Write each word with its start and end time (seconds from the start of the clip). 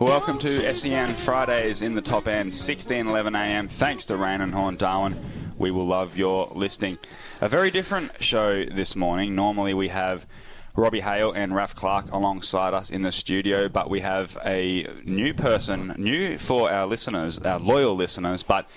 Welcome 0.00 0.38
to 0.38 0.74
SEN 0.74 1.10
Fridays 1.10 1.82
in 1.82 1.94
the 1.94 2.00
top 2.00 2.26
end, 2.26 2.52
16:11 2.52 3.36
a.m. 3.36 3.68
Thanks 3.68 4.06
to 4.06 4.16
Raine 4.16 4.40
and 4.40 4.54
Horne 4.54 4.76
Darwin. 4.76 5.14
We 5.58 5.70
will 5.70 5.86
love 5.86 6.16
your 6.16 6.50
listening. 6.54 6.98
A 7.40 7.48
very 7.48 7.70
different 7.70 8.12
show 8.18 8.64
this 8.64 8.96
morning. 8.96 9.34
Normally 9.34 9.74
we 9.74 9.88
have 9.88 10.26
Robbie 10.76 11.00
Hale 11.00 11.32
and 11.32 11.54
Raf 11.54 11.74
Clark 11.74 12.12
alongside 12.12 12.74
us 12.74 12.90
in 12.90 13.02
the 13.02 13.12
studio, 13.12 13.68
but 13.68 13.90
we 13.90 14.00
have 14.00 14.38
a 14.44 14.86
new 15.04 15.34
person, 15.34 15.94
new 15.98 16.38
for 16.38 16.70
our 16.70 16.86
listeners, 16.86 17.38
our 17.40 17.58
loyal 17.58 17.94
listeners, 17.96 18.42
but 18.42 18.68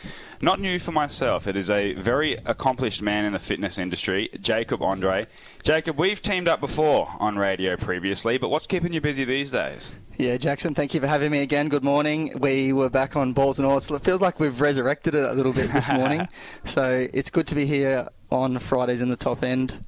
not 0.41 0.59
new 0.59 0.79
for 0.79 0.91
myself. 0.91 1.47
It 1.47 1.55
is 1.55 1.69
a 1.69 1.93
very 1.93 2.33
accomplished 2.33 3.01
man 3.01 3.25
in 3.25 3.33
the 3.33 3.39
fitness 3.39 3.77
industry, 3.77 4.29
Jacob 4.41 4.81
Andre. 4.81 5.27
Jacob, 5.61 5.97
we've 5.97 6.21
teamed 6.21 6.47
up 6.47 6.59
before 6.59 7.09
on 7.19 7.37
radio 7.37 7.77
previously, 7.77 8.37
but 8.37 8.49
what's 8.49 8.67
keeping 8.67 8.91
you 8.91 8.99
busy 8.99 9.23
these 9.23 9.51
days? 9.51 9.93
Yeah, 10.17 10.37
Jackson, 10.37 10.75
thank 10.75 10.93
you 10.93 10.99
for 10.99 11.07
having 11.07 11.31
me 11.31 11.41
again. 11.41 11.69
Good 11.69 11.83
morning. 11.83 12.33
We 12.39 12.71
were 12.73 12.89
back 12.89 13.15
on 13.15 13.33
Balls 13.33 13.57
and 13.57 13.65
Oars. 13.65 13.89
It 13.89 14.01
feels 14.03 14.21
like 14.21 14.39
we've 14.39 14.59
resurrected 14.61 15.15
it 15.15 15.23
a 15.23 15.33
little 15.33 15.53
bit 15.53 15.71
this 15.71 15.91
morning. 15.91 16.27
so 16.65 17.07
it's 17.13 17.29
good 17.29 17.47
to 17.47 17.55
be 17.55 17.65
here 17.65 18.09
on 18.29 18.59
Fridays 18.59 19.01
in 19.01 19.09
the 19.09 19.15
top 19.15 19.43
end. 19.43 19.83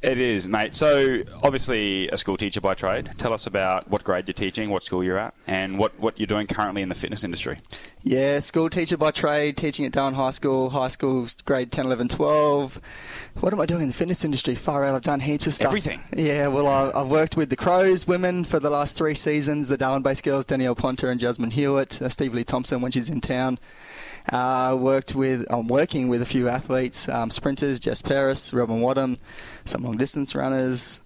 It 0.00 0.20
is, 0.20 0.46
mate. 0.46 0.76
So, 0.76 1.24
obviously, 1.42 2.08
a 2.08 2.16
school 2.16 2.36
teacher 2.36 2.60
by 2.60 2.74
trade. 2.74 3.10
Tell 3.18 3.34
us 3.34 3.48
about 3.48 3.90
what 3.90 4.04
grade 4.04 4.28
you're 4.28 4.32
teaching, 4.32 4.70
what 4.70 4.84
school 4.84 5.02
you're 5.02 5.18
at, 5.18 5.34
and 5.48 5.76
what, 5.76 5.98
what 5.98 6.20
you're 6.20 6.28
doing 6.28 6.46
currently 6.46 6.82
in 6.82 6.88
the 6.88 6.94
fitness 6.94 7.24
industry. 7.24 7.56
Yeah, 8.04 8.38
school 8.38 8.70
teacher 8.70 8.96
by 8.96 9.10
trade, 9.10 9.56
teaching 9.56 9.84
at 9.86 9.90
Darwin 9.90 10.14
High 10.14 10.30
School, 10.30 10.70
high 10.70 10.86
school 10.86 11.26
grade 11.44 11.72
10, 11.72 11.86
11, 11.86 12.10
12. 12.10 12.80
What 13.40 13.52
am 13.52 13.60
I 13.60 13.66
doing 13.66 13.82
in 13.82 13.88
the 13.88 13.94
fitness 13.94 14.24
industry? 14.24 14.54
Far 14.54 14.84
out, 14.84 14.94
I've 14.94 15.02
done 15.02 15.18
heaps 15.18 15.48
of 15.48 15.54
stuff. 15.54 15.66
Everything. 15.66 16.00
Yeah, 16.14 16.46
well, 16.46 16.68
I, 16.68 17.00
I've 17.00 17.10
worked 17.10 17.36
with 17.36 17.50
the 17.50 17.56
Crows 17.56 18.06
women 18.06 18.44
for 18.44 18.60
the 18.60 18.70
last 18.70 18.96
three 18.96 19.16
seasons, 19.16 19.66
the 19.66 19.76
Darwin 19.76 20.02
based 20.02 20.22
girls, 20.22 20.44
Danielle 20.44 20.76
Ponter 20.76 21.10
and 21.10 21.18
Jasmine 21.18 21.50
Hewitt, 21.50 22.00
uh, 22.00 22.08
Stevie-Lee 22.08 22.44
Thompson 22.44 22.80
when 22.80 22.92
she's 22.92 23.10
in 23.10 23.20
town. 23.20 23.58
Uh, 24.32 24.76
worked 24.78 25.14
with, 25.14 25.46
I'm 25.48 25.68
working 25.68 26.08
with 26.08 26.20
a 26.20 26.26
few 26.26 26.48
athletes, 26.48 27.08
um, 27.08 27.30
sprinters, 27.30 27.80
Jess 27.80 28.02
Paris, 28.02 28.52
Robin 28.52 28.80
Wadham, 28.80 29.16
some 29.64 29.82
long 29.82 29.96
distance 29.96 30.34
runners, 30.34 31.00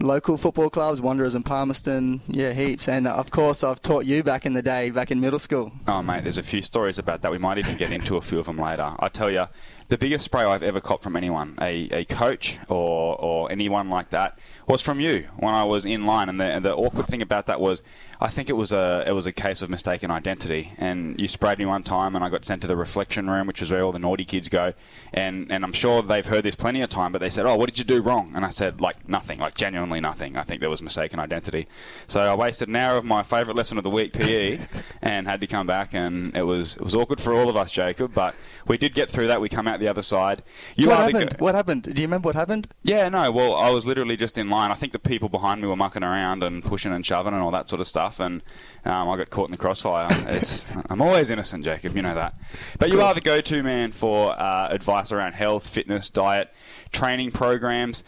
local 0.00 0.36
football 0.36 0.70
clubs, 0.70 1.00
Wanderers 1.00 1.36
and 1.36 1.44
Palmerston, 1.44 2.20
yeah, 2.26 2.52
heaps. 2.52 2.88
And 2.88 3.06
uh, 3.06 3.12
of 3.14 3.30
course, 3.30 3.62
I've 3.62 3.80
taught 3.80 4.06
you 4.06 4.24
back 4.24 4.44
in 4.44 4.54
the 4.54 4.62
day, 4.62 4.90
back 4.90 5.10
in 5.10 5.20
middle 5.20 5.38
school. 5.38 5.72
Oh, 5.86 6.02
mate, 6.02 6.24
there's 6.24 6.38
a 6.38 6.42
few 6.42 6.62
stories 6.62 6.98
about 6.98 7.22
that. 7.22 7.30
We 7.30 7.38
might 7.38 7.58
even 7.58 7.76
get 7.76 7.92
into 7.92 8.16
a 8.16 8.20
few 8.20 8.38
of 8.38 8.46
them 8.46 8.58
later. 8.58 8.94
I 8.98 9.08
tell 9.08 9.30
you, 9.30 9.46
the 9.88 9.98
biggest 9.98 10.24
spray 10.24 10.44
I've 10.44 10.62
ever 10.62 10.80
caught 10.80 11.02
from 11.02 11.14
anyone, 11.14 11.56
a, 11.60 11.86
a 11.92 12.04
coach 12.06 12.58
or, 12.68 13.20
or 13.20 13.52
anyone 13.52 13.90
like 13.90 14.10
that, 14.10 14.38
was 14.66 14.80
from 14.80 14.98
you 14.98 15.28
when 15.36 15.54
I 15.54 15.62
was 15.64 15.84
in 15.84 16.06
line. 16.06 16.28
And 16.28 16.40
the, 16.40 16.46
and 16.46 16.64
the 16.64 16.74
awkward 16.74 17.06
thing 17.06 17.22
about 17.22 17.46
that 17.46 17.60
was 17.60 17.82
I 18.20 18.28
think 18.28 18.48
it 18.48 18.54
was 18.54 18.72
a 18.72 19.04
it 19.06 19.12
was 19.12 19.26
a 19.26 19.32
case 19.32 19.62
of 19.62 19.70
mistaken 19.70 20.10
identity. 20.10 20.72
And 20.78 21.18
you 21.20 21.28
sprayed 21.28 21.58
me 21.58 21.66
one 21.66 21.82
time, 21.82 22.14
and 22.14 22.24
I 22.24 22.28
got 22.28 22.44
sent 22.44 22.62
to 22.62 22.68
the 22.68 22.76
reflection 22.76 23.28
room, 23.28 23.46
which 23.46 23.60
is 23.62 23.70
where 23.70 23.82
all 23.82 23.92
the 23.92 23.98
naughty 23.98 24.24
kids 24.24 24.48
go. 24.48 24.72
And 25.12 25.50
and 25.50 25.64
I'm 25.64 25.72
sure 25.72 26.02
they've 26.02 26.26
heard 26.26 26.44
this 26.44 26.54
plenty 26.54 26.80
of 26.80 26.90
time, 26.90 27.12
but 27.12 27.20
they 27.20 27.30
said, 27.30 27.46
"Oh, 27.46 27.56
what 27.56 27.66
did 27.68 27.78
you 27.78 27.84
do 27.84 28.02
wrong?" 28.02 28.32
And 28.34 28.44
I 28.44 28.50
said, 28.50 28.80
"Like 28.80 29.08
nothing, 29.08 29.38
like 29.38 29.54
genuinely 29.54 30.00
nothing." 30.00 30.36
I 30.36 30.42
think 30.42 30.60
there 30.60 30.70
was 30.70 30.82
mistaken 30.82 31.18
identity. 31.18 31.66
So 32.06 32.20
I 32.20 32.34
wasted 32.34 32.68
an 32.68 32.76
hour 32.76 32.96
of 32.96 33.04
my 33.04 33.22
favourite 33.22 33.56
lesson 33.56 33.78
of 33.78 33.84
the 33.84 33.90
week, 33.90 34.12
PE, 34.12 34.60
and 35.02 35.26
had 35.26 35.40
to 35.40 35.46
come 35.46 35.66
back, 35.66 35.94
and 35.94 36.36
it 36.36 36.42
was 36.42 36.76
it 36.76 36.82
was 36.82 36.94
awkward 36.94 37.20
for 37.20 37.32
all 37.34 37.48
of 37.48 37.56
us, 37.56 37.70
Jacob. 37.70 38.12
But 38.14 38.34
we 38.66 38.76
did 38.78 38.94
get 38.94 39.10
through 39.10 39.26
that. 39.28 39.40
We 39.40 39.48
come 39.48 39.68
out 39.68 39.80
the 39.80 39.88
other 39.88 40.02
side. 40.02 40.42
You 40.76 40.88
what 40.88 40.98
happened? 40.98 41.38
Go- 41.38 41.44
what 41.44 41.54
happened? 41.54 41.82
Do 41.82 41.90
you 41.90 42.06
remember 42.08 42.28
what 42.28 42.36
happened? 42.36 42.68
Yeah, 42.82 43.08
no. 43.08 43.30
Well, 43.30 43.54
I 43.56 43.70
was 43.70 43.86
literally 43.86 44.16
just 44.16 44.38
in 44.38 44.48
line. 44.48 44.70
I 44.70 44.74
think 44.74 44.92
the 44.92 44.98
people 44.98 45.28
behind 45.28 45.60
me 45.60 45.68
were 45.68 45.76
mucking 45.76 46.02
around 46.02 46.42
and 46.42 46.62
pushing 46.62 46.92
and 46.92 47.04
shoving 47.04 47.34
and 47.34 47.42
all 47.42 47.50
that 47.50 47.68
sort 47.68 47.80
of 47.80 47.86
stuff, 47.86 48.03
and 48.20 48.42
um, 48.84 49.08
I 49.08 49.16
got 49.16 49.30
caught 49.30 49.46
in 49.46 49.52
the 49.52 49.58
crossfire. 49.58 50.08
It's, 50.28 50.66
I'm 50.90 51.00
always 51.00 51.30
innocent, 51.30 51.64
Jacob. 51.64 51.96
You 51.96 52.02
know 52.02 52.14
that. 52.14 52.34
But 52.78 52.90
you 52.90 53.00
are 53.00 53.14
the 53.14 53.20
go-to 53.20 53.62
man 53.62 53.92
for 53.92 54.38
uh, 54.38 54.68
advice 54.70 55.12
around 55.12 55.32
health, 55.32 55.66
fitness, 55.68 56.10
diet, 56.10 56.52
training 56.92 57.30
programs. 57.32 58.04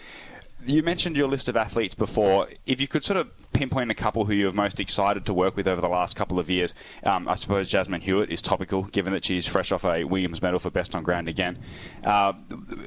You 0.64 0.82
mentioned 0.82 1.16
your 1.16 1.28
list 1.28 1.48
of 1.48 1.56
athletes 1.56 1.94
before. 1.94 2.48
If 2.66 2.80
you 2.80 2.88
could 2.88 3.04
sort 3.04 3.18
of 3.18 3.30
pinpoint 3.52 3.90
a 3.90 3.94
couple 3.94 4.24
who 4.24 4.34
you're 4.34 4.52
most 4.52 4.80
excited 4.80 5.24
to 5.24 5.32
work 5.32 5.56
with 5.56 5.66
over 5.68 5.80
the 5.80 5.88
last 5.88 6.16
couple 6.16 6.38
of 6.38 6.50
years, 6.50 6.74
um, 7.04 7.28
I 7.28 7.36
suppose 7.36 7.68
Jasmine 7.68 8.00
Hewitt 8.00 8.30
is 8.30 8.42
topical, 8.42 8.82
given 8.82 9.12
that 9.12 9.24
she's 9.24 9.46
fresh 9.46 9.72
off 9.72 9.84
a 9.84 10.04
Williams 10.04 10.42
medal 10.42 10.58
for 10.58 10.70
best 10.70 10.94
on 10.94 11.04
ground 11.04 11.28
again. 11.28 11.58
Uh, 12.04 12.32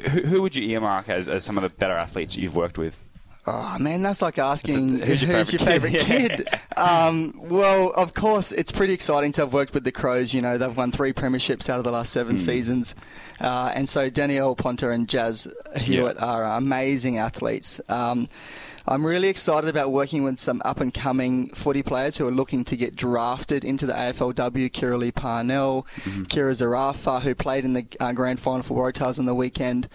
who, 0.09 0.21
who, 0.21 0.41
would 0.41 0.55
you 0.55 0.67
earmark 0.69 1.09
as, 1.09 1.27
as 1.27 1.45
some 1.45 1.57
of 1.57 1.63
the 1.63 1.69
better 1.69 1.93
athletes 1.93 2.35
that 2.35 2.41
you've 2.41 2.55
worked 2.55 2.77
with? 2.77 3.01
Oh 3.51 3.79
man, 3.79 4.03
that's 4.03 4.21
like 4.21 4.37
asking 4.37 5.01
a, 5.01 5.05
who's 5.07 5.23
your 5.23 5.35
who's 5.35 5.49
favorite 5.49 5.93
your 5.93 6.03
kid? 6.03 6.31
Favorite 6.31 6.47
kid? 6.47 6.59
um, 6.77 7.33
well, 7.35 7.89
of 7.95 8.13
course, 8.13 8.51
it's 8.51 8.71
pretty 8.71 8.93
exciting 8.93 9.31
to 9.33 9.41
have 9.41 9.53
worked 9.53 9.73
with 9.73 9.83
the 9.83 9.91
Crows. 9.91 10.35
You 10.35 10.41
know, 10.43 10.59
they've 10.59 10.77
won 10.77 10.91
three 10.91 11.13
premierships 11.13 11.67
out 11.67 11.79
of 11.79 11.83
the 11.83 11.91
last 11.91 12.13
seven 12.13 12.35
mm. 12.35 12.39
seasons, 12.39 12.93
uh, 13.41 13.71
and 13.73 13.89
so 13.89 14.07
Danielle 14.07 14.55
Ponter 14.55 14.91
and 14.91 15.09
Jazz 15.09 15.47
Hewitt 15.75 16.17
yeah. 16.19 16.25
are 16.25 16.57
amazing 16.57 17.17
athletes. 17.17 17.81
Um, 17.89 18.27
I'm 18.87 19.05
really 19.05 19.29
excited 19.29 19.67
about 19.67 19.91
working 19.91 20.23
with 20.23 20.39
some 20.39 20.61
up 20.63 20.79
and 20.79 20.93
coming 20.93 21.49
footy 21.49 21.81
players 21.81 22.17
who 22.17 22.27
are 22.27 22.31
looking 22.31 22.63
to 22.65 22.75
get 22.75 22.95
drafted 22.95 23.65
into 23.65 23.87
the 23.87 23.93
AFLW. 23.93 24.69
Kira 24.71 24.97
Lee 24.99 25.11
Parnell, 25.11 25.87
mm-hmm. 26.01 26.23
Kira 26.23 26.51
Zarafa, 26.51 27.21
who 27.21 27.33
played 27.33 27.65
in 27.65 27.73
the 27.73 27.87
uh, 27.99 28.13
grand 28.13 28.39
final 28.39 28.61
for 28.61 28.91
Waratahs 28.91 29.17
on 29.17 29.25
the 29.25 29.35
weekend. 29.35 29.87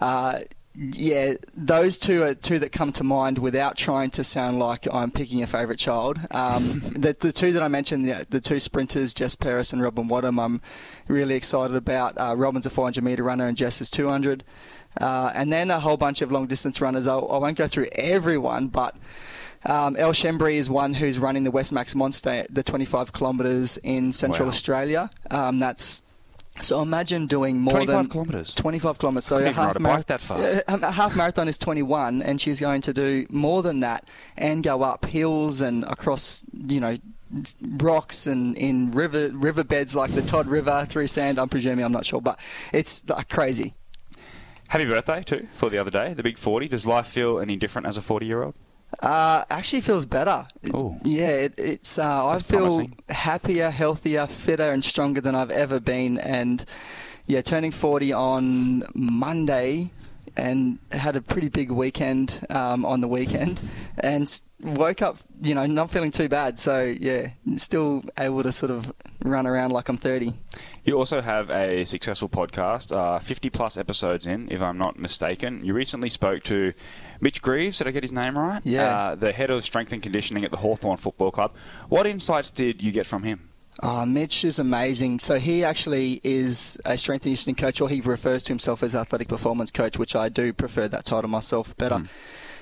Uh, 0.00 0.40
yeah, 0.78 1.34
those 1.54 1.96
two 1.96 2.22
are 2.22 2.34
two 2.34 2.58
that 2.58 2.70
come 2.70 2.92
to 2.92 3.04
mind 3.04 3.38
without 3.38 3.76
trying 3.76 4.10
to 4.10 4.24
sound 4.24 4.58
like 4.58 4.86
I'm 4.92 5.10
picking 5.10 5.42
a 5.42 5.46
favourite 5.46 5.78
child. 5.78 6.18
Um, 6.30 6.80
the, 6.96 7.16
the 7.18 7.32
two 7.32 7.52
that 7.52 7.62
I 7.62 7.68
mentioned, 7.68 8.06
the, 8.06 8.26
the, 8.28 8.40
two 8.40 8.60
sprinters, 8.60 9.14
Jess 9.14 9.36
Paris 9.36 9.72
and 9.72 9.82
Robin 9.82 10.06
Wadham, 10.06 10.38
I'm 10.38 10.60
really 11.08 11.34
excited 11.34 11.74
about. 11.74 12.18
Uh, 12.18 12.34
Robin's 12.36 12.66
a 12.66 12.70
400 12.70 13.02
metre 13.02 13.22
runner 13.22 13.46
and 13.46 13.56
Jess 13.56 13.80
is 13.80 13.88
200. 13.90 14.44
Uh, 15.00 15.32
and 15.34 15.52
then 15.52 15.70
a 15.70 15.80
whole 15.80 15.96
bunch 15.96 16.20
of 16.20 16.30
long 16.30 16.46
distance 16.46 16.80
runners. 16.80 17.06
I 17.06 17.16
will 17.16 17.40
not 17.40 17.54
go 17.54 17.68
through 17.68 17.88
everyone, 17.92 18.68
but. 18.68 18.96
Um, 19.64 19.96
El 19.96 20.12
Shembri 20.12 20.54
is 20.54 20.70
one 20.70 20.94
who's 20.94 21.18
running 21.18 21.42
the 21.42 21.50
Westmax 21.50 21.96
Monster, 21.96 22.46
the 22.48 22.62
25 22.62 23.12
kilometres 23.12 23.78
in 23.78 24.12
Central 24.12 24.46
wow. 24.46 24.50
Australia. 24.50 25.10
Um, 25.28 25.58
that's 25.58 26.02
so 26.60 26.82
imagine 26.82 27.26
doing 27.26 27.58
more 27.58 27.72
25 27.72 27.94
than 27.96 28.10
kilometres. 28.10 28.54
25 28.54 28.98
kilometres. 28.98 29.24
So 29.24 29.36
a 29.36 29.52
half, 29.52 29.78
mar- 29.78 30.02
that 30.02 30.20
far. 30.20 30.38
A 30.68 30.90
half 30.90 31.16
marathon 31.16 31.48
is 31.48 31.58
21, 31.58 32.22
and 32.22 32.40
she's 32.40 32.60
going 32.60 32.80
to 32.82 32.92
do 32.92 33.26
more 33.30 33.62
than 33.62 33.80
that 33.80 34.08
and 34.36 34.62
go 34.62 34.82
up 34.82 35.04
hills 35.06 35.60
and 35.60 35.84
across, 35.84 36.44
you 36.52 36.80
know, 36.80 36.96
rocks 37.78 38.26
and 38.26 38.56
in 38.56 38.92
river 38.92 39.30
riverbeds 39.32 39.96
like 39.96 40.12
the 40.14 40.22
Todd 40.22 40.46
River 40.46 40.86
through 40.88 41.08
sand. 41.08 41.38
I'm 41.38 41.48
presuming. 41.48 41.84
I'm 41.84 41.92
not 41.92 42.06
sure, 42.06 42.20
but 42.20 42.38
it's 42.72 43.02
like 43.08 43.28
crazy. 43.28 43.74
Happy 44.68 44.84
birthday 44.84 45.22
too 45.22 45.46
for 45.52 45.70
the 45.70 45.78
other 45.78 45.90
day, 45.90 46.14
the 46.14 46.22
big 46.22 46.38
40. 46.38 46.68
Does 46.68 46.86
life 46.86 47.06
feel 47.06 47.38
any 47.38 47.56
different 47.56 47.86
as 47.86 47.96
a 47.96 48.02
40 48.02 48.26
year 48.26 48.42
old? 48.42 48.54
Uh, 49.00 49.44
actually 49.50 49.82
feels 49.82 50.04
better. 50.06 50.46
Ooh. 50.68 50.96
Yeah, 51.02 51.28
it, 51.28 51.54
it's. 51.58 51.98
Uh, 51.98 52.28
I 52.28 52.38
feel 52.38 52.60
promising. 52.60 52.98
happier, 53.08 53.70
healthier, 53.70 54.26
fitter, 54.26 54.72
and 54.72 54.82
stronger 54.82 55.20
than 55.20 55.34
I've 55.34 55.50
ever 55.50 55.80
been. 55.80 56.18
And 56.18 56.64
yeah, 57.26 57.42
turning 57.42 57.72
40 57.72 58.12
on 58.12 58.84
Monday, 58.94 59.90
and 60.36 60.78
had 60.92 61.16
a 61.16 61.20
pretty 61.20 61.48
big 61.48 61.70
weekend 61.70 62.44
um, 62.50 62.84
on 62.84 63.00
the 63.00 63.08
weekend, 63.08 63.62
and 63.98 64.40
woke 64.62 65.02
up, 65.02 65.18
you 65.40 65.54
know, 65.54 65.66
not 65.66 65.90
feeling 65.90 66.10
too 66.10 66.28
bad. 66.28 66.58
So 66.58 66.84
yeah, 66.84 67.30
still 67.56 68.04
able 68.18 68.42
to 68.42 68.52
sort 68.52 68.70
of 68.70 68.92
run 69.22 69.46
around 69.46 69.70
like 69.70 69.88
I'm 69.88 69.96
30. 69.96 70.32
You 70.84 70.98
also 70.98 71.20
have 71.20 71.50
a 71.50 71.84
successful 71.84 72.28
podcast, 72.28 72.94
uh, 72.94 73.18
50 73.18 73.50
plus 73.50 73.76
episodes 73.76 74.26
in, 74.26 74.48
if 74.50 74.60
I'm 74.62 74.78
not 74.78 74.98
mistaken. 74.98 75.64
You 75.64 75.74
recently 75.74 76.08
spoke 76.08 76.44
to 76.44 76.72
Mitch 77.20 77.42
Greaves, 77.42 77.78
did 77.78 77.88
I 77.88 77.90
get 77.90 78.02
his 78.02 78.12
name 78.12 78.36
right? 78.36 78.60
Yeah. 78.64 78.84
Uh, 78.84 79.14
the 79.14 79.32
head 79.32 79.50
of 79.50 79.64
strength 79.64 79.92
and 79.92 80.02
conditioning 80.02 80.44
at 80.44 80.50
the 80.50 80.58
Hawthorn 80.58 80.96
Football 80.96 81.30
Club. 81.30 81.54
What 81.88 82.06
insights 82.06 82.50
did 82.50 82.82
you 82.82 82.92
get 82.92 83.06
from 83.06 83.22
him? 83.22 83.50
Oh, 83.82 84.06
Mitch 84.06 84.44
is 84.44 84.58
amazing. 84.58 85.18
So 85.18 85.38
he 85.38 85.62
actually 85.62 86.20
is 86.24 86.78
a 86.84 86.96
strength 86.96 87.26
and 87.26 87.30
conditioning 87.30 87.56
coach, 87.56 87.80
or 87.80 87.88
he 87.88 88.00
refers 88.00 88.42
to 88.44 88.48
himself 88.48 88.82
as 88.82 88.94
athletic 88.94 89.28
performance 89.28 89.70
coach, 89.70 89.98
which 89.98 90.16
I 90.16 90.28
do 90.28 90.52
prefer 90.52 90.88
that 90.88 91.04
title 91.04 91.28
myself 91.28 91.76
better. 91.76 91.96
Mm. 91.96 92.08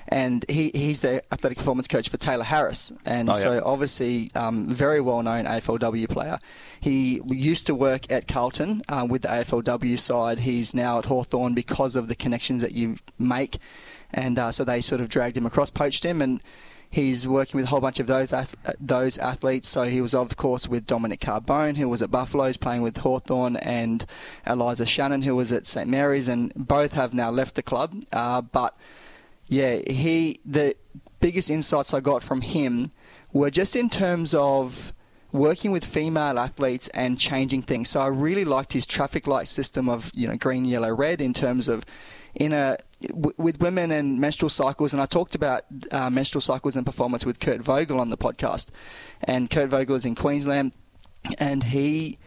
And 0.07 0.45
he, 0.47 0.71
he's 0.75 1.01
the 1.01 1.23
athletic 1.33 1.57
performance 1.57 1.87
coach 1.87 2.09
for 2.09 2.17
Tayla 2.17 2.43
Harris, 2.43 2.91
and 3.05 3.27
oh, 3.27 3.33
so 3.33 3.63
obviously 3.65 4.29
um, 4.35 4.69
very 4.69 5.01
well 5.01 5.23
known 5.23 5.45
AFLW 5.45 6.07
player. 6.09 6.37
He 6.79 7.21
used 7.27 7.65
to 7.67 7.73
work 7.73 8.11
at 8.11 8.27
Carlton 8.27 8.83
uh, 8.87 9.07
with 9.09 9.23
the 9.23 9.29
AFLW 9.29 9.97
side. 9.97 10.39
He's 10.41 10.75
now 10.75 10.99
at 10.99 11.05
Hawthorn 11.05 11.55
because 11.55 11.95
of 11.95 12.07
the 12.07 12.13
connections 12.13 12.61
that 12.61 12.73
you 12.73 12.97
make, 13.17 13.57
and 14.15 14.39
uh, 14.39 14.51
so 14.51 14.63
they 14.63 14.81
sort 14.81 15.01
of 15.01 15.09
dragged 15.09 15.37
him 15.37 15.45
across, 15.45 15.69
poached 15.69 16.03
him, 16.03 16.21
and 16.21 16.41
He's 16.95 17.27
working 17.27 17.57
with 17.57 17.65
a 17.65 17.69
whole 17.69 17.81
bunch 17.81 17.99
of 17.99 18.07
those 18.07 18.33
those 18.79 19.17
athletes. 19.17 19.67
So 19.67 19.83
he 19.83 19.99
was, 19.99 20.13
of 20.13 20.37
course, 20.37 20.67
with 20.67 20.87
Dominique 20.87 21.19
Carbone, 21.19 21.75
who 21.75 21.89
was 21.89 22.01
at 22.01 22.09
Buffaloes 22.09 22.55
playing 22.55 22.83
with 22.83 22.97
Hawthorn, 22.97 23.57
and 23.57 24.05
Eliza 24.47 24.85
Shannon, 24.85 25.23
who 25.23 25.35
was 25.35 25.51
at 25.51 25.65
St 25.65 25.89
Mary's, 25.89 26.29
and 26.29 26.53
both 26.55 26.93
have 26.93 27.13
now 27.13 27.31
left 27.31 27.55
the 27.55 27.63
club. 27.63 28.01
Uh, 28.13 28.39
but 28.39 28.77
yeah, 29.47 29.79
he 29.87 30.39
the 30.45 30.75
biggest 31.19 31.49
insights 31.49 31.93
I 31.93 31.99
got 31.99 32.23
from 32.23 32.39
him 32.39 32.91
were 33.33 33.51
just 33.51 33.75
in 33.75 33.89
terms 33.89 34.33
of 34.33 34.93
working 35.33 35.71
with 35.71 35.83
female 35.83 36.39
athletes 36.39 36.87
and 36.89 37.19
changing 37.19 37.63
things. 37.63 37.89
So 37.89 37.99
I 37.99 38.07
really 38.07 38.45
liked 38.45 38.71
his 38.71 38.87
traffic 38.87 39.27
light 39.27 39.49
system 39.49 39.89
of 39.89 40.11
you 40.13 40.29
know 40.29 40.37
green, 40.37 40.63
yellow, 40.63 40.93
red 40.93 41.19
in 41.19 41.33
terms 41.33 41.67
of 41.67 41.83
in 42.35 42.53
a 42.53 42.77
w- 43.01 43.33
with 43.37 43.59
women 43.59 43.91
and 43.91 44.19
menstrual 44.19 44.49
cycles, 44.49 44.93
and 44.93 45.01
I 45.01 45.05
talked 45.05 45.35
about 45.35 45.63
uh, 45.91 46.09
menstrual 46.09 46.41
cycles 46.41 46.75
and 46.75 46.85
performance 46.85 47.25
with 47.25 47.39
Kurt 47.39 47.61
Vogel 47.61 47.99
on 47.99 48.09
the 48.09 48.17
podcast, 48.17 48.69
and 49.23 49.49
Kurt 49.49 49.69
Vogel 49.69 49.95
is 49.95 50.05
in 50.05 50.15
Queensland, 50.15 50.71
and 51.39 51.63
he, 51.63 52.17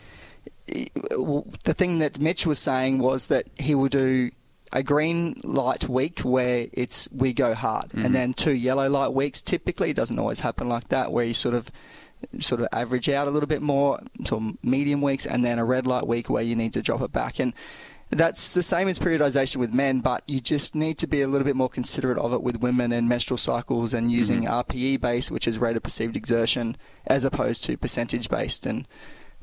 the 0.67 1.75
thing 1.75 1.99
that 1.99 2.19
Mitch 2.19 2.47
was 2.47 2.59
saying 2.59 2.99
was 2.99 3.29
that 3.29 3.47
he 3.57 3.75
will 3.75 3.89
do 3.89 4.31
a 4.73 4.83
green 4.83 5.41
light 5.45 5.89
week 5.89 6.21
where 6.21 6.67
it's 6.73 7.09
we 7.11 7.33
go 7.33 7.55
hard, 7.55 7.89
mm-hmm. 7.89 8.05
and 8.05 8.15
then 8.15 8.35
two 8.35 8.53
yellow 8.53 8.89
light 8.89 9.13
weeks. 9.13 9.41
Typically, 9.41 9.91
it 9.91 9.97
doesn't 9.97 10.19
always 10.19 10.41
happen 10.41 10.69
like 10.69 10.89
that, 10.89 11.13
where 11.13 11.25
you 11.25 11.35
sort 11.35 11.55
of 11.55 11.71
sort 12.41 12.61
of 12.61 12.67
average 12.73 13.09
out 13.09 13.29
a 13.29 13.31
little 13.31 13.47
bit 13.47 13.63
more 13.63 14.01
to 14.25 14.59
medium 14.63 15.01
weeks, 15.01 15.25
and 15.25 15.45
then 15.45 15.59
a 15.59 15.65
red 15.65 15.87
light 15.87 16.07
week 16.07 16.29
where 16.29 16.43
you 16.43 16.57
need 16.57 16.73
to 16.73 16.83
drop 16.83 17.01
it 17.01 17.13
back. 17.13 17.39
And 17.39 17.55
that's 18.11 18.55
the 18.55 18.63
same 18.63 18.89
as 18.89 18.99
periodization 18.99 19.57
with 19.57 19.73
men, 19.73 20.01
but 20.01 20.23
you 20.27 20.41
just 20.41 20.75
need 20.75 20.97
to 20.99 21.07
be 21.07 21.21
a 21.21 21.29
little 21.29 21.45
bit 21.45 21.57
more 21.57 21.69
considerate 21.69 22.19
of 22.19 22.33
it 22.33 22.43
with 22.43 22.57
women 22.57 22.91
and 22.93 23.09
menstrual 23.09 23.39
cycles 23.39 23.93
and 23.93 24.11
using 24.11 24.45
mm-hmm. 24.45 24.53
RPE 24.53 25.01
based, 25.01 25.31
which 25.31 25.47
is 25.47 25.59
rate 25.59 25.77
of 25.77 25.83
perceived 25.83 26.17
exertion, 26.17 26.77
as 27.07 27.25
opposed 27.25 27.65
to 27.65 27.77
percentage 27.77 28.29
based. 28.29 28.65
And 28.65 28.89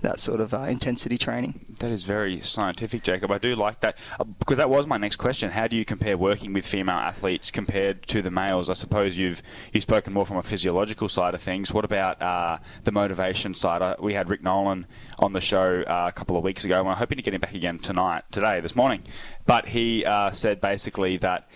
that 0.06 0.20
sort 0.20 0.40
of 0.40 0.54
uh, 0.54 0.62
intensity 0.62 1.18
training. 1.18 1.66
That 1.80 1.90
is 1.90 2.04
very 2.04 2.40
scientific, 2.40 3.04
Jacob. 3.04 3.32
I 3.32 3.40
do 3.40 3.56
like 3.56 3.80
that 3.82 3.98
uh, 4.20 4.24
because 4.24 4.58
that 4.58 4.70
was 4.70 4.86
my 4.86 4.98
next 4.98 5.16
question. 5.18 5.50
How 5.52 5.68
do 5.68 5.76
you 5.76 5.84
compare 5.84 6.18
working 6.18 6.54
with 6.54 6.66
female 6.66 6.96
athletes 6.96 7.52
compared 7.52 8.08
to 8.08 8.22
the 8.22 8.30
males? 8.32 8.70
I 8.70 8.74
suppose 8.74 9.18
you've 9.18 9.42
you've 9.74 9.84
spoken 9.84 10.14
more 10.14 10.26
from 10.26 10.38
a 10.38 10.44
physiological 10.44 11.10
side 11.10 11.34
of 11.34 11.42
things. 11.42 11.74
What 11.74 11.86
about 11.86 12.22
uh, 12.22 12.60
the 12.84 12.92
motivation 12.92 13.54
side? 13.54 13.82
Uh, 13.82 13.96
we 14.00 14.14
had 14.14 14.30
Rick 14.30 14.44
Nolan 14.44 14.86
on 15.20 15.34
the 15.34 15.42
show 15.42 15.84
uh, 15.88 16.06
a 16.08 16.12
couple 16.12 16.38
of 16.38 16.44
weeks 16.44 16.64
ago, 16.64 16.78
and 16.78 16.86
we're 16.86 16.94
hoping 16.94 17.18
to 17.18 17.24
get 17.24 17.34
him 17.34 17.42
back 17.42 17.56
again 17.56 17.80
tonight, 17.80 18.24
today, 18.32 18.62
this 18.62 18.76
morning. 18.76 19.04
But 19.46 19.68
he 19.70 20.06
uh, 20.06 20.32
said 20.32 20.62
basically 20.62 21.18
that 21.18 21.50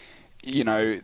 you 0.44 0.64
know 0.64 1.00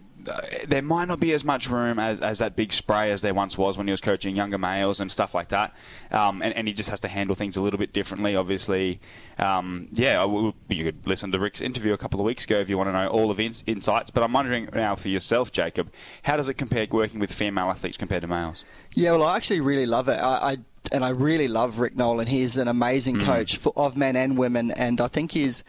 there 0.68 0.82
might 0.82 1.08
not 1.08 1.20
be 1.20 1.34
as 1.34 1.44
much 1.44 1.70
room 1.70 2.00
as, 2.00 2.20
as 2.20 2.40
that 2.40 2.56
big 2.56 2.74
spray 2.74 3.12
as 3.12 3.22
there 3.22 3.34
once 3.34 3.58
was 3.58 3.78
when 3.78 3.88
he 3.88 3.92
was 3.92 4.02
coaching 4.02 4.36
younger 4.36 4.58
males 4.58 5.00
and 5.00 5.12
stuff 5.12 5.34
like 5.34 5.50
that. 5.50 5.76
Um, 6.12 6.42
and, 6.42 6.54
and, 6.54 6.68
he 6.68 6.74
just 6.74 6.90
has 6.90 7.00
to 7.02 7.08
handle 7.08 7.36
things 7.36 7.58
a 7.58 7.62
little 7.62 7.78
bit 7.78 7.94
differently, 7.94 8.36
obviously. 8.36 9.00
Um, 9.38 9.90
yeah, 9.92 10.26
you 10.26 10.84
could 10.84 11.06
listen 11.06 11.32
to 11.32 11.40
Rick's 11.40 11.62
interview 11.62 11.94
a 11.94 11.98
couple 11.98 12.20
of 12.20 12.26
weeks 12.26 12.46
ago 12.46 12.60
if 12.60 12.70
you 12.70 12.78
want 12.78 12.90
to 12.90 12.94
know 12.94 13.08
all 13.08 13.32
of 13.32 13.38
his 13.38 13.64
insights. 13.68 14.12
But 14.12 14.24
I'm 14.24 14.34
wondering 14.34 14.70
now 14.74 14.96
for 14.96 15.10
yourself, 15.10 15.52
Jacob, 15.52 15.92
how 16.24 16.38
does 16.38 16.50
it 16.50 16.56
compare 16.56 16.88
working 16.90 17.20
with 17.20 17.34
female 17.34 17.70
athletes 17.70 17.98
compared 17.98 18.22
to 18.22 18.28
males? 18.28 18.64
Yeah, 18.94 19.12
well, 19.12 19.24
I 19.24 19.36
actually 19.36 19.62
really 19.62 19.86
love 19.86 20.08
it. 20.08 20.20
I, 20.20 20.52
I 20.52 20.58
and 20.92 21.04
I 21.04 21.10
really 21.10 21.48
love 21.48 21.80
Rick 21.80 21.96
Nolan. 21.96 22.28
He's 22.28 22.58
an 22.58 22.68
amazing 22.68 23.18
mm. 23.18 23.26
coach 23.26 23.58
for, 23.58 23.74
of 23.76 23.98
men 23.98 24.16
and 24.16 24.38
women, 24.38 24.72
and 24.72 25.02
I 25.02 25.08
think 25.08 25.32
he's 25.32 25.64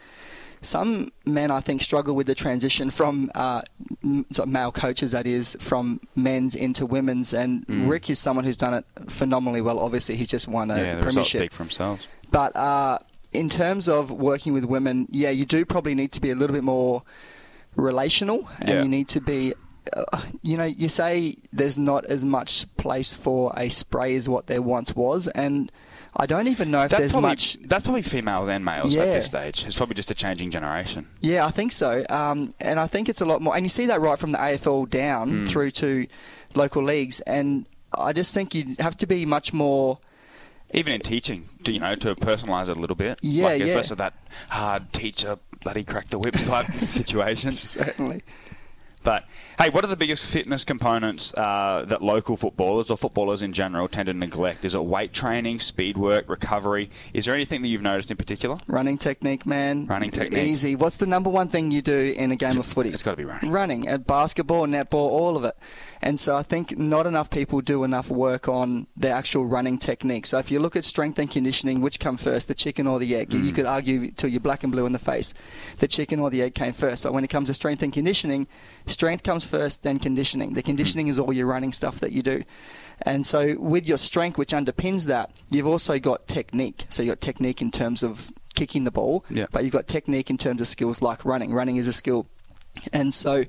some 0.61 1.11
men, 1.25 1.51
I 1.51 1.61
think, 1.61 1.81
struggle 1.81 2.15
with 2.15 2.27
the 2.27 2.35
transition 2.35 2.89
from 2.89 3.31
uh, 3.35 3.61
male 4.45 4.71
coaches, 4.71 5.11
that 5.11 5.27
is, 5.27 5.55
from 5.59 6.01
men's 6.15 6.55
into 6.55 6.85
women's. 6.85 7.33
And 7.33 7.65
mm. 7.67 7.89
Rick 7.89 8.09
is 8.09 8.19
someone 8.19 8.45
who's 8.45 8.57
done 8.57 8.73
it 8.73 8.85
phenomenally 9.07 9.61
well. 9.61 9.79
Obviously, 9.79 10.15
he's 10.15 10.27
just 10.27 10.47
won 10.47 10.71
a 10.71 10.77
yeah, 10.77 10.95
the 10.95 11.01
premiership. 11.01 11.41
speak 11.41 11.51
for 11.51 11.63
themselves. 11.63 12.07
But 12.31 12.55
uh, 12.55 12.99
in 13.33 13.49
terms 13.49 13.87
of 13.87 14.11
working 14.11 14.53
with 14.53 14.65
women, 14.65 15.07
yeah, 15.11 15.29
you 15.29 15.45
do 15.45 15.65
probably 15.65 15.95
need 15.95 16.11
to 16.13 16.21
be 16.21 16.31
a 16.31 16.35
little 16.35 16.53
bit 16.53 16.63
more 16.63 17.03
relational, 17.75 18.49
and 18.59 18.69
yeah. 18.69 18.81
you 18.81 18.89
need 18.89 19.07
to 19.09 19.21
be 19.21 19.53
uh, 19.93 20.21
you 20.41 20.57
know, 20.57 20.65
you 20.65 20.89
say 20.89 21.37
there's 21.53 21.77
not 21.77 22.05
as 22.05 22.25
much 22.25 22.65
place 22.77 23.13
for 23.13 23.53
a 23.55 23.69
spray 23.69 24.15
as 24.15 24.27
what 24.27 24.47
there 24.47 24.61
once 24.61 24.95
was, 24.95 25.27
and 25.29 25.71
I 26.19 26.25
don't 26.25 26.47
even 26.47 26.71
know 26.71 26.81
if 26.81 26.89
that's 26.89 27.01
there's 27.01 27.11
probably, 27.11 27.29
much. 27.29 27.57
That's 27.63 27.83
probably 27.83 28.01
females 28.01 28.49
and 28.49 28.65
males 28.65 28.93
yeah. 28.93 29.03
at 29.03 29.05
this 29.05 29.27
stage. 29.27 29.63
It's 29.65 29.77
probably 29.77 29.93
just 29.93 30.09
a 30.09 30.15
changing 30.15 30.49
generation. 30.49 31.07
Yeah, 31.21 31.45
I 31.45 31.51
think 31.51 31.71
so. 31.71 32.03
Um, 32.09 32.55
and 32.59 32.79
I 32.79 32.87
think 32.87 33.07
it's 33.07 33.21
a 33.21 33.25
lot 33.25 33.39
more. 33.39 33.55
And 33.55 33.63
you 33.63 33.69
see 33.69 33.85
that 33.85 34.01
right 34.01 34.17
from 34.17 34.31
the 34.31 34.39
AFL 34.39 34.89
down 34.89 35.31
mm. 35.45 35.47
through 35.47 35.69
to 35.71 36.07
local 36.55 36.83
leagues. 36.83 37.19
And 37.21 37.67
I 37.93 38.13
just 38.13 38.33
think 38.33 38.55
you 38.55 38.75
have 38.79 38.97
to 38.97 39.07
be 39.07 39.27
much 39.27 39.53
more. 39.53 39.99
Even 40.73 40.91
in 40.91 41.01
teaching, 41.01 41.47
to, 41.63 41.71
you 41.71 41.79
know, 41.79 41.93
to 41.93 42.15
personalise 42.15 42.67
it 42.67 42.75
a 42.75 42.79
little 42.79 42.95
bit. 42.95 43.19
Yeah, 43.21 43.45
like 43.45 43.61
it's 43.61 43.69
yeah. 43.69 43.75
less 43.75 43.91
of 43.91 43.99
that 43.99 44.13
hard 44.49 44.91
teacher, 44.93 45.37
bloody 45.63 45.83
crack 45.83 46.07
the 46.07 46.17
whip 46.17 46.33
type 46.33 46.65
situation. 46.77 47.51
Certainly. 47.51 48.23
But 49.03 49.25
hey, 49.57 49.69
what 49.71 49.83
are 49.83 49.87
the 49.87 49.95
biggest 49.95 50.29
fitness 50.29 50.63
components 50.63 51.33
uh, 51.35 51.85
that 51.87 52.01
local 52.01 52.35
footballers 52.35 52.89
or 52.89 52.97
footballers 52.97 53.41
in 53.41 53.53
general 53.53 53.87
tend 53.87 54.07
to 54.07 54.13
neglect? 54.13 54.65
Is 54.65 54.75
it 54.75 54.83
weight 54.83 55.13
training, 55.13 55.59
speed 55.59 55.97
work, 55.97 56.27
recovery? 56.27 56.89
Is 57.13 57.25
there 57.25 57.33
anything 57.33 57.61
that 57.61 57.69
you've 57.69 57.81
noticed 57.81 58.11
in 58.11 58.17
particular? 58.17 58.57
Running 58.67 58.97
technique, 58.97 59.45
man. 59.45 59.85
Running 59.85 60.11
technique. 60.11 60.43
Easy. 60.43 60.75
What's 60.75 60.97
the 60.97 61.05
number 61.05 61.29
one 61.29 61.47
thing 61.47 61.71
you 61.71 61.81
do 61.81 62.13
in 62.17 62.31
a 62.31 62.35
game 62.35 62.57
of 62.57 62.65
footy? 62.65 62.89
It's 62.89 63.03
got 63.03 63.11
to 63.11 63.17
be 63.17 63.25
running. 63.25 63.51
Running. 63.51 63.87
At 63.87 64.07
basketball, 64.07 64.67
netball, 64.67 64.95
all 64.95 65.37
of 65.37 65.45
it. 65.45 65.55
And 66.01 66.19
so 66.19 66.35
I 66.35 66.43
think 66.43 66.77
not 66.77 67.07
enough 67.07 67.29
people 67.29 67.61
do 67.61 67.83
enough 67.83 68.09
work 68.09 68.47
on 68.47 68.87
the 68.95 69.09
actual 69.09 69.45
running 69.45 69.77
technique. 69.77 70.25
So 70.25 70.37
if 70.37 70.51
you 70.51 70.59
look 70.59 70.75
at 70.75 70.83
strength 70.83 71.17
and 71.19 71.29
conditioning, 71.29 71.81
which 71.81 71.99
come 71.99 72.17
first, 72.17 72.47
the 72.47 72.55
chicken 72.55 72.87
or 72.87 72.99
the 72.99 73.15
egg? 73.15 73.29
Mm. 73.29 73.45
You 73.45 73.51
could 73.53 73.65
argue 73.65 74.11
till 74.11 74.29
you're 74.29 74.39
black 74.39 74.63
and 74.63 74.71
blue 74.71 74.85
in 74.85 74.91
the 74.91 74.99
face, 74.99 75.33
the 75.79 75.87
chicken 75.87 76.19
or 76.19 76.29
the 76.29 76.41
egg 76.41 76.55
came 76.55 76.73
first. 76.73 77.03
But 77.03 77.13
when 77.13 77.23
it 77.23 77.29
comes 77.29 77.47
to 77.47 77.53
strength 77.53 77.81
and 77.83 77.91
conditioning, 77.91 78.47
strength 78.85 79.23
comes 79.23 79.45
first, 79.45 79.83
then 79.83 79.99
conditioning. 79.99 80.53
The 80.53 80.63
conditioning 80.63 81.07
is 81.07 81.19
all 81.19 81.33
your 81.33 81.47
running 81.47 81.73
stuff 81.73 81.99
that 81.99 82.11
you 82.11 82.21
do. 82.21 82.43
And 83.01 83.25
so 83.25 83.55
with 83.59 83.87
your 83.87 83.97
strength, 83.97 84.37
which 84.37 84.51
underpins 84.51 85.05
that, 85.05 85.39
you've 85.51 85.67
also 85.67 85.99
got 85.99 86.27
technique. 86.27 86.85
So 86.89 87.03
you've 87.03 87.11
got 87.11 87.21
technique 87.21 87.61
in 87.61 87.71
terms 87.71 88.03
of 88.03 88.31
kicking 88.55 88.85
the 88.85 88.91
ball, 88.91 89.23
yeah. 89.29 89.45
but 89.51 89.63
you've 89.63 89.73
got 89.73 89.87
technique 89.87 90.29
in 90.29 90.37
terms 90.37 90.61
of 90.61 90.67
skills 90.67 91.01
like 91.01 91.23
running. 91.23 91.53
Running 91.53 91.77
is 91.77 91.87
a 91.87 91.93
skill. 91.93 92.27
And 92.91 93.13
so 93.13 93.45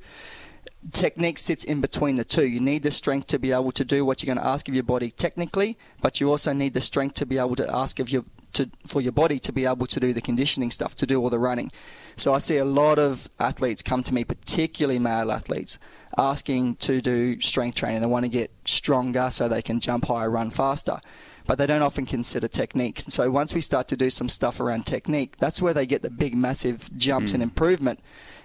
technique 0.93 1.39
sits 1.39 1.65
in 1.65 1.81
between 1.81 2.17
the 2.17 2.25
two. 2.25 2.47
You 2.47 2.61
need 2.61 2.83
the 2.83 2.91
strength 2.91 3.27
to 3.29 3.39
be 3.39 3.53
able 3.53 3.73
to 3.73 3.85
do 3.85 4.05
what 4.05 4.23
you're 4.23 4.35
going 4.35 4.43
to 4.43 4.51
ask 4.51 4.69
of 4.69 4.75
your 4.75 4.85
body 4.85 5.11
technically, 5.11 5.77
but 6.01 6.21
you 6.21 6.31
also 6.31 6.53
need 6.53 6.75
the 6.75 6.81
strength 6.81 7.15
to 7.17 7.27
be 7.27 7.39
able 7.39 7.57
to 7.57 7.71
ask 7.75 7.99
of 7.99 8.11
your 8.11 8.25
to, 8.55 8.71
for 8.87 9.01
your 9.01 9.13
body 9.13 9.39
to 9.39 9.53
be 9.53 9.67
able 9.67 9.87
to 9.87 10.01
do 10.01 10.13
the 10.13 10.21
conditioning 10.21 10.71
stuff, 10.71 10.95
to 10.97 11.07
do 11.07 11.21
all 11.21 11.31
the 11.31 11.39
running. 11.39 11.71
So 12.17 12.35
I 12.35 12.39
see 12.39 12.57
a 12.57 12.65
lot 12.65 12.99
of 12.99 13.29
athletes 13.39 13.83
come 13.83 14.03
to 14.05 14.15
me, 14.15 14.25
particularly 14.25 14.99
male 14.99 15.31
athletes, 15.31 15.79
asking 16.17 16.77
to 16.77 17.01
do 17.01 17.41
strength 17.41 17.77
training. 17.77 18.01
They 18.01 18.07
want 18.07 18.25
to 18.25 18.31
get 18.31 18.51
stronger 18.65 19.31
so 19.31 19.49
they 19.49 19.63
can 19.63 19.81
jump 19.81 20.07
higher, 20.07 20.31
run 20.31 20.51
faster. 20.51 21.01
But 21.47 21.59
they 21.59 21.67
don't 21.67 21.83
often 21.83 22.05
consider 22.05 22.49
techniques. 22.49 23.05
So 23.05 23.31
once 23.31 23.55
we 23.55 23.61
start 23.61 23.89
to 23.89 23.97
do 23.97 24.11
some 24.11 24.29
stuff 24.29 24.61
around 24.61 24.87
technique, 24.87 25.37
that's 25.37 25.63
where 25.63 25.73
they 25.73 25.87
get 25.87 26.03
the 26.03 26.11
big, 26.11 26.35
massive 26.35 26.91
jumps 26.97 27.31
mm. 27.31 27.35
and 27.35 27.43
improvement 27.43 28.01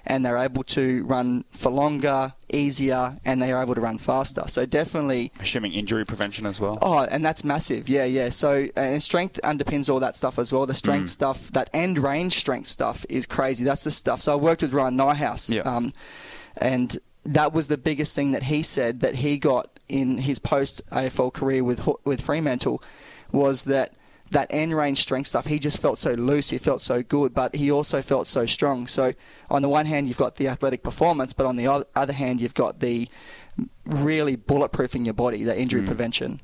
and 0.06 0.26
they're 0.26 0.38
able 0.38 0.64
to 0.64 1.04
run 1.06 1.46
for 1.52 1.72
longer, 1.72 2.34
easier, 2.52 3.18
and 3.24 3.42
they 3.42 3.52
are 3.52 3.62
able 3.62 3.76
to 3.76 3.82
run 3.82 3.98
faster. 3.98 4.44
So 4.48 4.66
definitely. 4.66 5.32
Assuming 5.40 5.74
injury 5.74 6.06
prevention 6.06 6.46
as 6.46 6.60
well. 6.60 6.78
Oh, 6.82 7.00
and 7.00 7.26
that's 7.26 7.44
massive. 7.44 7.88
Yeah, 7.88 8.06
yeah. 8.06 8.30
So 8.30 8.68
and 8.76 9.02
strength 9.02 9.40
underpins 9.44 9.90
all 9.90 10.00
that 10.02 10.16
stuff 10.16 10.38
as 10.40 10.52
well. 10.52 10.66
The 10.66 10.74
strength 10.74 11.06
mm. 11.06 11.10
stuff, 11.10 11.52
that 11.52 11.70
end 11.74 12.00
range 12.00 12.38
strength 12.38 12.68
stuff, 12.68 13.06
is 13.10 13.26
crazy. 13.26 13.64
That's 13.64 13.84
the 13.84 13.92
stuff. 13.92 14.22
So 14.22 14.34
I 14.34 14.36
worked 14.36 14.62
with 14.62 14.74
Ryan 14.74 14.98
Nyhuis, 14.98 15.54
yeah. 15.54 15.62
um, 15.62 15.94
and 16.58 16.98
that 17.26 17.54
was 17.54 17.68
the 17.68 17.78
biggest 17.78 18.16
thing 18.16 18.32
that 18.32 18.44
he 18.44 18.64
said 18.64 19.00
that 19.00 19.16
he 19.16 19.38
got 19.38 19.80
in 19.88 20.18
his 20.18 20.40
post 20.40 20.82
AFL 20.92 21.34
career 21.34 21.64
with 21.64 21.88
with 22.04 22.22
Fremantle 22.22 22.84
was 23.32 23.64
that 23.64 23.94
that 24.34 24.48
end 24.52 24.76
range 24.76 25.02
strength 25.02 25.28
stuff, 25.28 25.48
he 25.48 25.58
just 25.58 25.80
felt 25.80 25.98
so 25.98 26.14
loose, 26.14 26.50
he 26.50 26.58
felt 26.58 26.82
so 26.82 27.02
good, 27.02 27.34
but 27.34 27.56
he 27.56 27.72
also 27.72 28.02
felt 28.02 28.28
so 28.28 28.46
strong. 28.46 28.86
So, 28.88 29.14
on 29.50 29.62
the 29.62 29.70
one 29.70 29.86
hand, 29.86 30.08
you've 30.08 30.18
got 30.18 30.36
the 30.36 30.48
athletic 30.48 30.84
performance, 30.84 31.34
but 31.34 31.46
on 31.46 31.56
the 31.56 31.86
other 31.96 32.14
hand, 32.14 32.42
you've 32.42 32.54
got 32.54 32.80
the 32.80 33.08
really 33.86 34.38
bulletproofing 34.38 35.06
your 35.06 35.14
body, 35.14 35.44
the 35.44 35.60
injury 35.60 35.82
mm. 35.82 35.88
prevention. 35.88 36.42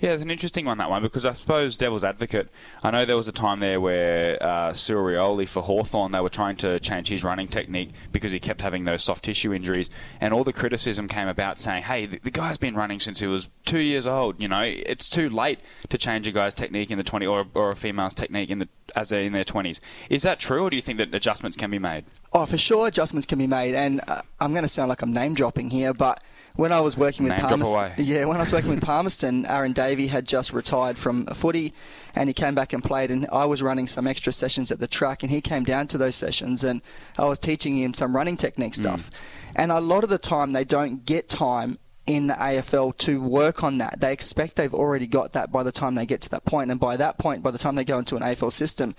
Yeah, 0.00 0.10
it's 0.10 0.22
an 0.22 0.30
interesting 0.30 0.64
one 0.64 0.78
that 0.78 0.90
one 0.90 1.02
because 1.02 1.26
I 1.26 1.32
suppose 1.32 1.76
devil's 1.76 2.04
advocate. 2.04 2.50
I 2.84 2.92
know 2.92 3.04
there 3.04 3.16
was 3.16 3.26
a 3.26 3.32
time 3.32 3.58
there 3.58 3.80
where 3.80 4.40
uh, 4.40 4.72
for 4.72 5.62
Hawthorn 5.62 6.12
they 6.12 6.20
were 6.20 6.28
trying 6.28 6.56
to 6.58 6.78
change 6.78 7.08
his 7.08 7.24
running 7.24 7.48
technique 7.48 7.90
because 8.12 8.30
he 8.30 8.38
kept 8.38 8.60
having 8.60 8.84
those 8.84 9.02
soft 9.02 9.24
tissue 9.24 9.52
injuries, 9.52 9.90
and 10.20 10.32
all 10.32 10.44
the 10.44 10.52
criticism 10.52 11.08
came 11.08 11.26
about 11.26 11.58
saying, 11.58 11.82
"Hey, 11.82 12.06
the, 12.06 12.20
the 12.22 12.30
guy's 12.30 12.58
been 12.58 12.76
running 12.76 13.00
since 13.00 13.18
he 13.18 13.26
was 13.26 13.48
two 13.64 13.80
years 13.80 14.06
old. 14.06 14.40
You 14.40 14.46
know, 14.46 14.62
it's 14.62 15.10
too 15.10 15.28
late 15.28 15.58
to 15.88 15.98
change 15.98 16.28
a 16.28 16.32
guy's 16.32 16.54
technique 16.54 16.92
in 16.92 16.98
the 16.98 17.04
twenty 17.04 17.26
or, 17.26 17.46
or 17.54 17.70
a 17.70 17.76
female's 17.76 18.14
technique 18.14 18.50
in 18.50 18.60
the 18.60 18.68
as 18.94 19.08
they're 19.08 19.22
in 19.22 19.32
their 19.32 19.42
twenties." 19.42 19.80
Is 20.08 20.22
that 20.22 20.38
true, 20.38 20.62
or 20.62 20.70
do 20.70 20.76
you 20.76 20.82
think 20.82 20.98
that 20.98 21.12
adjustments 21.12 21.56
can 21.56 21.72
be 21.72 21.80
made? 21.80 22.04
Oh, 22.32 22.46
for 22.46 22.58
sure, 22.58 22.86
adjustments 22.86 23.26
can 23.26 23.38
be 23.38 23.48
made, 23.48 23.74
and 23.74 24.00
uh, 24.06 24.22
I'm 24.38 24.52
going 24.52 24.62
to 24.62 24.68
sound 24.68 24.90
like 24.90 25.02
I'm 25.02 25.12
name 25.12 25.34
dropping 25.34 25.70
here, 25.70 25.92
but 25.92 26.22
when 26.58 26.72
I 26.72 26.80
was 26.80 26.96
working 26.96 27.24
with 27.24 27.34
Palmerston, 27.34 27.92
yeah, 28.04 28.24
when 28.24 28.36
I 28.36 28.40
was 28.40 28.50
working 28.50 28.70
with 28.70 28.82
Palmerston, 28.82 29.46
Aaron 29.48 29.72
Davey 29.72 30.08
had 30.08 30.26
just 30.26 30.52
retired 30.52 30.98
from 30.98 31.24
footy, 31.26 31.72
and 32.16 32.28
he 32.28 32.34
came 32.34 32.56
back 32.56 32.72
and 32.72 32.82
played. 32.82 33.12
And 33.12 33.28
I 33.32 33.44
was 33.44 33.62
running 33.62 33.86
some 33.86 34.08
extra 34.08 34.32
sessions 34.32 34.72
at 34.72 34.80
the 34.80 34.88
track, 34.88 35.22
and 35.22 35.30
he 35.30 35.40
came 35.40 35.62
down 35.62 35.86
to 35.86 35.98
those 35.98 36.16
sessions, 36.16 36.64
and 36.64 36.82
I 37.16 37.26
was 37.26 37.38
teaching 37.38 37.78
him 37.78 37.94
some 37.94 38.14
running 38.14 38.36
technique 38.36 38.72
mm. 38.72 38.80
stuff. 38.80 39.08
Mm. 39.08 39.52
And 39.54 39.72
a 39.72 39.80
lot 39.80 40.02
of 40.02 40.10
the 40.10 40.18
time, 40.18 40.50
they 40.50 40.64
don't 40.64 41.04
get 41.04 41.28
time 41.28 41.78
in 42.08 42.26
the 42.26 42.34
AFL 42.34 42.96
to 42.98 43.22
work 43.22 43.62
on 43.62 43.78
that. 43.78 44.00
They 44.00 44.12
expect 44.12 44.56
they've 44.56 44.74
already 44.74 45.06
got 45.06 45.32
that 45.32 45.52
by 45.52 45.62
the 45.62 45.70
time 45.70 45.94
they 45.94 46.06
get 46.06 46.22
to 46.22 46.30
that 46.30 46.44
point, 46.44 46.72
and 46.72 46.80
by 46.80 46.96
that 46.96 47.18
point, 47.18 47.44
by 47.44 47.52
the 47.52 47.58
time 47.58 47.76
they 47.76 47.84
go 47.84 48.00
into 48.00 48.16
an 48.16 48.22
AFL 48.22 48.50
system, 48.50 48.96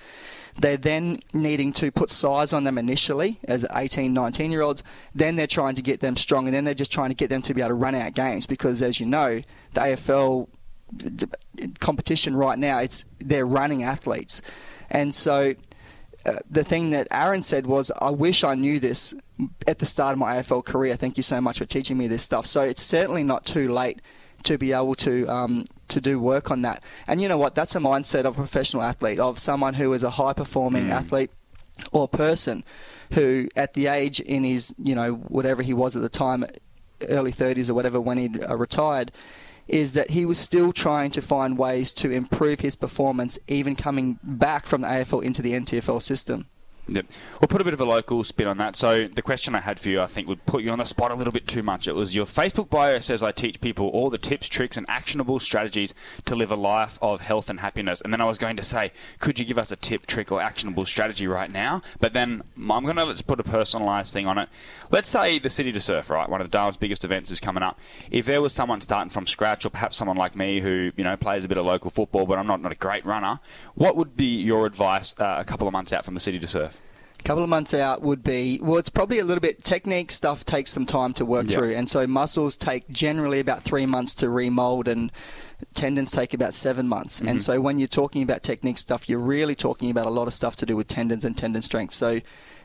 they're 0.60 0.78
then 0.78 1.22
needing 1.34 1.72
to 1.74 1.92
put 1.92 2.12
size 2.12 2.54
on 2.54 2.64
them 2.64 2.78
initially 2.78 3.40
as 3.46 3.66
18, 3.74 4.14
19 4.14 4.52
year 4.52 4.62
olds. 4.62 4.84
Then 5.16 5.36
they're 5.36 5.48
trying 5.48 5.76
to 5.76 5.82
get 5.82 6.02
them 6.02 6.18
strong, 6.18 6.48
and 6.48 6.54
then 6.54 6.64
they're 6.64 6.74
just 6.74 6.92
trying 6.92 7.10
to 7.10 7.16
get 7.16 7.30
them 7.30 7.42
to 7.44 7.54
be 7.54 7.62
able 7.62 7.70
to 7.70 7.76
run 7.76 7.96
out 7.96 8.14
games 8.14 8.46
because, 8.46 8.82
as 8.82 9.00
you 9.00 9.06
know, 9.06 9.42
the 9.74 9.82
AFL 9.82 10.48
competition 11.80 12.36
right 12.36 12.58
now, 12.58 12.80
it's 12.80 13.06
they're 13.20 13.46
running 13.46 13.84
athletes, 13.84 14.42
and 14.90 15.14
so. 15.14 15.56
Uh, 16.26 16.38
the 16.50 16.66
thing 16.66 16.90
that 16.90 17.08
Aaron 17.12 17.42
said 17.42 17.66
was, 17.66 17.94
I 18.02 18.10
wish 18.10 18.44
I 18.44 18.54
knew 18.54 18.78
this 18.82 19.14
at 19.66 19.80
the 19.80 19.86
start 19.86 20.12
of 20.12 20.20
my 20.20 20.36
AFL 20.36 20.66
career. 20.66 20.98
Thank 20.98 21.16
you 21.16 21.24
so 21.24 21.40
much 21.40 21.58
for 21.58 21.66
teaching 21.66 21.98
me 21.98 22.08
this 22.10 22.24
stuff. 22.24 22.46
So 22.46 22.62
it's 22.62 22.82
certainly 22.82 23.24
not 23.24 23.46
too 23.46 23.72
late 23.72 24.02
to 24.44 24.58
be 24.58 24.74
able 24.74 24.96
to 24.96 25.28
um, 25.28 25.66
to 25.88 26.02
do 26.02 26.20
work 26.20 26.52
on 26.52 26.62
that. 26.62 26.84
And 27.08 27.22
you 27.22 27.28
know 27.28 27.38
what? 27.38 27.56
That's 27.56 27.76
a 27.76 27.80
mindset 27.80 28.26
of 28.26 28.34
a 28.34 28.38
professional 28.38 28.84
athlete, 28.84 29.20
of 29.20 29.40
someone 29.40 29.76
who 29.76 29.94
is 29.94 30.04
a 30.04 30.12
high 30.12 30.34
performing 30.34 30.88
mm. 30.88 30.92
athlete 30.92 31.32
or 31.92 32.08
person 32.08 32.64
who, 33.14 33.48
at 33.56 33.74
the 33.74 33.88
age 33.88 34.20
in 34.20 34.44
his 34.44 34.74
you 34.78 34.96
know 34.96 35.14
whatever 35.14 35.64
he 35.64 35.74
was 35.74 35.96
at 35.96 36.02
the 36.02 36.10
time, 36.10 36.46
early 37.08 37.32
30s 37.32 37.70
or 37.70 37.74
whatever, 37.74 38.00
when 38.00 38.18
he 38.18 38.42
uh, 38.42 38.56
retired. 38.56 39.12
Is 39.68 39.94
that 39.94 40.10
he 40.10 40.26
was 40.26 40.40
still 40.40 40.74
trying 40.74 41.12
to 41.12 41.22
find 41.22 41.56
ways 41.56 41.94
to 41.94 42.10
improve 42.10 42.62
his 42.62 42.76
performance, 42.76 43.38
even 43.48 43.76
coming 43.76 44.18
back 44.24 44.66
from 44.66 44.82
the 44.82 44.88
AFL 44.88 45.22
into 45.24 45.44
the 45.44 45.54
NTFL 45.54 46.02
system. 46.02 46.48
Yep. 46.92 47.06
We'll 47.40 47.48
put 47.48 47.62
a 47.62 47.64
bit 47.64 47.74
of 47.74 47.82
a 47.82 47.86
local 47.86 48.24
spin 48.24 48.48
on 48.48 48.58
that. 48.58 48.76
So 48.76 49.08
the 49.08 49.22
question 49.22 49.54
I 49.54 49.60
had 49.60 49.80
for 49.80 49.90
you, 49.90 50.02
I 50.02 50.08
think, 50.08 50.28
would 50.28 50.46
put 50.46 50.64
you 50.64 50.72
on 50.72 50.80
the 50.80 50.86
spot 50.86 51.12
a 51.12 51.16
little 51.16 51.32
bit 51.34 51.48
too 51.48 51.62
much. 51.62 51.88
It 51.88 51.94
was 51.94 52.16
your 52.16 52.26
Facebook 52.26 52.70
bio 52.70 53.00
says 53.00 53.22
I 53.22 53.32
teach 53.32 53.62
people 53.62 53.88
all 53.90 54.10
the 54.10 54.18
tips, 54.18 54.48
tricks, 54.48 54.76
and 54.76 54.86
actionable 54.90 55.40
strategies 55.40 55.94
to 56.26 56.36
live 56.36 56.52
a 56.52 56.56
life 56.56 56.98
of 57.02 57.22
health 57.22 57.50
and 57.50 57.60
happiness. 57.60 58.02
And 58.02 58.12
then 58.12 58.22
I 58.22 58.26
was 58.26 58.38
going 58.38 58.58
to 58.58 58.64
say, 58.64 58.92
could 59.20 59.38
you 59.38 59.46
give 59.46 59.60
us 59.60 59.72
a 59.72 59.76
tip, 59.76 60.08
trick, 60.08 60.32
or 60.32 60.42
actionable 60.42 60.86
strategy 60.86 61.28
right 61.28 61.52
now? 61.52 61.82
But 62.00 62.14
then 62.14 62.42
I'm 62.58 62.84
going 62.84 62.96
to 62.96 63.06
let's 63.06 63.22
put 63.22 63.40
a 63.40 63.44
personalised 63.44 64.12
thing 64.12 64.26
on 64.26 64.40
it. 64.40 64.50
Let's 64.90 65.10
say 65.10 65.38
the 65.38 65.50
City 65.50 65.72
to 65.72 65.82
Surf, 65.82 66.10
right? 66.10 66.28
One 66.28 66.42
of 66.42 66.48
the 66.48 66.52
Darwin's 66.52 66.78
biggest 66.78 67.06
events 67.06 67.30
is 67.30 67.40
coming 67.40 67.64
up. 67.64 67.80
If 68.10 68.26
there 68.26 68.42
was 68.42 68.54
someone 68.54 68.82
starting 68.82 69.10
from 69.10 69.28
scratch, 69.28 69.66
or 69.66 69.70
perhaps 69.70 69.98
someone 69.98 70.18
like 70.18 70.36
me 70.36 70.62
who 70.62 70.92
you 70.96 71.04
know 71.04 71.16
plays 71.16 71.46
a 71.46 71.48
bit 71.48 71.58
of 71.58 71.66
local 71.66 71.92
football, 71.92 72.26
but 72.26 72.40
I'm 72.40 72.48
not, 72.48 72.62
not 72.62 72.72
a 72.72 72.76
great 72.76 73.06
runner, 73.06 73.40
what 73.76 73.96
would 73.96 74.18
be 74.18 74.26
your 74.26 74.66
advice 74.66 75.14
uh, 75.20 75.36
a 75.38 75.46
couple 75.46 75.68
of 75.68 75.74
months 75.74 75.94
out 75.94 76.06
from 76.06 76.16
the 76.16 76.20
City 76.20 76.40
to 76.40 76.48
Surf? 76.48 76.79
Couple 77.26 77.44
of 77.44 77.50
months 77.50 77.74
out 77.74 78.02
would 78.02 78.24
be 78.24 78.60
well 78.62 78.78
it's 78.78 78.90
probably 78.90 79.20
a 79.20 79.24
little 79.24 79.42
bit 79.42 79.64
technique 79.64 80.10
stuff 80.10 80.46
takes 80.46 80.72
some 80.72 80.86
time 80.86 81.14
to 81.14 81.26
work 81.26 81.48
through. 81.48 81.76
And 81.76 81.90
so 81.90 82.08
muscles 82.08 82.56
take 82.56 82.90
generally 82.90 83.40
about 83.40 83.64
three 83.64 83.86
months 83.86 84.16
to 84.16 84.30
remold 84.30 84.88
and 84.88 85.12
tendons 85.74 86.12
take 86.12 86.34
about 86.34 86.54
seven 86.54 86.88
months. 86.88 87.20
Mm-hmm. 87.20 87.28
and 87.28 87.44
so 87.44 87.62
when 87.62 87.78
you're 87.78 87.88
talking 87.88 88.24
about 88.24 88.42
technique 88.42 88.78
stuff 88.78 89.10
you're 89.10 89.20
really 89.20 89.56
talking 89.56 89.92
about 89.92 90.08
a 90.08 90.10
lot 90.10 90.28
of 90.28 90.34
stuff 90.34 90.56
to 90.58 90.66
do 90.66 90.76
with 90.76 90.88
tendons 90.88 91.26
and 91.26 91.38
tendon 91.38 91.62
strength. 91.62 91.94
So 91.94 92.22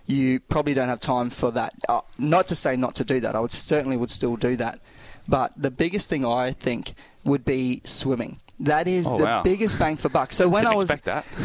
you 0.07 0.41
probably 0.41 0.75
don't 0.75 0.89
have 0.89 1.01
time 1.01 1.31
for 1.31 1.51
that. 1.53 1.75
Uh, 1.89 2.03
not 2.19 2.47
to 2.49 2.55
say 2.55 2.77
not 2.77 2.95
to 2.97 3.05
do 3.05 3.21
that. 3.21 3.35
I 3.35 3.41
would 3.41 3.51
certainly 3.51 3.97
would 3.97 4.11
still 4.11 4.37
do 4.37 4.57
that. 4.57 4.81
But 5.27 5.53
the 5.57 5.71
biggest 5.71 6.09
thing 6.09 6.25
i 6.25 6.53
think 6.53 6.95
would 7.25 7.45
be 7.45 7.81
swimming 7.85 8.41
that 8.61 8.87
is 8.87 9.07
oh, 9.07 9.19
the 9.19 9.25
wow. 9.25 9.43
biggest 9.43 9.79
bang 9.79 9.97
for 9.97 10.09
buck. 10.09 10.33
So 10.33 10.49
when 10.55 10.67
I 10.67 10.75
was 10.75 10.91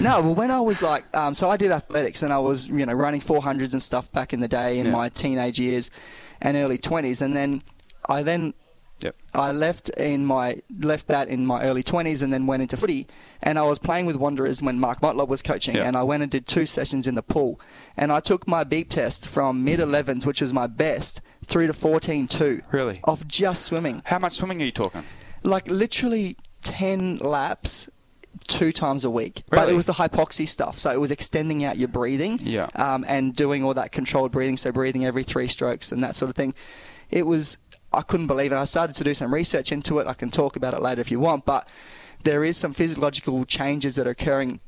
no, 0.02 0.22
well, 0.22 0.36
when 0.36 0.52
I 0.52 0.60
was 0.60 0.82
like, 0.82 1.06
um, 1.16 1.34
so 1.34 1.50
I 1.50 1.58
did 1.58 1.72
athletics 1.72 2.24
and 2.24 2.32
I 2.32 2.40
was 2.40 2.68
you 2.68 2.86
know 2.86 2.94
running 2.94 3.22
400s 3.22 3.74
and 3.74 3.82
stuff 3.82 4.12
back 4.12 4.34
in 4.34 4.40
the 4.40 4.48
day 4.48 4.80
in 4.80 4.88
yeah. 4.88 4.92
my 4.92 5.10
teenage 5.10 5.60
years 5.60 5.92
and 6.42 6.56
early 6.56 6.78
20s, 6.78 7.22
and 7.22 7.36
then 7.36 7.64
I 8.08 8.24
then 8.24 8.54
Yep. 9.02 9.16
I 9.34 9.52
left 9.54 9.88
in 9.90 10.26
my 10.26 10.62
left 10.78 11.08
that 11.08 11.30
in 11.30 11.46
my 11.46 11.64
early 11.64 11.84
20s 11.84 12.22
and 12.22 12.34
then 12.34 12.48
went 12.48 12.62
into 12.62 12.76
footy 12.76 13.08
and 13.42 13.58
I 13.58 13.62
was 13.62 13.80
playing 13.80 14.06
with 14.08 14.18
Wanderers 14.18 14.62
when 14.62 14.78
Mark 14.78 15.00
Motlop 15.00 15.30
was 15.30 15.42
coaching 15.42 15.76
yep. 15.76 15.86
and 15.86 15.96
I 15.96 16.04
went 16.04 16.22
and 16.22 16.30
did 16.30 16.46
two 16.46 16.66
sessions 16.66 17.08
in 17.08 17.16
the 17.16 17.24
pool 17.24 17.62
and 17.96 18.12
I 18.12 18.20
took 18.20 18.46
my 18.46 18.66
beep 18.66 18.90
test 18.90 19.26
from 19.26 19.64
mid 19.64 19.80
11s 19.80 20.26
which 20.26 20.42
was 20.42 20.52
my 20.52 20.68
best 20.68 21.22
through 21.46 21.68
to 21.68 21.74
14.2 21.74 22.62
really 22.74 23.00
of 23.06 23.26
just 23.26 23.64
swimming 23.64 24.02
how 24.04 24.20
much 24.20 24.34
swimming 24.34 24.62
are 24.62 24.66
you 24.66 24.72
talking 24.72 25.06
like 25.44 25.66
literally 25.70 26.36
10 26.70 27.18
laps 27.18 27.90
two 28.48 28.72
times 28.72 29.04
a 29.04 29.10
week. 29.10 29.44
Really? 29.50 29.66
But 29.66 29.72
it 29.72 29.76
was 29.76 29.88
the 29.88 29.94
hypoxia 29.94 30.48
stuff. 30.48 30.78
So 30.78 30.92
it 30.92 31.00
was 31.00 31.10
extending 31.10 31.64
out 31.64 31.78
your 31.78 31.88
breathing 31.88 32.40
yeah. 32.44 32.68
um, 32.76 33.04
and 33.08 33.36
doing 33.36 33.64
all 33.64 33.74
that 33.74 33.92
controlled 33.92 34.32
breathing. 34.32 34.56
So 34.56 34.72
breathing 34.72 35.04
every 35.04 35.24
three 35.24 35.48
strokes 35.48 35.92
and 35.92 36.04
that 36.04 36.16
sort 36.16 36.30
of 36.30 36.36
thing. 36.36 36.54
It 37.10 37.26
was, 37.26 37.58
I 37.92 38.04
couldn't 38.04 38.28
believe 38.28 38.52
it. 38.52 38.56
I 38.56 38.66
started 38.66 38.96
to 38.98 39.04
do 39.04 39.16
some 39.16 39.34
research 39.34 39.72
into 39.72 39.98
it. 39.98 40.08
I 40.08 40.14
can 40.14 40.30
talk 40.30 40.56
about 40.56 40.76
it 40.76 40.82
later 40.82 41.02
if 41.02 41.10
you 41.10 41.20
want. 41.20 41.46
But 41.46 41.68
there 42.24 42.44
is 42.44 42.56
some 42.56 42.74
physiological 42.74 43.46
changes 43.46 43.96
that 43.96 44.06
are 44.06 44.12
occurring 44.12 44.60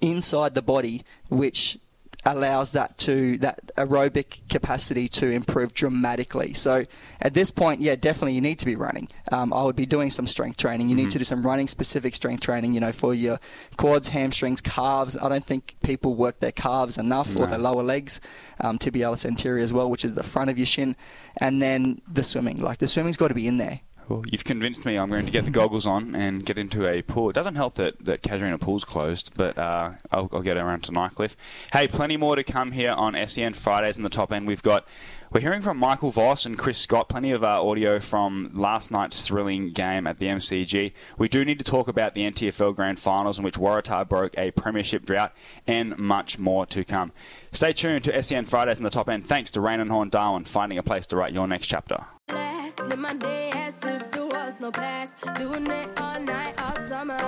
inside 0.00 0.54
the 0.54 0.62
body 0.62 1.04
which 1.28 1.78
allows 2.24 2.72
that 2.72 2.96
to 2.98 3.38
that 3.38 3.74
aerobic 3.76 4.48
capacity 4.48 5.08
to 5.08 5.28
improve 5.28 5.74
dramatically. 5.74 6.54
So 6.54 6.84
at 7.20 7.34
this 7.34 7.50
point, 7.50 7.80
yeah, 7.80 7.96
definitely 7.96 8.34
you 8.34 8.40
need 8.40 8.58
to 8.60 8.66
be 8.66 8.76
running. 8.76 9.08
Um, 9.30 9.52
I 9.52 9.62
would 9.64 9.76
be 9.76 9.86
doing 9.86 10.10
some 10.10 10.26
strength 10.26 10.56
training. 10.56 10.88
You 10.88 10.96
mm-hmm. 10.96 11.04
need 11.04 11.10
to 11.12 11.18
do 11.18 11.24
some 11.24 11.44
running 11.44 11.68
specific 11.68 12.14
strength 12.14 12.40
training. 12.40 12.74
You 12.74 12.80
know, 12.80 12.92
for 12.92 13.14
your 13.14 13.40
quads, 13.76 14.08
hamstrings, 14.08 14.60
calves. 14.60 15.16
I 15.16 15.28
don't 15.28 15.44
think 15.44 15.76
people 15.82 16.14
work 16.14 16.40
their 16.40 16.52
calves 16.52 16.98
enough 16.98 17.36
no. 17.36 17.44
or 17.44 17.46
their 17.46 17.58
lower 17.58 17.82
legs, 17.82 18.20
um, 18.60 18.78
tibialis 18.78 19.24
anterior 19.24 19.62
as 19.62 19.72
well, 19.72 19.90
which 19.90 20.04
is 20.04 20.14
the 20.14 20.22
front 20.22 20.50
of 20.50 20.58
your 20.58 20.66
shin, 20.66 20.96
and 21.36 21.60
then 21.60 22.00
the 22.10 22.22
swimming. 22.22 22.60
Like 22.60 22.78
the 22.78 22.88
swimming's 22.88 23.16
got 23.16 23.28
to 23.28 23.34
be 23.34 23.46
in 23.46 23.58
there. 23.58 23.80
Well, 24.08 24.22
you've 24.30 24.44
convinced 24.44 24.84
me. 24.84 24.96
I'm 24.98 25.08
going 25.08 25.24
to 25.24 25.32
get 25.32 25.44
the 25.44 25.50
goggles 25.50 25.86
on 25.86 26.14
and 26.14 26.44
get 26.44 26.58
into 26.58 26.86
a 26.86 27.00
pool. 27.02 27.30
It 27.30 27.32
doesn't 27.32 27.54
help 27.54 27.76
that, 27.76 28.04
that 28.04 28.22
Casuarina 28.22 28.60
Pool's 28.60 28.84
closed, 28.84 29.32
but 29.34 29.56
uh, 29.56 29.92
I'll, 30.10 30.28
I'll, 30.32 30.42
get 30.42 30.58
around 30.58 30.82
to 30.84 30.92
Nightcliff. 30.92 31.36
Hey, 31.72 31.88
plenty 31.88 32.16
more 32.16 32.36
to 32.36 32.44
come 32.44 32.72
here 32.72 32.92
on 32.92 33.16
SEN 33.28 33.54
Fridays 33.54 33.96
in 33.96 34.02
the 34.02 34.10
top 34.10 34.30
end. 34.30 34.46
We've 34.46 34.62
got 34.62 34.86
we're 35.34 35.40
hearing 35.40 35.62
from 35.62 35.78
Michael 35.78 36.12
Voss 36.12 36.46
and 36.46 36.56
Chris 36.56 36.78
Scott. 36.78 37.08
Plenty 37.08 37.32
of 37.32 37.42
uh, 37.42 37.60
audio 37.60 37.98
from 37.98 38.52
last 38.54 38.92
night's 38.92 39.26
thrilling 39.26 39.70
game 39.70 40.06
at 40.06 40.20
the 40.20 40.26
MCG. 40.26 40.92
We 41.18 41.28
do 41.28 41.44
need 41.44 41.58
to 41.58 41.64
talk 41.64 41.88
about 41.88 42.14
the 42.14 42.20
NTFL 42.20 42.76
Grand 42.76 43.00
Finals 43.00 43.36
in 43.36 43.44
which 43.44 43.56
Waratah 43.56 44.08
broke 44.08 44.38
a 44.38 44.52
premiership 44.52 45.04
drought, 45.04 45.32
and 45.66 45.98
much 45.98 46.38
more 46.38 46.66
to 46.66 46.84
come. 46.84 47.10
Stay 47.50 47.72
tuned 47.72 48.04
to 48.04 48.22
SEN 48.22 48.44
Fridays 48.44 48.78
in 48.78 48.84
the 48.84 48.90
top 48.90 49.08
end. 49.08 49.26
Thanks 49.26 49.50
to 49.50 49.60
Raine 49.60 49.80
and 49.80 49.90
Horne 49.90 50.08
Darwin, 50.08 50.44
finding 50.44 50.78
a 50.78 50.84
place 50.84 51.04
to 51.06 51.16
write 51.16 51.32
your 51.32 51.48
next 51.48 51.66
chapter. 51.66 52.04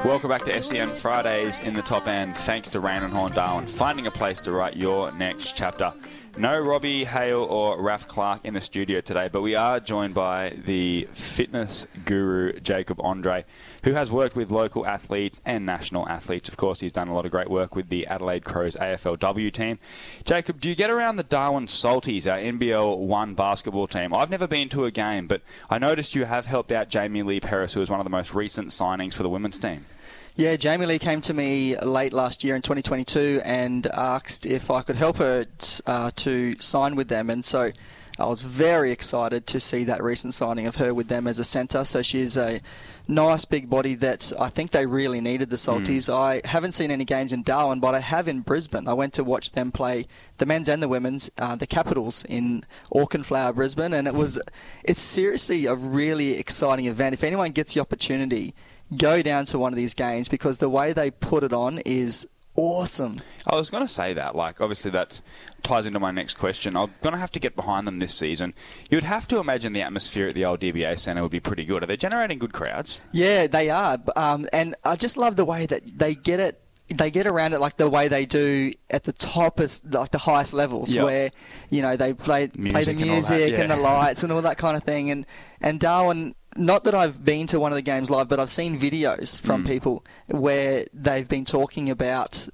Welcome 0.05 0.31
back 0.31 0.45
to 0.45 0.63
SEN 0.63 0.95
Fridays 0.95 1.59
in 1.61 1.75
the 1.75 1.83
top 1.83 2.07
end. 2.07 2.37
Thanks 2.37 2.71
to 2.71 2.81
Raine 2.81 3.03
and 3.03 3.13
Horne 3.13 3.33
Darwin, 3.33 3.67
finding 3.67 4.07
a 4.07 4.11
place 4.13 4.41
to 4.43 4.53
write 4.53 4.77
your 4.77 5.11
next 5.13 5.57
chapter. 5.57 5.93
No 6.39 6.61
Robbie 6.61 7.07
Hale 7.07 7.45
or 7.45 7.81
Raf 7.81 8.07
Clark 8.07 8.45
in 8.45 8.53
the 8.53 8.61
studio 8.61 9.01
today, 9.01 9.31
but 9.33 9.41
we 9.41 9.55
are 9.55 9.81
joined 9.81 10.13
by 10.13 10.51
the 10.67 11.09
fitness 11.13 11.87
guru 12.05 12.61
Jacob 12.61 13.01
Andre, 13.01 13.47
who 13.87 13.93
has 13.93 14.11
worked 14.11 14.35
with 14.35 14.51
local 14.51 14.85
athletes 14.85 15.41
and 15.45 15.65
national 15.65 16.09
athletes. 16.09 16.49
Of 16.49 16.57
course, 16.57 16.81
he's 16.81 16.91
done 16.91 17.07
a 17.07 17.15
lot 17.15 17.25
of 17.25 17.31
great 17.31 17.49
work 17.49 17.77
with 17.77 17.89
the 17.89 18.05
Adelaide 18.09 18.43
Crows 18.43 18.75
AFLW 18.75 19.53
team. 19.53 19.79
Jacob, 20.25 20.61
do 20.61 20.69
you 20.69 20.75
get 20.75 20.91
around 20.91 21.15
the 21.15 21.23
Darwin 21.23 21.67
Salties, 21.67 22.27
our 22.27 22.37
NBL 22.37 22.99
1 22.99 23.35
basketball 23.35 23.87
team? 23.87 24.13
I've 24.13 24.29
never 24.29 24.49
been 24.49 24.69
to 24.71 24.87
a 24.87 24.91
game, 24.91 25.29
but 25.29 25.41
I 25.71 25.79
noticed 25.79 26.17
you 26.17 26.25
have 26.25 26.47
helped 26.47 26.73
out 26.73 26.89
Jamie 26.89 27.23
Lee 27.23 27.39
Paris, 27.39 27.75
who 27.75 27.81
was 27.81 27.89
one 27.89 28.01
of 28.01 28.05
the 28.05 28.11
most 28.11 28.35
recent 28.35 28.71
signings 28.71 29.15
for 29.15 29.23
the 29.23 29.29
women's 29.29 29.57
team. 29.57 29.87
Yeah, 30.35 30.57
Jamie 30.57 30.87
Lee 30.87 30.99
came 30.99 31.21
to 31.21 31.33
me 31.33 31.79
late 31.79 32.13
last 32.13 32.43
year 32.43 32.57
in 32.57 32.63
2022 32.63 33.41
and 33.45 33.87
asked 33.87 34.47
if 34.47 34.69
I 34.69 34.83
could 34.83 34.97
help 34.97 35.19
her 35.19 35.45
t- 35.45 35.83
uh, 35.87 36.11
to 36.17 36.59
sign 36.59 36.97
with 36.97 37.07
them. 37.07 37.31
And 37.31 37.45
so 37.45 37.71
I 38.19 38.27
was 38.27 38.43
very 38.43 38.93
excited 38.93 39.47
to 39.49 39.61
see 39.61 39.85
that 39.85 40.03
recent 40.03 40.35
signing 40.35 40.67
of 40.67 40.77
her 40.77 40.95
with 40.95 41.09
them 41.09 41.27
as 41.27 41.39
a 41.39 41.45
centre. 41.45 41.85
So 41.85 42.03
she's 42.03 42.37
a 42.37 42.61
nice 43.09 43.45
big 43.45 43.69
body 43.69 43.95
that 43.97 44.33
I 44.39 44.49
think 44.49 44.71
they 44.71 44.87
really 44.87 45.21
needed 45.21 45.51
the 45.51 45.57
Salties. 45.57 46.09
Mm. 46.09 46.15
I 46.15 46.49
haven't 46.49 46.73
seen 46.73 46.91
any 46.91 47.05
games 47.05 47.33
in 47.33 47.43
Darwin, 47.43 47.81
but 47.81 47.95
I 47.95 48.01
have 48.01 48.27
in 48.27 48.41
Brisbane. 48.41 48.89
I 48.89 48.95
went 48.95 49.13
to 49.15 49.25
watch 49.25 49.53
them 49.53 49.71
play 49.71 50.07
the 50.39 50.47
men's 50.47 50.69
and 50.69 50.83
the 50.83 50.89
women's, 50.89 51.31
uh, 51.39 51.57
the 51.57 51.67
Capitals 51.67 52.25
in 52.25 52.65
Auchenflower, 52.93 53.55
Brisbane, 53.55 53.93
and 53.93 54.09
it 54.09 54.15
was 54.15 54.41
it's 54.83 55.01
seriously 55.01 55.67
a 55.67 55.75
really 55.75 56.33
exciting 56.39 56.87
event. 56.87 57.15
If 57.15 57.25
anyone 57.25 57.53
gets 57.53 57.75
the 57.75 57.81
opportunity, 57.81 58.55
go 58.97 59.23
down 59.23 59.45
to 59.47 59.59
one 59.59 59.73
of 59.73 59.77
these 59.77 59.95
games 59.95 60.29
because 60.29 60.59
the 60.59 60.69
way 60.69 60.93
they 60.93 61.11
put 61.11 61.43
it 61.45 61.53
on 61.53 61.79
is 61.81 62.27
awesome. 62.57 63.21
I 63.47 63.57
was 63.57 63.71
going 63.71 63.87
to 63.87 63.93
say 63.93 64.13
that. 64.15 64.35
Like, 64.35 64.61
obviously, 64.61 64.91
that 64.93 65.21
ties 65.63 65.87
into 65.87 66.01
my 66.01 66.11
next 66.11 66.35
question. 66.35 66.77
I'm 66.77 66.93
going 67.03 67.13
to 67.13 67.19
have 67.19 67.33
to 67.33 67.41
get 67.41 67.55
behind 67.55 67.87
them 67.87 67.99
this 67.99 68.15
season. 68.15 68.55
You 68.91 68.97
would 68.97 69.05
have 69.05 69.29
to 69.29 69.39
imagine 69.39 69.73
the 69.73 69.83
atmosphere 69.83 70.29
at 70.29 70.35
the 70.35 70.45
old 70.45 70.61
DBA 70.61 70.99
Centre 70.99 71.23
would 71.23 71.31
be 71.31 71.41
pretty 71.41 71.65
good. 71.65 71.83
Are 71.83 71.87
they 71.87 71.97
generating 71.97 72.39
good 72.39 72.53
crowds? 72.53 73.01
Yeah, 73.13 73.47
they 73.47 73.71
are. 73.71 73.99
Um, 74.17 74.49
and 74.53 74.75
I 74.85 74.97
just 74.97 75.17
love 75.17 75.37
the 75.37 75.45
way 75.45 75.67
that 75.67 75.83
they 75.99 76.15
get 76.15 76.41
it 76.41 76.61
they 76.89 77.11
get 77.11 77.27
around 77.27 77.53
it 77.53 77.61
like 77.61 77.77
the 77.77 77.89
way 77.89 78.07
they 78.09 78.27
do 78.27 78.73
at 78.91 79.05
the 79.05 79.13
top, 79.13 79.59
as 79.59 79.83
like 79.85 80.11
the 80.13 80.19
highest 80.19 80.55
levels, 80.55 80.93
yep. 80.93 81.05
where 81.05 81.31
you 81.69 81.83
know 81.83 81.97
they 81.97 82.15
play 82.15 82.49
music 82.55 82.85
play 82.85 82.95
the 82.95 83.05
music 83.05 83.41
and, 83.41 83.53
yeah. 83.53 83.61
and, 83.61 83.71
the 83.71 83.77
lights 83.77 84.23
and 84.23 84.33
all 84.33 84.43
that 84.43 84.57
kind 84.59 84.77
of 84.77 84.85
thing. 84.85 85.11
And 85.11 85.27
and 85.61 85.81
Darwin, 85.81 86.35
not 86.59 86.85
that 86.85 86.95
I've 86.95 87.25
been 87.25 87.47
to 87.49 87.61
one 87.61 87.73
of 87.73 87.77
the 87.77 87.83
games 87.83 88.11
live, 88.11 88.29
but 88.29 88.41
I've 88.41 88.51
seen 88.51 88.79
videos 88.79 89.41
from 89.41 89.65
mm. 89.65 89.69
people 89.69 90.05
where 90.27 90.85
they've 90.93 91.29
been 91.29 91.45
talking 91.45 91.91
about 91.91 92.49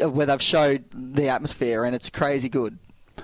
where 0.00 0.26
they've 0.26 0.42
showed 0.42 0.84
the 0.92 1.28
atmosphere, 1.28 1.84
and 1.84 1.94
it's 1.94 2.10
crazy 2.10 2.48
good. 2.48 2.78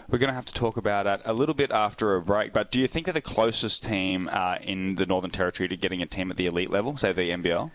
We're 0.08 0.18
going 0.18 0.28
to 0.28 0.35
have 0.35 0.47
to 0.47 0.54
talk 0.54 0.76
about 0.76 1.04
that 1.04 1.23
a 1.25 1.32
little 1.32 1.54
bit 1.54 1.70
after 1.70 2.16
a 2.16 2.23
break. 2.23 2.52
But 2.52 2.70
do 2.70 2.80
you 2.80 2.88
think 2.88 3.06
they're 3.06 3.12
the 3.12 3.20
closest 3.20 3.85
team 3.85 4.28
uh, 4.32 4.56
in 4.62 4.94
the 4.94 5.06
Northern 5.06 5.30
Territory 5.30 5.68
to 5.68 5.76
getting 5.76 6.02
a 6.02 6.06
team 6.06 6.30
at 6.30 6.37
the 6.37 6.47
elite 6.47 6.70
level, 6.70 6.97
say 6.97 7.12
the 7.12 7.28
NBL? 7.30 7.70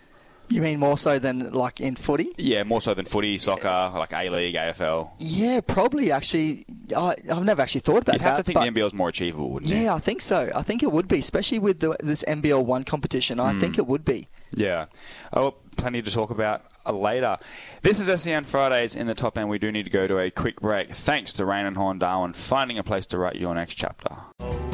You 0.49 0.61
mean 0.61 0.79
more 0.79 0.97
so 0.97 1.19
than 1.19 1.51
like 1.51 1.81
in 1.81 1.95
footy? 1.95 2.31
Yeah, 2.37 2.63
more 2.63 2.81
so 2.81 2.93
than 2.93 3.05
footy, 3.05 3.37
soccer, 3.37 3.91
like 3.97 4.13
A 4.13 4.29
League, 4.29 4.55
AFL. 4.55 5.11
Yeah, 5.19 5.61
probably. 5.61 6.11
Actually, 6.11 6.65
I, 6.95 7.15
have 7.27 7.43
never 7.43 7.61
actually 7.61 7.81
thought 7.81 8.01
about 8.01 8.13
You'd 8.13 8.21
that. 8.21 8.37
have 8.37 8.37
to 8.37 8.43
think 8.43 8.59
the 8.59 8.81
NBL 8.81 8.87
is 8.87 8.93
more 8.93 9.09
achievable, 9.09 9.49
wouldn't 9.51 9.71
yeah, 9.71 9.77
you? 9.77 9.83
Yeah, 9.85 9.95
I 9.95 9.99
think 9.99 10.21
so. 10.21 10.51
I 10.53 10.61
think 10.61 10.83
it 10.83 10.91
would 10.91 11.07
be, 11.07 11.19
especially 11.19 11.59
with 11.59 11.79
the, 11.79 11.95
this 12.01 12.23
NBL 12.25 12.63
one 12.65 12.83
competition. 12.83 13.39
I 13.39 13.53
mm. 13.53 13.59
think 13.59 13.77
it 13.77 13.87
would 13.87 14.05
be. 14.05 14.27
Yeah. 14.51 14.85
Oh, 15.31 15.55
plenty 15.75 16.01
to 16.01 16.11
talk 16.11 16.29
about 16.29 16.63
later. 16.91 17.37
This 17.81 17.99
is 17.99 18.21
SEN 18.21 18.43
Fridays 18.43 18.95
in 18.95 19.07
the 19.07 19.15
top 19.15 19.37
end. 19.37 19.49
We 19.49 19.59
do 19.59 19.71
need 19.71 19.83
to 19.83 19.91
go 19.91 20.07
to 20.07 20.19
a 20.19 20.29
quick 20.29 20.61
break. 20.61 20.95
Thanks 20.95 21.33
to 21.33 21.45
Raine 21.45 21.65
and 21.65 21.77
Horne 21.77 21.99
Darwin, 21.99 22.33
finding 22.33 22.77
a 22.77 22.83
place 22.83 23.05
to 23.07 23.17
write 23.17 23.35
your 23.35 23.55
next 23.55 23.75
chapter. 23.75 24.72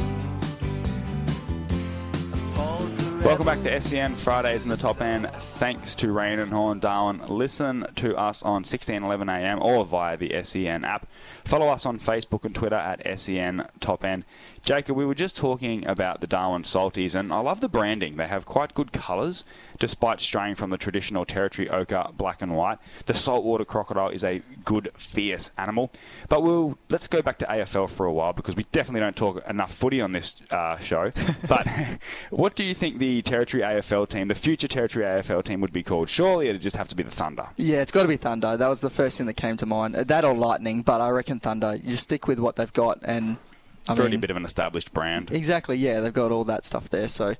Welcome 3.26 3.46
back 3.46 3.62
to 3.64 3.82
SEN 3.82 4.16
Fridays 4.16 4.64
in 4.64 4.70
the 4.70 4.78
top 4.78 5.02
end. 5.02 5.30
Thanks 5.32 5.94
to 5.96 6.12
Raine 6.12 6.40
and 6.40 6.54
Horne 6.54 6.80
Darwin. 6.80 7.22
Listen 7.28 7.86
to 7.96 8.16
us 8.16 8.42
on 8.42 8.64
1611 8.64 9.28
AM 9.30 9.62
or 9.62 9.86
via 9.86 10.16
the 10.16 10.42
SEN 10.42 10.86
app. 10.86 11.06
Follow 11.44 11.68
us 11.68 11.86
on 11.86 12.00
Facebook 12.00 12.46
and 12.46 12.56
Twitter 12.56 12.78
at 12.78 13.20
SEN 13.20 13.68
Top 13.82 14.06
End. 14.06 14.24
Jacob, 14.64 14.96
we 14.96 15.06
were 15.06 15.16
just 15.16 15.36
talking 15.36 15.86
about 15.88 16.22
the 16.22 16.28
Darwin 16.28 16.64
Salties, 16.64 17.16
and 17.16 17.32
I 17.32 17.40
love 17.40 17.62
the 17.62 17.70
branding. 17.70 18.18
They 18.18 18.28
have 18.28 18.46
quite 18.46 18.74
good 18.74 18.92
colours, 18.92 19.44
despite 19.80 20.22
straying 20.22 20.56
from 20.56 20.70
the 20.70 20.78
traditional 20.78 21.26
territory 21.26 21.70
ochre, 21.70 22.08
black 22.16 22.42
and 22.42 22.56
white. 22.56 22.80
The 23.06 23.14
saltwater 23.14 23.66
crocodile 23.66 24.10
is 24.10 24.24
a 24.24 24.42
good, 24.66 24.92
fierce 24.96 25.52
animal. 25.58 25.92
But 26.28 26.44
we'll 26.44 26.78
let's 26.90 27.08
go 27.08 27.22
back 27.22 27.38
to 27.40 27.46
AFL 27.46 27.90
for 27.90 28.06
a 28.06 28.14
while 28.14 28.34
because 28.34 28.56
we 28.56 28.66
definitely 28.72 29.02
don't 29.02 29.16
talk 29.16 29.48
enough 29.50 29.74
footy 29.74 30.02
on 30.02 30.12
this 30.12 30.42
uh, 30.52 30.78
show. 30.80 31.12
but 31.48 31.68
what 32.30 32.56
do 32.56 32.64
you 32.64 32.74
think 32.74 33.00
the 33.00 33.22
territory 33.22 33.64
AFL 33.64 34.08
team, 34.10 34.28
the 34.28 34.36
future 34.36 34.68
territory 34.68 35.06
AFL 35.06 35.44
team, 35.44 35.62
would 35.62 35.74
be 35.74 35.84
called? 35.84 36.10
Surely 36.10 36.50
it'd 36.50 36.62
just 36.62 36.78
have 36.78 36.90
to 36.90 36.96
be 36.96 37.04
the 37.04 37.12
Thunder. 37.12 37.48
Yeah, 37.58 37.82
it's 37.82 37.92
got 37.92 38.04
to 38.04 38.08
be 38.08 38.18
Thunder. 38.18 38.58
That 38.58 38.68
was 38.68 38.82
the 38.82 38.90
first 38.90 39.18
thing 39.18 39.28
that 39.28 39.34
came 39.34 39.58
to 39.58 39.66
mind. 39.66 39.96
That 39.96 40.26
or 40.26 40.34
Lightning, 40.34 40.82
but 40.82 41.02
I 41.02 41.10
reckon 41.10 41.40
Thunder. 41.40 41.76
You 41.82 41.96
stick 41.96 42.28
with 42.28 42.40
what 42.40 42.56
they've 42.56 42.72
got 42.72 43.00
and 43.04 43.38
I 43.90 43.94
it's 43.94 44.00
already 44.00 44.16
a 44.16 44.20
bit 44.20 44.32
of 44.32 44.38
an 44.38 44.46
established 44.46 44.94
brand. 44.94 45.32
Exactly, 45.32 45.78
yeah, 45.78 46.00
they've 46.02 46.14
got 46.14 46.32
all 46.32 46.44
that 46.46 46.66
stuff 46.66 46.90
there. 46.90 47.08
So 47.08 47.36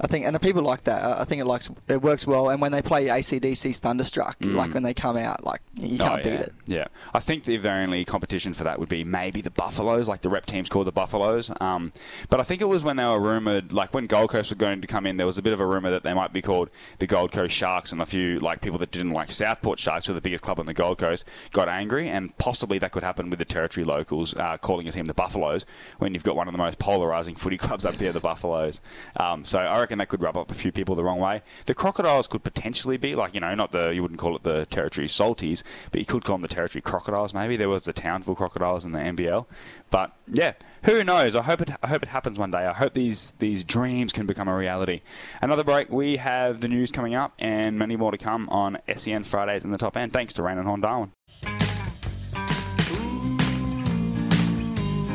I 0.00 0.06
think, 0.06 0.26
and 0.26 0.40
people 0.40 0.62
like 0.62 0.84
that. 0.84 1.20
I 1.20 1.24
think 1.24 1.40
it 1.40 1.44
likes 1.44 1.70
it 1.88 2.02
works 2.02 2.26
well. 2.26 2.50
And 2.50 2.60
when 2.60 2.72
they 2.72 2.82
play 2.82 3.06
ACDC's 3.06 3.78
Thunderstruck, 3.78 4.38
mm. 4.40 4.54
like 4.54 4.74
when 4.74 4.82
they 4.82 4.94
come 4.94 5.16
out, 5.16 5.44
like 5.44 5.60
you 5.74 5.98
can't 5.98 6.14
oh, 6.14 6.16
yeah. 6.16 6.36
beat 6.36 6.40
it. 6.46 6.54
Yeah, 6.66 6.86
I 7.12 7.20
think 7.20 7.44
the 7.44 7.56
only 7.68 8.04
competition 8.04 8.54
for 8.54 8.64
that 8.64 8.78
would 8.78 8.88
be 8.88 9.04
maybe 9.04 9.40
the 9.40 9.50
Buffaloes, 9.50 10.08
like 10.08 10.22
the 10.22 10.28
rep 10.28 10.46
teams 10.46 10.68
called 10.68 10.86
the 10.86 10.92
Buffaloes. 10.92 11.50
Um, 11.60 11.92
but 12.28 12.40
I 12.40 12.42
think 12.42 12.60
it 12.60 12.66
was 12.66 12.82
when 12.82 12.96
they 12.96 13.04
were 13.04 13.20
rumored, 13.20 13.72
like 13.72 13.94
when 13.94 14.06
Gold 14.06 14.30
Coast 14.30 14.50
were 14.50 14.56
going 14.56 14.80
to 14.80 14.86
come 14.86 15.06
in, 15.06 15.16
there 15.16 15.26
was 15.26 15.38
a 15.38 15.42
bit 15.42 15.52
of 15.52 15.60
a 15.60 15.66
rumor 15.66 15.90
that 15.90 16.02
they 16.02 16.14
might 16.14 16.32
be 16.32 16.42
called 16.42 16.70
the 16.98 17.06
Gold 17.06 17.32
Coast 17.32 17.54
Sharks, 17.54 17.92
and 17.92 18.02
a 18.02 18.06
few 18.06 18.40
like 18.40 18.60
people 18.60 18.78
that 18.78 18.90
didn't 18.90 19.12
like 19.12 19.30
Southport 19.30 19.78
Sharks, 19.78 20.06
who 20.06 20.12
are 20.12 20.14
the 20.14 20.20
biggest 20.20 20.42
club 20.42 20.58
on 20.58 20.66
the 20.66 20.74
Gold 20.74 20.98
Coast, 20.98 21.24
got 21.52 21.68
angry, 21.68 22.08
and 22.08 22.36
possibly 22.38 22.78
that 22.78 22.92
could 22.92 23.02
happen 23.02 23.30
with 23.30 23.38
the 23.38 23.44
territory 23.44 23.84
locals 23.84 24.34
uh, 24.34 24.58
calling 24.58 24.88
a 24.88 24.92
team 24.92 25.04
the 25.04 25.14
Buffaloes 25.14 25.64
when 25.98 26.14
you've 26.14 26.24
got 26.24 26.36
one 26.36 26.48
of 26.48 26.52
the 26.52 26.58
most 26.58 26.78
polarising 26.78 27.38
footy 27.38 27.56
clubs 27.64 27.84
up 27.84 27.96
here, 27.96 28.12
the 28.12 28.20
Buffaloes. 28.20 28.80
Um, 29.18 29.44
so 29.44 29.58
I 29.58 29.83
reckon 29.84 29.98
that 29.98 30.08
could 30.08 30.22
rub 30.22 30.36
up 30.36 30.50
a 30.50 30.54
few 30.54 30.72
people 30.72 30.94
the 30.94 31.04
wrong 31.04 31.18
way. 31.18 31.42
The 31.66 31.74
crocodiles 31.74 32.26
could 32.26 32.42
potentially 32.42 32.96
be 32.96 33.14
like 33.14 33.34
you 33.34 33.40
know 33.40 33.50
not 33.50 33.72
the 33.72 33.90
you 33.90 34.00
wouldn't 34.00 34.18
call 34.18 34.34
it 34.34 34.42
the 34.42 34.64
territory 34.66 35.08
salties, 35.08 35.62
but 35.90 36.00
you 36.00 36.06
could 36.06 36.24
call 36.24 36.36
them 36.36 36.42
the 36.42 36.48
territory 36.48 36.80
crocodiles. 36.80 37.34
Maybe 37.34 37.56
there 37.56 37.68
was 37.68 37.84
the 37.84 37.92
Townsville 37.92 38.34
crocodiles 38.34 38.84
in 38.84 38.92
the 38.92 38.98
NBL, 38.98 39.44
but 39.90 40.12
yeah, 40.26 40.54
who 40.84 41.04
knows? 41.04 41.36
I 41.36 41.42
hope 41.42 41.60
it 41.60 41.70
I 41.82 41.88
hope 41.88 42.02
it 42.02 42.08
happens 42.08 42.38
one 42.38 42.50
day. 42.50 42.64
I 42.66 42.72
hope 42.72 42.94
these 42.94 43.32
these 43.38 43.62
dreams 43.62 44.12
can 44.12 44.26
become 44.26 44.48
a 44.48 44.56
reality. 44.56 45.02
Another 45.42 45.64
break. 45.64 45.90
We 45.90 46.16
have 46.16 46.60
the 46.60 46.68
news 46.68 46.90
coming 46.90 47.14
up 47.14 47.34
and 47.38 47.78
many 47.78 47.96
more 47.96 48.10
to 48.10 48.18
come 48.18 48.48
on 48.48 48.78
SEN 48.96 49.24
Fridays 49.24 49.64
in 49.64 49.70
the 49.70 49.78
top 49.78 49.96
end. 49.96 50.12
Thanks 50.12 50.32
to 50.34 50.42
Raine 50.42 50.58
and 50.58 50.66
Horne 50.66 50.80
Darwin. 50.80 51.63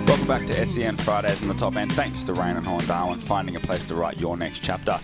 Welcome 0.09 0.25
back 0.25 0.47
to 0.47 0.65
SEN 0.65 0.97
Fridays 0.97 1.43
in 1.43 1.47
the 1.47 1.53
top 1.53 1.75
end. 1.75 1.93
Thanks 1.93 2.23
to 2.23 2.33
Raine 2.33 2.57
and 2.57 2.65
Horne 2.65 2.83
Darwin 2.87 3.19
finding 3.19 3.55
a 3.57 3.59
place 3.59 3.83
to 3.83 3.93
write 3.93 4.19
your 4.19 4.35
next 4.35 4.63
chapter. 4.63 4.99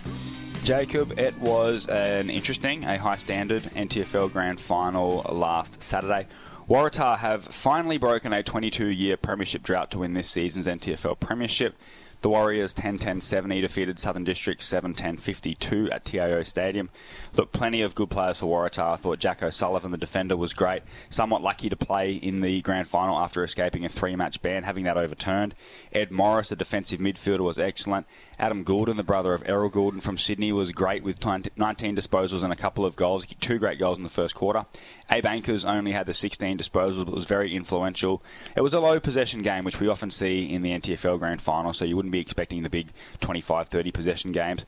Jacob, 0.64 1.16
it 1.16 1.38
was 1.38 1.86
an 1.86 2.28
interesting, 2.28 2.82
a 2.82 2.98
high 2.98 3.14
standard 3.14 3.62
NTFL 3.62 4.32
Grand 4.32 4.58
Final 4.58 5.18
last 5.30 5.80
Saturday. 5.80 6.26
Waratah 6.68 7.18
have 7.18 7.44
finally 7.44 7.98
broken 7.98 8.32
a 8.32 8.42
22 8.42 8.88
year 8.88 9.16
premiership 9.16 9.62
drought 9.62 9.92
to 9.92 10.00
win 10.00 10.14
this 10.14 10.28
season's 10.28 10.66
NTFL 10.66 11.20
Premiership. 11.20 11.76
The 12.22 12.30
Warriors 12.30 12.74
10 12.74 12.98
10 12.98 13.20
70 13.20 13.60
defeated 13.60 13.98
Southern 13.98 14.24
District 14.24 14.62
7 14.62 14.94
10 14.94 15.18
52 15.18 15.90
at 15.90 16.04
TIO 16.04 16.42
Stadium. 16.42 16.90
Look, 17.34 17.52
plenty 17.52 17.82
of 17.82 17.94
good 17.94 18.10
players 18.10 18.40
for 18.40 18.46
Waratah. 18.46 18.94
I 18.94 18.96
thought 18.96 19.18
Jack 19.18 19.42
O'Sullivan, 19.42 19.92
the 19.92 19.98
defender, 19.98 20.36
was 20.36 20.52
great. 20.52 20.82
Somewhat 21.10 21.42
lucky 21.42 21.68
to 21.68 21.76
play 21.76 22.12
in 22.12 22.40
the 22.40 22.60
grand 22.62 22.88
final 22.88 23.18
after 23.18 23.44
escaping 23.44 23.84
a 23.84 23.88
three 23.88 24.16
match 24.16 24.40
ban, 24.42 24.64
having 24.64 24.84
that 24.84 24.96
overturned. 24.96 25.54
Ed 25.92 26.10
Morris, 26.10 26.50
a 26.50 26.56
defensive 26.56 27.00
midfielder, 27.00 27.40
was 27.40 27.58
excellent. 27.58 28.06
Adam 28.38 28.64
Gulden, 28.64 28.96
the 28.96 29.02
brother 29.02 29.32
of 29.32 29.42
Errol 29.46 29.70
Gulden 29.70 30.02
from 30.02 30.18
Sydney, 30.18 30.52
was 30.52 30.70
great 30.70 31.02
with 31.02 31.24
19 31.24 31.96
disposals 31.96 32.42
and 32.42 32.52
a 32.52 32.56
couple 32.56 32.84
of 32.84 32.94
goals. 32.94 33.26
Two 33.40 33.58
great 33.58 33.78
goals 33.78 33.96
in 33.96 34.04
the 34.04 34.10
first 34.10 34.34
quarter. 34.34 34.66
Abe 35.10 35.26
Anchors 35.26 35.64
only 35.64 35.92
had 35.92 36.06
the 36.06 36.12
16 36.12 36.58
disposals, 36.58 37.04
but 37.06 37.14
was 37.14 37.24
very 37.24 37.54
influential. 37.54 38.22
It 38.54 38.60
was 38.60 38.74
a 38.74 38.80
low 38.80 39.00
possession 39.00 39.42
game, 39.42 39.64
which 39.64 39.80
we 39.80 39.88
often 39.88 40.10
see 40.10 40.42
in 40.42 40.62
the 40.62 40.72
NTFL 40.72 41.18
Grand 41.18 41.40
Final, 41.40 41.72
so 41.72 41.84
you 41.84 41.96
wouldn't 41.96 42.12
be 42.12 42.20
expecting 42.20 42.62
the 42.62 42.70
big 42.70 42.88
25 43.20 43.68
30 43.68 43.90
possession 43.90 44.32
games. 44.32 44.66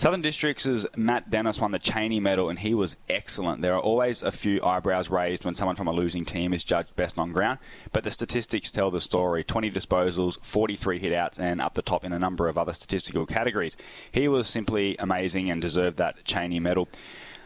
Southern 0.00 0.22
Districts' 0.22 0.86
Matt 0.96 1.28
Dennis 1.28 1.60
won 1.60 1.72
the 1.72 1.78
Cheney 1.78 2.20
medal, 2.20 2.48
and 2.48 2.60
he 2.60 2.72
was 2.72 2.96
excellent. 3.10 3.60
There 3.60 3.74
are 3.74 3.80
always 3.80 4.22
a 4.22 4.32
few 4.32 4.64
eyebrows 4.64 5.10
raised 5.10 5.44
when 5.44 5.54
someone 5.54 5.76
from 5.76 5.88
a 5.88 5.92
losing 5.92 6.24
team 6.24 6.54
is 6.54 6.64
judged 6.64 6.96
best 6.96 7.18
on 7.18 7.32
ground, 7.32 7.58
but 7.92 8.02
the 8.02 8.10
statistics 8.10 8.70
tell 8.70 8.90
the 8.90 8.98
story 8.98 9.44
20 9.44 9.70
disposals, 9.70 10.42
43 10.42 11.00
hitouts, 11.00 11.38
and 11.38 11.60
up 11.60 11.74
the 11.74 11.82
top 11.82 12.02
in 12.02 12.14
a 12.14 12.18
number 12.18 12.48
of 12.48 12.56
other 12.56 12.72
statistical 12.72 13.26
categories. 13.26 13.76
He 14.10 14.26
was 14.26 14.48
simply 14.48 14.96
amazing 14.98 15.50
and 15.50 15.60
deserved 15.60 15.98
that 15.98 16.24
Cheney 16.24 16.60
medal. 16.60 16.88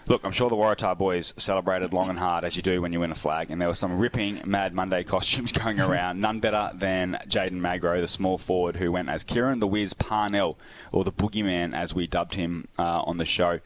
Look, 0.06 0.22
I'm 0.22 0.32
sure 0.32 0.50
the 0.50 0.56
Waratah 0.56 0.98
boys 0.98 1.32
celebrated 1.38 1.94
long 1.94 2.10
and 2.10 2.18
hard, 2.18 2.44
as 2.44 2.56
you 2.56 2.62
do 2.62 2.82
when 2.82 2.92
you 2.92 3.00
win 3.00 3.10
a 3.10 3.14
flag, 3.14 3.50
and 3.50 3.58
there 3.58 3.68
were 3.68 3.74
some 3.74 3.98
ripping 3.98 4.42
Mad 4.44 4.74
Monday 4.74 5.02
costumes 5.02 5.50
going 5.64 5.80
around. 5.80 6.20
None 6.20 6.40
better 6.40 6.70
than 6.74 7.18
Jaden 7.26 7.52
Magro, 7.52 7.98
the 8.02 8.06
small 8.06 8.36
forward, 8.36 8.76
who 8.76 8.92
went 8.92 9.08
as 9.08 9.24
Kieran 9.24 9.60
the 9.60 9.66
Wiz 9.66 9.94
Parnell, 9.94 10.58
or 10.92 11.04
the 11.04 11.12
Boogeyman, 11.12 11.74
as 11.74 11.94
we 11.94 12.06
dubbed 12.06 12.34
him 12.34 12.68
uh, 12.78 13.00
on 13.00 13.16
the 13.16 13.24
show. 13.24 13.60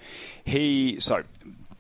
He, 0.45 1.01
so 1.01 1.25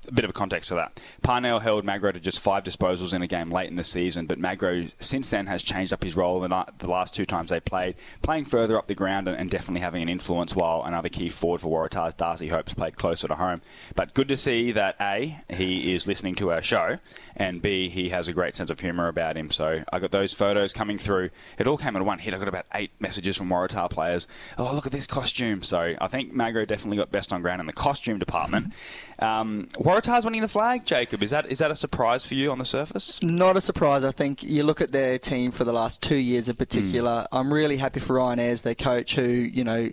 a 0.09 0.13
bit 0.13 0.25
of 0.25 0.31
a 0.31 0.35
context 0.35 0.69
for 0.69 0.75
that. 0.77 0.99
Parnell 1.23 1.61
held 1.61 1.85
Magro 1.85 2.13
to 2.13 2.21
just 2.21 2.41
five 2.41 2.65
disposals 2.65 3.13
in 3.13 3.23
a 3.23 3.27
game 3.27 3.51
late 3.51 3.69
in 3.69 3.77
the 3.77 3.85
season, 3.85 4.27
but 4.27 4.39
Magro 4.39 4.87
since 4.99 5.31
then 5.31 5.47
has 5.47 5.63
changed 5.63 5.93
up 5.93 6.03
his 6.03 6.17
role 6.17 6.41
the, 6.41 6.67
the 6.79 6.89
last 6.89 7.15
two 7.15 7.25
times 7.25 7.51
they 7.51 7.61
played, 7.61 7.95
playing 8.23 8.47
further 8.47 8.77
up 8.79 8.87
the 8.87 8.95
ground 8.95 9.29
and, 9.29 9.49
definitely 9.49 9.81
having 9.81 10.03
an 10.03 10.09
influence. 10.11 10.55
While 10.55 10.83
another 10.85 11.09
key 11.09 11.31
forward 11.31 11.63
for 11.63 11.89
Waratahs, 11.89 12.17
Darcy 12.17 12.49
Hopes, 12.49 12.75
played 12.75 12.97
closer 12.97 13.29
to 13.29 13.35
home. 13.35 13.63
But 13.95 14.13
good 14.13 14.29
to 14.29 14.37
see 14.37 14.73
that 14.73 14.95
a 15.01 15.41
he 15.49 15.95
is 15.95 16.07
listening 16.07 16.35
to 16.37 16.53
our 16.53 16.61
show, 16.61 16.99
and 17.35 17.63
b 17.63 17.89
he 17.89 18.11
has 18.11 18.29
a 18.29 18.33
great 18.33 18.55
sense 18.55 18.71
of 18.71 18.81
humour 18.81 19.09
about 19.09 19.37
him. 19.37 19.51
So 19.51 19.85
I 19.91 19.99
got 19.99 20.11
those 20.11 20.35
photos 20.35 20.73
coming 20.73 20.99
through. 20.99 21.31
It 21.59 21.67
all 21.67 21.79
came 21.79 21.97
in 21.97 22.05
one 22.05 22.19
hit. 22.19 22.35
I 22.35 22.39
got 22.39 22.49
about 22.49 22.67
eight 22.75 22.91
messages 23.01 23.37
from 23.37 23.49
Waratah 23.49 23.91
players. 23.91 24.27
Oh, 24.59 24.75
look 24.75 24.87
at 24.87 24.93
this 24.93 25.07
costume. 25.07 25.63
So 25.63 25.95
I 25.99 26.09
think 26.09 26.35
Magro 26.35 26.65
definitely 26.65 26.99
got 26.99 27.11
best 27.11 27.33
on 27.33 27.41
ground 27.43 27.61
in 27.61 27.67
the 27.67 27.73
costume 27.73 28.19
department. 28.19 28.73
Um, 29.21 29.67
Waratahs 29.99 30.25
winning 30.25 30.43
the 30.43 30.49
flag, 30.49 30.85
Jacob. 30.85 31.23
Is 31.23 31.31
that 31.31 31.51
is 31.51 31.59
that 31.59 31.71
a 31.71 31.77
surprise 31.77 32.25
for 32.25 32.35
you 32.35 32.53
on 32.53 32.59
the 32.59 32.65
surface? 32.65 33.21
Not 33.23 33.57
a 33.57 33.61
surprise. 33.61 34.05
I 34.05 34.13
think 34.13 34.43
you 34.43 34.63
look 34.63 34.81
at 34.81 34.93
their 34.93 35.19
team 35.19 35.51
for 35.51 35.65
the 35.65 35.73
last 35.73 36.03
two 36.03 36.17
years 36.17 36.49
in 36.49 36.57
particular. 36.57 37.27
Mm. 37.33 37.39
I'm 37.39 37.53
really 37.53 37.77
happy 37.77 38.01
for 38.01 38.15
Ryan 38.15 38.39
Ayres, 38.39 38.63
their 38.63 38.75
coach, 38.75 39.15
who 39.15 39.23
you 39.23 39.65
know 39.65 39.91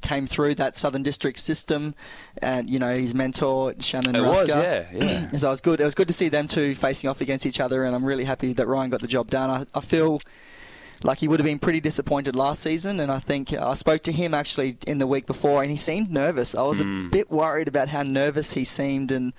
came 0.00 0.26
through 0.26 0.54
that 0.56 0.76
Southern 0.76 1.02
District 1.02 1.38
system, 1.38 1.94
and 2.40 2.70
you 2.70 2.78
know 2.78 2.94
his 2.94 3.14
mentor 3.14 3.74
Shannon 3.80 4.16
it. 4.16 4.22
Was, 4.22 4.48
yeah, 4.48 4.86
yeah. 4.92 5.30
so 5.36 5.48
it 5.48 5.50
was 5.50 5.60
good. 5.60 5.80
It 5.80 5.84
was 5.84 5.94
good 5.94 6.08
to 6.08 6.14
see 6.14 6.28
them 6.28 6.48
two 6.48 6.74
facing 6.74 7.10
off 7.10 7.20
against 7.20 7.44
each 7.44 7.60
other, 7.60 7.84
and 7.84 7.94
I'm 7.94 8.04
really 8.04 8.24
happy 8.24 8.54
that 8.54 8.66
Ryan 8.66 8.90
got 8.90 9.00
the 9.00 9.06
job 9.06 9.30
done. 9.30 9.50
I, 9.50 9.66
I 9.74 9.80
feel 9.80 10.22
like 11.04 11.18
he 11.18 11.28
would 11.28 11.40
have 11.40 11.46
been 11.46 11.58
pretty 11.58 11.80
disappointed 11.80 12.36
last 12.36 12.62
season. 12.62 13.00
And 13.00 13.10
I 13.10 13.18
think 13.18 13.52
I 13.52 13.74
spoke 13.74 14.02
to 14.04 14.12
him 14.12 14.34
actually 14.34 14.78
in 14.86 14.98
the 14.98 15.06
week 15.06 15.26
before, 15.26 15.62
and 15.62 15.70
he 15.70 15.76
seemed 15.76 16.10
nervous. 16.10 16.54
I 16.54 16.62
was 16.62 16.80
mm. 16.80 16.82
a 16.82 16.84
hmm. 16.84 17.10
bit 17.10 17.30
worried 17.30 17.68
about 17.68 17.88
how 17.88 18.02
nervous 18.02 18.52
he 18.52 18.64
seemed, 18.64 19.12
and 19.12 19.32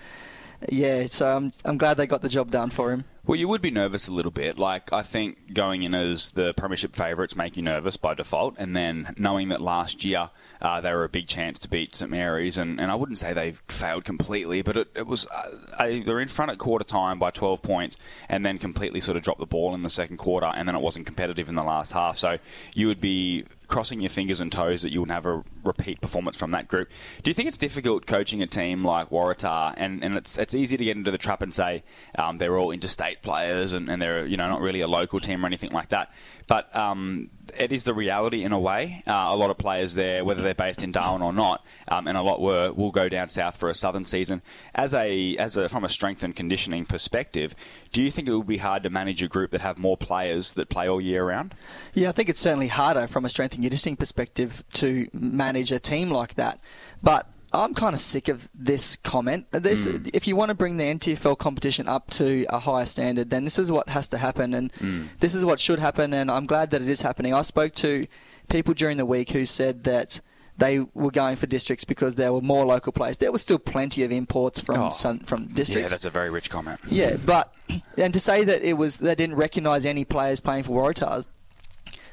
yeah, 0.70 1.08
so 1.08 1.36
I'm 1.36 1.52
I'm 1.66 1.78
glad 1.78 1.98
they 1.98 2.08
got 2.08 2.22
the 2.22 2.30
job 2.30 2.52
done 2.52 2.70
for 2.70 2.92
him. 2.92 3.06
Well, 3.26 3.38
you 3.38 3.48
would 3.48 3.62
be 3.62 3.72
nervous 3.72 4.08
a 4.08 4.12
little 4.12 4.32
bit. 4.32 4.60
Like, 4.60 4.92
I 4.92 5.02
think 5.02 5.54
going 5.54 5.84
in 5.84 5.96
as 5.96 6.32
the 6.32 6.52
Premiership 6.58 6.94
favourites 6.94 7.38
make 7.38 7.56
you 7.56 7.64
nervous 7.64 7.96
by 7.96 8.14
default, 8.14 8.56
and 8.58 8.76
then 8.76 9.14
knowing 9.18 9.50
that 9.50 9.62
last 9.62 10.04
year 10.04 10.30
uh, 10.64 10.80
they 10.80 10.94
were 10.94 11.04
a 11.04 11.10
big 11.10 11.28
chance 11.28 11.60
to 11.60 11.68
beat 11.68 11.94
St 11.94 12.10
Mary's, 12.10 12.58
and, 12.58 12.80
and 12.80 12.90
I 12.90 12.96
wouldn't 12.96 13.18
say 13.18 13.34
they 13.34 13.52
failed 13.68 14.06
completely, 14.06 14.62
but 14.62 14.78
it, 14.78 14.88
it 14.96 15.06
was 15.06 15.28
uh, 15.28 15.92
they're 16.06 16.22
in 16.22 16.30
front 16.30 16.52
at 16.52 16.58
quarter 16.58 16.86
time 16.86 17.20
by 17.20 17.32
12 17.32 17.62
points, 17.62 17.98
and 18.30 18.46
then 18.46 18.58
completely 18.58 19.02
sort 19.02 19.18
of 19.18 19.24
dropped 19.24 19.42
the 19.42 19.46
ball 19.46 19.76
in 19.76 19.82
the 19.82 19.90
second 19.90 20.18
quarter, 20.18 20.48
and 20.48 20.68
then 20.68 20.76
it 20.76 20.82
wasn't 20.82 21.06
competitive 21.06 21.50
in 21.50 21.56
the 21.56 21.64
last 21.64 21.92
half. 21.92 22.18
So 22.18 22.38
you 22.74 22.88
would 22.88 23.02
be 23.02 23.46
crossing 23.68 24.00
your 24.00 24.10
fingers 24.10 24.40
and 24.40 24.52
toes 24.52 24.82
that 24.84 24.94
you 24.94 25.02
would 25.02 25.10
have 25.10 25.26
a 25.26 25.44
repeat 25.64 26.02
performance 26.02 26.38
from 26.38 26.52
that 26.52 26.68
group. 26.68 26.90
Do 27.24 27.30
you 27.30 27.36
think 27.36 27.48
it's 27.48 27.58
difficult 27.58 28.06
coaching 28.06 28.42
a 28.42 28.48
team 28.48 28.86
like 28.86 29.10
Waratah, 29.10 29.74
and, 29.78 30.04
and 30.04 30.16
it's 30.16 30.38
it's 30.38 30.56
easy 30.56 30.78
to 30.78 30.84
get 30.84 30.98
into 30.98 31.12
the 31.12 31.18
trap 31.18 31.42
and 31.42 31.54
say 31.54 31.84
um, 32.18 32.38
they're 32.38 32.58
all 32.58 32.72
interstate 32.72 33.22
players 33.22 33.74
and, 33.74 33.90
and 33.90 34.02
they're 34.02 34.26
you 34.26 34.38
know 34.38 34.48
not 34.48 34.62
really 34.62 34.82
a 34.82 34.88
local 34.88 35.20
team 35.20 35.44
or 35.44 35.48
anything 35.48 35.72
like 35.72 35.90
that, 35.90 36.12
but 36.48 36.76
um, 36.76 37.30
it 37.58 37.72
is 37.72 37.84
the 37.84 37.94
reality 37.94 38.44
in 38.44 38.52
a 38.52 38.60
way. 38.60 39.04
Uh, 39.06 39.28
a 39.30 39.36
lot 39.36 39.50
of 39.50 39.58
players 39.58 39.96
there, 39.96 40.24
whether 40.24 40.42
they're 40.42 40.54
based 40.54 40.84
in 40.84 40.92
Darwin 40.92 41.22
or 41.22 41.34
not, 41.34 41.66
um, 41.88 42.08
and 42.08 42.18
a 42.18 42.22
lot 42.22 42.42
were, 42.42 42.72
will 42.72 42.92
go 42.92 43.10
down 43.10 43.30
south 43.30 43.58
for 43.58 43.70
a 43.70 43.76
southern 43.76 44.06
season. 44.06 44.42
As 44.76 44.94
a 44.94 45.36
as 45.38 45.58
a 45.58 45.70
from 45.70 45.84
a 45.84 45.90
strength 45.90 46.24
and 46.24 46.36
conditioning 46.36 46.86
perspective, 46.86 47.56
do 47.92 48.02
you 48.02 48.12
think 48.12 48.28
it 48.28 48.36
would 48.36 48.48
be 48.48 48.58
hard 48.58 48.84
to 48.84 48.90
manage 48.90 49.22
a 49.22 49.28
group 49.28 49.52
that 49.52 49.62
have 49.62 49.78
more 49.78 49.98
players 49.98 50.54
that 50.54 50.70
play 50.70 50.88
all 50.88 51.02
year 51.02 51.26
round? 51.26 51.56
Yeah, 51.94 52.10
I 52.10 52.12
think 52.12 52.30
it's 52.30 52.40
certainly 52.40 52.68
harder 52.68 53.08
from 53.08 53.26
a 53.26 53.30
strength 53.30 53.54
and 53.54 53.64
conditioning 53.64 53.96
perspective 53.96 54.64
to 54.74 55.08
manage 55.14 55.53
a 55.56 55.80
team 55.80 56.10
like 56.10 56.36
that. 56.36 56.60
But 57.02 57.30
I'm 57.54 57.74
kind 57.76 57.94
of 57.94 58.00
sick 58.00 58.30
of 58.30 58.50
this 58.56 58.96
comment. 58.98 59.46
This, 59.52 59.86
mm. 59.86 60.10
If 60.14 60.28
you 60.28 60.36
want 60.36 60.50
to 60.50 60.56
bring 60.56 60.78
the 60.78 60.86
NTFL 60.86 61.38
competition 61.38 61.88
up 61.88 62.10
to 62.12 62.46
a 62.50 62.60
higher 62.60 62.86
standard, 62.86 63.30
then 63.30 63.44
this 63.44 63.60
is 63.60 63.72
what 63.72 63.90
has 63.90 64.08
to 64.10 64.18
happen, 64.18 64.54
and 64.54 64.74
mm. 64.74 65.08
this 65.20 65.36
is 65.36 65.46
what 65.46 65.60
should 65.60 65.80
happen. 65.80 66.14
And 66.14 66.32
I'm 66.32 66.48
glad 66.48 66.72
that 66.72 66.82
it 66.82 66.90
is 66.90 67.04
happening. 67.04 67.34
I 67.34 67.42
spoke 67.42 67.74
to 67.76 68.06
people 68.50 68.74
during 68.74 68.98
the 68.98 69.06
week 69.06 69.30
who 69.30 69.46
said 69.46 69.84
that 69.84 70.20
they 70.58 70.80
were 70.94 71.12
going 71.12 71.36
for 71.36 71.48
districts 71.48 71.84
because 71.84 72.16
there 72.16 72.34
were 72.34 72.42
more 72.42 72.66
local 72.66 72.92
players. 72.92 73.18
There 73.18 73.32
was 73.32 73.42
still 73.42 73.60
plenty 73.60 74.04
of 74.04 74.12
imports 74.12 74.60
from 74.60 74.80
oh, 74.80 74.90
some, 74.90 75.20
from 75.20 75.46
districts. 75.48 75.84
Yeah, 75.84 75.88
that's 75.90 76.06
a 76.06 76.10
very 76.10 76.30
rich 76.30 76.50
comment. 76.50 76.80
Yeah, 76.88 77.18
but 77.24 77.54
and 77.98 78.14
to 78.14 78.20
say 78.20 78.44
that 78.44 78.62
it 78.64 78.74
was 78.74 78.98
they 78.98 79.16
didn't 79.16 79.36
recognise 79.36 79.86
any 79.86 80.06
players 80.06 80.42
playing 80.42 80.64
for 80.64 80.82
Waratahs, 80.82 81.28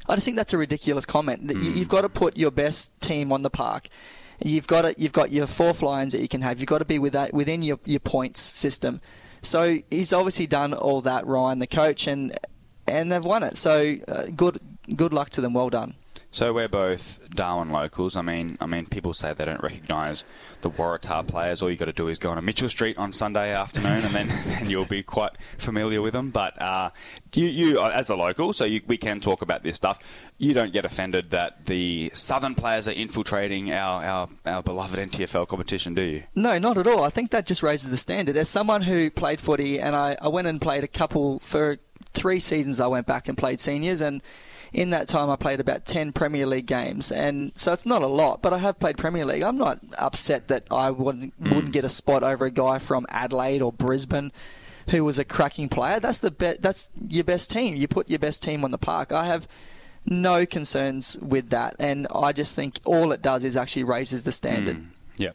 I 0.09 0.15
just 0.15 0.25
think 0.25 0.37
that's 0.37 0.53
a 0.53 0.59
ridiculous 0.59 1.07
comment. 1.07 1.47
Mm. 1.47 1.77
You've 1.77 1.89
got 1.89 2.03
to 2.03 2.09
put 2.09 2.37
your 2.37 2.51
best 2.51 2.99
team 3.01 3.33
on 3.33 3.43
the 3.43 3.51
park. 3.51 3.89
You've 4.43 4.67
got 4.67 4.85
it. 4.85 4.99
You've 4.99 5.13
got 5.13 5.31
your 5.31 5.47
fourth 5.47 5.83
lines 5.83 6.13
that 6.13 6.23
you 6.23 6.29
can 6.29 6.41
have. 6.43 6.59
You've 6.61 6.69
got 6.69 6.79
to 6.79 6.85
be 6.85 6.99
with 6.99 7.13
that, 7.13 7.35
within 7.35 7.63
your, 7.63 7.79
your 7.85 8.01
points 8.01 8.41
system. 8.41 9.01
So 9.43 9.79
he's 9.91 10.13
obviously 10.13 10.47
done 10.47 10.73
all 10.75 11.01
that, 11.03 11.27
Ryan, 11.27 11.59
the 11.59 11.67
coach, 11.67 12.07
and 12.07 12.37
and 12.87 13.13
they've 13.13 13.25
won 13.25 13.43
it. 13.43 13.57
So 13.57 13.97
uh, 14.09 14.27
good 14.35 14.59
good 14.95 15.13
luck 15.13 15.31
to 15.31 15.41
them. 15.41 15.55
Well 15.55 15.71
done. 15.71 15.95
So 16.33 16.53
we're 16.53 16.69
both 16.69 17.19
Darwin 17.31 17.71
locals. 17.71 18.14
I 18.14 18.23
mean, 18.23 18.57
I 18.61 18.66
mean, 18.66 18.87
people 18.87 19.12
say 19.12 19.35
they 19.35 19.45
don't 19.45 19.62
recognise 19.62 20.25
the 20.61 20.71
Waratah 20.71 21.27
players. 21.27 21.61
All 21.61 21.71
you 21.71 21.77
got 21.77 21.87
to 21.87 21.93
do 21.93 22.07
is 22.07 22.21
go 22.21 22.31
on 22.31 22.38
a 22.38 22.43
Mitchell 22.43 22.69
Street 22.69 22.97
on 22.99 23.12
Sunday 23.12 23.53
afternoon, 23.53 24.05
and 24.05 24.14
then, 24.14 24.29
then 24.47 24.71
you'll 24.71 24.85
be 24.85 25.03
quite 25.03 25.33
familiar 25.59 26.01
with 26.01 26.12
them. 26.12 26.31
But 26.31 26.61
uh, 26.62 26.90
you, 27.35 27.47
you, 27.47 27.81
as 27.81 28.11
a 28.11 28.16
local, 28.16 28.53
so 28.53 28.64
you, 28.64 28.81
we 28.87 28.97
can 28.97 29.19
talk 29.19 29.43
about 29.43 29.64
this 29.64 29.75
stuff. 29.75 29.99
You 30.38 30.55
don't 30.55 30.73
get 30.73 30.85
offended 30.85 31.31
that 31.31 31.66
the 31.66 32.12
Southern 32.14 32.55
players 32.55 32.87
are 32.87 32.93
infiltrating 32.93 33.73
our, 33.73 34.05
our, 34.05 34.29
our 34.47 34.62
beloved 34.62 34.99
NTFL 34.99 35.49
competition, 35.49 35.95
do 35.95 36.03
you? 36.03 36.23
No, 36.37 36.59
not 36.61 36.79
at 36.79 36.87
all. 36.87 37.03
I 37.03 37.11
think 37.11 37.33
that 37.33 37.47
just 37.47 37.62
raises 37.62 37.90
the 37.90 37.97
standard. 37.97 38.37
As 38.37 38.49
someone 38.49 38.83
who 38.83 39.11
played 39.11 39.40
footy, 39.40 39.81
and 39.81 39.97
I, 39.97 40.16
I 40.23 40.29
went 40.29 40.47
and 40.47 40.61
played 40.61 40.85
a 40.85 40.88
couple 40.88 41.40
for 41.40 41.79
three 42.14 42.38
seasons. 42.38 42.81
I 42.81 42.87
went 42.87 43.07
back 43.07 43.29
and 43.29 43.37
played 43.37 43.59
seniors, 43.59 44.01
and 44.01 44.23
in 44.72 44.90
that 44.90 45.09
time, 45.09 45.30
I 45.30 45.37
played 45.37 45.61
about 45.61 45.85
10 45.85 46.12
Premier 46.12 46.46
League 46.46 46.66
games, 46.66 47.11
and 47.11 47.52
so 47.56 47.72
it's 47.72 47.87
not 47.87 48.02
a 48.02 48.06
lot, 48.06 48.42
but 48.42 48.52
I 48.52 48.59
have 48.59 48.78
played 48.78 48.96
Premier 48.96 49.24
League. 49.24 49.42
I'm 49.42 49.59
not 49.59 49.80
upset 49.98 50.48
that 50.48 50.64
I 50.70 50.90
wouldn't, 50.90 51.40
mm. 51.42 51.54
wouldn't 51.54 51.72
get 51.72 51.85
a 51.85 51.88
spot 51.88 52.22
over 52.22 52.46
a 52.46 52.50
guy 52.50 52.78
from 52.78 53.06
Adelaide 53.09 53.62
or 53.62 53.72
Brisbane 53.72 54.33
who 54.88 55.04
was 55.04 55.18
a 55.18 55.24
cracking 55.24 55.68
player. 55.68 56.00
That's 56.00 56.18
the 56.18 56.30
be- 56.30 56.56
that's 56.59 56.90
your 57.09 57.24
best 57.24 57.50
team. 57.50 57.76
You 57.76 57.88
put 57.88 58.11
your 58.11 58.18
best 58.18 58.42
team 58.42 58.64
on 58.64 58.70
the 58.70 58.78
park. 58.78 59.12
I 59.12 59.26
have 59.26 59.46
no 60.04 60.46
concerns 60.46 61.16
with 61.18 61.50
that, 61.50 61.76
and 61.78 62.06
I 62.14 62.33
just 62.33 62.56
think 62.56 62.80
all 62.85 63.12
it 63.12 63.22
does 63.22 63.44
is 63.44 63.56
actually 63.56 63.85
raises 63.85 64.24
the 64.24 64.33
standard. 64.33 64.76
Mm. 64.76 64.87
Yeah. 65.16 65.30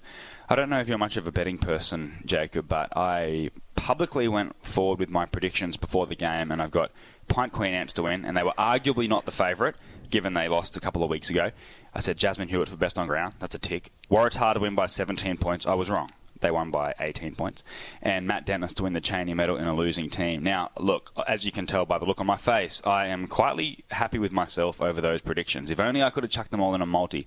I 0.48 0.56
don't 0.56 0.70
know 0.70 0.80
if 0.80 0.88
you're 0.88 0.98
much 0.98 1.18
of 1.18 1.28
a 1.28 1.32
betting 1.32 1.58
person, 1.58 2.22
Jacob, 2.26 2.68
but 2.68 2.96
I 2.96 3.50
publicly 3.76 4.28
went 4.28 4.64
forward 4.64 5.00
with 5.00 5.10
my 5.10 5.26
predictions 5.26 5.76
before 5.76 6.06
the 6.06 6.16
game, 6.16 6.52
and 6.52 6.62
I've 6.62 6.72
got 6.72 6.92
Pint 7.28 7.52
Queen 7.52 7.74
Ants 7.74 7.94
to 7.94 8.04
win, 8.04 8.26
and 8.26 8.36
they 8.36 8.44
were 8.44 8.54
arguably 8.58 9.08
not 9.08 9.26
the 9.26 9.32
favourite, 9.32 9.76
given 10.10 10.34
they 10.34 10.48
lost 10.48 10.78
a 10.78 10.80
couple 10.80 11.04
of 11.04 11.10
weeks 11.10 11.30
ago. 11.30 11.52
I 11.94 12.00
said 12.00 12.18
Jasmine 12.18 12.50
Hewitt 12.50 12.70
for 12.70 12.78
best 12.78 12.98
on 12.98 13.08
ground. 13.08 13.36
That's 13.40 13.56
a 13.56 13.60
tick. 13.60 13.92
Waratah 14.10 14.54
to 14.54 14.60
win 14.60 14.76
by 14.76 14.86
17 14.86 15.38
points. 15.38 15.66
I 15.66 15.74
was 15.74 15.90
wrong. 15.90 16.10
They 16.42 16.52
won 16.52 16.70
by 16.70 16.94
18 17.00 17.36
points. 17.36 17.64
And 18.02 18.28
Matt 18.28 18.46
Dennis 18.46 18.74
to 18.76 18.84
win 18.84 18.94
the 18.94 19.02
Cheney 19.02 19.34
medal 19.34 19.56
in 19.56 19.68
a 19.68 19.76
losing 19.76 20.10
team. 20.10 20.44
Now, 20.44 20.72
look, 20.78 21.12
as 21.28 21.46
you 21.46 21.52
can 21.52 21.66
tell 21.66 21.86
by 21.86 21.98
the 21.98 22.06
look 22.06 22.20
on 22.20 22.28
my 22.28 22.38
face, 22.38 22.82
I 22.86 23.08
am 23.08 23.28
quietly 23.28 23.86
happy 23.92 24.20
with 24.20 24.34
myself 24.34 24.82
over 24.82 25.00
those 25.00 25.22
predictions. 25.22 25.72
If 25.72 25.80
only 25.80 26.04
I 26.04 26.10
could 26.10 26.24
have 26.24 26.32
chucked 26.32 26.52
them 26.52 26.62
all 26.62 26.76
in 26.76 26.82
a 26.82 26.86
multi. 26.86 27.26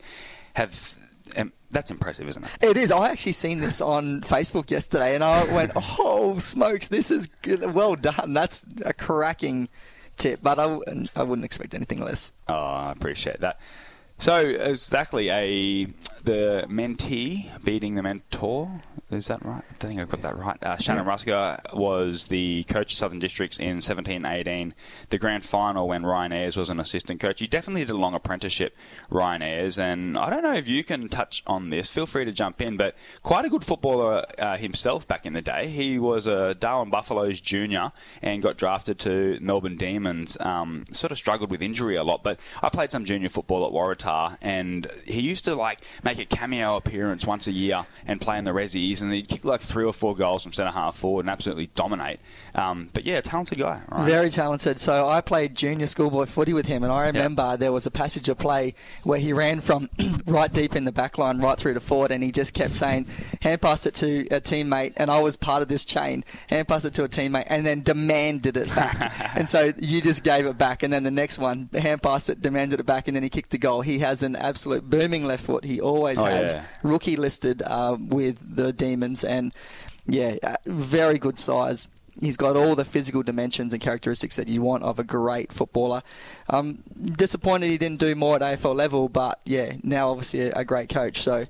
Have 0.55 0.98
that's 1.71 1.91
impressive, 1.91 2.29
isn't 2.29 2.45
it? 2.45 2.51
It 2.63 2.77
is. 2.77 2.91
I 2.91 3.11
actually 3.11 3.33
seen 3.33 3.61
this 3.61 3.81
on 3.81 4.21
Facebook 4.23 4.71
yesterday, 4.71 5.15
and 5.15 5.23
I 5.25 5.45
went, 5.55 5.73
"Oh 5.77 6.39
smokes, 6.39 6.89
this 6.89 7.11
is 7.11 7.27
good. 7.43 7.75
well 7.75 7.95
done. 7.95 8.33
That's 8.33 8.65
a 8.85 8.93
cracking 8.93 9.69
tip." 10.17 10.41
But 10.43 10.59
I, 10.59 10.79
I 11.15 11.23
wouldn't 11.23 11.45
expect 11.45 11.75
anything 11.75 12.01
less. 12.01 12.33
Oh, 12.49 12.55
I 12.55 12.93
appreciate 12.93 13.41
that. 13.41 13.59
So 14.19 14.37
exactly 14.41 15.31
a 15.31 15.87
the 16.25 16.67
mentee 16.69 17.49
beating 17.65 17.95
the 17.95 18.03
mentor. 18.03 18.83
Is 19.11 19.29
that 19.29 19.43
right? 19.43 19.63
I 19.67 19.75
don't 19.79 19.89
think 19.89 20.01
I've 20.01 20.11
got 20.11 20.21
that 20.21 20.37
right. 20.37 20.63
Uh, 20.63 20.77
Shannon 20.77 21.07
yeah. 21.07 21.11
Rusker 21.11 21.75
was 21.75 22.27
the 22.27 22.65
coach 22.65 22.93
of 22.93 22.99
Southern 22.99 23.21
Districts 23.21 23.59
in 23.59 23.79
17-18. 23.79 24.75
The 25.09 25.17
grand 25.17 25.47
final 25.47 25.89
when 25.89 26.05
Ryan 26.05 26.33
Ayres 26.33 26.59
was 26.59 26.69
an 26.69 26.79
assistant 26.79 27.19
coach. 27.21 27.41
He 27.41 27.47
definitely 27.47 27.87
did 27.87 27.93
a 27.93 27.97
long 27.97 28.13
apprenticeship, 28.13 28.77
Ryan 29.09 29.41
Ayres, 29.41 29.79
and 29.79 30.19
I 30.19 30.29
don't 30.29 30.43
know 30.43 30.53
if 30.53 30.69
you 30.69 30.85
can 30.85 31.09
touch 31.09 31.43
on 31.47 31.71
this. 31.71 31.91
Feel 31.91 32.05
free 32.05 32.27
to 32.27 32.33
jump 32.33 32.61
in, 32.61 32.77
but 32.77 32.95
quite 33.23 33.47
a 33.47 33.49
good 33.49 33.65
footballer 33.65 34.27
uh, 34.39 34.59
himself 34.59 35.09
back 35.09 35.25
in 35.25 35.33
the 35.33 35.41
day. 35.41 35.69
He 35.69 35.99
was 35.99 36.27
a 36.27 36.55
Darwin 36.55 36.91
Buffaloes 36.91 37.41
junior 37.41 37.93
and 38.21 38.43
got 38.43 38.59
drafted 38.59 38.99
to 39.01 39.39
Melbourne 39.41 39.79
Demons. 39.79 40.37
Um, 40.41 40.85
sort 40.91 41.13
of 41.13 41.17
struggled 41.17 41.51
with 41.51 41.63
injury 41.63 41.97
a 41.97 42.05
lot, 42.05 42.23
but 42.23 42.39
I 42.63 42.69
played 42.69 42.91
some 42.91 43.07
junior 43.07 43.31
football 43.31 43.67
at 43.67 43.73
Waratah 43.73 44.08
Waratah, 44.09 44.39
and 44.43 44.91
he 45.05 45.21
used 45.21 45.45
to 45.45 45.55
like 45.55 45.81
make 46.03 46.19
a 46.19 46.25
cameo 46.25 46.77
appearance 46.77 47.27
once 47.27 47.47
a 47.47 47.53
year 47.53 47.87
and 48.07 48.21
play 48.21 48.39
in 48.39 48.45
the 48.45 48.51
Rezzies, 48.53 49.03
and 49.03 49.13
he'd 49.13 49.29
kick 49.29 49.45
like 49.45 49.61
three 49.61 49.85
or 49.85 49.93
four 49.93 50.15
goals 50.15 50.43
from 50.43 50.53
centre 50.53 50.73
half 50.73 50.97
forward 50.97 51.23
and 51.23 51.31
absolutely 51.31 51.69
dominate. 51.75 52.21
Um, 52.55 52.89
but 52.93 53.05
yeah, 53.05 53.21
talented 53.21 53.59
guy. 53.59 53.83
Right? 53.89 54.07
Very 54.07 54.31
talented. 54.31 54.79
So 54.79 55.09
I 55.09 55.21
played 55.21 55.55
junior 55.55 55.87
schoolboy 55.87 56.27
footy 56.27 56.53
with 56.53 56.67
him, 56.67 56.83
and 56.83 56.93
I 56.93 57.07
remember 57.07 57.51
yep. 57.51 57.61
there 57.61 57.73
was 57.73 57.87
a 57.87 57.91
passage 57.91 58.29
of 58.29 58.39
play 58.39 58.75
where 59.05 59.19
he 59.19 59.33
ran 59.33 59.61
from 59.61 59.89
right 60.27 60.53
deep 60.53 60.75
in 60.75 60.85
the 60.85 60.93
back 60.93 61.19
line 61.19 61.41
right 61.41 61.59
through 61.59 61.75
to 61.75 61.81
forward, 61.81 62.11
and 62.11 62.23
he 62.23 62.33
just 62.33 62.55
kept 62.55 62.75
saying, 62.75 63.07
hand 63.43 63.61
pass 63.61 63.87
it 63.87 63.95
to 63.95 64.27
a 64.31 64.41
teammate, 64.41 64.95
and 64.97 65.11
I 65.11 65.21
was 65.21 65.37
part 65.37 65.63
of 65.63 65.69
this 65.69 65.85
chain, 65.85 66.25
hand 66.49 66.69
pass 66.69 66.85
it 66.85 66.95
to 66.95 67.05
a 67.05 67.09
teammate, 67.09 67.47
and 67.49 67.67
then 67.67 67.83
demanded 67.83 68.57
it 68.57 68.69
back. 68.75 69.13
and 69.37 69.49
so 69.49 69.73
you 69.79 70.01
just 70.01 70.25
gave 70.25 70.47
it 70.47 70.59
back, 70.59 70.83
and 70.83 70.93
then 70.93 71.03
the 71.03 71.11
next 71.11 71.39
one, 71.39 71.69
hand 71.73 72.03
pass 72.03 72.29
it, 72.29 72.43
demanded 72.43 72.81
it 72.81 72.87
back, 72.87 73.09
and 73.09 73.17
then 73.17 73.23
he 73.23 73.29
kicked 73.29 73.51
the 73.51 73.59
goal. 73.59 73.83
He 73.83 73.98
has 73.99 74.23
an 74.23 74.37
absolute 74.37 74.89
booming 74.89 75.25
left 75.25 75.45
foot. 75.45 75.65
He 75.65 75.81
always 75.81 76.19
oh, 76.19 76.25
has. 76.25 76.53
Yeah. 76.53 76.65
Rookie 76.83 77.17
listed 77.17 77.63
uh, 77.63 77.97
with 77.99 78.57
the 78.57 78.73
Demons, 78.73 79.25
and 79.25 79.55
yeah, 80.07 80.37
uh, 80.43 80.57
very 80.67 81.19
good 81.19 81.39
size. 81.39 81.89
He's 82.21 82.37
got 82.37 82.57
all 82.57 82.75
the 82.75 82.85
physical 82.85 83.23
dimensions 83.23 83.73
and 83.73 83.81
characteristics 83.81 84.37
that 84.37 84.49
you 84.49 84.61
want 84.61 84.83
of 84.83 84.99
a 84.99 85.05
great 85.05 85.53
footballer. 85.53 86.03
Um, 86.49 86.83
disappointed 87.01 87.71
he 87.71 87.79
didn't 87.79 88.01
do 88.01 88.17
more 88.17 88.35
at 88.35 88.43
AFL 88.43 88.75
level, 88.75 89.09
but 89.09 89.41
yeah, 89.45 89.75
now 89.85 90.11
obviously 90.11 90.49
a, 90.49 90.53
a 90.53 90.65
great 90.65 90.89
coach. 90.89 91.23
So. 91.23 91.47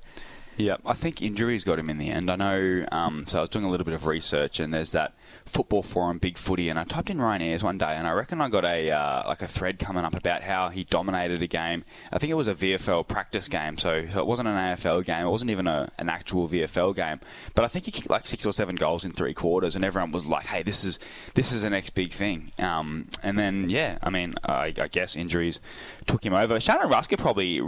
Yeah, 0.58 0.76
I 0.84 0.92
think 0.92 1.22
injuries 1.22 1.62
got 1.62 1.78
him 1.78 1.88
in 1.88 1.98
the 1.98 2.10
end. 2.10 2.30
I 2.30 2.36
know. 2.36 2.84
Um, 2.90 3.26
so 3.28 3.38
I 3.38 3.40
was 3.42 3.50
doing 3.50 3.64
a 3.64 3.70
little 3.70 3.84
bit 3.84 3.94
of 3.94 4.06
research, 4.06 4.58
and 4.58 4.74
there's 4.74 4.90
that 4.90 5.14
football 5.48 5.82
forum, 5.82 6.18
Big 6.18 6.38
Footy, 6.38 6.68
and 6.68 6.78
I 6.78 6.84
typed 6.84 7.10
in 7.10 7.20
Ryan 7.20 7.42
Ayres 7.42 7.62
one 7.62 7.78
day, 7.78 7.94
and 7.94 8.06
I 8.06 8.12
reckon 8.12 8.40
I 8.40 8.48
got 8.48 8.64
a 8.64 8.90
uh, 8.90 9.28
like 9.28 9.42
a 9.42 9.48
thread 9.48 9.78
coming 9.78 10.04
up 10.04 10.14
about 10.14 10.42
how 10.42 10.68
he 10.68 10.84
dominated 10.84 11.42
a 11.42 11.46
game. 11.46 11.84
I 12.12 12.18
think 12.18 12.30
it 12.30 12.34
was 12.34 12.48
a 12.48 12.54
VFL 12.54 13.06
practice 13.08 13.48
game, 13.48 13.78
so, 13.78 14.06
so 14.12 14.20
it 14.20 14.26
wasn't 14.26 14.48
an 14.48 14.56
AFL 14.56 15.04
game. 15.04 15.26
It 15.26 15.30
wasn't 15.30 15.50
even 15.50 15.66
a, 15.66 15.90
an 15.98 16.08
actual 16.08 16.48
VFL 16.48 16.94
game. 16.94 17.20
But 17.54 17.64
I 17.64 17.68
think 17.68 17.86
he 17.86 17.90
kicked 17.90 18.10
like 18.10 18.26
six 18.26 18.46
or 18.46 18.52
seven 18.52 18.76
goals 18.76 19.04
in 19.04 19.10
three 19.10 19.34
quarters, 19.34 19.74
and 19.74 19.84
everyone 19.84 20.12
was 20.12 20.26
like, 20.26 20.46
"Hey, 20.46 20.62
this 20.62 20.84
is 20.84 20.98
this 21.34 21.52
is 21.52 21.62
the 21.62 21.70
next 21.70 21.90
big 21.90 22.12
thing." 22.12 22.52
Um, 22.58 23.08
and 23.22 23.38
then 23.38 23.70
yeah, 23.70 23.98
I 24.02 24.10
mean, 24.10 24.34
I, 24.44 24.74
I 24.78 24.88
guess 24.88 25.16
injuries 25.16 25.60
took 26.06 26.24
him 26.24 26.34
over. 26.34 26.58
Shannon 26.60 26.90
Ruska 26.90 27.18
probably, 27.18 27.60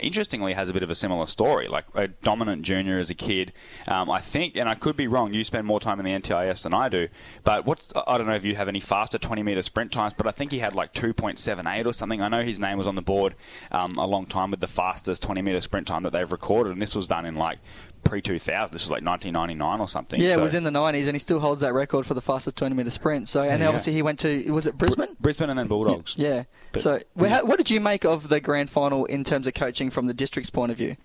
interestingly, 0.00 0.54
has 0.54 0.68
a 0.68 0.72
bit 0.72 0.82
of 0.82 0.90
a 0.90 0.94
similar 0.94 1.26
story. 1.26 1.68
Like 1.68 1.84
a 1.94 2.08
dominant 2.08 2.62
junior 2.62 2.98
as 2.98 3.10
a 3.10 3.14
kid. 3.14 3.52
Um, 3.86 4.10
I 4.10 4.20
think, 4.20 4.56
and 4.56 4.68
I 4.68 4.74
could 4.74 4.96
be 4.96 5.06
wrong. 5.06 5.32
You 5.32 5.44
spend 5.44 5.66
more 5.66 5.80
time 5.80 5.98
in 6.00 6.04
the 6.04 6.12
NTIS 6.12 6.62
than 6.62 6.74
I 6.74 6.88
do. 6.88 7.08
But 7.44 7.64
what's 7.66 7.92
I 8.06 8.18
don't 8.18 8.26
know 8.26 8.34
if 8.34 8.44
you 8.44 8.56
have 8.56 8.68
any 8.68 8.80
faster 8.80 9.18
20 9.18 9.42
meter 9.42 9.62
sprint 9.62 9.92
times, 9.92 10.12
but 10.14 10.26
I 10.26 10.32
think 10.32 10.52
he 10.52 10.58
had 10.58 10.74
like 10.74 10.92
2.78 10.92 11.86
or 11.86 11.92
something. 11.92 12.20
I 12.20 12.28
know 12.28 12.42
his 12.42 12.60
name 12.60 12.78
was 12.78 12.86
on 12.86 12.94
the 12.94 13.02
board 13.02 13.34
um, 13.70 13.90
a 13.96 14.06
long 14.06 14.26
time 14.26 14.50
with 14.50 14.60
the 14.60 14.66
fastest 14.66 15.22
20 15.22 15.42
meter 15.42 15.60
sprint 15.60 15.86
time 15.86 16.02
that 16.02 16.12
they've 16.12 16.30
recorded, 16.30 16.72
and 16.72 16.82
this 16.82 16.94
was 16.94 17.06
done 17.06 17.24
in 17.24 17.36
like 17.36 17.58
pre 18.04 18.20
2000. 18.20 18.72
This 18.72 18.82
was 18.82 18.90
like 18.90 19.04
1999 19.04 19.80
or 19.80 19.88
something. 19.88 20.20
Yeah, 20.20 20.34
so. 20.34 20.40
it 20.40 20.42
was 20.42 20.54
in 20.54 20.64
the 20.64 20.70
90s, 20.70 21.06
and 21.06 21.14
he 21.14 21.18
still 21.18 21.40
holds 21.40 21.60
that 21.60 21.72
record 21.72 22.06
for 22.06 22.14
the 22.14 22.20
fastest 22.20 22.56
20 22.56 22.74
metre 22.74 22.90
sprint. 22.90 23.28
So, 23.28 23.42
and 23.42 23.60
yeah. 23.60 23.68
obviously 23.68 23.92
he 23.92 24.02
went 24.02 24.18
to 24.20 24.50
was 24.50 24.66
it 24.66 24.76
Brisbane? 24.76 25.06
Br- 25.14 25.22
Brisbane 25.22 25.50
and 25.50 25.58
then 25.58 25.68
Bulldogs. 25.68 26.14
Yeah. 26.16 26.44
But, 26.72 26.82
so, 26.82 27.00
yeah. 27.16 27.42
what 27.42 27.56
did 27.58 27.70
you 27.70 27.80
make 27.80 28.04
of 28.04 28.28
the 28.28 28.40
grand 28.40 28.70
final 28.70 29.04
in 29.06 29.24
terms 29.24 29.46
of 29.46 29.54
coaching 29.54 29.90
from 29.90 30.06
the 30.06 30.14
district's 30.14 30.50
point 30.50 30.72
of 30.72 30.78
view? 30.78 30.96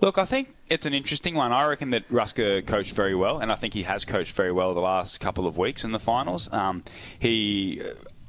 Look, 0.00 0.18
I 0.18 0.26
think 0.26 0.48
it's 0.68 0.84
an 0.84 0.92
interesting 0.92 1.34
one. 1.34 1.52
I 1.52 1.66
reckon 1.66 1.90
that 1.90 2.08
Ruska 2.10 2.66
coached 2.66 2.92
very 2.92 3.14
well, 3.14 3.38
and 3.38 3.50
I 3.50 3.54
think 3.54 3.72
he 3.72 3.84
has 3.84 4.04
coached 4.04 4.32
very 4.32 4.52
well 4.52 4.74
the 4.74 4.80
last 4.80 5.20
couple 5.20 5.46
of 5.46 5.56
weeks 5.56 5.84
in 5.84 5.92
the 5.92 5.98
finals. 5.98 6.52
Um, 6.52 6.84
he 7.18 7.82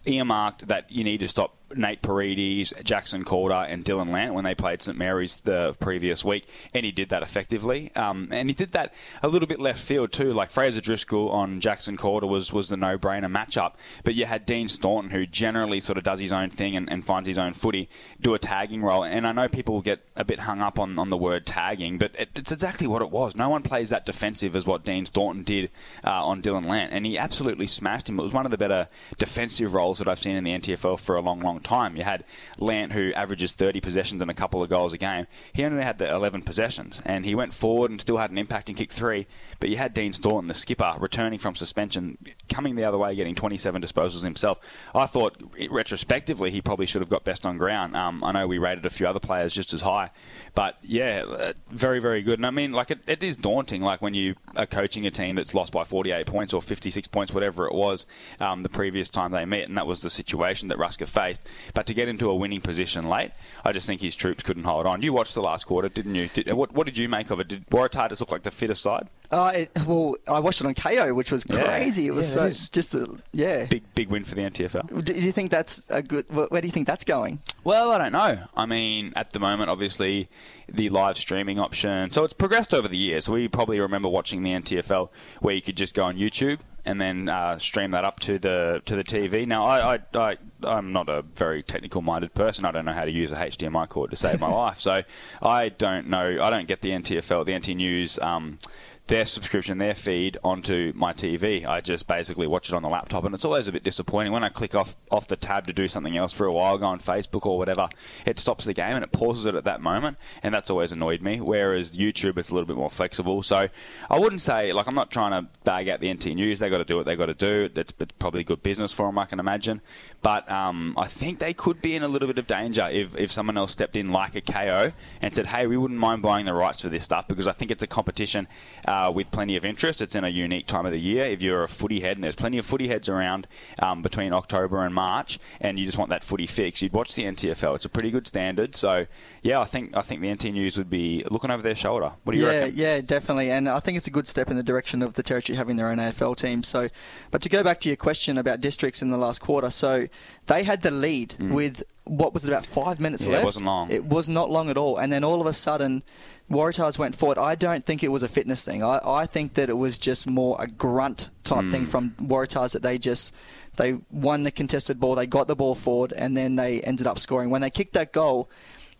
earmarked 0.06 0.68
that 0.70 0.90
you 0.90 1.04
need 1.04 1.20
to 1.20 1.28
stop 1.28 1.58
Nate 1.76 2.02
Paredes, 2.02 2.74
Jackson 2.84 3.24
Calder, 3.24 3.66
and 3.68 3.84
Dylan 3.84 4.10
Lant 4.10 4.34
when 4.34 4.44
they 4.44 4.56
played 4.56 4.82
St 4.82 4.98
Mary's 4.98 5.38
the 5.42 5.76
previous 5.80 6.24
week, 6.24 6.48
and 6.74 6.86
he 6.86 6.92
did 6.92 7.10
that 7.10 7.24
effectively. 7.24 7.92
Um, 7.96 8.30
and 8.32 8.50
he 8.50 8.54
did 8.54 8.72
that 8.72 8.94
a 9.22 9.28
little 9.28 9.48
bit 9.48 9.60
left 9.60 9.80
field 9.80 10.12
too. 10.12 10.34
Like 10.34 10.52
Fraser 10.52 10.82
Driscoll 10.82 11.30
on 11.30 11.60
Jackson 11.60 11.98
Calder 11.98 12.28
was 12.28 12.54
was 12.54 12.70
the 12.70 12.78
no 12.78 12.98
brainer 12.98 13.32
matchup, 13.32 13.74
but 14.04 14.16
you 14.16 14.26
had 14.26 14.46
Dean 14.46 14.68
Staunton 14.68 15.12
who 15.12 15.26
generally 15.26 15.80
sort 15.80 15.98
of 15.98 16.04
does 16.04 16.20
his 16.20 16.32
own 16.32 16.50
thing 16.50 16.76
and, 16.76 16.92
and, 16.92 17.06
finds 17.06 17.28
his 17.28 17.38
own 17.38 17.54
footy, 17.54 17.90
do 18.20 18.34
a 18.34 18.40
tagging 18.40 18.82
role. 18.82 19.04
And 19.04 19.26
I 19.26 19.32
know 19.32 19.48
people 19.48 19.82
get 19.82 20.02
a 20.16 20.26
bit 20.26 20.42
hung 20.42 20.62
up 20.62 20.78
on, 20.80 21.00
on 21.00 21.10
the 21.10 21.18
word 21.18 21.46
tagging, 21.46 21.98
but 21.98 22.12
it, 22.18 22.30
it's 22.36 22.52
exactly 22.52 22.88
what 22.88 23.02
it 23.02 23.10
was. 23.10 23.36
No 23.36 23.50
one 23.50 23.64
plays 23.64 23.92
that 23.92 24.06
defensive 24.06 24.56
as 24.56 24.66
what 24.66 24.84
Dean 24.84 25.06
Staunton 25.06 25.44
did 25.44 25.70
uh, 26.04 26.26
on 26.26 26.42
Dylan 26.42 26.66
Lant, 26.66 26.92
and 26.92 27.06
he 27.06 27.18
absolutely 27.18 27.68
smashed 27.68 28.10
him. 28.10 28.20
It 28.20 28.24
was 28.24 28.34
one 28.34 28.46
of 28.46 28.52
the 28.52 28.58
better 28.58 28.88
defensive 29.18 29.74
roles 29.74 30.00
that 30.00 30.08
I've 30.08 30.20
seen 30.20 30.36
in 30.36 30.44
the 30.44 30.52
NTFL 30.52 31.00
for 31.00 31.16
a 31.16 31.22
long, 31.22 31.40
long 31.40 31.57
time. 31.64 31.96
You 31.96 32.04
had 32.04 32.24
Lant, 32.58 32.94
who 32.94 33.14
averages 33.14 33.54
30 33.54 33.82
possessions 33.82 34.22
and 34.22 34.32
a 34.32 34.34
couple 34.34 34.64
of 34.64 34.70
goals 34.70 34.94
a 34.94 34.98
game. 34.98 35.28
He 35.54 35.64
only 35.64 35.84
had 35.84 35.98
the 35.98 36.10
11 36.14 36.44
possessions, 36.44 37.02
and 37.06 37.26
he 37.26 37.36
went 37.36 37.54
forward 37.54 37.92
and 37.92 38.02
still 38.02 38.18
had 38.18 38.32
an 38.32 38.38
impact 38.38 38.70
and 38.70 38.78
kicked 38.78 38.94
three. 38.94 39.28
But 39.60 39.70
you 39.70 39.78
had 39.78 39.94
Dean 39.94 40.14
Staunton, 40.14 40.48
the 40.48 40.54
skipper, 40.54 40.96
returning 41.00 41.40
from 41.40 41.56
suspension, 41.56 42.18
coming 42.50 42.76
the 42.76 42.84
other 42.84 42.98
way, 42.98 43.16
getting 43.16 43.36
27 43.36 43.82
disposals 43.82 44.24
himself. 44.24 44.60
I 44.94 45.06
thought, 45.06 45.42
retrospectively, 45.70 46.52
he 46.52 46.62
probably 46.62 46.86
should 46.86 47.02
have 47.02 47.10
got 47.10 47.24
best 47.24 47.46
on 47.46 47.58
ground. 47.58 47.96
Um, 47.96 48.24
I 48.24 48.32
know 48.32 48.48
we 48.48 48.58
rated 48.58 48.86
a 48.86 48.90
few 48.90 49.08
other 49.08 49.20
players 49.20 49.54
just 49.54 49.74
as 49.74 49.82
high, 49.82 50.12
but 50.54 50.78
yeah, 50.82 51.24
uh, 51.28 51.54
very, 51.70 52.00
very 52.00 52.22
good. 52.22 52.40
And 52.40 52.46
I 52.46 52.52
mean, 52.52 52.72
like, 52.72 52.92
it, 52.92 53.00
it 53.08 53.24
is 53.24 53.38
daunting, 53.38 53.82
like, 53.82 54.02
when 54.02 54.14
you 54.14 54.36
are 54.56 54.66
coaching 54.66 55.06
a 55.06 55.12
team 55.12 55.36
that's 55.36 55.54
lost 55.54 55.72
by 55.72 55.84
48 55.84 56.26
points 56.28 56.54
or 56.54 56.62
56 56.62 57.08
points, 57.08 57.34
whatever 57.34 57.68
it 57.68 57.74
was, 57.74 58.06
um, 58.40 58.64
the 58.64 58.70
previous 58.70 59.10
time 59.10 59.32
they 59.32 59.46
met, 59.46 59.68
and 59.68 59.78
that 59.78 59.88
was 59.88 60.02
the 60.02 60.10
situation 60.10 60.68
that 60.68 60.78
Ruska 60.78 61.08
faced. 61.08 61.42
But 61.74 61.86
to 61.88 61.94
get 61.94 62.08
into 62.08 62.30
a 62.30 62.36
winning 62.36 62.62
position 62.62 63.08
late, 63.08 63.32
I 63.66 63.72
just 63.72 63.88
think 63.88 64.02
his 64.02 64.16
troops 64.16 64.44
couldn't 64.44 64.64
hold 64.64 64.86
on. 64.86 65.02
You 65.02 65.14
watched 65.14 65.34
the 65.34 65.42
last 65.42 65.66
quarter, 65.66 65.90
didn't 65.90 66.16
you? 66.16 66.28
Did, 66.28 66.54
what, 66.54 66.74
what 66.74 66.86
did 66.86 66.98
you 66.98 67.10
make 67.10 67.30
of 67.30 67.40
it? 67.40 67.48
Did 67.48 67.68
Waratah 67.70 68.10
just 68.10 68.22
look 68.22 68.32
like 68.32 68.44
the 68.44 68.52
fitter 68.52 68.76
side? 68.76 69.10
Uh, 69.30 69.47
it, 69.50 69.72
well, 69.86 70.16
I 70.28 70.40
watched 70.40 70.62
it 70.62 70.68
on 70.68 70.74
Kayo, 70.74 71.16
which 71.16 71.32
was 71.32 71.44
crazy. 71.44 72.04
Yeah. 72.04 72.10
It 72.10 72.14
was 72.14 72.36
yeah, 72.36 72.50
so 72.50 72.70
just 72.72 72.94
a, 72.94 73.18
yeah, 73.34 73.66
big 73.66 73.84
big 73.96 74.10
win 74.10 74.24
for 74.24 74.36
the 74.36 74.42
NTFL. 74.42 75.04
Do 75.04 75.14
you 75.14 75.32
think 75.32 75.52
that's 75.52 75.90
a 75.90 76.02
good? 76.02 76.26
Where 76.30 76.62
do 76.62 76.68
you 76.68 76.72
think 76.72 76.88
that's 76.88 77.04
going? 77.04 77.40
Well, 77.64 77.92
I 77.92 77.98
don't 77.98 78.14
know. 78.14 78.46
I 78.56 78.66
mean, 78.66 79.14
at 79.16 79.32
the 79.32 79.40
moment, 79.40 79.70
obviously, 79.70 80.30
the 80.70 80.90
live 80.90 81.18
streaming 81.18 81.60
option. 81.60 82.12
So 82.12 82.24
it's 82.24 82.34
progressed 82.34 82.74
over 82.74 82.88
the 82.88 82.98
years. 82.98 83.30
We 83.30 83.48
probably 83.48 83.80
remember 83.80 84.10
watching 84.10 84.44
the 84.44 84.52
NTFL 84.52 85.10
where 85.40 85.54
you 85.54 85.62
could 85.62 85.78
just 85.78 85.94
go 85.94 86.04
on 86.04 86.18
YouTube 86.18 86.60
and 86.86 87.02
then 87.02 87.28
uh, 87.28 87.60
stream 87.60 87.92
that 87.92 88.06
up 88.06 88.20
to 88.22 88.40
the 88.40 88.82
to 88.86 88.96
the 88.96 89.04
TV. 89.04 89.46
Now, 89.46 89.66
I, 89.66 89.96
I, 89.96 90.00
I 90.14 90.38
I'm 90.64 90.94
not 90.94 91.10
a 91.10 91.22
very 91.22 91.62
technical 91.62 92.02
minded 92.02 92.34
person. 92.34 92.64
I 92.66 92.72
don't 92.72 92.86
know 92.86 92.94
how 92.94 93.04
to 93.04 93.12
use 93.12 93.32
a 93.32 93.36
HDMI 93.36 93.90
cord 93.90 94.12
to 94.12 94.16
save 94.16 94.40
my 94.40 94.48
life. 94.52 94.80
So 94.80 95.04
I 95.42 95.70
don't 95.70 96.08
know. 96.08 96.42
I 96.42 96.50
don't 96.50 96.68
get 96.68 96.82
the 96.82 96.92
NTFL, 96.92 97.46
the 97.46 97.58
NT 97.58 97.76
News. 97.76 98.20
Um, 98.20 98.60
their 99.08 99.26
subscription, 99.26 99.78
their 99.78 99.96
feed 99.96 100.38
onto 100.44 100.92
my 100.96 101.14
TV. 101.14 101.66
I 101.66 101.82
just 101.82 102.08
basically 102.08 102.48
watch 102.48 102.70
it 102.70 102.76
on 102.76 102.84
the 102.84 102.90
laptop, 102.90 103.24
and 103.24 103.34
it's 103.34 103.46
always 103.46 103.68
a 103.68 103.72
bit 103.72 103.84
disappointing 103.84 104.34
when 104.34 104.44
I 104.44 104.50
click 104.50 104.76
off 104.76 104.96
off 105.12 105.28
the 105.28 105.36
tab 105.36 105.68
to 105.68 105.74
do 105.74 105.88
something 105.88 106.18
else 106.18 106.34
for 106.34 106.46
a 106.46 106.54
while, 106.54 106.78
go 106.78 106.86
on 106.86 107.00
Facebook 107.00 107.46
or 107.46 107.58
whatever. 107.58 107.88
It 108.26 108.40
stops 108.40 108.66
the 108.66 108.74
game 108.74 108.96
and 108.96 109.04
it 109.04 109.12
pauses 109.12 109.46
it 109.46 109.56
at 109.56 109.64
that 109.64 109.82
moment, 109.82 110.18
and 110.44 110.54
that's 110.54 110.70
always 110.70 110.92
annoyed 110.92 111.22
me. 111.22 111.40
Whereas 111.40 111.98
YouTube, 111.98 112.38
it's 112.38 112.50
a 112.50 112.54
little 112.54 112.68
bit 112.68 112.76
more 112.76 112.90
flexible. 112.90 113.44
So 113.44 113.70
I 114.10 114.20
wouldn't 114.20 114.42
say 114.42 114.74
like 114.74 114.88
I'm 114.88 114.96
not 114.96 115.12
trying 115.12 115.32
to 115.32 115.50
bag 115.64 115.90
out 115.90 116.00
the 116.00 116.14
NT 116.14 116.28
News. 116.36 116.60
They 116.60 116.70
got 116.70 116.80
to 116.80 116.86
do 116.86 116.98
what 116.98 117.06
they 117.06 117.16
got 117.16 117.28
to 117.28 117.34
do. 117.34 117.70
It's 117.76 117.92
probably 117.92 118.44
good 118.44 118.64
business 118.64 118.94
for 118.94 119.06
them, 119.06 119.18
I 119.18 119.26
can 119.26 119.40
imagine. 119.40 119.82
But 120.22 120.52
um, 120.52 120.96
I 120.98 121.08
think 121.08 121.40
they 121.40 121.54
could 121.54 121.82
be 121.82 121.96
in 121.96 122.04
a 122.04 122.08
little 122.08 122.28
bit 122.28 122.38
of 122.38 122.48
danger 122.48 122.88
if, 122.90 123.16
if 123.16 123.32
someone 123.32 123.58
else 123.58 123.72
stepped 123.72 123.96
in 123.96 124.12
like 124.12 124.36
a 124.36 124.42
Kayo 124.42 124.94
and 125.22 125.34
said, 125.34 125.48
hey, 125.48 125.68
we 125.68 125.78
wouldn't 125.78 126.00
mind 126.00 126.22
buying 126.22 126.46
the 126.46 126.54
rights 126.54 126.82
for 126.82 126.90
this 126.90 127.04
stuff 127.04 127.28
because 127.28 127.48
I 127.48 127.52
think 127.52 127.72
it's 127.72 127.84
a 127.84 127.88
competition 127.88 128.48
uh, 128.88 129.12
with 129.14 129.30
plenty 129.32 129.56
of 129.56 129.64
interest. 129.64 130.02
It's 130.02 130.16
in 130.16 130.24
a 130.24 130.30
unique 130.30 130.66
time 130.66 130.86
of 130.86 130.92
the 130.92 131.00
year. 131.00 131.26
If 131.26 131.42
you're 131.42 131.64
a 131.64 131.70
footy 131.70 132.00
head, 132.00 132.18
and 132.18 132.24
there's 132.24 132.36
plenty 132.36 132.58
of 132.58 132.66
footy 132.66 132.88
heads 132.88 133.08
around 133.08 133.48
um, 133.80 134.02
between 134.02 134.34
October 134.34 134.84
and 134.84 134.94
March, 134.94 135.40
and 135.62 135.80
you 135.80 135.86
just 135.86 135.98
want 135.98 136.10
that 136.10 136.24
footy 136.24 136.48
fix, 136.48 136.82
you'd 136.82 136.94
watch 136.94 137.14
the 137.16 137.24
NTFL. 137.24 137.76
It's 137.76 137.86
a 137.86 137.90
pretty 137.90 138.12
good 138.12 138.28
standard. 138.28 138.76
So, 138.76 139.06
yeah, 139.48 139.62
I 139.62 139.66
think 139.66 139.96
I 139.96 140.02
think 140.02 140.20
the 140.20 140.30
NT 140.30 140.52
News 140.52 140.78
would 140.78 140.90
be 140.90 141.24
looking 141.32 141.52
over 141.52 141.64
their 141.64 141.74
shoulder. 141.74 142.12
What 142.24 142.34
do 142.34 142.40
you 142.40 142.46
yeah, 142.46 142.52
reckon? 142.52 142.74
Yeah, 142.76 143.00
definitely. 143.00 143.50
And 143.50 143.70
I 143.70 143.80
think 143.80 143.96
it's 143.96 144.08
a 144.08 144.12
good 144.12 144.28
step 144.28 144.50
in 144.52 144.58
the 144.58 144.64
direction 144.64 145.02
of 145.02 145.14
the 145.14 145.24
Territory 145.24 145.56
having 145.56 145.78
their 145.78 145.88
own 145.88 146.00
AFL 146.00 146.36
team. 146.36 146.64
So, 146.64 146.90
but 147.32 147.42
to 147.44 147.50
go 147.50 147.64
back 147.64 147.80
to 147.82 147.90
your 147.90 147.96
question 147.96 148.38
about 148.38 148.60
districts 148.60 149.02
in 149.02 149.10
the 149.10 149.16
last 149.16 149.40
quarter, 149.40 149.70
so 149.70 150.08
they 150.48 150.64
had 150.64 150.82
the 150.82 150.92
lead 150.92 151.36
mm. 151.40 151.54
with 151.54 151.82
what 152.04 152.34
was 152.34 152.44
it 152.44 152.50
about 152.50 152.66
five 152.66 153.00
minutes 153.00 153.26
yeah, 153.26 153.34
left? 153.34 153.42
It 153.42 153.46
wasn't 153.46 153.66
long. 153.66 153.90
It 153.90 154.04
was 154.04 154.28
not 154.28 154.50
long 154.50 154.70
at 154.70 154.76
all. 154.76 154.98
And 154.98 155.14
then 155.14 155.24
all 155.24 155.40
of 155.40 155.48
a 155.48 155.54
sudden, 155.54 156.04
Waratahs 156.52 156.98
went 156.98 157.16
forward. 157.16 157.38
I 157.38 157.56
don't 157.56 157.86
think 157.86 158.04
it 158.04 158.10
was 158.10 158.24
a 158.24 158.28
fitness 158.28 158.66
thing. 158.66 158.84
I, 158.84 159.00
I 159.06 159.26
think 159.28 159.54
that 159.54 159.70
it 159.70 159.78
was 159.78 159.98
just 159.98 160.28
more 160.28 160.58
a 160.60 160.68
grunt 160.68 161.30
type 161.46 161.66
mm. 161.66 161.72
thing 161.72 161.86
from 161.86 162.16
Waratahs 162.22 162.74
that 162.74 162.82
they 162.82 162.98
just 162.98 163.34
they 163.78 163.98
won 164.12 164.44
the 164.44 164.52
contested 164.52 165.00
ball, 165.00 165.16
they 165.16 165.28
got 165.28 165.48
the 165.48 165.56
ball 165.56 165.76
forward, 165.76 166.12
and 166.12 166.36
then 166.36 166.58
they 166.58 166.82
ended 166.82 167.08
up 167.08 167.18
scoring. 167.18 167.50
When 167.50 167.62
they 167.62 167.70
kicked 167.70 167.94
that 167.94 168.12
goal, 168.12 168.50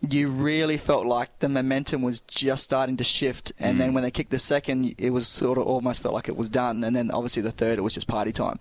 you 0.00 0.30
really 0.30 0.76
felt 0.76 1.06
like 1.06 1.38
the 1.40 1.48
momentum 1.48 2.02
was 2.02 2.20
just 2.20 2.64
starting 2.64 2.96
to 2.98 3.04
shift. 3.04 3.52
And 3.58 3.76
mm. 3.76 3.78
then 3.78 3.94
when 3.94 4.04
they 4.04 4.10
kicked 4.10 4.30
the 4.30 4.38
second, 4.38 4.94
it 4.98 5.10
was 5.10 5.26
sort 5.26 5.58
of 5.58 5.66
almost 5.66 6.02
felt 6.02 6.14
like 6.14 6.28
it 6.28 6.36
was 6.36 6.48
done. 6.48 6.84
And 6.84 6.94
then 6.94 7.10
obviously 7.10 7.42
the 7.42 7.50
third, 7.50 7.78
it 7.78 7.82
was 7.82 7.94
just 7.94 8.06
party 8.06 8.32
time. 8.32 8.60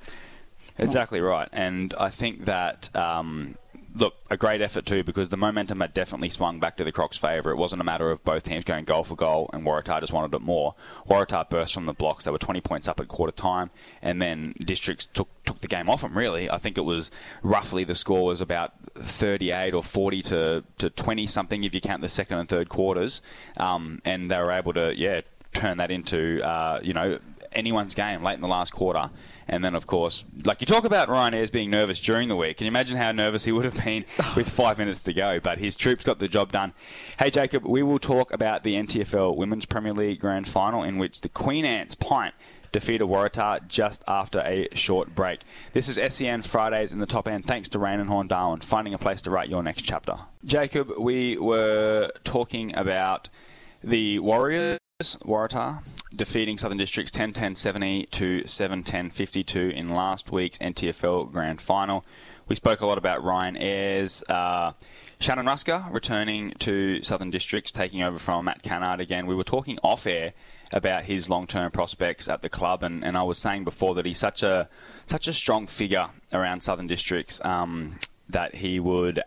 Exactly 0.80 1.22
right. 1.22 1.50
And 1.52 1.94
I 2.00 2.10
think 2.10 2.46
that. 2.46 2.96
Um, 2.96 3.56
look, 4.00 4.16
a 4.30 4.38
great 4.38 4.62
effort 4.62 4.86
too 4.86 5.04
because 5.04 5.30
the 5.30 5.38
momentum 5.38 5.80
had 5.80 5.94
definitely 5.94 6.30
swung 6.30 6.60
back 6.60 6.78
to 6.78 6.84
the 6.84 6.92
Crocs' 6.92 7.18
favour. 7.18 7.52
It 7.52 7.58
wasn't 7.58 7.82
a 7.82 7.86
matter 7.86 8.10
of 8.10 8.24
both 8.24 8.44
teams 8.44 8.64
going 8.64 8.86
goal 8.86 9.04
for 9.04 9.16
goal 9.16 9.50
and 9.54 9.66
Waratah 9.66 10.00
just 10.00 10.14
wanted 10.14 10.36
it 10.36 10.42
more. 10.42 10.76
Waratah 11.10 11.50
burst 11.50 11.74
from 11.74 11.86
the 11.86 11.94
blocks. 11.94 12.26
They 12.26 12.32
were 12.32 12.38
20 12.38 12.62
points 12.62 12.88
up 12.88 13.00
at 13.00 13.08
quarter 13.08 13.32
time, 13.32 13.70
and 14.02 14.22
then 14.22 14.54
Districts 14.60 15.08
took 15.14 15.30
took 15.46 15.60
the 15.62 15.68
game 15.68 15.90
off 15.90 16.02
them. 16.02 16.18
Really, 16.18 16.50
I 16.50 16.58
think 16.58 16.78
it 16.78 16.82
was 16.82 17.10
roughly 17.42 17.84
the 17.84 17.96
score 17.96 18.26
was 18.26 18.42
about 18.42 18.74
38 19.02 19.74
or 19.74 19.84
40 19.84 20.22
to 20.24 20.64
to 20.78 20.90
20 20.90 21.28
something 21.28 21.64
if 21.64 21.74
you 21.74 21.82
count 21.82 22.02
the 22.02 22.10
second 22.10 22.40
and 22.40 22.50
third 22.50 22.70
quarters, 22.70 23.22
um, 23.58 24.02
and 24.06 24.30
they 24.32 24.38
were 24.38 24.52
able 24.52 24.74
to 24.74 24.94
yeah 24.98 25.22
turn 25.54 25.78
that 25.78 25.92
into 25.92 26.42
uh, 26.44 26.80
you 26.84 26.94
know 26.94 27.20
anyone's 27.54 27.94
game 27.94 28.24
late 28.24 28.36
in 28.36 28.42
the 28.42 28.48
last 28.48 28.72
quarter. 28.72 29.10
And 29.50 29.64
then, 29.64 29.76
of 29.76 29.88
course, 29.88 30.26
like 30.44 30.60
you 30.62 30.68
talk 30.68 30.84
about 30.84 31.08
Ryan 31.08 31.34
Ayres 31.34 31.52
being 31.52 31.70
nervous 31.70 32.02
during 32.02 32.28
the 32.28 32.36
week. 32.36 32.58
Can 32.58 32.66
you 32.66 32.70
imagine 32.70 32.98
how 32.98 33.12
nervous 33.14 33.46
he 33.46 33.52
would 33.52 33.64
have 33.64 33.84
been 33.84 34.04
with 34.36 34.50
five 34.50 34.78
minutes 34.78 35.04
to 35.04 35.14
go? 35.14 35.40
But 35.40 35.58
his 35.58 35.76
troops 35.76 36.04
got 36.04 36.20
the 36.20 36.28
job 36.28 36.52
done. 36.52 36.74
Hey, 37.18 37.30
Jacob, 37.30 37.66
we 37.66 37.82
will 37.82 38.00
talk 38.00 38.34
about 38.34 38.64
the 38.64 38.76
NTFL 38.76 39.36
Women's 39.38 39.66
Premier 39.66 39.94
League 39.94 40.20
Grand 40.20 40.48
Final 40.48 40.84
in 40.84 40.98
which 40.98 41.22
the 41.22 41.30
Queen 41.30 41.64
Ants 41.64 41.96
Pint 41.96 42.34
defeated 42.78 43.08
Waratah 43.08 43.68
just 43.68 44.04
after 44.08 44.40
a 44.42 44.68
short 44.76 45.16
break. 45.16 45.40
This 45.74 45.90
is 45.90 46.14
SEN 46.14 46.44
Fridays 46.44 46.92
in 46.92 47.00
the 47.00 47.08
top 47.08 47.28
end. 47.28 47.44
Thanks 47.44 47.68
to 47.70 47.80
Raine 47.80 48.00
and 48.00 48.08
Horne 48.08 48.28
Darwin, 48.28 48.60
finding 48.60 48.94
a 48.94 49.00
place 49.00 49.20
to 49.24 49.32
write 49.32 49.50
your 49.50 49.64
next 49.64 49.82
chapter. 49.82 50.14
Jacob, 50.46 50.92
we 51.00 51.40
were 51.40 52.12
talking 52.24 52.76
about 52.76 53.30
the 53.84 54.20
Warriors, 54.20 54.78
Waratah, 55.02 55.82
defeating 56.16 56.60
Southern 56.60 56.78
Districts 56.78 57.12
10-10 57.18 57.58
70 57.58 58.06
to 58.12 58.42
7-10 58.44 59.12
52 59.12 59.60
in 59.70 59.90
last 59.90 60.32
week's 60.32 60.60
NTFL 60.60 61.32
Grand 61.32 61.60
Final. 61.60 62.06
We 62.48 62.56
spoke 62.56 62.82
a 62.82 62.86
lot 62.86 63.00
about 63.00 63.24
Ryan 63.24 63.58
Ayres. 63.58 64.22
Uh, 64.30 64.74
Shannon 65.20 65.48
Rusker 65.48 65.92
returning 65.92 66.52
to 66.60 67.02
Southern 67.02 67.32
Districts, 67.32 67.72
taking 67.72 68.04
over 68.04 68.20
from 68.20 68.46
Matt 68.46 68.62
Cannard 68.62 69.00
again. 69.00 69.26
We 69.26 69.34
were 69.34 69.44
talking 69.44 69.80
off 69.82 70.06
air 70.06 70.34
about 70.74 71.04
his 71.04 71.30
long-term 71.30 71.72
prospects 71.72 72.28
at 72.28 72.42
the 72.42 72.50
club, 72.50 72.84
and, 72.84 73.04
and 73.04 73.18
I 73.18 73.24
was 73.24 73.40
saying 73.40 73.64
before 73.64 73.96
that 73.96 74.06
he's 74.06 74.18
such 74.18 74.44
a 74.44 74.70
such 75.06 75.28
a 75.28 75.34
strong 75.34 75.68
figure 75.68 76.10
around 76.34 76.62
Southern 76.62 76.88
Districts 76.88 77.44
um, 77.46 78.00
that 78.30 78.56
he 78.56 78.80
would 78.80 79.24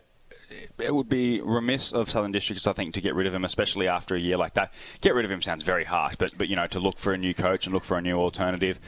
it 0.79 0.95
would 0.95 1.09
be 1.09 1.41
remiss 1.41 1.93
of 1.93 2.11
Southern 2.11 2.33
Districts, 2.33 2.67
I 2.67 2.73
think, 2.73 2.95
to 2.95 3.01
get 3.01 3.15
rid 3.15 3.27
of 3.27 3.35
him, 3.35 3.45
especially 3.45 3.87
after 3.89 4.15
a 4.15 4.21
year 4.21 4.37
like 4.37 4.55
that. 4.55 4.73
Get 5.01 5.15
rid 5.15 5.25
of 5.25 5.31
him 5.31 5.43
sounds 5.43 5.65
very 5.65 5.85
harsh, 5.85 6.17
but 6.17 6.37
but 6.37 6.49
you 6.49 6.57
know, 6.57 6.67
to 6.69 6.81
look 6.81 6.99
for 6.99 7.13
a 7.13 7.19
new 7.19 7.35
coach 7.35 7.67
and 7.67 7.75
look 7.75 7.85
for 7.85 7.97
a 7.97 8.03
new 8.03 8.19
alternative. 8.19 8.81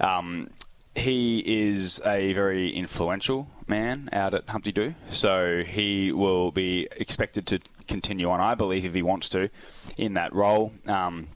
Um, 0.00 0.50
he 0.94 1.38
is 1.46 2.00
a 2.04 2.32
very 2.32 2.70
influential 2.70 3.48
man 3.66 4.08
out 4.12 4.34
at 4.34 4.48
Humpty 4.48 4.72
Doo, 4.72 4.94
so 5.10 5.62
he 5.62 6.12
will 6.12 6.50
be 6.50 6.88
expected 6.92 7.46
to 7.48 7.60
continue 7.86 8.28
on, 8.30 8.40
I 8.40 8.54
believe, 8.54 8.84
if 8.84 8.94
he 8.94 9.02
wants 9.02 9.28
to, 9.30 9.48
in 9.96 10.14
that 10.14 10.34
role. 10.34 10.72
Um, 10.86 11.28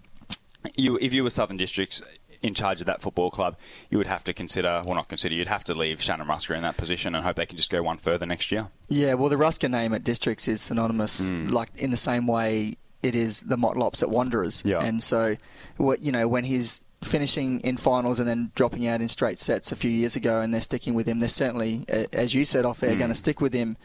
you, 0.76 0.98
if 1.00 1.12
you 1.12 1.24
were 1.24 1.30
Southern 1.30 1.56
Districts 1.56 2.02
in 2.42 2.54
charge 2.54 2.80
of 2.80 2.86
that 2.86 3.00
football 3.00 3.30
club, 3.30 3.56
you 3.88 3.98
would 3.98 4.06
have 4.06 4.24
to 4.24 4.32
consider, 4.32 4.82
well, 4.84 4.94
not 4.94 5.08
consider, 5.08 5.34
you'd 5.34 5.46
have 5.46 5.64
to 5.64 5.74
leave 5.74 6.02
Shannon 6.02 6.26
Rusca 6.26 6.56
in 6.56 6.62
that 6.62 6.76
position 6.76 7.14
and 7.14 7.24
hope 7.24 7.36
they 7.36 7.46
can 7.46 7.56
just 7.56 7.70
go 7.70 7.82
one 7.82 7.98
further 7.98 8.26
next 8.26 8.50
year. 8.50 8.68
Yeah, 8.88 9.14
well, 9.14 9.28
the 9.28 9.36
Rusca 9.36 9.70
name 9.70 9.94
at 9.94 10.04
Districts 10.04 10.48
is 10.48 10.60
synonymous, 10.60 11.30
mm. 11.30 11.50
like 11.50 11.70
in 11.76 11.90
the 11.90 11.96
same 11.96 12.26
way 12.26 12.76
it 13.02 13.14
is 13.14 13.40
the 13.42 13.56
Motlops 13.56 14.02
at 14.02 14.10
Wanderers. 14.10 14.62
Yeah. 14.64 14.82
And 14.82 15.02
so, 15.02 15.36
what 15.76 16.02
you 16.02 16.12
know, 16.12 16.28
when 16.28 16.44
he's 16.44 16.82
finishing 17.02 17.60
in 17.60 17.76
finals 17.76 18.20
and 18.20 18.28
then 18.28 18.52
dropping 18.54 18.86
out 18.86 19.00
in 19.00 19.08
straight 19.08 19.38
sets 19.40 19.72
a 19.72 19.76
few 19.76 19.90
years 19.90 20.16
ago, 20.16 20.40
and 20.40 20.54
they're 20.54 20.60
sticking 20.60 20.94
with 20.94 21.06
him, 21.06 21.20
they're 21.20 21.28
certainly, 21.28 21.84
as 22.12 22.34
you 22.34 22.44
said 22.44 22.64
off 22.64 22.82
air, 22.82 22.94
mm. 22.94 22.98
going 22.98 23.10
to 23.10 23.14
stick 23.14 23.40
with 23.40 23.52
him. 23.52 23.76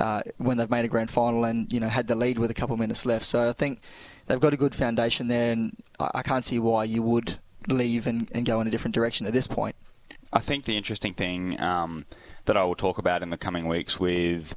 Uh, 0.00 0.22
when 0.36 0.56
they've 0.56 0.70
made 0.70 0.84
a 0.84 0.88
grand 0.88 1.10
final 1.10 1.44
and 1.44 1.72
you 1.72 1.80
know 1.80 1.88
had 1.88 2.06
the 2.06 2.14
lead 2.14 2.38
with 2.38 2.48
a 2.48 2.54
couple 2.54 2.72
of 2.72 2.78
minutes 2.78 3.04
left, 3.04 3.24
so 3.24 3.48
I 3.48 3.52
think 3.52 3.80
they've 4.30 4.40
got 4.40 4.54
a 4.54 4.56
good 4.56 4.74
foundation 4.74 5.26
there, 5.26 5.52
and 5.52 5.76
I, 5.98 6.22
can't 6.22 6.44
see 6.44 6.60
why 6.60 6.84
you 6.84 7.02
would 7.02 7.38
leave 7.68 8.06
and, 8.06 8.28
and 8.32 8.46
go 8.46 8.60
in 8.60 8.66
a 8.68 8.70
different 8.70 8.94
direction 8.94 9.26
at 9.26 9.32
this 9.32 9.48
point. 9.48 9.74
I 10.32 10.38
think 10.38 10.64
the 10.64 10.76
interesting 10.76 11.14
thing 11.14 11.60
um, 11.60 12.06
that 12.44 12.56
I 12.56 12.62
will 12.62 12.76
talk 12.76 12.98
about 12.98 13.22
in 13.22 13.30
the 13.30 13.36
coming 13.36 13.66
weeks 13.66 13.98
with 13.98 14.54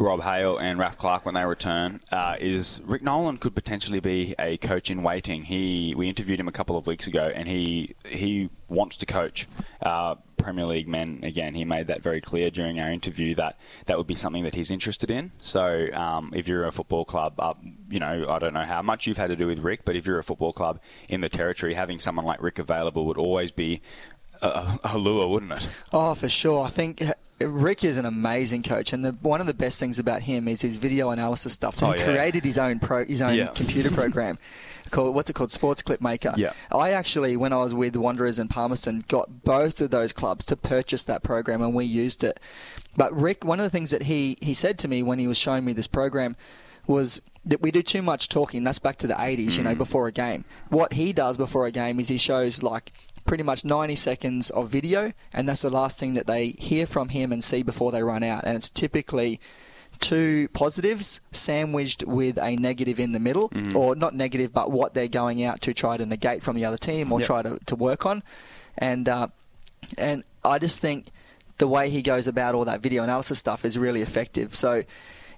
Rob 0.00 0.22
Hale 0.22 0.56
and 0.56 0.78
Raf 0.78 0.96
Clark 0.96 1.26
when 1.26 1.34
they 1.34 1.44
return 1.44 2.00
uh, 2.10 2.36
is 2.40 2.80
Rick 2.84 3.02
Nolan 3.02 3.36
could 3.36 3.54
potentially 3.54 4.00
be 4.00 4.34
a 4.38 4.56
coach 4.56 4.90
in 4.90 5.02
waiting. 5.02 5.44
He 5.44 5.94
we 5.96 6.08
interviewed 6.08 6.40
him 6.40 6.48
a 6.48 6.52
couple 6.52 6.78
of 6.78 6.86
weeks 6.86 7.06
ago, 7.06 7.30
and 7.34 7.46
he 7.46 7.94
he 8.06 8.48
wants 8.68 8.96
to 8.96 9.06
coach 9.06 9.46
uh, 9.82 10.14
Premier 10.38 10.64
League 10.64 10.88
men 10.88 11.20
again. 11.22 11.54
He 11.54 11.66
made 11.66 11.88
that 11.88 12.02
very 12.02 12.22
clear 12.22 12.50
during 12.50 12.80
our 12.80 12.88
interview 12.88 13.34
that 13.34 13.58
that 13.86 13.98
would 13.98 14.06
be 14.06 14.14
something 14.14 14.42
that 14.44 14.54
he's 14.54 14.70
interested 14.70 15.10
in. 15.10 15.32
So 15.38 15.88
um, 15.92 16.32
if 16.34 16.48
you're 16.48 16.64
a 16.64 16.72
football 16.72 17.04
club, 17.04 17.34
uh, 17.38 17.54
you 17.90 18.00
know 18.00 18.26
I 18.28 18.38
don't 18.38 18.54
know 18.54 18.64
how 18.64 18.80
much 18.80 19.06
you've 19.06 19.18
had 19.18 19.28
to 19.28 19.36
do 19.36 19.46
with 19.46 19.58
Rick, 19.58 19.84
but 19.84 19.96
if 19.96 20.06
you're 20.06 20.18
a 20.18 20.24
football 20.24 20.54
club 20.54 20.80
in 21.10 21.20
the 21.20 21.28
territory, 21.28 21.74
having 21.74 22.00
someone 22.00 22.24
like 22.24 22.42
Rick 22.42 22.58
available 22.58 23.04
would 23.04 23.18
always 23.18 23.52
be 23.52 23.82
a, 24.40 24.78
a 24.82 24.98
lure, 24.98 25.26
wouldn't 25.28 25.52
it? 25.52 25.68
Oh, 25.92 26.14
for 26.14 26.28
sure. 26.28 26.64
I 26.64 26.70
think 26.70 27.02
Rick 27.40 27.84
is 27.84 27.96
an 27.96 28.04
amazing 28.04 28.62
coach, 28.62 28.92
and 28.92 29.04
the, 29.04 29.12
one 29.12 29.40
of 29.40 29.46
the 29.46 29.54
best 29.54 29.80
things 29.80 29.98
about 29.98 30.22
him 30.22 30.46
is 30.46 30.60
his 30.60 30.78
video 30.78 31.10
analysis 31.10 31.52
stuff. 31.52 31.74
So 31.74 31.88
oh, 31.88 31.92
he 31.92 31.98
yeah. 32.00 32.04
created 32.04 32.44
his 32.44 32.58
own 32.58 32.78
pro, 32.78 33.04
his 33.04 33.22
own 33.22 33.34
yeah. 33.34 33.48
computer 33.48 33.90
program 33.94 34.38
called 34.90 35.14
what's 35.14 35.30
it 35.30 35.32
called, 35.34 35.50
Sports 35.50 35.82
Clip 35.82 36.00
Maker. 36.00 36.34
Yeah. 36.36 36.52
I 36.70 36.90
actually, 36.90 37.36
when 37.36 37.52
I 37.52 37.56
was 37.56 37.72
with 37.72 37.96
Wanderers 37.96 38.38
and 38.38 38.50
Palmerston, 38.50 39.04
got 39.08 39.44
both 39.44 39.80
of 39.80 39.90
those 39.90 40.12
clubs 40.12 40.44
to 40.46 40.56
purchase 40.56 41.04
that 41.04 41.22
program, 41.22 41.62
and 41.62 41.72
we 41.72 41.84
used 41.84 42.22
it. 42.24 42.38
But 42.96 43.18
Rick, 43.18 43.44
one 43.44 43.60
of 43.60 43.64
the 43.64 43.70
things 43.70 43.90
that 43.92 44.02
he 44.02 44.36
he 44.40 44.54
said 44.54 44.78
to 44.80 44.88
me 44.88 45.02
when 45.02 45.18
he 45.18 45.26
was 45.26 45.38
showing 45.38 45.64
me 45.64 45.72
this 45.72 45.86
program 45.86 46.36
was 46.86 47.20
that 47.44 47.62
we 47.62 47.70
do 47.70 47.82
too 47.82 48.02
much 48.02 48.28
talking. 48.28 48.64
That's 48.64 48.78
back 48.78 48.96
to 48.96 49.06
the 49.06 49.14
80s, 49.14 49.46
mm. 49.46 49.58
you 49.58 49.62
know, 49.64 49.74
mm. 49.74 49.78
before 49.78 50.06
a 50.06 50.12
game. 50.12 50.44
What 50.68 50.92
he 50.92 51.12
does 51.12 51.36
before 51.36 51.66
a 51.66 51.70
game 51.70 51.98
is 51.98 52.08
he 52.08 52.18
shows 52.18 52.62
like 52.62 52.92
pretty 53.24 53.42
much 53.42 53.64
90 53.64 53.96
seconds 53.96 54.50
of 54.50 54.68
video, 54.68 55.12
and 55.32 55.48
that's 55.48 55.62
the 55.62 55.70
last 55.70 55.98
thing 55.98 56.14
that 56.14 56.26
they 56.26 56.48
hear 56.50 56.86
from 56.86 57.10
him 57.10 57.32
and 57.32 57.42
see 57.42 57.62
before 57.62 57.92
they 57.92 58.02
run 58.02 58.22
out. 58.22 58.44
And 58.44 58.56
it's 58.56 58.70
typically 58.70 59.40
two 60.00 60.48
positives 60.48 61.20
sandwiched 61.32 62.04
with 62.04 62.38
a 62.38 62.56
negative 62.56 63.00
in 63.00 63.12
the 63.12 63.20
middle, 63.20 63.48
mm-hmm. 63.50 63.76
or 63.76 63.94
not 63.94 64.14
negative, 64.14 64.52
but 64.52 64.70
what 64.70 64.94
they're 64.94 65.08
going 65.08 65.42
out 65.42 65.60
to 65.62 65.74
try 65.74 65.96
to 65.96 66.06
negate 66.06 66.42
from 66.42 66.56
the 66.56 66.64
other 66.64 66.78
team 66.78 67.12
or 67.12 67.20
yep. 67.20 67.26
try 67.26 67.42
to, 67.42 67.58
to 67.66 67.76
work 67.76 68.06
on. 68.06 68.22
And 68.78 69.08
uh, 69.08 69.28
and 69.98 70.24
I 70.44 70.58
just 70.58 70.80
think 70.80 71.06
the 71.58 71.68
way 71.68 71.90
he 71.90 72.02
goes 72.02 72.26
about 72.26 72.54
all 72.54 72.64
that 72.64 72.80
video 72.80 73.02
analysis 73.02 73.38
stuff 73.38 73.64
is 73.64 73.78
really 73.78 74.02
effective. 74.02 74.54
So 74.54 74.84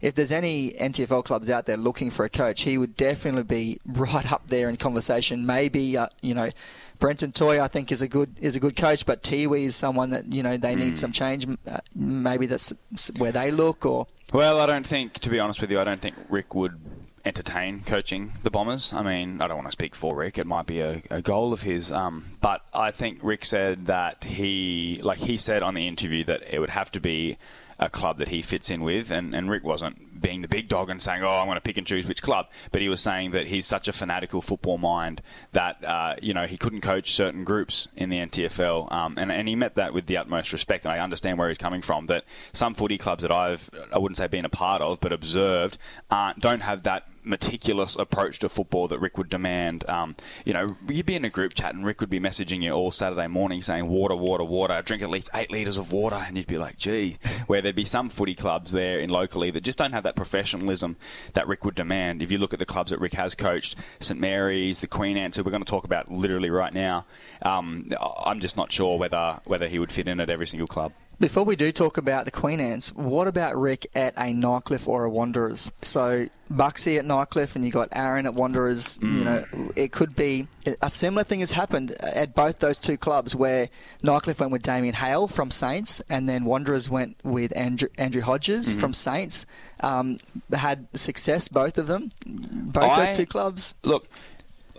if 0.03 0.17
there's 0.17 0.33
any 0.33 0.73
NTFL 0.73 1.25
clubs 1.25 1.49
out 1.49 1.65
there 1.67 1.77
looking 1.77 2.11
for 2.11 2.25
a 2.25 2.29
coach, 2.29 2.63
he 2.63 2.77
would 2.77 2.97
definitely 2.97 3.45
be 3.45 3.81
right 3.87 4.31
up 4.31 4.49
there 4.49 4.69
in 4.69 4.77
conversation. 4.77 5.47
Maybe 5.47 5.97
uh, 5.97 6.09
you 6.21 6.35
know 6.35 6.51
Brenton 6.99 7.33
Toy, 7.33 7.63
I 7.63 7.69
think, 7.69 7.91
is 7.91 8.03
a 8.03 8.09
good 8.09 8.37
is 8.41 8.57
a 8.57 8.61
good 8.61 8.77
coach, 8.77 9.07
but 9.07 9.23
Tiwi 9.23 9.65
is 9.65 9.77
someone 9.77 10.11
that 10.11 10.33
you 10.33 10.43
know 10.43 10.57
they 10.57 10.75
need 10.75 10.95
mm. 10.95 10.99
some 10.99 11.13
change. 11.13 11.47
Uh, 11.67 11.79
maybe 11.95 12.47
that's 12.47 12.73
where 13.17 13.33
they 13.33 13.51
look, 13.51 13.87
or 13.87 14.09
well, 14.33 14.59
I 14.59 14.67
don't 14.67 14.87
think, 14.87 15.15
to 15.15 15.31
be 15.31 15.39
honest 15.39 15.61
with 15.61 15.71
you, 15.71 15.81
I 15.81 15.85
don't 15.85 16.01
think 16.01 16.17
Rick 16.29 16.55
would 16.55 16.81
entertain 17.25 17.83
coaching 17.83 18.33
the 18.43 18.51
Bombers. 18.51 18.93
I 18.93 19.03
mean, 19.03 19.41
I 19.41 19.47
don't 19.47 19.59
want 19.59 19.69
to 19.69 19.73
speak 19.73 19.95
for 19.95 20.17
Rick. 20.17 20.39
It 20.39 20.47
might 20.47 20.67
be 20.67 20.81
a, 20.81 21.03
a 21.11 21.23
goal 21.23 21.53
of 21.53 21.63
his, 21.63 21.93
um, 21.93 22.33
but 22.41 22.65
I 22.75 22.91
think 22.91 23.21
Rick 23.23 23.45
said 23.45 23.87
that 23.87 24.25
he, 24.25 24.99
like 25.03 25.19
he 25.19 25.37
said 25.37 25.63
on 25.63 25.75
the 25.75 25.87
interview, 25.87 26.25
that 26.25 26.43
it 26.53 26.59
would 26.59 26.71
have 26.71 26.91
to 26.93 27.01
be 27.01 27.37
a 27.83 27.91
club 27.91 28.19
that 28.19 28.29
he 28.29 28.43
fits 28.43 28.71
in 28.71 28.83
with, 28.83 29.11
and, 29.11 29.35
and 29.35 29.51
Rick 29.51 29.65
wasn't 29.65 29.99
being 30.23 30.43
the 30.43 30.49
big 30.49 30.69
dog 30.69 30.91
and 30.91 31.03
saying, 31.03 31.23
"Oh, 31.23 31.29
I'm 31.29 31.47
going 31.47 31.57
to 31.57 31.61
pick 31.61 31.77
and 31.77 31.87
choose 31.87 32.07
which 32.07 32.23
club," 32.23 32.49
but 32.71 32.81
he 32.81 32.89
was 32.89 33.01
saying 33.01 33.33
that 33.33 33.49
he's 33.49 33.67
such 33.67 33.89
a 33.89 33.93
fanatical 33.93 34.41
football 34.41 34.79
mind 34.79 35.23
that 35.53 35.85
uh, 35.85 36.15
you 36.23 36.33
know 36.33 36.47
he 36.47 36.57
couldn't 36.57 36.81
coach 36.81 37.13
certain 37.13 37.45
groups 37.45 37.89
in 37.97 38.09
the 38.09 38.19
NTFL, 38.19 38.91
um, 38.93 39.19
and 39.19 39.31
and 39.31 39.49
he 39.49 39.57
met 39.57 39.75
that 39.75 39.93
with 39.93 40.07
the 40.07 40.17
utmost 40.17 40.53
respect. 40.53 40.85
And 40.85 40.93
I 40.93 40.99
understand 40.99 41.39
where 41.39 41.49
he's 41.49 41.59
coming 41.59 41.83
from. 41.83 42.07
That 42.07 42.25
some 42.53 42.75
footy 42.75 42.99
clubs 42.99 43.23
that 43.23 43.33
I've 43.33 43.69
I 43.93 43.99
wouldn't 43.99 44.17
say 44.17 44.27
been 44.27 44.45
a 44.45 44.51
part 44.51 44.81
of, 44.81 45.01
but 45.01 45.13
observed, 45.13 45.79
uh, 46.11 46.33
don't 46.39 46.63
have 46.63 46.85
that 46.85 47.07
meticulous 47.25 47.97
approach 47.97 48.39
to 48.41 48.49
football 48.49 48.89
that 48.89 48.99
Rick 48.99 49.19
would 49.19 49.29
demand. 49.29 49.89
Um, 49.89 50.17
you 50.45 50.53
know, 50.53 50.77
you'd 50.89 51.07
be 51.07 51.15
in 51.15 51.25
a 51.25 51.31
group 51.31 51.55
chat 51.55 51.75
and 51.75 51.85
Rick 51.85 52.01
would 52.01 52.11
be 52.11 52.21
messaging 52.21 52.63
you 52.63 52.73
all 52.73 52.91
Saturday 52.91 53.27
morning 53.27 53.63
saying, 53.63 53.89
water, 53.89 54.17
water, 54.17 54.45
water, 54.45 54.83
drink 54.83 55.03
at 55.03 55.11
least 55.11 55.31
eight 55.35 55.51
litres 55.51 55.79
of 55.79 55.93
water. 55.93 56.17
And 56.17 56.37
you'd 56.37 56.47
be 56.47 56.59
like, 56.59 56.77
gee, 56.77 57.19
where 57.47 57.63
there'd 57.63 57.77
be 57.77 57.85
some 57.85 58.09
footy 58.09 58.35
clubs 58.35 58.73
there 58.73 58.99
in 58.99 59.11
locally 59.11 59.51
that 59.51 59.63
just 59.63 59.79
don't 59.79 59.93
have 59.93 60.05
that 60.05 60.12
professionalism 60.17 60.97
that 61.35 61.47
Rick 61.47 61.65
would 61.65 61.75
demand. 61.75 62.23
If 62.23 62.31
you 62.31 62.39
look 62.39 62.53
at 62.53 62.59
the 62.59 62.67
clubs 62.67 62.91
that 62.91 63.01
Rick 63.01 63.15
has 63.15 63.35
coached, 63.35 63.77
St 64.01 64.19
Mary's, 64.19 64.81
the 64.81 64.87
Queen 64.87 65.17
who 65.37 65.43
we're 65.43 65.51
going 65.51 65.65
to 65.65 65.71
talk 65.71 65.85
about 65.85 66.11
literally 66.11 66.51
right 66.51 66.73
now, 66.73 67.07
um, 67.43 67.91
I'm 68.25 68.41
just 68.41 68.57
not 68.57 68.73
sure 68.73 68.99
whether, 68.99 69.41
whether 69.45 69.69
he 69.69 69.79
would 69.79 69.93
fit 69.93 70.09
in 70.09 70.21
at 70.21 70.31
every 70.31 70.47
single 70.47 70.67
club. 70.67 70.93
Before 71.21 71.45
we 71.45 71.55
do 71.55 71.71
talk 71.71 71.99
about 71.99 72.25
the 72.25 72.31
Queen 72.31 72.59
Ants, 72.59 72.93
what 72.95 73.29
about 73.29 73.57
Rick 73.57 73.87
at 73.95 74.15
a 74.17 74.33
Nightcliff 74.33 74.89
or 74.89 75.05
a 75.05 75.11
Wanderers? 75.11 75.73
So 75.83 76.29
Buxy 76.51 76.99
at 76.99 77.05
Nightcliff 77.05 77.55
and 77.55 77.65
you 77.65 77.71
got 77.71 77.89
Aaron 77.93 78.27
at 78.27 78.35
Wanderers. 78.35 78.99
Mm. 78.99 79.15
You 79.15 79.25
know, 79.25 79.73
it 79.77 79.93
could 79.93 80.17
be 80.17 80.49
a 80.81 80.91
similar 80.91 81.23
thing 81.23 81.41
has 81.41 81.53
happened 81.53 81.93
at 81.93 82.35
both 82.35 82.59
those 82.59 82.81
two 82.81 82.97
clubs 82.97 83.37
where 83.37 83.69
Nightcliff 84.05 84.41
went 84.41 84.51
with 84.51 84.63
Damien 84.63 84.95
Hale 84.95 85.29
from 85.29 85.51
Saints 85.51 86.03
and 86.09 86.29
then 86.29 86.45
Wanderers 86.45 86.91
went 86.91 87.17
with 87.23 87.57
Andrew, 87.57 87.89
Andrew 87.99 88.23
Hodges 88.23 88.71
mm-hmm. 88.71 88.81
from 88.81 88.93
Saints. 88.93 89.47
Um, 89.81 90.17
had 90.53 90.89
success, 90.95 91.49
both 91.49 91.79
of 91.79 91.87
them, 91.87 92.11
both 92.27 92.85
I, 92.85 93.07
those 93.07 93.17
two 93.17 93.27
clubs. 93.27 93.75
Look, 93.85 94.09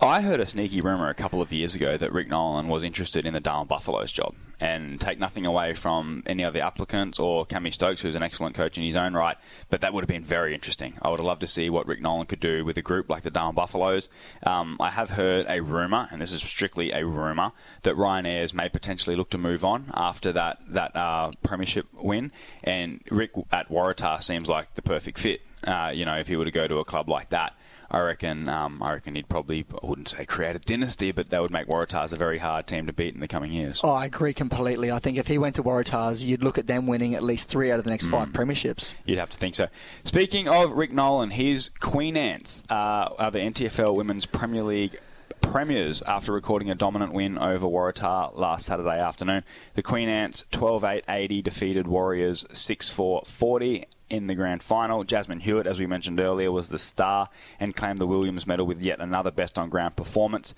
I 0.02 0.22
heard 0.22 0.39
a 0.41 0.46
sneaky 0.46 0.82
rumour 0.82 1.10
a 1.10 1.13
couple 1.13 1.41
of 1.41 1.54
years 1.54 1.76
ago 1.76 1.96
that 1.96 2.12
Rick 2.12 2.28
Nolan 2.28 2.67
was 2.67 2.84
interested 2.84 3.26
in 3.26 3.34
the 3.34 3.39
Darwin 3.39 3.67
Buffaloes 3.67 4.12
job 4.12 4.36
and 4.63 4.97
take 4.97 5.19
nothing 5.19 5.46
away 5.46 5.73
from 5.73 6.23
any 6.25 6.42
of 6.42 6.54
the 6.54 6.62
applicants 6.62 7.19
or 7.19 7.46
Cammy 7.46 7.73
Stokes, 7.73 8.00
who's 8.00 8.15
an 8.15 8.23
excellent 8.23 8.56
coach 8.56 8.77
in 8.77 8.83
his 8.85 8.96
own 8.96 9.13
right, 9.13 9.35
but 9.69 9.81
that 9.81 9.94
would 9.94 10.06
have 10.06 10.08
been 10.08 10.23
very 10.23 10.54
interesting. 10.54 10.94
I 11.02 11.10
would 11.10 11.19
have 11.19 11.25
loved 11.25 11.42
to 11.42 11.48
see 11.48 11.69
what 11.69 11.85
Rick 11.85 12.02
Nolan 12.02 12.27
could 12.27 12.40
do 12.40 12.63
with 12.63 12.77
a 12.77 12.81
group 12.81 13.10
like 13.10 13.23
the 13.23 13.29
Darwin 13.29 13.56
Buffaloes. 13.56 14.08
Um, 14.48 14.77
I 14.79 14.90
have 14.90 15.10
heard 15.10 15.48
a 15.50 15.62
rumour, 15.62 16.08
and 16.12 16.21
this 16.21 16.31
is 16.31 16.42
strictly 16.42 16.94
a 16.94 17.06
rumour, 17.06 17.52
that 17.81 17.98
Ryan 17.98 18.25
Ayres 18.25 18.54
may 18.54 18.69
potentially 18.69 19.17
look 19.17 19.29
to 19.31 19.37
move 19.37 19.65
on 19.65 19.92
after 19.94 20.31
that, 20.31 20.60
that 20.69 20.96
uh, 20.96 21.31
premiership 21.44 21.87
win, 21.94 22.31
and 22.63 23.02
Rick 23.12 23.31
at 23.52 23.67
Waratah 23.67 24.23
seems 24.23 24.48
like 24.48 24.75
the 24.75 24.81
perfect 24.81 25.19
fit. 25.19 25.42
Uh, 25.67 25.92
you 25.94 26.06
know, 26.06 26.15
if 26.15 26.29
he 26.29 26.37
were 26.37 26.46
to 26.46 26.52
go 26.52 26.67
to 26.67 26.77
a 26.79 26.85
club 26.85 27.10
like 27.10 27.29
that. 27.29 27.54
I 27.94 28.02
reckon 28.02 28.50
um, 28.50 28.81
I 28.81 28.94
reckon 28.94 29.13
he'd 29.13 29.29
probably 29.29 29.65
I 29.71 29.85
wouldn't 29.85 30.10
say 30.10 30.25
create 30.25 30.56
a 30.56 30.60
dynasty, 30.60 31.12
but 31.12 31.29
that 31.29 31.41
would 31.41 31.52
make 31.52 31.67
Waratahs 31.67 32.12
a 32.12 32.15
very 32.15 32.39
hard 32.39 32.65
team 32.65 32.87
to 32.87 32.94
beat 32.94 33.13
in 33.13 33.19
the 33.19 33.27
coming 33.27 33.52
years. 33.52 33.81
Oh, 33.83 33.91
I 33.91 34.06
agree 34.06 34.33
completely. 34.33 34.91
I 34.91 34.98
think 34.98 35.17
if 35.17 35.27
he 35.27 35.37
went 35.37 35.56
to 35.56 35.63
Waratahs, 35.63 36.25
you'd 36.25 36.44
look 36.44 36.58
at 36.58 36.65
them 36.65 36.87
winning 36.87 37.13
at 37.13 37.21
least 37.21 37.50
three 37.50 37.71
out 37.71 37.77
of 37.77 37.85
the 37.85 37.91
next 37.91 38.08
mm. 38.08 38.12
five 38.12 38.31
premierships. 38.31 38.96
You'd 39.06 39.19
have 39.19 39.29
to 39.29 39.37
think 39.37 39.54
so. 39.54 39.67
Speaking 40.04 40.50
of 40.50 40.71
Rick 40.71 40.91
Nolan, 40.91 41.29
his 41.29 41.69
Queen 41.79 42.17
Ants 42.17 42.63
uh, 42.69 42.73
are 43.19 43.29
the 43.29 43.39
NTFL 43.39 43.96
Women's 43.96 44.25
Premier 44.25 44.63
League 44.63 44.98
premiers 45.41 46.02
after 46.04 46.31
recording 46.31 46.71
a 46.71 46.75
dominant 46.75 47.13
win 47.13 47.37
over 47.37 47.67
Waratah 47.67 48.35
last 48.35 48.65
Saturday 48.65 49.00
afternoon. 49.00 49.44
The 49.75 49.83
Queen 49.83 50.10
Ants 50.10 50.46
12 50.52 50.83
8 50.83 51.04
80 51.08 51.41
defeated 51.44 51.87
Warriors 51.87 52.46
6 52.52 52.89
4 52.89 53.23
40 53.25 53.85
in 54.10 54.27
the 54.27 54.35
grand 54.35 54.63
final. 54.63 55.04
Jasmine 55.04 55.41
Hewitt, 55.41 55.67
as 55.67 55.79
we 55.79 55.87
mentioned 55.87 56.19
earlier, 56.19 56.51
was 56.51 56.69
the 56.69 56.79
star 56.79 57.29
and 57.60 57.75
claimed 57.75 57.99
the 57.99 58.08
Williams 58.08 58.45
medal 58.47 58.65
with 58.65 58.81
yet 58.81 58.99
another 58.99 59.31
best 59.31 59.58
on 59.58 59.69
ground 59.69 59.95
performance 59.95 60.54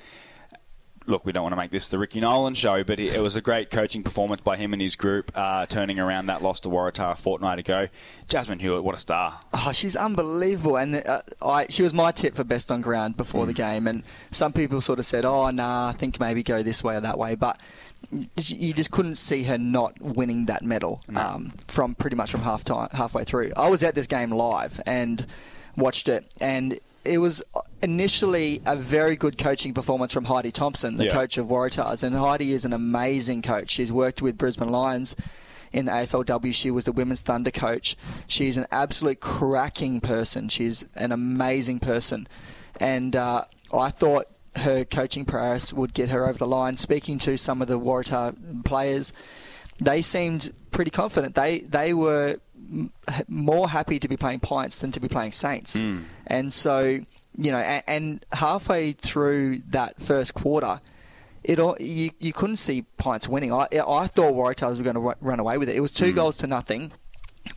look, 1.07 1.25
we 1.25 1.31
don't 1.31 1.43
want 1.43 1.53
to 1.53 1.57
make 1.57 1.71
this 1.71 1.87
the 1.87 1.97
Ricky 1.97 2.19
Nolan 2.19 2.53
show, 2.53 2.83
but 2.83 2.99
it 2.99 3.21
was 3.21 3.35
a 3.35 3.41
great 3.41 3.69
coaching 3.69 4.03
performance 4.03 4.41
by 4.41 4.57
him 4.57 4.73
and 4.73 4.81
his 4.81 4.95
group, 4.95 5.31
uh, 5.35 5.65
turning 5.65 5.99
around 5.99 6.27
that 6.27 6.41
loss 6.41 6.59
to 6.61 6.69
Waratah 6.69 7.13
a 7.13 7.15
fortnight 7.15 7.59
ago. 7.59 7.87
Jasmine 8.27 8.59
Hewitt, 8.59 8.83
what 8.83 8.95
a 8.95 8.99
star! 8.99 9.39
Oh, 9.53 9.71
she's 9.71 9.95
unbelievable, 9.95 10.77
and 10.77 10.95
uh, 10.95 11.21
I, 11.41 11.67
she 11.69 11.83
was 11.83 11.93
my 11.93 12.11
tip 12.11 12.35
for 12.35 12.43
best 12.43 12.71
on 12.71 12.81
ground 12.81 13.17
before 13.17 13.43
mm. 13.43 13.47
the 13.47 13.53
game. 13.53 13.87
And 13.87 14.03
some 14.31 14.53
people 14.53 14.81
sort 14.81 14.99
of 14.99 15.05
said, 15.05 15.25
"Oh, 15.25 15.49
nah, 15.51 15.89
I 15.89 15.93
think 15.93 16.19
maybe 16.19 16.43
go 16.43 16.63
this 16.63 16.83
way 16.83 16.95
or 16.95 17.01
that 17.01 17.17
way," 17.17 17.35
but 17.35 17.59
you 18.37 18.73
just 18.73 18.91
couldn't 18.91 19.15
see 19.15 19.43
her 19.43 19.57
not 19.57 19.99
winning 20.01 20.45
that 20.45 20.63
medal 20.63 21.01
no. 21.07 21.21
um, 21.21 21.53
from 21.67 21.95
pretty 21.95 22.15
much 22.15 22.31
from 22.31 22.41
half 22.41 22.63
time, 22.63 22.89
halfway 22.91 23.23
through. 23.23 23.51
I 23.55 23.69
was 23.69 23.83
at 23.83 23.95
this 23.95 24.07
game 24.07 24.31
live 24.31 24.81
and 24.85 25.25
watched 25.75 26.09
it, 26.09 26.25
and 26.39 26.79
it 27.03 27.19
was 27.19 27.43
initially 27.81 28.61
a 28.65 28.75
very 28.75 29.15
good 29.15 29.37
coaching 29.37 29.73
performance 29.73 30.11
from 30.11 30.25
Heidi 30.25 30.51
Thompson, 30.51 30.95
the 30.95 31.05
yeah. 31.05 31.11
coach 31.11 31.37
of 31.37 31.47
Waratahs, 31.47 32.03
and 32.03 32.15
Heidi 32.15 32.51
is 32.51 32.65
an 32.65 32.73
amazing 32.73 33.41
coach. 33.41 33.71
She's 33.71 33.91
worked 33.91 34.21
with 34.21 34.37
Brisbane 34.37 34.69
Lions 34.69 35.15
in 35.71 35.85
the 35.85 35.91
AFLW. 35.91 36.53
She 36.53 36.71
was 36.71 36.85
the 36.85 36.91
Women's 36.91 37.21
Thunder 37.21 37.51
coach. 37.51 37.95
She's 38.27 38.57
an 38.57 38.65
absolute 38.71 39.19
cracking 39.19 40.01
person. 40.01 40.49
She's 40.49 40.85
an 40.95 41.11
amazing 41.11 41.79
person, 41.79 42.27
and 42.79 43.15
uh, 43.15 43.45
I 43.73 43.89
thought 43.89 44.27
her 44.57 44.85
coaching 44.85 45.25
prowess 45.25 45.73
would 45.73 45.93
get 45.93 46.09
her 46.09 46.27
over 46.27 46.37
the 46.37 46.47
line. 46.47 46.77
Speaking 46.77 47.19
to 47.19 47.37
some 47.37 47.61
of 47.61 47.67
the 47.67 47.79
Waratah 47.79 48.63
players, 48.65 49.13
they 49.77 50.01
seemed 50.01 50.53
pretty 50.71 50.91
confident. 50.91 51.35
They 51.35 51.59
they 51.59 51.93
were 51.93 52.39
more 53.27 53.69
happy 53.69 53.99
to 53.99 54.07
be 54.07 54.17
playing 54.17 54.39
Pints 54.39 54.79
than 54.79 54.91
to 54.91 54.99
be 54.99 55.07
playing 55.07 55.31
Saints, 55.31 55.79
mm. 55.79 56.03
and 56.27 56.51
so 56.51 56.99
you 57.37 57.51
know, 57.51 57.57
and, 57.57 57.83
and, 57.87 58.25
halfway 58.31 58.93
through 58.93 59.61
that 59.69 60.01
first 60.01 60.33
quarter. 60.33 60.79
It 61.43 61.59
all, 61.59 61.75
you, 61.79 62.11
you 62.19 62.33
couldn't 62.33 62.55
see 62.55 62.83
Pints 62.97 63.27
winning. 63.27 63.53
I, 63.53 63.67
I 63.71 64.07
thought 64.07 64.33
Waratahs 64.33 64.77
were 64.77 64.83
going 64.83 64.95
to 64.95 65.15
run 65.21 65.39
away 65.39 65.57
with 65.57 65.69
it. 65.69 65.75
It 65.75 65.81
was 65.81 65.91
two 65.91 66.11
mm. 66.11 66.15
goals 66.15 66.37
to 66.37 66.47
nothing. 66.47 66.91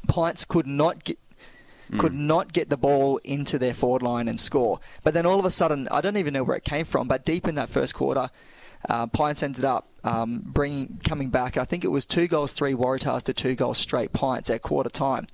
Pints 0.08 0.44
could 0.44 0.66
not 0.66 1.04
get 1.04 1.18
mm. 1.90 1.98
could 1.98 2.14
not 2.14 2.52
get 2.52 2.70
the 2.70 2.76
ball 2.76 3.18
into 3.24 3.58
their 3.58 3.74
forward 3.74 4.02
line 4.02 4.28
and 4.28 4.38
score. 4.38 4.80
But 5.04 5.14
then 5.14 5.26
all 5.26 5.38
of 5.38 5.44
a 5.44 5.50
sudden, 5.50 5.88
I 5.90 6.00
don't 6.00 6.16
even 6.16 6.34
know 6.34 6.44
where 6.44 6.56
it 6.56 6.64
came 6.64 6.84
from, 6.84 7.08
but 7.08 7.24
deep 7.24 7.46
in 7.48 7.54
that 7.56 7.68
first 7.68 7.94
quarter, 7.94 8.30
uh, 8.88 9.06
Pints 9.06 9.42
ended 9.42 9.64
up 9.64 9.88
um, 10.04 10.42
bringing 10.44 11.00
coming 11.04 11.30
back. 11.30 11.56
I 11.56 11.64
think 11.64 11.84
it 11.84 11.88
was 11.88 12.06
two 12.06 12.28
goals, 12.28 12.52
three 12.52 12.74
Waratahs 12.74 13.22
to 13.24 13.32
two 13.32 13.54
goals 13.54 13.78
straight 13.78 14.12
Pints 14.12 14.50
at 14.50 14.62
quarter 14.62 14.90
time. 14.90 15.26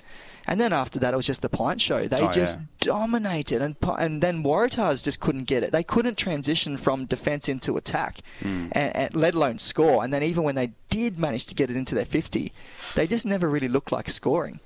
And 0.47 0.61
then 0.61 0.73
after 0.73 0.99
that, 0.99 1.15
it 1.15 1.17
was 1.17 1.27
just 1.27 1.43
the 1.43 1.49
pint 1.49 1.81
show. 1.81 2.07
They 2.07 2.21
oh, 2.21 2.31
just 2.31 2.59
yeah. 2.59 2.65
dominated, 2.81 3.63
and 3.63 3.77
and 3.99 4.23
then 4.23 4.45
Waratahs 4.45 5.03
just 5.03 5.21
couldn't 5.21 5.45
get 5.45 5.63
it. 5.63 5.73
They 5.73 5.83
couldn't 5.83 6.19
transition 6.19 6.77
from 6.77 7.07
defence 7.07 7.49
into 7.49 7.79
attack, 7.79 8.19
mm. 8.41 8.69
and, 8.73 8.97
and, 8.97 9.15
let 9.15 9.35
alone 9.35 9.59
score. 9.59 10.05
And 10.05 10.13
then 10.13 10.23
even 10.23 10.45
when 10.45 10.55
they 10.55 10.73
did 10.91 11.19
manage 11.19 11.47
to 11.47 11.55
get 11.55 11.71
it 11.71 11.77
into 11.77 11.95
their 11.95 12.05
50, 12.05 12.53
they 12.95 13.07
just 13.07 13.25
never 13.25 13.49
really 13.49 13.69
looked 13.69 13.91
like 13.91 14.11
scoring. 14.11 14.61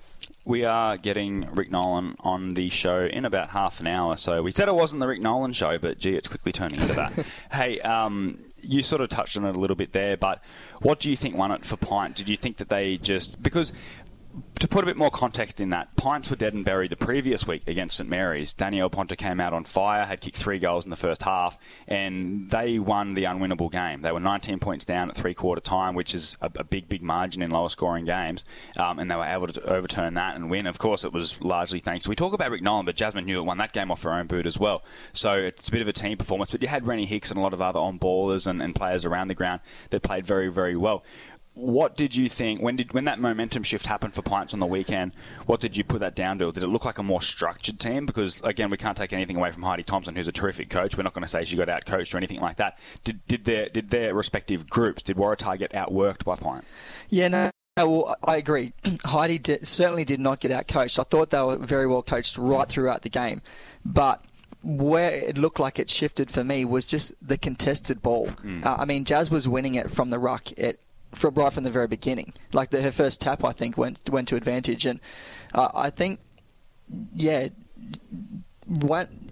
We 0.49 0.65
are 0.65 0.97
getting 0.97 1.47
Rick 1.55 1.71
Nolan 1.71 2.17
on 2.21 2.55
the 2.55 2.71
show 2.71 3.05
in 3.05 3.27
about 3.27 3.51
half 3.51 3.81
an 3.81 3.87
hour. 3.87 4.17
So 4.17 4.43
we 4.43 4.51
said 4.51 4.67
it 4.67 4.75
wasn't 4.75 5.01
the 5.01 5.07
Rick 5.07 5.21
Nolan 5.21 5.53
show, 5.53 5.77
but 5.77 5.99
gee, 5.99 6.15
it's 6.15 6.27
quickly 6.27 6.53
turning 6.53 6.81
into 6.81 6.95
that. 6.95 7.13
hey, 7.53 7.79
um, 7.81 8.39
you 8.63 8.83
sort 8.83 9.03
of 9.03 9.11
touched 9.11 9.37
on 9.37 9.45
it 9.45 9.55
a 9.55 9.61
little 9.61 9.77
bit 9.77 9.93
there, 9.93 10.17
but 10.17 10.43
what 10.81 11.01
do 11.01 11.11
you 11.11 11.17
think 11.17 11.37
won 11.37 11.53
it 11.53 11.67
for 11.67 11.77
Pint? 11.77 12.17
Did 12.17 12.31
you 12.31 12.37
think 12.39 12.57
that 12.57 12.71
they 12.71 12.97
just 12.97 13.43
because 13.43 13.75
to 14.59 14.69
put 14.69 14.83
a 14.83 14.87
bit 14.87 14.97
more 14.97 15.11
context 15.11 15.61
in 15.61 15.71
that, 15.71 15.95
Pints 15.97 16.31
were 16.31 16.37
dead 16.37 16.55
and 16.55 16.65
buried 16.65 16.91
the 16.91 16.97
previous 16.97 17.47
week 17.47 17.63
against 17.67 17.97
St 17.97 18.09
Mary's. 18.09 18.53
Danielle 18.53 18.91
Ponter 18.91 19.15
came 19.15 19.41
out 19.41 19.53
on 19.53 19.65
fire, 19.65 20.05
had 20.05 20.21
kicked 20.21 20.37
three 20.37 20.59
goals 20.59 20.85
in 20.85 20.91
the 20.91 20.97
first 20.97 21.23
half, 21.23 21.59
and 21.87 22.51
they 22.51 22.79
won 22.79 23.15
the 23.15 23.25
unwinnable 23.25 23.71
game. 23.71 24.03
They 24.03 24.11
were 24.11 24.21
19 24.21 24.59
points 24.59 24.85
down 24.85 25.11
at 25.11 25.17
three 25.17 25.35
quarter 25.35 25.61
time, 25.61 25.95
which 25.95 26.15
is 26.15 26.37
a, 26.41 26.51
a 26.57 26.65
big, 26.65 26.89
big 26.89 27.03
margin 27.03 27.43
in 27.43 27.51
lower 27.51 27.69
scoring 27.69 28.05
games, 28.05 28.45
um, 28.79 28.99
and 28.99 29.11
they 29.11 29.17
were 29.17 29.25
able 29.25 29.47
to 29.49 29.63
overturn 29.63 30.15
that 30.15 30.35
and 30.35 30.51
win. 30.51 30.67
Of 30.67 30.79
course, 30.79 31.05
it 31.05 31.13
was 31.13 31.41
largely 31.41 31.81
thanks. 31.81 32.05
To 32.05 32.11
we 32.11 32.17
talk 32.17 32.33
about 32.33 32.51
Rick 32.51 32.63
Nolan, 32.63 32.87
but 32.87 32.97
Jasmine 32.97 33.27
Hewitt 33.27 33.45
won 33.45 33.59
that 33.59 33.73
game 33.73 33.91
off 33.91 34.03
her 34.03 34.13
own 34.13 34.27
boot 34.27 34.47
as 34.47 34.59
well. 34.59 34.83
So 35.13 35.33
it's 35.33 35.69
a 35.69 35.73
bit 35.73 35.83
of 35.83 35.89
a 35.89 35.93
team 35.93 36.17
performance. 36.17 36.51
But 36.51 36.63
you 36.63 36.69
had 36.69 36.87
Rennie 36.87 37.07
Hicks 37.07 37.31
and 37.31 37.39
a 37.39 37.43
lot 37.43 37.53
of 37.53 37.61
other 37.61 37.79
on 37.79 37.99
ballers 37.99 38.47
and, 38.47 38.63
and 38.63 38.75
players 38.75 39.05
around 39.05 39.29
the 39.29 39.35
ground 39.35 39.61
that 39.91 40.03
played 40.03 40.27
very, 40.27 40.49
very 40.49 40.77
well 40.77 41.05
what 41.59 41.97
did 41.97 42.15
you 42.15 42.29
think 42.29 42.63
when 42.63 42.77
did 42.77 42.95
when 42.95 43.05
that 43.07 43.19
momentum 43.19 43.65
shift 43.65 43.87
happened 43.87 44.15
for 44.15 44.23
Pints 44.23 44.55
on 44.55 44.61
the 44.61 44.67
weekend? 44.67 45.13
What 45.47 45.61
did 45.61 45.77
you 45.77 45.83
put 45.83 45.99
that 46.01 46.15
down 46.15 46.39
to? 46.39 46.53
Did 46.53 46.63
it 46.63 46.69
look 46.69 46.85
like 46.85 46.99
a 46.99 47.03
more 47.03 47.21
structured 47.21 47.81
team? 47.81 48.07
Because 48.07 48.41
again, 48.43 48.71
we 48.71 48.77
can't 48.77 48.97
take 48.97 49.13
anything 49.13 49.37
away 49.37 49.51
from 49.51 49.65
Heidi 49.65 49.83
Thompson, 49.83 50.15
who's 50.15 50.29
a 50.29 50.33
terrific 50.33 50.71
coach. 50.71 50.97
We're 50.97 51.03
not 51.03 51.15
going 51.15 51.25
to 51.25 51.29
say 51.29 51.45
she 51.45 51.57
got 51.57 51.69
out 51.69 51.85
coached 51.85 52.15
or 52.15 52.19
anything 52.19 52.41
like 52.41 52.57
that. 52.57 52.79
Did 53.03 53.27
did 53.27 53.45
their 53.45 53.69
did 53.69 53.91
their 53.91 54.15
respective 54.15 54.71
groups 54.71 55.03
did 55.03 55.17
Waratah 55.17 55.59
get 55.59 55.73
outworked 55.73 56.25
by 56.25 56.37
Pint? 56.37 56.65
Yeah, 57.09 57.29
no. 57.29 57.51
well, 57.77 58.17
I 58.23 58.37
agree. 58.37 58.73
Heidi 59.05 59.39
did, 59.39 59.67
certainly 59.67 60.05
did 60.05 60.21
not 60.21 60.39
get 60.39 60.53
out 60.53 60.69
coached. 60.69 60.99
I 60.99 61.03
thought 61.03 61.31
they 61.31 61.43
were 61.43 61.57
very 61.57 61.89
well 61.89 62.03
coached 62.03 62.39
right 62.39 62.69
throughout 62.69 63.03
the 63.03 63.11
game, 63.11 63.43
but 63.85 64.23
where 64.63 65.13
it 65.13 65.37
looked 65.37 65.59
like 65.59 65.79
it 65.79 65.91
shifted 65.91 66.31
for 66.31 66.45
me 66.45 66.65
was 66.65 66.85
just 66.87 67.15
the 67.27 67.37
contested 67.37 68.01
ball. 68.01 68.29
Mm. 68.45 68.65
Uh, 68.65 68.77
I 68.79 68.85
mean, 68.85 69.05
Jazz 69.05 69.31
was 69.31 69.49
winning 69.49 69.75
it 69.75 69.91
from 69.91 70.11
the 70.11 70.19
ruck 70.19 70.47
at 70.59 70.77
from 71.15 71.35
right 71.35 71.53
from 71.53 71.65
the 71.65 71.71
very 71.71 71.87
beginning. 71.87 72.33
Like 72.53 72.71
the, 72.71 72.83
her 72.83 72.93
first 72.93 73.21
tap, 73.21 73.45
I 73.45 73.53
think 73.53 73.77
went 73.77 74.01
went 74.09 74.29
to 74.29 74.37
advantage, 74.37 74.87
and 74.87 75.01
uh, 75.55 75.69
I 75.75 75.91
think, 75.91 76.21
yeah, 77.15 77.49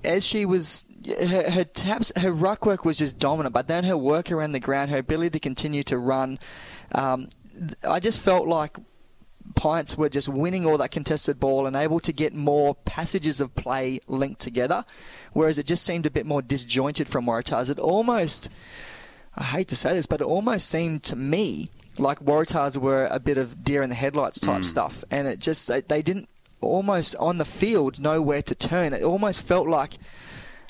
as 0.05 0.27
she 0.27 0.45
was. 0.45 0.85
Her, 1.07 1.49
her 1.53 1.63
taps, 1.63 2.11
her 2.17 2.33
ruck 2.33 2.67
work 2.67 2.85
was 2.85 2.99
just 2.99 3.17
dominant, 3.21 3.55
but 3.55 3.69
then 3.69 3.85
her 3.85 3.97
work 3.97 4.33
around 4.33 4.51
the 4.51 4.59
ground, 4.59 4.91
her 4.91 4.99
ability 4.99 5.31
to 5.31 5.39
continue 5.39 5.85
to 5.85 5.99
run, 5.99 6.41
um, 6.91 7.29
I 7.89 8.01
just 8.01 8.21
felt 8.21 8.49
like 8.49 8.77
Pints 9.55 9.97
were 9.97 10.09
just 10.09 10.29
winning 10.29 10.67
all 10.67 10.79
that 10.79 10.91
contested 10.91 11.39
ball 11.39 11.67
and 11.67 11.77
able 11.77 12.01
to 12.01 12.13
get 12.13 12.35
more 12.35 12.75
passages 12.75 13.41
of 13.41 13.55
play 13.55 14.01
linked 14.09 14.41
together, 14.41 14.85
whereas 15.33 15.59
it 15.59 15.67
just 15.67 15.85
seemed 15.85 16.07
a 16.07 16.11
bit 16.11 16.27
more 16.27 16.43
disjointed 16.43 17.09
from 17.09 17.27
Waratahs. 17.27 17.71
It 17.71 17.79
almost, 17.79 18.49
I 19.37 19.45
hate 19.45 19.69
to 19.69 19.77
say 19.77 19.95
this, 19.95 20.07
but 20.07 20.21
it 20.21 20.27
almost 20.27 20.69
seemed 20.69 21.03
to 21.05 21.17
me 21.17 21.71
like 21.99 22.21
Waratahs 22.21 22.77
were 22.77 23.07
a 23.11 23.19
bit 23.19 23.39
of 23.39 23.63
deer 23.63 23.83
in 23.83 23.91
the 23.91 23.97
headlights 23.97 24.41
type 24.41 24.63
mm. 24.63 24.65
stuff, 24.65 25.05
and 25.11 25.29
it 25.29 25.39
just 25.39 25.69
they, 25.69 25.81
they 25.83 26.03
didn't 26.03 26.29
almost 26.61 27.15
on 27.17 27.39
the 27.39 27.45
field 27.45 28.01
know 28.01 28.21
where 28.21 28.43
to 28.43 28.55
turn. 28.55 28.93
It 28.93 29.03
almost 29.03 29.43
felt 29.43 29.69
like 29.69 29.95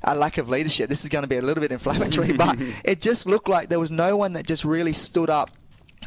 a 0.05 0.15
lack 0.15 0.39
of 0.39 0.49
leadership. 0.49 0.89
This 0.89 1.05
is 1.05 1.09
going 1.09 1.23
to 1.23 1.29
be 1.29 1.37
a 1.37 1.43
little 1.43 1.61
bit 1.61 1.73
inflammatory, 1.73 2.33
but 2.33 2.57
it 2.85 3.01
just 3.01 3.27
looked 3.27 3.49
like 3.49 3.69
there 3.69 3.81
was 3.81 3.91
no 3.91 4.17
one 4.17 4.35
that 4.35 4.47
just 4.47 4.65
really 4.65 4.93
stood 4.93 5.31
up 5.31 5.51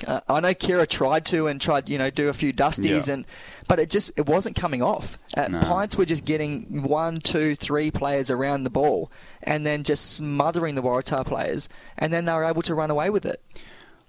Uh, 0.08 0.22
I 0.30 0.40
know 0.40 0.50
Kira 0.54 0.88
tried 0.88 1.26
to 1.28 1.48
and 1.48 1.60
tried, 1.60 1.90
you 1.90 1.98
know, 1.98 2.10
do 2.10 2.30
a 2.30 2.34
few 2.34 2.54
dusties, 2.54 3.08
Yeah. 3.08 3.14
and 3.16 3.26
but 3.68 3.80
it 3.80 3.90
just 3.90 4.12
it 4.18 4.28
wasn't 4.28 4.56
coming 4.56 4.82
off. 4.82 5.18
Uh, 5.36 5.48
No. 5.50 5.60
Pints 5.60 5.98
were 5.98 6.06
just 6.06 6.24
getting 6.26 6.84
one, 6.84 7.20
two, 7.20 7.54
three 7.56 7.92
players 7.92 8.32
around 8.32 8.64
the 8.64 8.70
ball, 8.70 9.12
and 9.44 9.66
then 9.66 9.84
just 9.84 10.16
smothering 10.16 10.76
the 10.76 10.82
Waratah 10.82 11.26
players, 11.26 11.68
and 11.98 12.14
then 12.14 12.26
they 12.26 12.34
were 12.34 12.46
able 12.46 12.62
to 12.62 12.74
run 12.74 12.90
away 12.90 13.10
with 13.10 13.26
it. 13.26 13.42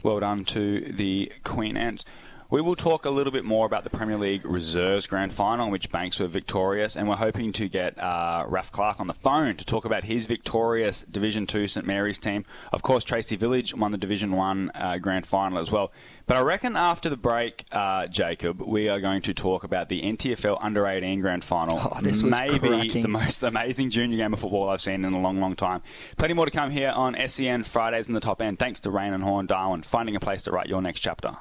Well 0.03 0.21
done 0.21 0.45
to 0.47 0.81
the 0.93 1.33
Queen 1.45 1.77
Ants. 1.77 2.05
We 2.51 2.61
will 2.61 2.75
talk 2.75 3.05
a 3.05 3.11
little 3.11 3.33
bit 3.33 3.45
more 3.45 3.65
about 3.65 3.85
the 3.85 3.91
Premier 3.91 4.19
League 4.19 4.45
Reserves 4.45 5.07
Grand 5.07 5.33
Final, 5.33 5.67
in 5.67 5.71
which 5.71 5.89
Banks 5.89 6.19
were 6.19 6.27
victorious, 6.27 6.97
and 6.97 7.09
we're 7.09 7.15
hoping 7.15 7.53
to 7.53 7.69
get 7.69 7.97
uh, 7.97 8.45
Raf 8.49 8.73
Clark 8.73 8.99
on 8.99 9.07
the 9.07 9.15
phone 9.15 9.55
to 9.55 9.65
talk 9.65 9.85
about 9.85 10.03
his 10.03 10.27
victorious 10.27 11.03
Division 11.03 11.47
Two 11.47 11.69
St 11.69 11.87
Mary's 11.87 12.19
team. 12.19 12.45
Of 12.73 12.83
course, 12.83 13.05
Tracy 13.05 13.37
Village 13.37 13.73
won 13.73 13.93
the 13.93 13.99
Division 13.99 14.33
One 14.33 14.73
uh, 14.75 14.99
Grand 14.99 15.27
Final 15.27 15.61
as 15.61 15.71
well. 15.71 15.93
But 16.27 16.39
I 16.39 16.41
reckon 16.41 16.75
after 16.75 17.09
the 17.09 17.17
break, 17.17 17.67
uh, 17.71 18.09
Jacob, 18.09 18.61
we 18.61 18.89
are 18.89 18.99
going 18.99 19.23
to 19.23 19.35
talk 19.35 19.63
about 19.63 19.89
the 19.89 20.03
NTFL 20.03 20.59
Under 20.61 20.89
18 20.89 21.21
Grand 21.21 21.45
Final. 21.45 21.79
Oh, 21.81 21.99
this 22.01 22.21
was 22.21 22.33
Maybe 22.41 22.59
cracking. 22.59 23.03
the 23.03 23.09
most 23.09 23.45
amazing 23.45 23.91
junior 23.91 24.17
game 24.17 24.33
of 24.33 24.41
football 24.41 24.69
I've 24.71 24.81
seen 24.81 25.05
in 25.05 25.13
a 25.13 25.21
long, 25.21 25.41
long 25.41 25.55
time. 25.55 25.83
Plenty 26.17 26.35
more 26.35 26.47
to 26.47 26.51
come 26.51 26.71
here 26.73 26.91
on 26.91 27.17
SEN 27.29 27.63
Fridays 27.63 28.09
in 28.09 28.15
the 28.15 28.21
top 28.21 28.43
end. 28.43 28.59
Thanks 28.59 28.81
to 28.81 28.91
Raine 28.91 29.13
and 29.13 29.23
Horne 29.23 29.47
Darwin, 29.47 29.83
finding 29.83 30.17
a 30.17 30.21
place 30.21 30.43
to 30.45 30.51
write 30.51 30.67
your 30.67 30.83
next 30.83 30.99
chapter. 30.99 31.37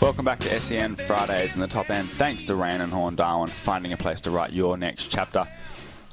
Welcome 0.00 0.24
back 0.24 0.38
to 0.40 0.60
SEN 0.60 0.94
Fridays 0.94 1.56
in 1.56 1.60
the 1.60 1.66
top 1.66 1.90
end. 1.90 2.08
Thanks 2.08 2.44
to 2.44 2.54
Raine 2.54 2.80
and 2.80 2.92
Horne 2.92 3.16
Darwin, 3.16 3.48
finding 3.48 3.92
a 3.92 3.96
place 3.96 4.20
to 4.22 4.30
write 4.30 4.52
your 4.52 4.76
next 4.76 5.08
chapter. 5.08 5.48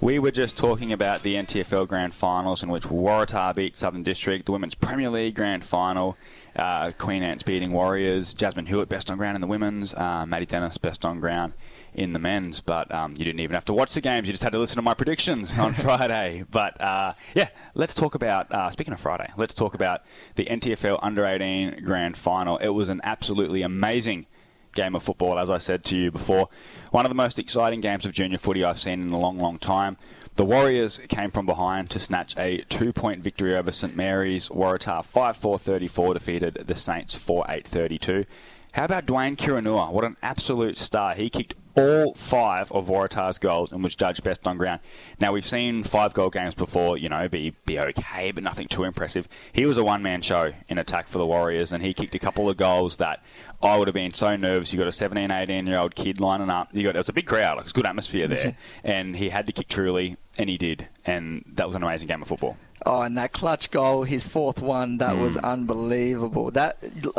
We 0.01 0.17
were 0.17 0.31
just 0.31 0.57
talking 0.57 0.91
about 0.91 1.21
the 1.21 1.35
NTFL 1.35 1.87
Grand 1.87 2.15
Finals 2.15 2.63
in 2.63 2.69
which 2.69 2.85
Waratah 2.85 3.53
beat 3.53 3.77
Southern 3.77 4.01
District, 4.01 4.47
the 4.47 4.51
Women's 4.51 4.73
Premier 4.73 5.11
League 5.11 5.35
Grand 5.35 5.63
Final, 5.63 6.17
uh, 6.55 6.93
Queen 6.97 7.21
Ants 7.21 7.43
beating 7.43 7.73
Warriors, 7.73 8.33
Jasmine 8.33 8.65
Hewitt 8.65 8.89
best 8.89 9.11
on 9.11 9.17
ground 9.17 9.35
in 9.35 9.41
the 9.41 9.47
women's, 9.47 9.93
uh, 9.93 10.25
Maddie 10.25 10.47
Dennis 10.47 10.79
best 10.79 11.05
on 11.05 11.19
ground 11.19 11.53
in 11.95 12.13
the 12.13 12.19
men's. 12.19 12.61
But 12.61 12.93
um, 12.93 13.13
you 13.17 13.25
didn't 13.25 13.39
even 13.39 13.55
have 13.55 13.65
to 13.65 13.73
watch 13.73 13.93
the 13.93 14.01
games; 14.01 14.27
you 14.27 14.33
just 14.33 14.43
had 14.43 14.51
to 14.51 14.59
listen 14.59 14.75
to 14.75 14.81
my 14.81 14.93
predictions 14.93 15.57
on 15.57 15.73
Friday. 15.85 16.43
But 16.49 16.79
uh, 16.79 17.13
yeah, 17.33 17.49
let's 17.73 17.93
talk 17.93 18.15
about. 18.15 18.51
Uh, 18.51 18.69
speaking 18.69 18.93
of 18.93 18.99
Friday, 18.99 19.31
let's 19.37 19.53
talk 19.53 19.73
about 19.73 20.01
the 20.35 20.45
NTFL 20.45 20.99
Under 21.01 21.25
18 21.25 21.83
Grand 21.83 22.17
Final. 22.17 22.57
It 22.57 22.69
was 22.69 22.89
an 22.89 23.01
absolutely 23.03 23.61
amazing 23.61 24.27
game 24.75 24.93
of 24.93 25.01
football, 25.01 25.39
as 25.39 25.49
I 25.49 25.57
said 25.57 25.83
to 25.85 25.95
you 25.95 26.11
before. 26.11 26.49
One 26.91 27.05
of 27.05 27.09
the 27.09 27.15
most 27.15 27.39
exciting 27.39 27.81
games 27.81 28.05
of 28.05 28.13
junior 28.13 28.37
footy 28.37 28.63
I've 28.63 28.79
seen 28.79 29.01
in 29.01 29.09
a 29.09 29.17
long, 29.17 29.39
long 29.39 29.57
time. 29.57 29.97
The 30.35 30.45
Warriors 30.45 30.99
came 31.07 31.31
from 31.31 31.45
behind 31.45 31.89
to 31.91 31.99
snatch 31.99 32.37
a 32.37 32.65
two 32.67 32.91
point 32.91 33.23
victory 33.23 33.55
over 33.55 33.71
St 33.71 33.95
Mary's. 33.95 34.49
Waratah 34.49 35.03
5 35.05 35.37
4 35.37 35.57
34 35.57 36.13
defeated 36.13 36.63
the 36.67 36.75
Saints 36.75 37.15
4 37.15 37.45
8 37.47 37.67
32. 37.67 38.25
How 38.73 38.83
about 38.83 39.05
Dwayne 39.05 39.37
Kerinaiua? 39.37 39.91
What 39.91 40.03
an 40.03 40.17
absolute 40.21 40.77
star. 40.77 41.15
He 41.15 41.29
kicked 41.29 41.55
all 41.75 42.13
five 42.13 42.71
of 42.71 42.87
Waratah's 42.87 43.37
goals 43.37 43.71
and 43.71 43.83
was 43.83 43.95
judged 43.95 44.23
best 44.23 44.47
on 44.47 44.57
ground. 44.57 44.79
Now, 45.19 45.31
we've 45.31 45.47
seen 45.47 45.83
five 45.83 46.13
goal 46.13 46.29
games 46.29 46.55
before, 46.55 46.97
you 46.97 47.09
know, 47.09 47.27
be, 47.27 47.53
be 47.65 47.79
okay, 47.79 48.31
but 48.31 48.43
nothing 48.43 48.67
too 48.67 48.83
impressive. 48.83 49.27
He 49.51 49.65
was 49.65 49.77
a 49.77 49.83
one 49.83 50.01
man 50.01 50.21
show 50.21 50.53
in 50.67 50.77
attack 50.77 51.07
for 51.07 51.17
the 51.17 51.25
Warriors, 51.25 51.71
and 51.71 51.83
he 51.83 51.93
kicked 51.93 52.15
a 52.15 52.19
couple 52.19 52.49
of 52.49 52.57
goals 52.57 52.97
that 52.97 53.23
I 53.61 53.77
would 53.77 53.87
have 53.87 53.95
been 53.95 54.11
so 54.11 54.35
nervous. 54.35 54.71
You 54.71 54.79
got 54.79 54.87
a 54.87 54.91
17, 54.91 55.31
18 55.31 55.67
year 55.67 55.79
old 55.79 55.95
kid 55.95 56.19
lining 56.19 56.49
up. 56.49 56.69
You 56.73 56.83
got 56.83 56.95
it 56.95 56.99
was 56.99 57.09
a 57.09 57.13
big 57.13 57.25
crowd, 57.25 57.57
it 57.57 57.63
was 57.63 57.73
good 57.73 57.85
atmosphere 57.85 58.27
there, 58.27 58.57
and 58.83 59.15
he 59.15 59.29
had 59.29 59.47
to 59.47 59.53
kick 59.53 59.67
truly, 59.67 60.17
and 60.37 60.49
he 60.49 60.57
did, 60.57 60.87
and 61.05 61.43
that 61.55 61.67
was 61.67 61.75
an 61.75 61.83
amazing 61.83 62.07
game 62.07 62.21
of 62.21 62.27
football. 62.27 62.57
Oh, 62.87 63.01
and 63.01 63.17
that 63.17 63.33
clutch 63.33 63.71
goal, 63.71 64.03
his 64.03 64.23
fourth 64.23 64.61
one, 64.61 64.99
that 64.99 65.17
was 65.17 65.37
unbelievable. 65.37 66.51
That, 66.51 66.77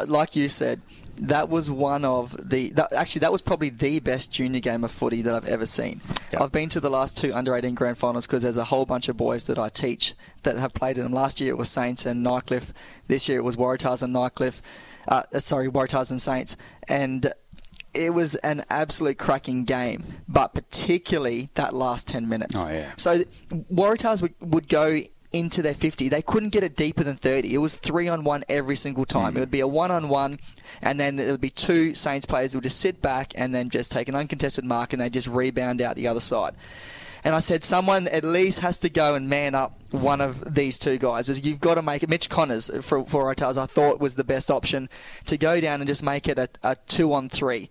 like 0.09 0.37
you 0.37 0.49
said, 0.49 0.81
that 1.19 1.49
was 1.49 1.69
one 1.69 2.05
of 2.05 2.37
the. 2.49 2.71
That, 2.71 2.93
actually, 2.93 3.21
that 3.21 3.33
was 3.33 3.41
probably 3.41 3.71
the 3.71 3.99
best 3.99 4.31
junior 4.31 4.61
game 4.61 4.85
of 4.85 4.93
footy 4.93 5.23
that 5.23 5.35
I've 5.35 5.49
ever 5.49 5.67
seen. 5.67 6.01
Yep. 6.33 6.41
I've 6.41 6.53
been 6.53 6.69
to 6.69 6.79
the 6.79 6.91
last 6.91 7.19
two 7.19 7.35
under 7.35 7.55
18 7.55 7.75
grand 7.75 7.99
finals 7.99 8.27
because 8.27 8.45
there's 8.45 8.57
a 8.57 8.65
whole 8.65 8.87
bunch 8.87 9.09
of 9.09 9.17
boys 9.17 9.47
that 9.47 9.59
I 9.59 9.69
teach 9.69 10.15
that 10.45 10.57
have 10.57 10.73
played 10.73 10.99
in 10.99 11.05
them. 11.05 11.13
Last 11.13 11.41
year 11.41 11.51
it 11.51 11.59
was 11.59 11.69
Saints 11.69 12.07
and 12.07 12.25
Nightcliff. 12.25 12.73
This 13.09 13.29
year 13.29 13.39
it 13.39 13.45
was 13.45 13.57
Waratahs 13.57 14.05
and 14.05 14.15
Nightcliff. 14.15 14.63
Uh, 15.09 15.23
sorry, 15.41 15.69
Waratahs 15.69 16.13
and 16.13 16.21
Saints. 16.21 16.57
And 16.87 17.33
it 17.93 18.13
was 18.15 18.35
an 18.37 18.65
absolute 18.71 19.19
cracking 19.19 19.65
game, 19.65 20.05
but 20.29 20.55
particularly 20.55 21.49
that 21.55 21.75
last 21.75 22.07
10 22.07 22.29
minutes. 22.29 22.63
Oh, 22.63 22.69
yeah. 22.69 22.93
So 22.97 23.25
Waratahs 23.73 24.23
would, 24.23 24.35
would 24.41 24.69
go 24.69 25.01
into 25.33 25.63
their 25.63 25.75
50. 25.75 26.09
They 26.09 26.23
couldn't 26.23 26.51
get 26.51 26.63
it 26.63 26.77
deeper 26.77 27.05
than 27.05 27.17
30. 27.17 27.55
It 27.55 27.59
was 27.59 27.77
three 27.77 28.09
on 28.09 28.25
one 28.25 28.45
every 28.49 28.77
single 28.77 29.05
time. 29.05 29.35
Mm. 29.35 29.37
It 29.37 29.41
would 29.41 29.51
be 29.51 29.61
a 29.61 29.67
one 29.67 29.91
on 29.91 30.09
one, 30.09 30.39
and 30.83 30.99
then 30.99 31.17
there 31.17 31.31
would 31.31 31.41
be 31.41 31.51
two 31.51 31.95
Saints 31.95 32.27
players 32.27 32.53
who 32.53 32.59
would 32.59 32.65
just 32.65 32.81
sit 32.81 33.03
back 33.03 33.33
and 33.35 33.55
then 33.55 33.71
just 33.71 33.93
take 33.93 34.09
an 34.09 34.15
uncontested 34.15 34.65
mark 34.65 34.93
and 34.93 35.03
they 35.03 35.11
just 35.11 35.29
rebound 35.29 35.81
out 35.81 35.97
the 35.97 36.09
other 36.09 36.21
side. 36.21 36.55
And 37.27 37.35
I 37.35 37.41
said, 37.41 37.65
someone 37.65 38.07
at 38.07 38.23
least 38.23 38.61
has 38.61 38.79
to 38.79 38.89
go 38.89 39.17
and 39.17 39.29
man 39.29 39.57
up 39.57 39.77
one 39.91 40.21
of 40.21 40.55
these 40.55 40.79
two 40.79 40.97
guys. 40.97 41.45
You've 41.45 41.59
got 41.59 41.75
to 41.75 41.83
make 41.83 42.05
it. 42.05 42.09
Mitch 42.09 42.31
Connors 42.31 42.71
for, 42.83 43.05
for 43.05 43.29
I 43.29 43.35
thought 43.35 43.99
was 43.99 44.15
the 44.15 44.23
best 44.23 44.49
option 44.49 44.89
to 45.25 45.37
go 45.37 45.61
down 45.61 45.81
and 45.81 45.89
just 45.89 46.05
make 46.05 46.29
it 46.29 46.39
a, 46.39 46.49
a 46.63 46.77
two 46.87 47.13
on 47.13 47.29
three. 47.29 47.69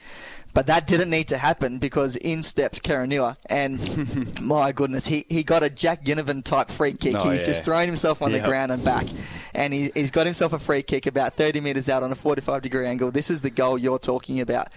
But 0.54 0.68
that 0.68 0.88
didn't 0.88 1.10
need 1.10 1.30
to 1.30 1.38
happen 1.38 1.80
because 1.80 2.18
in 2.18 2.44
steps 2.44 2.80
Kerinaiua, 2.80 3.38
and 3.46 4.42
my 4.42 4.74
goodness, 4.74 5.06
he, 5.06 5.26
he 5.30 5.42
got 5.42 5.64
a 5.64 5.70
Jack 5.70 6.04
Ginnivan 6.04 6.44
type 6.44 6.70
free 6.70 6.92
kick. 6.92 7.16
Oh, 7.18 7.30
he's 7.30 7.40
yeah. 7.42 7.48
just 7.48 7.64
thrown 7.64 7.88
himself 7.88 8.22
on 8.22 8.32
Yep. 8.32 8.42
the 8.42 8.48
ground 8.50 8.72
and 8.74 8.84
back, 8.84 9.06
and 9.54 9.74
he, 9.74 9.90
he's 9.94 10.12
got 10.12 10.26
himself 10.26 10.52
a 10.52 10.60
free 10.60 10.82
kick 10.84 11.06
about 11.06 11.36
30 11.36 11.62
metres 11.62 11.88
out 11.90 12.04
on 12.04 12.12
a 12.12 12.16
45 12.16 12.62
degree 12.62 12.88
angle. 12.88 13.10
This 13.10 13.30
is 13.30 13.42
the 13.42 13.50
goal 13.50 13.78
you're 13.78 14.00
talking 14.00 14.42
about. 14.42 14.68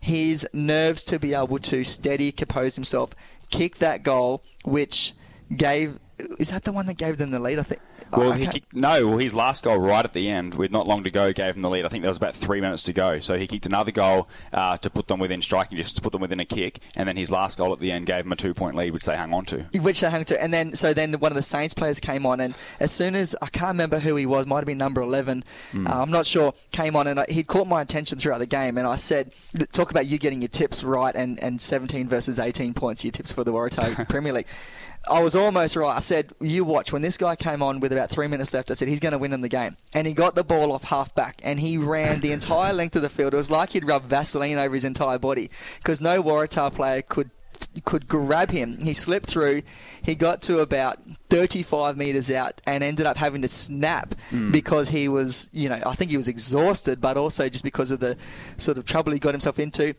His 0.00 0.46
nerves 0.52 1.02
to 1.04 1.18
be 1.18 1.34
able 1.34 1.58
to 1.58 1.82
steady, 1.82 2.30
compose 2.30 2.76
himself, 2.76 3.14
kick 3.50 3.76
that 3.76 4.02
goal, 4.02 4.42
which 4.64 5.14
gave. 5.54 5.98
Is 6.38 6.50
that 6.50 6.64
the 6.64 6.72
one 6.72 6.86
that 6.86 6.96
gave 6.96 7.18
them 7.18 7.30
the 7.30 7.38
lead? 7.38 7.58
I 7.58 7.62
think. 7.62 7.80
Well, 8.16 8.32
I 8.32 8.38
he 8.38 8.46
kicked, 8.46 8.74
no, 8.74 9.06
well, 9.06 9.18
his 9.18 9.34
last 9.34 9.64
goal 9.64 9.78
right 9.78 10.04
at 10.04 10.12
the 10.12 10.28
end, 10.28 10.54
with 10.54 10.70
not 10.70 10.86
long 10.86 11.04
to 11.04 11.10
go, 11.10 11.32
gave 11.32 11.54
him 11.56 11.62
the 11.62 11.70
lead. 11.70 11.84
I 11.84 11.88
think 11.88 12.02
there 12.02 12.10
was 12.10 12.16
about 12.16 12.34
three 12.34 12.60
minutes 12.60 12.82
to 12.84 12.92
go. 12.92 13.20
So 13.20 13.36
he 13.36 13.46
kicked 13.46 13.66
another 13.66 13.90
goal 13.90 14.28
uh, 14.52 14.76
to 14.78 14.90
put 14.90 15.08
them 15.08 15.18
within 15.18 15.42
striking 15.42 15.76
distance, 15.76 15.96
to 15.96 16.02
put 16.02 16.12
them 16.12 16.20
within 16.20 16.40
a 16.40 16.44
kick, 16.44 16.80
and 16.96 17.08
then 17.08 17.16
his 17.16 17.30
last 17.30 17.58
goal 17.58 17.72
at 17.72 17.80
the 17.80 17.90
end 17.92 18.06
gave 18.06 18.24
him 18.24 18.32
a 18.32 18.36
two-point 18.36 18.74
lead, 18.74 18.92
which 18.92 19.04
they 19.04 19.16
hung 19.16 19.32
on 19.34 19.44
to. 19.46 19.66
which 19.80 20.00
they 20.00 20.10
hung 20.10 20.24
to. 20.24 20.42
And 20.42 20.52
then, 20.52 20.74
so 20.74 20.94
then 20.94 21.12
one 21.14 21.32
of 21.32 21.36
the 21.36 21.42
Saints 21.42 21.74
players 21.74 22.00
came 22.00 22.24
on, 22.26 22.40
and 22.40 22.54
as 22.80 22.92
soon 22.92 23.14
as 23.14 23.36
I 23.42 23.46
can't 23.48 23.68
remember 23.72 23.98
who 23.98 24.16
he 24.16 24.26
was, 24.26 24.46
might 24.46 24.58
have 24.58 24.66
been 24.66 24.78
number 24.78 25.00
eleven, 25.00 25.44
uh, 25.74 25.78
I'm 25.88 26.10
not 26.10 26.26
sure, 26.26 26.54
came 26.72 26.96
on, 26.96 27.06
and 27.06 27.20
I, 27.20 27.26
he'd 27.28 27.46
caught 27.46 27.66
my 27.66 27.82
attention 27.82 28.18
throughout 28.18 28.38
the 28.38 28.46
game, 28.46 28.78
and 28.78 28.86
I 28.86 28.96
said, 28.96 29.32
"Talk 29.72 29.90
about 29.90 30.06
you 30.06 30.18
getting 30.18 30.40
your 30.42 30.48
tips 30.48 30.82
right, 30.82 31.14
and, 31.14 31.42
and 31.42 31.60
17 31.60 32.08
versus 32.08 32.38
18 32.38 32.74
points, 32.74 33.04
your 33.04 33.12
tips 33.12 33.32
for 33.32 33.44
the 33.44 33.52
Waratah 33.52 34.08
Premier 34.08 34.32
League." 34.32 34.46
I 35.10 35.22
was 35.22 35.34
almost 35.34 35.76
right. 35.76 35.96
I 35.96 36.00
said, 36.00 36.32
"You 36.40 36.64
watch." 36.64 36.92
When 36.92 37.02
this 37.02 37.16
guy 37.16 37.36
came 37.36 37.62
on 37.62 37.80
with 37.80 37.92
about 37.92 38.10
three 38.10 38.28
minutes 38.28 38.54
left, 38.54 38.70
I 38.70 38.74
said 38.74 38.88
he's 38.88 39.00
going 39.00 39.12
to 39.12 39.18
win 39.18 39.32
in 39.32 39.40
the 39.40 39.48
game, 39.48 39.76
and 39.92 40.06
he 40.06 40.12
got 40.12 40.34
the 40.34 40.44
ball 40.44 40.72
off 40.72 40.84
half 40.84 41.14
back, 41.14 41.40
and 41.42 41.60
he 41.60 41.78
ran 41.78 42.20
the 42.20 42.32
entire 42.32 42.72
length 42.72 42.96
of 42.96 43.02
the 43.02 43.08
field. 43.08 43.34
It 43.34 43.36
was 43.36 43.50
like 43.50 43.70
he'd 43.70 43.86
rubbed 43.86 44.06
Vaseline 44.06 44.58
over 44.58 44.74
his 44.74 44.84
entire 44.84 45.18
body 45.18 45.50
because 45.76 46.00
no 46.00 46.22
Waratah 46.22 46.74
player 46.74 47.02
could 47.02 47.30
could 47.84 48.08
grab 48.08 48.50
him. 48.50 48.78
He 48.78 48.94
slipped 48.94 49.26
through. 49.26 49.62
He 50.02 50.14
got 50.14 50.42
to 50.42 50.60
about 50.60 51.00
35 51.30 51.96
metres 51.96 52.30
out 52.30 52.60
and 52.66 52.82
ended 52.82 53.06
up 53.06 53.16
having 53.16 53.42
to 53.42 53.48
snap 53.48 54.14
hmm. 54.30 54.50
because 54.50 54.88
he 54.88 55.08
was, 55.08 55.50
you 55.52 55.68
know, 55.68 55.80
I 55.84 55.94
think 55.94 56.10
he 56.10 56.16
was 56.16 56.28
exhausted, 56.28 57.00
but 57.00 57.16
also 57.16 57.48
just 57.48 57.64
because 57.64 57.90
of 57.90 58.00
the 58.00 58.16
sort 58.56 58.78
of 58.78 58.84
trouble 58.84 59.12
he 59.12 59.18
got 59.18 59.34
himself 59.34 59.58
into. 59.58 59.94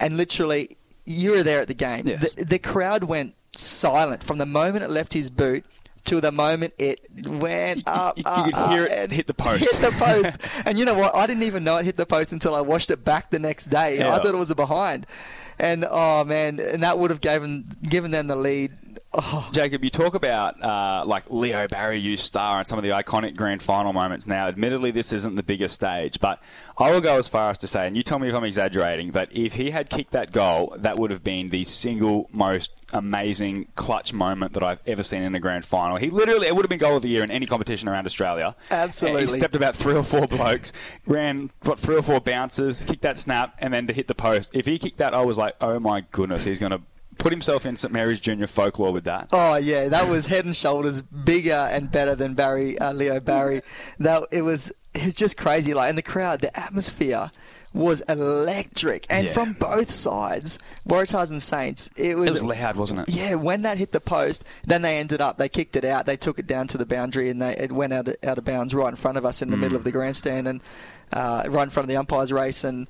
And 0.00 0.16
literally, 0.16 0.76
you 1.04 1.32
were 1.32 1.42
there 1.42 1.60
at 1.60 1.68
the 1.68 1.74
game. 1.74 2.06
Yes. 2.06 2.34
The, 2.34 2.44
the 2.44 2.58
crowd 2.58 3.04
went 3.04 3.34
silent 3.58 4.22
from 4.22 4.38
the 4.38 4.46
moment 4.46 4.84
it 4.84 4.90
left 4.90 5.12
his 5.12 5.30
boot. 5.30 5.64
To 6.08 6.20
the 6.20 6.30
moment 6.30 6.74
it 6.76 7.00
went 7.26 7.88
up, 7.88 8.18
you 8.18 8.24
up, 8.26 8.44
could 8.44 8.54
up, 8.54 8.70
hear 8.72 8.84
it 8.84 8.92
and 8.92 9.10
hit 9.10 9.26
the 9.26 9.32
post. 9.32 9.60
Hit 9.62 9.80
the 9.80 9.90
post, 9.92 10.38
and 10.66 10.78
you 10.78 10.84
know 10.84 10.92
what? 10.92 11.14
I 11.14 11.26
didn't 11.26 11.44
even 11.44 11.64
know 11.64 11.78
it 11.78 11.86
hit 11.86 11.96
the 11.96 12.04
post 12.04 12.30
until 12.30 12.54
I 12.54 12.60
watched 12.60 12.90
it 12.90 13.02
back 13.02 13.30
the 13.30 13.38
next 13.38 13.66
day. 13.66 14.06
I 14.06 14.16
thought 14.16 14.26
it 14.26 14.36
was 14.36 14.50
a 14.50 14.54
behind, 14.54 15.06
and 15.58 15.86
oh 15.90 16.22
man, 16.24 16.60
and 16.60 16.82
that 16.82 16.98
would 16.98 17.10
have 17.10 17.22
given 17.22 17.74
given 17.88 18.10
them 18.10 18.26
the 18.26 18.36
lead. 18.36 18.72
Oh, 19.16 19.48
Jacob, 19.52 19.84
you 19.84 19.90
talk 19.90 20.14
about 20.14 20.60
uh, 20.60 21.04
like 21.06 21.30
Leo 21.30 21.68
Barry, 21.68 21.98
you 21.98 22.16
star, 22.16 22.58
and 22.58 22.66
some 22.66 22.78
of 22.78 22.82
the 22.82 22.90
iconic 22.90 23.36
grand 23.36 23.62
final 23.62 23.92
moments. 23.92 24.26
Now, 24.26 24.48
admittedly, 24.48 24.90
this 24.90 25.12
isn't 25.12 25.36
the 25.36 25.42
biggest 25.44 25.76
stage, 25.76 26.18
but 26.18 26.42
I 26.76 26.90
will 26.90 27.00
go 27.00 27.16
as 27.16 27.28
far 27.28 27.50
as 27.50 27.58
to 27.58 27.68
say, 27.68 27.86
and 27.86 27.96
you 27.96 28.02
tell 28.02 28.18
me 28.18 28.28
if 28.28 28.34
I'm 28.34 28.42
exaggerating, 28.42 29.12
but 29.12 29.28
if 29.30 29.52
he 29.52 29.70
had 29.70 29.88
kicked 29.88 30.10
that 30.10 30.32
goal, 30.32 30.74
that 30.78 30.98
would 30.98 31.12
have 31.12 31.22
been 31.22 31.50
the 31.50 31.62
single 31.62 32.28
most 32.32 32.72
amazing 32.92 33.68
clutch 33.76 34.12
moment 34.12 34.52
that 34.54 34.64
I've 34.64 34.80
ever 34.84 35.04
seen 35.04 35.22
in 35.22 35.32
a 35.36 35.40
grand 35.40 35.64
final. 35.64 35.96
He 35.96 36.10
literally, 36.10 36.48
it 36.48 36.56
would 36.56 36.64
have 36.64 36.70
been 36.70 36.80
goal 36.80 36.96
of 36.96 37.02
the 37.02 37.08
year 37.08 37.22
in 37.22 37.30
any 37.30 37.46
competition 37.46 37.88
around 37.88 38.06
Australia. 38.06 38.56
Absolutely. 38.72 39.20
And 39.20 39.30
he 39.30 39.38
stepped 39.38 39.54
about 39.54 39.76
three 39.76 39.94
or 39.94 40.02
four 40.02 40.26
blokes, 40.26 40.72
ran 41.06 41.52
what 41.62 41.78
three 41.78 41.94
or 41.94 42.02
four 42.02 42.20
bounces, 42.20 42.82
kicked 42.82 43.02
that 43.02 43.18
snap, 43.18 43.54
and 43.58 43.72
then 43.72 43.86
to 43.86 43.92
hit 43.92 44.08
the 44.08 44.14
post. 44.16 44.50
If 44.52 44.66
he 44.66 44.76
kicked 44.76 44.98
that, 44.98 45.14
I 45.14 45.22
was 45.22 45.38
like, 45.38 45.54
oh 45.60 45.78
my 45.78 46.00
goodness, 46.10 46.42
he's 46.42 46.58
going 46.58 46.72
to 46.72 46.80
put 47.18 47.32
himself 47.32 47.64
in 47.66 47.76
St 47.76 47.92
Mary's 47.92 48.20
Junior 48.20 48.46
folklore 48.46 48.92
with 48.92 49.04
that. 49.04 49.28
Oh 49.32 49.56
yeah, 49.56 49.88
that 49.88 50.08
was 50.08 50.26
head 50.26 50.44
and 50.44 50.54
shoulders 50.54 51.02
bigger 51.02 51.52
and 51.72 51.90
better 51.90 52.14
than 52.14 52.34
Barry 52.34 52.78
uh, 52.78 52.92
Leo 52.92 53.20
Barry. 53.20 53.62
That 53.98 54.24
it 54.30 54.42
was 54.42 54.72
it's 54.94 55.14
just 55.14 55.36
crazy. 55.36 55.74
Like 55.74 55.90
in 55.90 55.96
the 55.96 56.02
crowd, 56.02 56.40
the 56.40 56.56
atmosphere 56.58 57.30
was 57.72 58.02
electric, 58.02 59.04
and 59.10 59.26
Yeah. 59.26 59.32
from 59.32 59.54
both 59.54 59.90
sides, 59.90 60.60
Waratahs 60.88 61.30
and 61.32 61.42
Saints. 61.42 61.90
It 61.96 62.16
was, 62.16 62.28
It 62.28 62.32
was 62.34 62.42
loud, 62.44 62.76
wasn't 62.76 63.00
it? 63.00 63.08
Yeah, 63.08 63.34
when 63.34 63.62
that 63.62 63.78
hit 63.78 63.90
the 63.90 64.00
post, 64.00 64.44
then 64.64 64.82
they 64.82 64.98
ended 64.98 65.20
up. 65.20 65.38
They 65.38 65.48
kicked 65.48 65.74
it 65.74 65.84
out. 65.84 66.06
They 66.06 66.16
took 66.16 66.38
it 66.38 66.46
down 66.46 66.68
to 66.68 66.78
the 66.78 66.86
boundary, 66.86 67.30
and 67.30 67.42
they 67.42 67.56
it 67.56 67.72
went 67.72 67.92
out 67.92 68.06
of, 68.06 68.16
out 68.22 68.38
of 68.38 68.44
bounds 68.44 68.74
right 68.74 68.90
in 68.90 68.94
front 68.96 69.18
of 69.18 69.26
us 69.26 69.42
in 69.42 69.50
the 69.50 69.56
Mm. 69.56 69.60
middle 69.60 69.76
of 69.76 69.82
the 69.84 69.90
grandstand, 69.90 70.46
and 70.46 70.60
uh, 71.12 71.42
right 71.48 71.64
in 71.64 71.70
front 71.70 71.84
of 71.84 71.88
the 71.88 71.96
umpires' 71.96 72.32
race. 72.32 72.62
And 72.62 72.86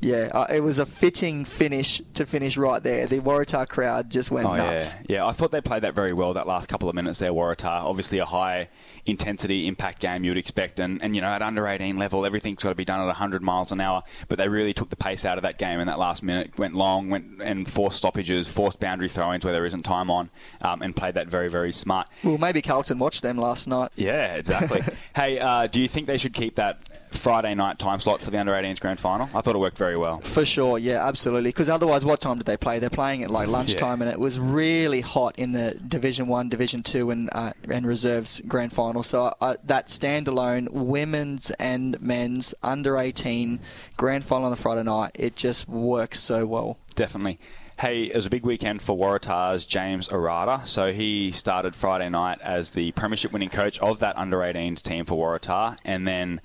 yeah, 0.00 0.30
uh, 0.32 0.46
it 0.52 0.60
was 0.60 0.78
a 0.78 0.86
fitting 0.86 1.44
finish 1.44 2.00
to 2.14 2.26
finish 2.26 2.56
right 2.56 2.82
there. 2.82 3.06
The 3.06 3.20
Waratah 3.20 3.68
crowd 3.68 4.10
just 4.10 4.30
went 4.30 4.48
Oh 4.48 4.56
nuts. 4.56 4.96
yeah, 5.08 5.16
yeah. 5.18 5.26
I 5.26 5.32
thought 5.32 5.50
they 5.52 5.60
played 5.60 5.82
that 5.82 5.94
very 5.94 6.12
well 6.12 6.34
that 6.34 6.46
last 6.46 6.68
couple 6.68 6.88
of 6.88 6.94
minutes 6.94 7.20
there. 7.20 7.30
Waratah, 7.30 7.84
obviously 7.84 8.18
a 8.18 8.24
high 8.24 8.68
intensity 9.04 9.66
impact 9.66 10.00
game 10.00 10.22
you'd 10.24 10.36
expect, 10.36 10.78
and, 10.80 11.02
and 11.02 11.14
you 11.14 11.20
know 11.22 11.28
at 11.28 11.42
under 11.42 11.66
18 11.66 11.98
level 11.98 12.24
everything's 12.24 12.62
got 12.62 12.70
to 12.70 12.74
be 12.74 12.84
done 12.84 13.00
at 13.00 13.06
100 13.06 13.42
miles 13.42 13.70
an 13.72 13.80
hour. 13.80 14.02
But 14.28 14.38
they 14.38 14.48
really 14.48 14.72
took 14.72 14.90
the 14.90 14.96
pace 14.96 15.24
out 15.24 15.38
of 15.38 15.42
that 15.42 15.58
game 15.58 15.78
in 15.78 15.86
that 15.86 15.98
last 15.98 16.22
minute. 16.22 16.58
Went 16.58 16.74
long, 16.74 17.08
went 17.10 17.40
and 17.42 17.70
forced 17.70 17.98
stoppages, 17.98 18.48
forced 18.48 18.80
boundary 18.80 19.08
throw-ins 19.08 19.44
where 19.44 19.52
there 19.52 19.66
isn't 19.66 19.82
time 19.82 20.10
on, 20.10 20.30
um, 20.62 20.82
and 20.82 20.96
played 20.96 21.14
that 21.14 21.28
very 21.28 21.48
very 21.48 21.72
smart. 21.72 22.08
Well, 22.24 22.38
maybe 22.38 22.60
Carlton 22.60 22.98
watched 22.98 23.22
them 23.22 23.38
last 23.38 23.68
night. 23.68 23.90
Yeah, 23.94 24.34
exactly. 24.34 24.80
hey, 25.14 25.38
uh, 25.38 25.68
do 25.68 25.80
you 25.80 25.86
think 25.88 26.06
they 26.08 26.18
should 26.18 26.34
keep 26.34 26.56
that 26.56 26.88
Friday 27.14 27.54
night 27.54 27.78
time 27.78 28.00
slot 28.00 28.20
for 28.20 28.30
the 28.30 28.38
under 28.38 28.52
18s 28.52 28.80
grand 28.80 29.00
final? 29.00 29.28
I 29.34 29.40
thought 29.40 29.54
it 29.54 29.58
worked 29.58 29.78
very 29.78 29.96
well. 29.96 30.18
For 30.20 30.44
sure, 30.44 30.78
yeah, 30.78 31.06
absolutely. 31.06 31.50
Because 31.50 31.68
otherwise, 31.68 32.04
what 32.04 32.20
time 32.20 32.38
did 32.38 32.46
they 32.46 32.56
play? 32.56 32.78
They're 32.78 32.90
playing 32.90 33.22
at 33.22 33.30
like 33.30 33.48
lunchtime, 33.48 34.02
and 34.02 34.10
it 34.10 34.18
was 34.18 34.38
really 34.38 35.00
hot 35.00 35.38
in 35.38 35.52
the 35.52 35.74
Division 35.74 36.26
One, 36.26 36.48
Division 36.48 36.82
Two, 36.82 37.10
and 37.10 37.30
uh, 37.32 37.52
and 37.68 37.86
reserves 37.86 38.40
grand 38.46 38.72
final. 38.72 39.02
So 39.02 39.34
uh, 39.40 39.56
that 39.64 39.88
standalone 39.88 40.68
women's 40.70 41.50
and 41.52 42.00
men's 42.00 42.54
under 42.62 42.98
eighteen 42.98 43.60
grand 43.96 44.24
final 44.24 44.46
on 44.46 44.52
a 44.52 44.56
Friday 44.56 44.82
night, 44.82 45.12
it 45.14 45.36
just 45.36 45.68
works 45.68 46.20
so 46.20 46.46
well. 46.46 46.78
Definitely. 46.94 47.38
Hey, 47.78 48.04
it 48.04 48.14
was 48.14 48.26
a 48.26 48.30
big 48.30 48.44
weekend 48.44 48.80
for 48.80 48.96
Waratah's 48.96 49.66
James 49.66 50.08
Arata. 50.08 50.66
So 50.68 50.92
he 50.92 51.32
started 51.32 51.74
Friday 51.74 52.08
night 52.10 52.38
as 52.40 52.72
the 52.72 52.92
premiership 52.92 53.32
winning 53.32 53.48
coach 53.48 53.78
of 53.80 53.98
that 54.00 54.16
under 54.16 54.38
18s 54.38 54.82
team 54.82 55.04
for 55.04 55.16
Waratah. 55.16 55.78
And 55.84 56.06
then 56.06 56.40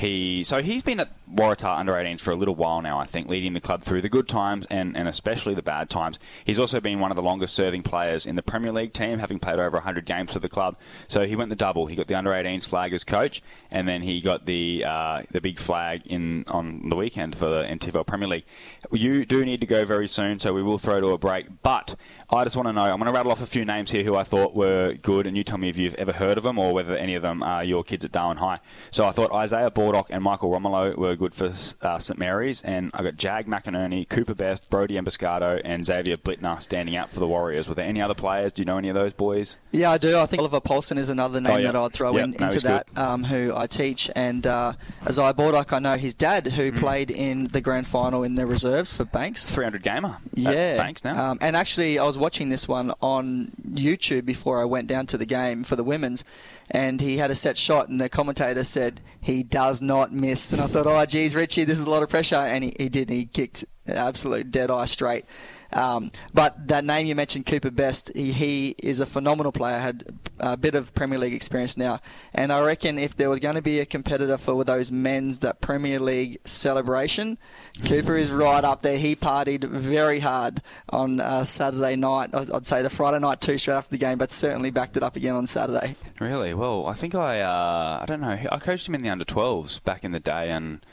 he, 0.00 0.44
so 0.44 0.62
he's 0.62 0.82
been 0.82 1.00
at 1.00 1.12
Waratah 1.34 1.78
under 1.78 1.92
18s 1.92 2.20
for 2.20 2.30
a 2.30 2.36
little 2.36 2.54
while 2.54 2.82
now, 2.82 2.98
I 2.98 3.06
think, 3.06 3.28
leading 3.28 3.52
the 3.52 3.60
club 3.60 3.82
through 3.82 4.02
the 4.02 4.08
good 4.08 4.28
times 4.28 4.66
and, 4.70 4.96
and 4.96 5.08
especially 5.08 5.54
the 5.54 5.62
bad 5.62 5.90
times. 5.90 6.18
He's 6.44 6.58
also 6.58 6.80
been 6.80 7.00
one 7.00 7.10
of 7.10 7.16
the 7.16 7.22
longest 7.22 7.54
serving 7.54 7.82
players 7.82 8.26
in 8.26 8.36
the 8.36 8.42
Premier 8.42 8.72
League 8.72 8.92
team, 8.92 9.18
having 9.18 9.38
played 9.38 9.58
over 9.58 9.76
100 9.76 10.04
games 10.04 10.32
for 10.32 10.38
the 10.38 10.48
club. 10.48 10.76
So 11.08 11.26
he 11.26 11.36
went 11.36 11.50
the 11.50 11.56
double. 11.56 11.86
He 11.86 11.96
got 11.96 12.06
the 12.06 12.14
under 12.14 12.30
18s 12.30 12.66
flag 12.66 12.92
as 12.92 13.04
coach, 13.04 13.42
and 13.70 13.88
then 13.88 14.02
he 14.02 14.20
got 14.20 14.46
the 14.46 14.84
uh, 14.86 15.22
the 15.30 15.40
big 15.40 15.58
flag 15.58 16.06
in 16.06 16.44
on 16.50 16.88
the 16.88 16.96
weekend 16.96 17.36
for 17.36 17.48
the 17.48 17.62
NTFL 17.62 18.06
Premier 18.06 18.28
League. 18.28 18.44
You 18.90 19.24
do 19.24 19.44
need 19.44 19.60
to 19.60 19.66
go 19.66 19.84
very 19.84 20.08
soon, 20.08 20.38
so 20.38 20.52
we 20.52 20.62
will 20.62 20.78
throw 20.78 21.00
to 21.00 21.08
a 21.08 21.18
break. 21.18 21.46
But 21.62 21.96
I 22.30 22.44
just 22.44 22.56
want 22.56 22.68
to 22.68 22.72
know, 22.72 22.82
I'm 22.82 22.98
going 22.98 23.06
to 23.06 23.12
rattle 23.12 23.32
off 23.32 23.42
a 23.42 23.46
few 23.46 23.64
names 23.64 23.90
here 23.90 24.04
who 24.04 24.14
I 24.14 24.24
thought 24.24 24.54
were 24.54 24.94
good, 24.94 25.26
and 25.26 25.36
you 25.36 25.42
tell 25.42 25.58
me 25.58 25.68
if 25.68 25.76
you've 25.76 25.94
ever 25.94 26.12
heard 26.12 26.38
of 26.38 26.44
them 26.44 26.58
or 26.58 26.72
whether 26.72 26.96
any 26.96 27.14
of 27.14 27.22
them 27.22 27.42
are 27.42 27.64
your 27.64 27.82
kids 27.82 28.04
at 28.04 28.12
Darwin 28.12 28.36
High. 28.36 28.60
So 28.90 29.04
I 29.04 29.12
thought 29.12 29.32
Isaiah 29.32 29.70
Bordock 29.70 30.06
and 30.10 30.22
Michael 30.22 30.50
Romolo 30.50 30.94
were 30.96 31.16
good 31.20 31.34
for 31.34 31.52
uh, 31.86 31.98
St 31.98 32.18
Mary's, 32.18 32.62
and 32.62 32.90
I've 32.94 33.04
got 33.04 33.16
Jag 33.16 33.46
McInerney, 33.46 34.08
Cooper 34.08 34.34
Best, 34.34 34.70
Brody 34.70 34.94
Emboscado, 34.96 35.60
and 35.64 35.84
Xavier 35.86 36.16
Blitner 36.16 36.60
standing 36.60 36.96
out 36.96 37.10
for 37.12 37.20
the 37.20 37.28
Warriors. 37.28 37.68
Were 37.68 37.74
there 37.74 37.84
any 37.86 38.00
other 38.02 38.14
players? 38.14 38.52
Do 38.52 38.62
you 38.62 38.66
know 38.66 38.78
any 38.78 38.88
of 38.88 38.94
those 38.94 39.12
boys? 39.12 39.56
Yeah, 39.70 39.90
I 39.92 39.98
do. 39.98 40.18
I 40.18 40.26
think 40.26 40.40
Oliver 40.40 40.60
Paulson 40.60 40.98
is 40.98 41.08
another 41.10 41.40
name 41.40 41.52
Oh, 41.52 41.56
yeah. 41.58 41.72
that 41.72 41.76
I'd 41.76 41.92
throw 41.92 42.16
in, 42.16 42.32
no, 42.32 42.46
into 42.46 42.60
that, 42.60 42.86
um, 42.96 43.22
who 43.24 43.52
I 43.54 43.66
teach. 43.66 44.10
And 44.16 44.46
uh, 44.46 44.72
Isaiah 45.06 45.34
Bordock, 45.34 45.72
I 45.72 45.78
know 45.78 45.96
his 45.96 46.14
dad, 46.14 46.46
who 46.48 46.72
Mm. 46.72 46.78
played 46.80 47.10
in 47.10 47.48
the 47.48 47.60
grand 47.60 47.86
final 47.86 48.22
in 48.24 48.34
the 48.34 48.46
reserves 48.46 48.92
for 48.92 49.04
Banks. 49.04 49.48
300 49.50 49.82
gamer. 49.82 50.16
Yeah, 50.34 50.76
Banks 50.78 51.04
now. 51.04 51.30
Um, 51.32 51.38
and 51.40 51.54
actually, 51.56 51.98
I 51.98 52.04
was 52.04 52.16
watching 52.16 52.48
this 52.48 52.66
one 52.66 52.92
on 53.02 53.52
YouTube 53.72 54.24
before 54.24 54.60
I 54.60 54.64
went 54.64 54.86
down 54.88 55.06
to 55.08 55.18
the 55.18 55.26
game 55.26 55.64
for 55.64 55.76
the 55.76 55.84
women's, 55.84 56.24
and 56.70 57.00
he 57.00 57.16
had 57.16 57.30
a 57.30 57.34
set 57.34 57.56
shot, 57.56 57.88
and 57.88 58.00
the 58.00 58.08
commentator 58.08 58.64
said 58.64 59.00
he 59.20 59.42
does 59.42 59.82
not 59.82 60.12
miss. 60.12 60.52
And 60.52 60.62
I 60.62 60.66
thought, 60.66 60.86
oh, 60.86 61.04
geez, 61.06 61.34
Richie, 61.34 61.64
this 61.64 61.78
is 61.78 61.86
a 61.86 61.90
lot 61.90 62.02
of 62.02 62.08
pressure, 62.08 62.36
and 62.36 62.64
he, 62.64 62.74
he 62.78 62.88
did. 62.88 63.10
He 63.10 63.26
kicked 63.26 63.64
absolute 63.86 64.50
dead 64.50 64.70
eye 64.70 64.84
straight. 64.84 65.24
Um, 65.72 66.10
but 66.34 66.66
that 66.68 66.84
name 66.84 67.06
you 67.06 67.14
mentioned, 67.14 67.46
Cooper 67.46 67.70
Best, 67.70 68.10
he, 68.14 68.32
he 68.32 68.74
is 68.82 69.00
a 69.00 69.06
phenomenal 69.06 69.52
player. 69.52 69.78
Had 69.78 70.04
a 70.40 70.56
bit 70.56 70.74
of 70.74 70.92
Premier 70.94 71.18
League 71.18 71.32
experience 71.32 71.76
now, 71.76 72.00
and 72.34 72.52
I 72.52 72.60
reckon 72.60 72.98
if 72.98 73.16
there 73.16 73.30
was 73.30 73.38
going 73.38 73.54
to 73.54 73.62
be 73.62 73.78
a 73.78 73.86
competitor 73.86 74.36
for 74.36 74.64
those 74.64 74.90
men's 74.90 75.40
that 75.40 75.60
Premier 75.60 76.00
League 76.00 76.40
celebration, 76.44 77.38
Cooper 77.86 78.16
is 78.16 78.30
right 78.30 78.64
up 78.64 78.82
there. 78.82 78.98
He 78.98 79.14
partied 79.14 79.64
very 79.64 80.18
hard 80.18 80.60
on 80.88 81.20
uh, 81.20 81.44
Saturday 81.44 81.94
night. 81.94 82.30
I'd 82.34 82.66
say 82.66 82.82
the 82.82 82.90
Friday 82.90 83.20
night 83.20 83.40
too, 83.40 83.56
straight 83.56 83.74
after 83.74 83.90
the 83.90 83.98
game, 83.98 84.18
but 84.18 84.32
certainly 84.32 84.70
backed 84.70 84.96
it 84.96 85.04
up 85.04 85.14
again 85.14 85.34
on 85.34 85.46
Saturday. 85.46 85.94
Really? 86.18 86.52
Well, 86.52 86.86
I 86.86 86.94
think 86.94 87.14
I, 87.14 87.40
uh, 87.40 88.00
I 88.02 88.06
don't 88.06 88.20
know. 88.20 88.38
I 88.50 88.58
coached 88.58 88.88
him 88.88 88.96
in 88.96 89.02
the 89.02 89.08
under 89.08 89.24
12s 89.24 89.82
back 89.84 90.04
in 90.04 90.10
the 90.10 90.20
day, 90.20 90.50
and 90.50 90.84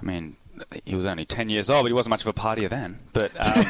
I 0.00 0.04
mean, 0.04 0.36
he 0.84 0.94
was 0.94 1.06
only 1.06 1.24
10 1.24 1.48
years 1.48 1.68
old, 1.70 1.84
but 1.84 1.88
he 1.88 1.92
wasn't 1.92 2.10
much 2.10 2.22
of 2.22 2.28
a 2.28 2.32
partier 2.32 2.68
then. 2.68 2.98
But 3.12 3.32
um, 3.38 3.64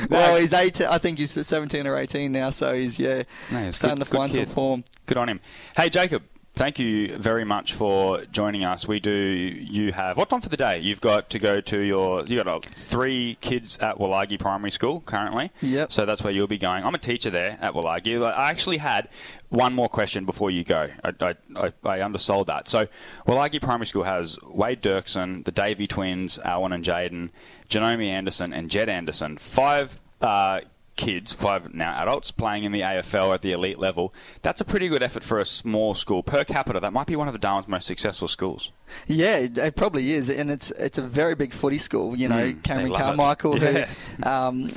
Well, 0.10 0.36
he's 0.36 0.52
eight. 0.52 0.80
I 0.80 0.98
think 0.98 1.18
he's 1.18 1.32
17 1.46 1.86
or 1.86 1.96
18 1.96 2.30
now, 2.32 2.50
so 2.50 2.74
he's 2.74 2.98
yeah 2.98 3.22
No, 3.52 3.70
starting 3.70 3.98
good- 3.98 4.04
to 4.04 4.10
find 4.10 4.34
some 4.34 4.46
form. 4.46 4.84
Good 5.06 5.16
on 5.16 5.28
him. 5.28 5.40
Hey, 5.76 5.88
Jacob. 5.88 6.22
Thank 6.54 6.78
you 6.78 7.16
very 7.16 7.44
much 7.44 7.72
for 7.72 8.24
joining 8.26 8.64
us. 8.64 8.86
We 8.86 9.00
do. 9.00 9.10
You 9.10 9.92
have 9.92 10.16
what 10.18 10.28
time 10.28 10.40
for 10.42 10.50
the 10.50 10.56
day? 10.58 10.78
You've 10.80 11.00
got 11.00 11.30
to 11.30 11.38
go 11.38 11.60
to 11.60 11.80
your. 11.80 12.26
You 12.26 12.36
got 12.42 12.48
uh, 12.48 12.58
three 12.74 13.38
kids 13.40 13.78
at 13.78 13.96
Wulagi 13.96 14.38
Primary 14.38 14.70
School 14.70 15.00
currently. 15.00 15.52
Yep. 15.62 15.90
So 15.92 16.04
that's 16.04 16.22
where 16.22 16.32
you'll 16.32 16.48
be 16.48 16.58
going. 16.58 16.84
I'm 16.84 16.94
a 16.94 16.98
teacher 16.98 17.30
there 17.30 17.56
at 17.62 17.72
Wulagi. 17.72 18.22
I 18.26 18.50
actually 18.50 18.76
had 18.76 19.08
one 19.48 19.72
more 19.74 19.88
question 19.88 20.26
before 20.26 20.50
you 20.50 20.64
go. 20.64 20.88
I, 21.02 21.12
I, 21.20 21.34
I, 21.56 21.72
I 21.84 22.02
undersold 22.02 22.48
that. 22.48 22.68
So 22.68 22.88
Wulagi 23.26 23.60
Primary 23.60 23.86
School 23.86 24.02
has 24.02 24.36
Wade 24.42 24.82
Derksen, 24.82 25.44
the 25.44 25.52
Davey 25.52 25.86
twins, 25.86 26.38
Alwyn 26.40 26.72
and 26.72 26.84
Jaden, 26.84 27.30
Janome 27.70 28.06
Anderson, 28.06 28.52
and 28.52 28.68
Jed 28.68 28.88
Anderson. 28.88 29.38
Five. 29.38 29.98
Uh, 30.20 30.60
kids, 31.00 31.32
five 31.32 31.72
now 31.74 32.00
adults, 32.02 32.30
playing 32.30 32.64
in 32.64 32.72
the 32.72 32.80
AFL 32.82 33.32
at 33.34 33.42
the 33.42 33.52
elite 33.52 33.78
level. 33.78 34.12
That's 34.42 34.60
a 34.60 34.64
pretty 34.64 34.88
good 34.88 35.02
effort 35.02 35.22
for 35.24 35.38
a 35.38 35.44
small 35.46 35.94
school. 35.94 36.22
Per 36.22 36.44
capita, 36.44 36.78
that 36.80 36.92
might 36.92 37.06
be 37.06 37.16
one 37.16 37.26
of 37.26 37.32
the 37.32 37.38
Darwin's 37.38 37.66
most 37.68 37.86
successful 37.86 38.28
schools. 38.28 38.70
Yeah, 39.06 39.38
it 39.38 39.76
probably 39.76 40.12
is, 40.12 40.28
and 40.28 40.50
it's 40.50 40.70
it's 40.72 40.98
a 40.98 41.02
very 41.02 41.34
big 41.34 41.52
footy 41.52 41.78
school. 41.78 42.16
You 42.16 42.28
know, 42.28 42.52
Mm, 42.52 42.62
Cameron 42.62 42.84
they 42.86 42.90
love 42.92 43.00
it. 43.00 43.04
Carmichael, 43.04 43.58
who, 43.58 43.64
Yes. 43.72 44.14
um, 44.22 44.70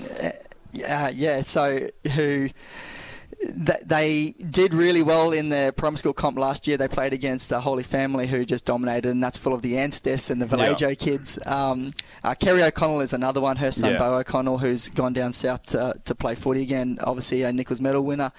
uh, 0.87 1.11
yeah, 1.13 1.41
so 1.41 1.89
who. 2.15 2.49
Th- 3.65 3.79
They 3.85 4.31
did 4.49 4.73
really 4.73 5.01
well 5.01 5.31
in 5.31 5.49
their 5.49 5.71
primary 5.71 5.97
school 5.97 6.13
comp 6.13 6.37
last 6.37 6.67
year. 6.67 6.77
They 6.77 6.87
played 6.87 7.13
against 7.13 7.49
the 7.49 7.61
Holy 7.61 7.83
Family, 7.83 8.27
who 8.27 8.45
just 8.45 8.65
dominated, 8.65 9.09
and 9.09 9.23
that's 9.23 9.37
full 9.37 9.53
of 9.53 9.61
the 9.61 9.73
Anstis 9.73 10.29
and 10.29 10.41
the 10.41 10.45
Vallejo 10.45 10.89
Yeah. 10.89 10.95
kids. 10.95 11.39
Um, 11.45 11.91
uh, 12.23 12.35
Kerry 12.35 12.63
O'Connell 12.63 13.01
is 13.01 13.13
another 13.13 13.41
one. 13.41 13.57
Her 13.57 13.71
son 13.71 13.91
Yeah. 13.93 13.99
Bo 13.99 14.15
O'Connell, 14.15 14.57
who's 14.59 14.89
gone 14.89 15.13
down 15.13 15.33
south 15.33 15.63
to, 15.67 15.95
to 16.05 16.15
play 16.15 16.35
footy 16.35 16.61
again. 16.61 16.97
Obviously, 17.01 17.43
a 17.43 17.51
Nichols 17.53 17.81
Medal 17.81 18.03
winner. 18.03 18.31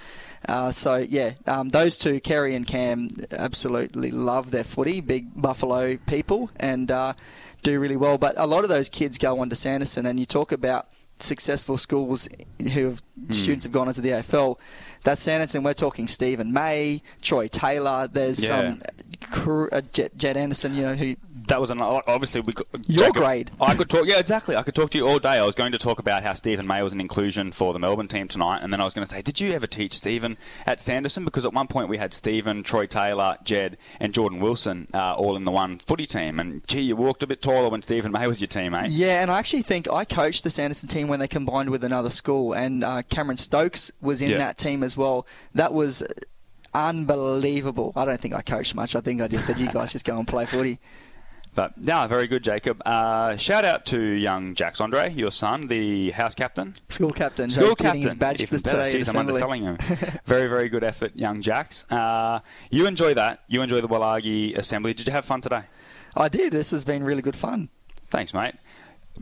Uh, 0.49 0.71
so 0.73 0.97
yeah, 0.97 1.33
um, 1.47 1.71
those 1.71 1.97
two, 1.97 2.21
Kerry 2.21 2.55
and 2.55 2.67
Cam, 2.67 3.09
absolutely 3.33 4.11
love 4.11 4.51
their 4.51 4.65
footy. 4.65 5.01
Big 5.01 5.27
Buffalo 5.41 5.97
people 6.07 6.51
and 6.57 6.91
uh, 6.91 7.15
do 7.63 7.81
really 7.81 7.97
well. 7.97 8.19
But 8.19 8.35
a 8.37 8.47
lot 8.47 8.63
of 8.63 8.69
those 8.71 8.89
kids 8.89 9.17
go 9.19 9.39
on 9.41 9.49
to 9.51 9.57
Sanderson, 9.57 10.05
and 10.07 10.19
you 10.21 10.27
talk 10.27 10.53
about 10.53 10.89
successful 11.21 11.79
schools 11.79 12.29
who 12.73 12.87
have 12.87 13.03
students 13.31 13.65
have 13.65 13.73
gone 13.73 13.89
into 13.89 14.01
the 14.01 14.11
AFL. 14.11 14.59
That's 15.05 15.23
Sanderson. 15.23 15.63
We're 15.63 15.75
talking 15.75 16.07
Stephen 16.09 16.53
May, 16.53 17.03
Troy 17.23 17.47
Taylor. 17.47 18.09
There's 18.11 18.43
Yeah. 18.43 18.49
some 18.73 18.83
cr- 19.31 19.69
uh, 19.71 19.83
Jet, 19.93 20.17
Jet 20.17 20.37
Anderson. 20.37 20.75
You 20.75 20.83
know 20.83 20.95
who 20.95 21.15
That 21.49 21.61
was 21.61 21.71
an 21.71 21.81
obviously 21.81 22.41
we. 22.41 22.53
could- 22.53 22.67
Your 22.87 23.07
Jacob, 23.07 23.15
grade. 23.23 23.51
I 23.61 23.75
could 23.75 23.89
talk. 23.91 24.07
Yeah, 24.07 24.19
exactly. 24.19 24.57
I 24.57 24.63
could 24.63 24.75
talk 24.75 24.91
to 24.91 24.99
you 24.99 25.07
all 25.09 25.19
day. 25.19 25.39
I 25.39 25.45
was 25.45 25.55
going 25.55 25.73
to 25.73 25.79
talk 25.79 25.99
about 25.99 26.23
how 26.23 26.33
Stephen 26.35 26.67
May 26.67 26.83
was 26.83 26.93
an 26.93 27.01
inclusion 27.01 27.53
for 27.53 27.73
the 27.73 27.79
Melbourne 27.79 28.09
team 28.09 28.29
tonight, 28.29 28.61
and 28.63 28.73
then 28.73 28.81
I 28.81 28.85
was 28.85 28.95
going 28.95 29.07
to 29.07 29.11
say, 29.13 29.21
did 29.23 29.41
you 29.41 29.53
ever 29.53 29.67
teach 29.67 29.93
Stephen 29.95 30.37
at 30.67 30.81
Sanderson? 30.81 31.25
Because 31.25 31.45
at 31.45 31.53
one 31.53 31.67
point 31.67 31.89
we 31.89 31.99
had 31.99 32.15
Stephen, 32.15 32.63
Troy 32.63 32.87
Taylor, 32.87 33.37
Jed, 33.45 33.77
and 34.01 34.15
Jordan 34.15 34.41
Wilson 34.41 34.89
uh, 34.95 35.15
all 35.15 35.37
in 35.37 35.45
the 35.45 35.51
one 35.51 35.79
footy 35.79 36.07
team. 36.07 36.39
And 36.41 36.67
gee, 36.67 36.81
you 36.81 36.97
walked 36.97 37.23
a 37.23 37.27
bit 37.27 37.43
taller 37.43 37.69
when 37.69 37.83
Stephen 37.83 38.13
May 38.13 38.27
was 38.27 38.41
your 38.41 38.49
teammate. 38.49 38.87
Yeah, 38.91 39.21
and 39.23 39.31
I 39.31 39.39
actually 39.39 39.63
think 39.63 39.91
I 39.93 40.05
coached 40.05 40.45
the 40.45 40.51
Sanderson 40.51 40.89
team 40.89 41.09
when 41.09 41.21
they 41.21 41.29
combined 41.29 41.71
with 41.71 41.85
another 41.85 42.11
school, 42.11 42.53
and 42.55 42.83
uh, 42.85 43.03
Cameron 43.11 43.37
Stokes 43.37 43.91
was 44.01 44.23
in 44.23 44.31
Yeah. 44.31 44.39
that 44.39 44.57
team 44.57 44.83
as 44.83 44.97
well. 44.97 45.27
That 45.55 45.75
was 45.75 46.03
unbelievable. 46.73 47.93
I 47.97 48.05
don't 48.05 48.21
think 48.21 48.35
I 48.35 48.43
coached 48.43 48.75
much. 48.75 48.97
I 48.97 49.01
think 49.01 49.21
I 49.23 49.29
just 49.29 49.47
said, 49.47 49.59
"You 49.59 49.69
guys 49.69 49.93
just 49.93 50.05
go 50.05 50.17
and 50.17 50.27
play 50.27 50.47
footy." 50.47 50.81
But 51.55 51.75
yeah, 51.81 52.07
very 52.07 52.27
good, 52.27 52.43
Jacob. 52.43 52.83
Uh, 52.85 53.37
shout 53.37 53.65
out 53.65 53.87
to 53.87 54.01
young 54.01 54.55
Jacks 54.55 54.81
Andre, 54.81 55.13
your 55.13 55.31
son, 55.31 55.69
the 55.69 56.11
house 56.11 56.35
captain. 56.35 56.75
School 56.89 57.13
captain. 57.13 57.51
School 57.51 57.67
He's 57.67 57.75
captain. 57.75 58.03
His 58.03 58.15
badge 58.15 58.47
this 58.47 58.63
better. 58.63 58.91
today. 58.91 58.99
Jeez, 58.99 59.11
I'm 59.11 59.21
underselling 59.21 59.63
him. 59.63 59.77
very, 60.27 60.49
very 60.49 60.69
good 60.69 60.83
effort, 60.83 61.13
young 61.15 61.41
Jacks. 61.43 61.91
Uh, 61.91 62.41
you 62.71 62.87
enjoy 62.87 63.15
that. 63.15 63.45
You 63.47 63.63
enjoy 63.63 63.81
the 63.81 63.89
Wulagi 63.89 64.57
assembly. 64.57 64.95
Did 64.95 65.07
you 65.07 65.13
have 65.13 65.25
fun 65.25 65.41
today? 65.41 65.63
I 66.17 66.29
did. 66.29 66.53
This 66.53 66.71
has 66.73 66.85
been 66.85 67.05
really 67.05 67.23
good 67.23 67.37
fun. 67.37 67.69
Thanks, 68.09 68.35
mate. 68.35 68.55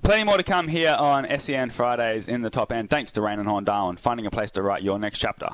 Plenty 0.03 0.25
more 0.25 0.39
to 0.39 0.43
come 0.43 0.69
here 0.69 0.97
on 0.99 1.27
SEN 1.39 1.71
Fridays 1.71 2.27
in 2.27 2.41
the 2.41 2.51
top 2.51 2.73
end. 2.73 2.89
Thanks 2.89 3.13
to 3.13 3.21
Raine 3.21 3.39
and 3.39 3.47
Horne 3.47 3.65
Darwin, 3.65 3.99
finding 3.99 4.25
a 4.25 4.31
place 4.31 4.51
to 4.53 4.63
write 4.63 4.83
your 4.83 4.99
next 4.99 5.19
chapter. 5.19 5.49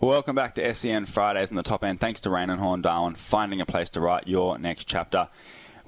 Welcome 0.00 0.34
back 0.34 0.56
to 0.56 0.74
SEN 0.74 1.06
Fridays 1.06 1.50
in 1.50 1.56
the 1.56 1.62
top 1.62 1.84
end. 1.84 2.00
Thanks 2.00 2.20
to 2.22 2.30
Raine 2.30 2.50
and 2.50 2.60
Horne 2.60 2.82
Darwin, 2.82 3.14
finding 3.14 3.60
a 3.60 3.66
place 3.66 3.88
to 3.90 4.00
write 4.00 4.26
your 4.26 4.58
next 4.58 4.84
chapter. 4.84 5.28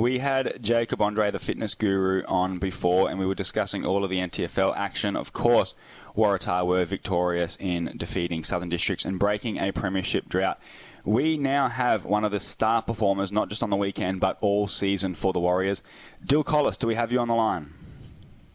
We 0.00 0.20
had 0.20 0.62
Jacob 0.62 1.02
Andre, 1.02 1.30
the 1.30 1.38
fitness 1.38 1.74
guru, 1.74 2.22
on 2.24 2.56
before, 2.58 3.10
and 3.10 3.18
we 3.18 3.26
were 3.26 3.34
discussing 3.34 3.84
all 3.84 4.02
of 4.02 4.08
the 4.08 4.16
NTFL 4.16 4.74
action. 4.74 5.14
Of 5.14 5.34
course, 5.34 5.74
Waratah 6.16 6.66
were 6.66 6.86
victorious 6.86 7.58
in 7.60 7.92
defeating 7.98 8.42
Southern 8.42 8.70
Districts 8.70 9.04
and 9.04 9.18
breaking 9.18 9.58
a 9.58 9.72
premiership 9.72 10.26
drought. 10.26 10.58
We 11.04 11.36
now 11.36 11.68
have 11.68 12.06
one 12.06 12.24
of 12.24 12.30
the 12.30 12.40
star 12.40 12.80
performers, 12.80 13.30
not 13.30 13.50
just 13.50 13.62
on 13.62 13.68
the 13.68 13.76
weekend, 13.76 14.20
but 14.20 14.38
all 14.40 14.68
season 14.68 15.16
for 15.16 15.34
the 15.34 15.40
Warriors. 15.40 15.82
Dill 16.24 16.44
Collis, 16.44 16.78
do 16.78 16.86
we 16.86 16.94
have 16.94 17.12
you 17.12 17.18
on 17.18 17.28
the 17.28 17.34
line? 17.34 17.74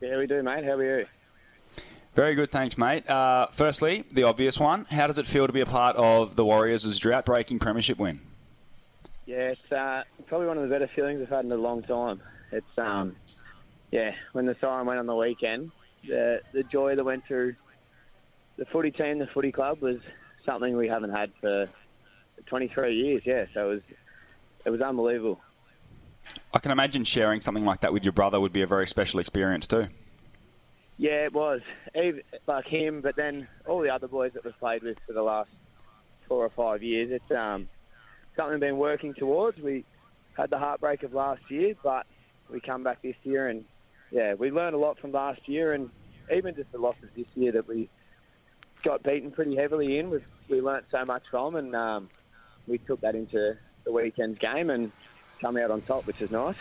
Yeah, 0.02 0.18
we 0.18 0.26
do, 0.26 0.42
mate. 0.42 0.64
How 0.64 0.72
are 0.72 1.02
you? 1.02 1.06
Very 2.16 2.34
good, 2.34 2.50
thanks, 2.50 2.76
mate. 2.76 3.08
Uh, 3.08 3.50
firstly, 3.52 4.04
the 4.12 4.24
obvious 4.24 4.60
one. 4.60 4.86
How 4.86 5.06
does 5.06 5.20
it 5.20 5.28
feel 5.28 5.46
to 5.46 5.54
be 5.54 5.62
a 5.62 5.68
part 5.68 5.96
of 5.96 6.38
the 6.38 6.44
Warriors' 6.44 6.98
drought 6.98 7.24
breaking 7.24 7.60
premiership 7.60 8.00
win? 8.00 8.22
Yeah, 9.26 9.50
it's 9.50 9.72
uh, 9.72 10.04
probably 10.28 10.48
one 10.48 10.58
of 10.58 10.64
the 10.64 10.70
better 10.70 10.88
feelings 10.88 11.22
I've 11.22 11.30
had 11.30 11.46
in 11.46 11.52
a 11.52 11.58
long 11.58 11.82
time. 11.84 12.22
It's 12.52 12.78
um, 12.78 13.16
yeah, 13.92 14.12
when 14.34 14.46
the 14.46 14.56
siren 14.62 14.86
went 14.86 15.00
on 15.00 15.08
the 15.08 15.16
weekend, 15.16 15.72
the 16.08 16.42
the 16.54 16.64
joy 16.64 16.96
that 16.96 17.04
went 17.04 17.26
through 17.26 17.56
the 18.58 18.66
footy 18.66 18.92
team, 18.92 19.20
the 19.20 19.28
footy 19.28 19.52
club, 19.52 19.82
was 19.82 19.98
something 20.46 20.78
we 20.78 20.88
haven't 20.88 21.12
had 21.12 21.32
for 21.42 21.68
23 22.46 22.96
years. 22.96 23.24
Yeah, 23.26 23.46
so 23.54 23.72
it 23.72 23.74
was 23.74 23.82
it 24.66 24.70
was 24.70 24.82
unbelievable. 24.82 25.40
I 26.54 26.60
can 26.60 26.72
imagine 26.72 27.04
sharing 27.04 27.42
something 27.42 27.66
like 27.66 27.82
that 27.82 27.94
with 27.94 28.06
your 28.06 28.14
brother 28.14 28.40
would 28.40 28.54
be 28.54 28.62
a 28.62 28.68
very 28.68 28.88
special 28.88 29.20
experience 29.20 29.68
too. 29.68 29.88
Yeah, 30.98 31.26
it 31.26 31.34
was. 31.34 31.62
Even, 31.96 32.22
like 32.48 32.66
him, 32.66 33.02
but 33.02 33.16
then 33.16 33.48
all 33.68 33.82
the 33.82 33.90
other 33.90 34.08
boys 34.08 34.34
that 34.34 34.46
we've 34.46 34.58
played 34.60 34.84
with 34.84 34.98
for 35.06 35.14
the 35.14 35.22
last 35.22 35.50
four 36.28 36.46
or 36.46 36.50
five 36.50 36.82
years. 36.82 37.12
It's 37.12 37.32
um, 37.32 37.68
something 38.36 38.54
we've 38.54 38.60
been 38.60 38.78
working 38.78 39.14
towards. 39.14 39.60
We 39.60 39.86
had 40.38 40.50
the 40.50 40.58
heartbreak 40.58 41.04
of 41.04 41.14
last 41.14 41.42
year, 41.50 41.76
but 41.84 42.06
we 42.52 42.60
come 42.60 42.84
back 42.84 43.02
this 43.02 43.16
year 43.24 43.50
and, 43.50 43.66
yeah, 44.12 44.34
we 44.34 44.52
learned 44.52 44.76
a 44.76 44.80
lot 44.80 45.00
from 45.00 45.12
last 45.12 45.48
year 45.48 45.74
and 45.74 45.90
even 46.36 46.56
just 46.56 46.72
the 46.72 46.78
losses 46.78 47.10
this 47.16 47.28
year 47.36 47.52
that 47.52 47.68
we 47.68 47.90
got 48.84 49.04
beaten 49.04 49.32
pretty 49.32 49.56
heavily 49.56 49.98
in. 49.98 50.10
We've, 50.10 50.26
we 50.50 50.62
learnt 50.62 50.86
so 50.92 51.04
much 51.06 51.24
from 51.32 51.56
and 51.56 51.76
um, 51.76 52.10
we 52.68 52.78
took 52.80 53.02
that 53.02 53.16
into 53.16 53.54
the 53.86 53.92
weekend's 53.92 54.40
game 54.40 54.70
and 54.70 54.92
come 55.42 55.58
out 55.58 55.72
on 55.72 55.82
top, 55.82 56.06
which 56.06 56.22
is 56.22 56.32
nice. 56.32 56.56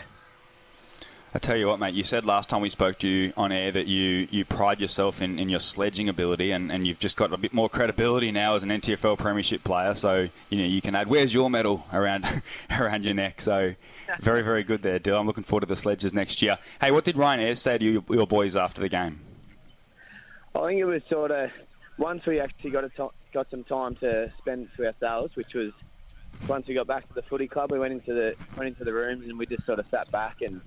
I 1.35 1.37
tell 1.37 1.57
you 1.57 1.67
what, 1.67 1.81
mate, 1.81 1.93
you 1.93 2.03
said 2.03 2.23
last 2.23 2.47
time 2.47 2.61
we 2.61 2.69
spoke 2.69 2.97
to 2.99 3.09
you 3.09 3.33
on 3.35 3.51
air 3.51 3.69
that 3.69 3.87
you, 3.87 4.25
you 4.31 4.45
pride 4.45 4.79
yourself 4.79 5.21
in, 5.21 5.37
in 5.37 5.49
your 5.49 5.59
sledging 5.59 6.07
ability 6.07 6.51
and, 6.51 6.71
and 6.71 6.87
you've 6.87 6.97
just 6.97 7.17
got 7.17 7.33
a 7.33 7.37
bit 7.37 7.51
more 7.51 7.67
credibility 7.67 8.31
now 8.31 8.55
as 8.55 8.63
an 8.63 8.69
NTFL 8.69 9.17
premiership 9.17 9.61
player. 9.61 9.93
So, 9.95 10.29
you 10.49 10.57
know, 10.57 10.63
you 10.63 10.81
can 10.81 10.95
add, 10.95 11.09
where's 11.09 11.33
your 11.33 11.49
medal 11.49 11.85
around 11.91 12.25
around 12.79 13.03
your 13.03 13.15
neck? 13.15 13.41
So, 13.41 13.75
very, 14.21 14.43
very 14.43 14.63
good 14.63 14.81
there, 14.81 14.97
Dill. 14.97 15.19
I'm 15.19 15.27
looking 15.27 15.43
forward 15.43 15.61
to 15.61 15.65
the 15.65 15.75
sledges 15.75 16.13
next 16.13 16.41
year. 16.41 16.57
Hey, 16.79 16.91
what 16.91 17.03
did 17.03 17.17
Ryan 17.17 17.41
Ayres 17.41 17.59
say 17.61 17.77
to 17.77 17.83
you, 17.83 18.05
your 18.09 18.27
boys 18.27 18.55
after 18.55 18.81
the 18.81 18.87
game? 18.87 19.19
I 20.55 20.67
think 20.67 20.79
it 20.79 20.85
was 20.85 21.01
sort 21.09 21.31
of 21.31 21.49
once 21.97 22.25
we 22.25 22.39
actually 22.39 22.69
got 22.69 22.95
to- 22.95 23.11
got 23.33 23.49
some 23.51 23.65
time 23.65 23.97
to 23.97 24.31
spend 24.37 24.69
to 24.77 24.87
ourselves, 24.87 25.35
which 25.35 25.53
was 25.53 25.73
once 26.47 26.65
we 26.65 26.75
got 26.75 26.87
back 26.87 27.05
to 27.09 27.13
the 27.13 27.23
footy 27.23 27.49
club, 27.49 27.73
we 27.73 27.79
went 27.79 27.91
into 27.91 28.13
the 28.13 28.35
went 28.55 28.69
into 28.69 28.85
the 28.85 28.93
rooms 28.93 29.27
and 29.27 29.37
we 29.37 29.45
just 29.45 29.65
sort 29.65 29.79
of 29.79 29.87
sat 29.89 30.09
back 30.11 30.37
and 30.39 30.61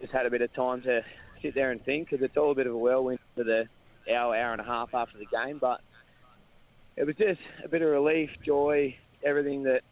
just 0.00 0.12
had 0.12 0.26
a 0.26 0.30
bit 0.30 0.42
of 0.42 0.52
time 0.54 0.82
to 0.82 1.00
sit 1.42 1.54
there 1.54 1.70
and 1.70 1.82
think 1.84 2.08
because 2.10 2.24
it's 2.24 2.36
all 2.36 2.52
a 2.52 2.54
bit 2.54 2.66
of 2.66 2.74
a 2.74 2.78
whirlwind 2.78 3.18
for 3.34 3.44
the 3.44 3.64
hour 4.12 4.36
hour 4.36 4.52
and 4.52 4.60
a 4.60 4.64
half 4.64 4.88
after 4.94 5.18
the 5.18 5.26
game, 5.26 5.58
but 5.60 5.80
it 6.96 7.04
was 7.06 7.16
just 7.16 7.40
a 7.64 7.68
bit 7.68 7.82
of 7.82 7.88
relief, 7.88 8.30
joy, 8.44 8.94
everything 9.24 9.62
that 9.62 9.82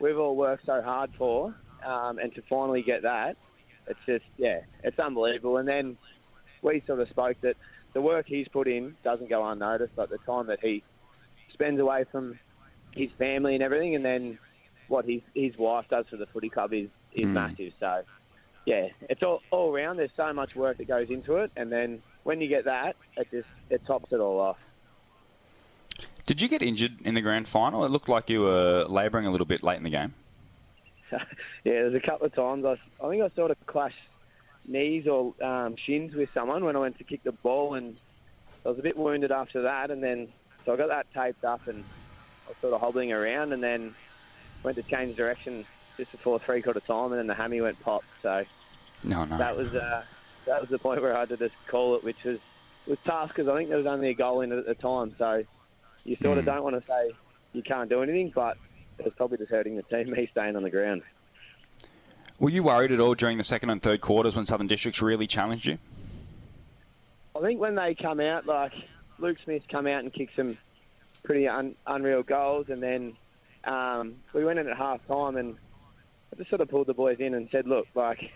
we've 0.00 0.18
all 0.18 0.36
worked 0.36 0.64
so 0.66 0.80
hard 0.82 1.10
for, 1.18 1.54
um, 1.84 2.18
and 2.18 2.34
to 2.34 2.42
finally 2.48 2.82
get 2.82 3.02
that, 3.02 3.36
it's 3.86 3.98
just 4.06 4.24
yeah, 4.36 4.58
it's 4.84 4.98
unbelievable. 4.98 5.56
And 5.58 5.68
then 5.68 5.98
we 6.62 6.82
sort 6.86 7.00
of 7.00 7.08
spoke 7.08 7.36
that 7.42 7.56
the 7.94 8.00
work 8.02 8.26
he's 8.28 8.48
put 8.48 8.68
in 8.68 8.96
doesn't 9.02 9.28
go 9.30 9.46
unnoticed, 9.48 9.92
like 9.96 10.10
the 10.10 10.18
time 10.26 10.46
that 10.46 10.58
he 10.62 10.82
spends 11.52 11.80
away 11.80 12.04
from 12.12 12.38
his 12.92 13.08
family 13.18 13.54
and 13.54 13.62
everything, 13.62 13.94
and 13.94 14.04
then 14.04 14.38
what 14.88 15.04
his 15.04 15.20
his 15.34 15.52
wife 15.58 15.86
does 15.90 16.06
for 16.10 16.16
the 16.16 16.26
footy 16.26 16.50
club 16.50 16.72
is 16.72 16.88
is 17.14 17.26
Mm. 17.26 17.32
massive. 17.34 17.72
So 17.80 18.02
yeah, 18.68 18.88
it's 19.08 19.22
all 19.22 19.40
all 19.50 19.74
around. 19.74 19.96
There's 19.96 20.10
so 20.14 20.30
much 20.34 20.54
work 20.54 20.76
that 20.76 20.86
goes 20.86 21.08
into 21.08 21.36
it, 21.36 21.50
and 21.56 21.72
then 21.72 22.02
when 22.24 22.38
you 22.42 22.48
get 22.48 22.66
that, 22.66 22.96
it 23.16 23.26
just 23.30 23.48
it 23.70 23.80
tops 23.86 24.12
it 24.12 24.20
all 24.20 24.38
off. 24.38 24.58
Did 26.26 26.42
you 26.42 26.48
get 26.48 26.60
injured 26.60 27.00
in 27.02 27.14
the 27.14 27.22
grand 27.22 27.48
final? 27.48 27.86
It 27.86 27.90
looked 27.90 28.10
like 28.10 28.28
you 28.28 28.42
were 28.42 28.84
labouring 28.86 29.24
a 29.24 29.30
little 29.30 29.46
bit 29.46 29.62
late 29.62 29.78
in 29.78 29.84
the 29.84 29.90
game. 29.90 30.12
yeah, 31.12 31.18
there's 31.64 31.94
a 31.94 32.00
couple 32.00 32.26
of 32.26 32.34
times 32.34 32.66
I, 32.66 32.72
I 33.02 33.08
think 33.08 33.22
I 33.22 33.34
sort 33.34 33.50
of 33.50 33.56
clashed 33.64 33.96
knees 34.66 35.06
or 35.06 35.32
um, 35.42 35.74
shins 35.76 36.14
with 36.14 36.28
someone 36.34 36.62
when 36.62 36.76
I 36.76 36.80
went 36.80 36.98
to 36.98 37.04
kick 37.04 37.22
the 37.22 37.32
ball, 37.32 37.72
and 37.72 37.96
I 38.66 38.68
was 38.68 38.78
a 38.78 38.82
bit 38.82 38.98
wounded 38.98 39.32
after 39.32 39.62
that, 39.62 39.90
and 39.90 40.02
then 40.02 40.28
so 40.66 40.74
I 40.74 40.76
got 40.76 40.88
that 40.88 41.06
taped 41.14 41.42
up, 41.42 41.66
and 41.68 41.82
I 42.44 42.48
was 42.50 42.56
sort 42.60 42.74
of 42.74 42.82
hobbling 42.82 43.12
around, 43.12 43.54
and 43.54 43.62
then 43.62 43.94
went 44.62 44.76
to 44.76 44.82
change 44.82 45.16
direction 45.16 45.64
just 45.96 46.12
before 46.12 46.38
three 46.38 46.60
quarter 46.60 46.80
time, 46.80 47.12
and 47.12 47.18
then 47.18 47.28
the 47.28 47.34
hammy 47.34 47.62
went 47.62 47.80
pop. 47.80 48.04
So 48.22 48.44
No, 49.04 49.24
no. 49.24 49.38
that 49.38 49.56
was 49.56 49.74
uh, 49.74 50.02
that 50.46 50.60
was 50.60 50.70
the 50.70 50.78
point 50.78 51.00
where 51.02 51.16
I 51.16 51.20
had 51.20 51.28
to 51.30 51.36
just 51.36 51.54
call 51.66 51.94
it, 51.96 52.04
which 52.04 52.22
was 52.24 52.38
was 52.86 52.98
tough 53.04 53.28
because 53.28 53.48
I 53.48 53.56
think 53.56 53.68
there 53.68 53.78
was 53.78 53.86
only 53.86 54.08
a 54.10 54.14
goal 54.14 54.40
in 54.40 54.52
it 54.52 54.58
at 54.58 54.66
the 54.66 54.74
time. 54.74 55.14
So 55.18 55.44
you 56.04 56.16
sort 56.16 56.38
of 56.38 56.44
Mm. 56.44 56.46
don't 56.46 56.62
want 56.64 56.80
to 56.80 56.86
say 56.86 57.12
you 57.52 57.62
can't 57.62 57.88
do 57.88 58.02
anything, 58.02 58.32
but 58.34 58.56
it 58.98 59.04
was 59.04 59.14
probably 59.14 59.38
just 59.38 59.50
hurting 59.50 59.76
the 59.76 59.82
team, 59.84 60.10
me 60.10 60.26
staying 60.30 60.56
on 60.56 60.62
the 60.62 60.70
ground. 60.70 61.02
Were 62.40 62.50
you 62.50 62.62
worried 62.62 62.92
at 62.92 63.00
all 63.00 63.14
during 63.14 63.36
the 63.36 63.44
second 63.44 63.70
and 63.70 63.82
third 63.82 64.00
quarters 64.00 64.36
when 64.36 64.46
Southern 64.46 64.68
Districts 64.68 65.02
really 65.02 65.26
challenged 65.26 65.66
you? 65.66 65.78
I 67.36 67.40
think 67.40 67.60
when 67.60 67.74
they 67.74 67.94
come 67.94 68.20
out, 68.20 68.46
like 68.46 68.72
Luke 69.18 69.38
Smith 69.44 69.62
come 69.70 69.86
out 69.86 70.02
and 70.02 70.12
kicked 70.12 70.36
some 70.36 70.56
pretty 71.24 71.46
un- 71.48 71.74
unreal 71.86 72.22
goals, 72.22 72.68
and 72.68 72.82
then 72.82 73.16
um, 73.64 74.16
we 74.32 74.44
went 74.44 74.58
in 74.58 74.68
at 74.68 74.76
half 74.76 75.04
time 75.08 75.36
and 75.36 75.56
I 76.32 76.36
just 76.36 76.48
sort 76.48 76.60
of 76.60 76.68
pulled 76.68 76.86
the 76.86 76.94
boys 76.94 77.18
in 77.20 77.34
and 77.34 77.48
said, 77.50 77.66
look, 77.66 77.86
like 77.94 78.30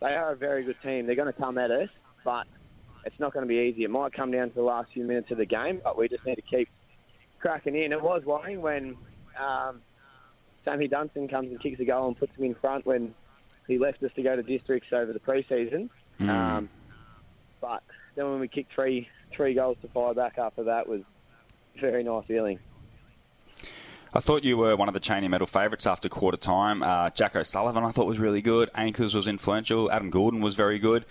they 0.00 0.14
are 0.14 0.32
a 0.32 0.36
very 0.36 0.64
good 0.64 0.76
team. 0.82 1.06
They're 1.06 1.16
going 1.16 1.32
to 1.32 1.38
come 1.38 1.58
at 1.58 1.70
us, 1.70 1.88
but 2.24 2.46
it's 3.04 3.18
not 3.18 3.32
going 3.32 3.44
to 3.44 3.48
be 3.48 3.56
easy. 3.56 3.84
It 3.84 3.90
might 3.90 4.12
come 4.12 4.30
down 4.30 4.48
to 4.48 4.54
the 4.54 4.62
last 4.62 4.92
few 4.92 5.04
minutes 5.04 5.30
of 5.30 5.38
the 5.38 5.46
game, 5.46 5.80
but 5.82 5.96
we 5.96 6.08
just 6.08 6.24
need 6.24 6.36
to 6.36 6.42
keep 6.42 6.68
cracking 7.40 7.74
in. 7.74 7.92
It 7.92 8.02
was 8.02 8.22
worrying 8.24 8.60
when 8.60 8.96
um, 9.38 9.82
Sammy 10.64 10.88
Dunstan 10.88 11.28
comes 11.28 11.50
and 11.50 11.60
kicks 11.60 11.80
a 11.80 11.84
goal 11.84 12.08
and 12.08 12.18
puts 12.18 12.36
him 12.36 12.44
in 12.44 12.54
front 12.54 12.86
when 12.86 13.14
he 13.66 13.78
left 13.78 14.02
us 14.02 14.10
to 14.16 14.22
go 14.22 14.36
to 14.36 14.42
districts 14.42 14.88
over 14.92 15.12
the 15.12 15.20
preseason. 15.20 15.88
Mm. 16.20 16.28
Um, 16.28 16.68
but 17.60 17.82
then 18.14 18.30
when 18.30 18.40
we 18.40 18.48
kicked 18.48 18.72
three 18.72 19.08
three 19.32 19.54
goals 19.54 19.76
to 19.82 19.88
fire 19.88 20.14
back 20.14 20.38
after 20.38 20.64
that 20.64 20.88
was 20.88 21.02
a 21.76 21.80
very 21.80 22.02
nice 22.02 22.24
feeling. 22.26 22.58
I 24.12 24.20
thought 24.20 24.42
you 24.42 24.56
were 24.56 24.74
one 24.74 24.88
of 24.88 24.94
the 24.94 25.00
Cheney 25.00 25.28
medal 25.28 25.46
favourites 25.46 25.86
after 25.86 26.08
quarter 26.08 26.38
time. 26.38 26.82
Uh, 26.82 27.10
Jack 27.10 27.36
O'Sullivan, 27.36 27.84
I 27.84 27.90
thought 27.90 28.06
was 28.06 28.18
really 28.18 28.40
good. 28.40 28.70
Anchors 28.74 29.14
was 29.14 29.26
influential. 29.26 29.90
Adam 29.90 30.10
Gordon 30.10 30.40
was 30.40 30.54
very 30.54 30.78
good. 30.78 31.04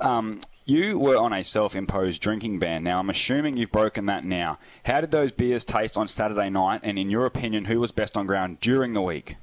Um, 0.00 0.40
you 0.64 0.98
were 0.98 1.16
on 1.16 1.32
a 1.32 1.42
self-imposed 1.42 2.20
drinking 2.20 2.58
ban. 2.58 2.84
Now, 2.84 2.98
I'm 3.00 3.10
assuming 3.10 3.56
you've 3.56 3.72
broken 3.72 4.06
that 4.06 4.24
now. 4.24 4.58
How 4.84 5.00
did 5.00 5.10
those 5.10 5.32
beers 5.32 5.64
taste 5.64 5.96
on 5.96 6.08
Saturday 6.08 6.50
night? 6.50 6.80
And 6.84 6.98
in 6.98 7.10
your 7.10 7.26
opinion, 7.26 7.64
who 7.64 7.80
was 7.80 7.90
best 7.90 8.16
on 8.16 8.26
ground 8.26 8.60
during 8.60 8.92
the 8.92 9.02
week? 9.02 9.36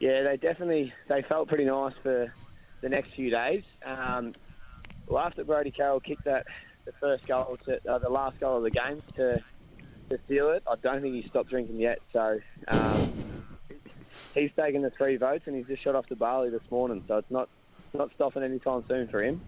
Yeah, 0.00 0.22
they 0.22 0.36
definitely 0.36 0.92
they 1.08 1.22
felt 1.22 1.48
pretty 1.48 1.64
nice 1.64 1.94
for 2.02 2.32
the 2.80 2.88
next 2.88 3.12
few 3.14 3.30
days. 3.30 3.62
Um, 3.84 4.32
well, 5.06 5.24
after 5.24 5.44
Brody 5.44 5.70
Carroll 5.70 6.00
kicked 6.00 6.24
that 6.24 6.46
the 6.84 6.92
first 6.92 7.26
goal, 7.26 7.56
to, 7.66 7.78
uh, 7.88 7.98
the 7.98 8.08
last 8.08 8.40
goal 8.40 8.56
of 8.56 8.64
the 8.64 8.70
game 8.70 9.00
to 9.14 9.40
to 10.10 10.18
seal 10.28 10.50
it, 10.50 10.62
I 10.70 10.74
don't 10.76 11.02
think 11.02 11.14
he 11.14 11.28
stopped 11.28 11.50
drinking 11.50 11.76
yet. 11.76 12.00
So 12.12 12.38
um, 12.68 13.12
he's 14.34 14.50
taken 14.56 14.82
the 14.82 14.90
three 14.90 15.16
votes 15.16 15.44
and 15.46 15.56
he's 15.56 15.66
just 15.66 15.82
shot 15.82 15.94
off 15.94 16.06
to 16.06 16.16
Bali 16.16 16.50
this 16.50 16.62
morning. 16.70 17.04
So 17.08 17.18
it's 17.18 17.30
not 17.30 17.48
not 17.94 18.10
stopping 18.14 18.42
anytime 18.42 18.84
soon 18.88 19.08
for 19.08 19.22
him. 19.22 19.40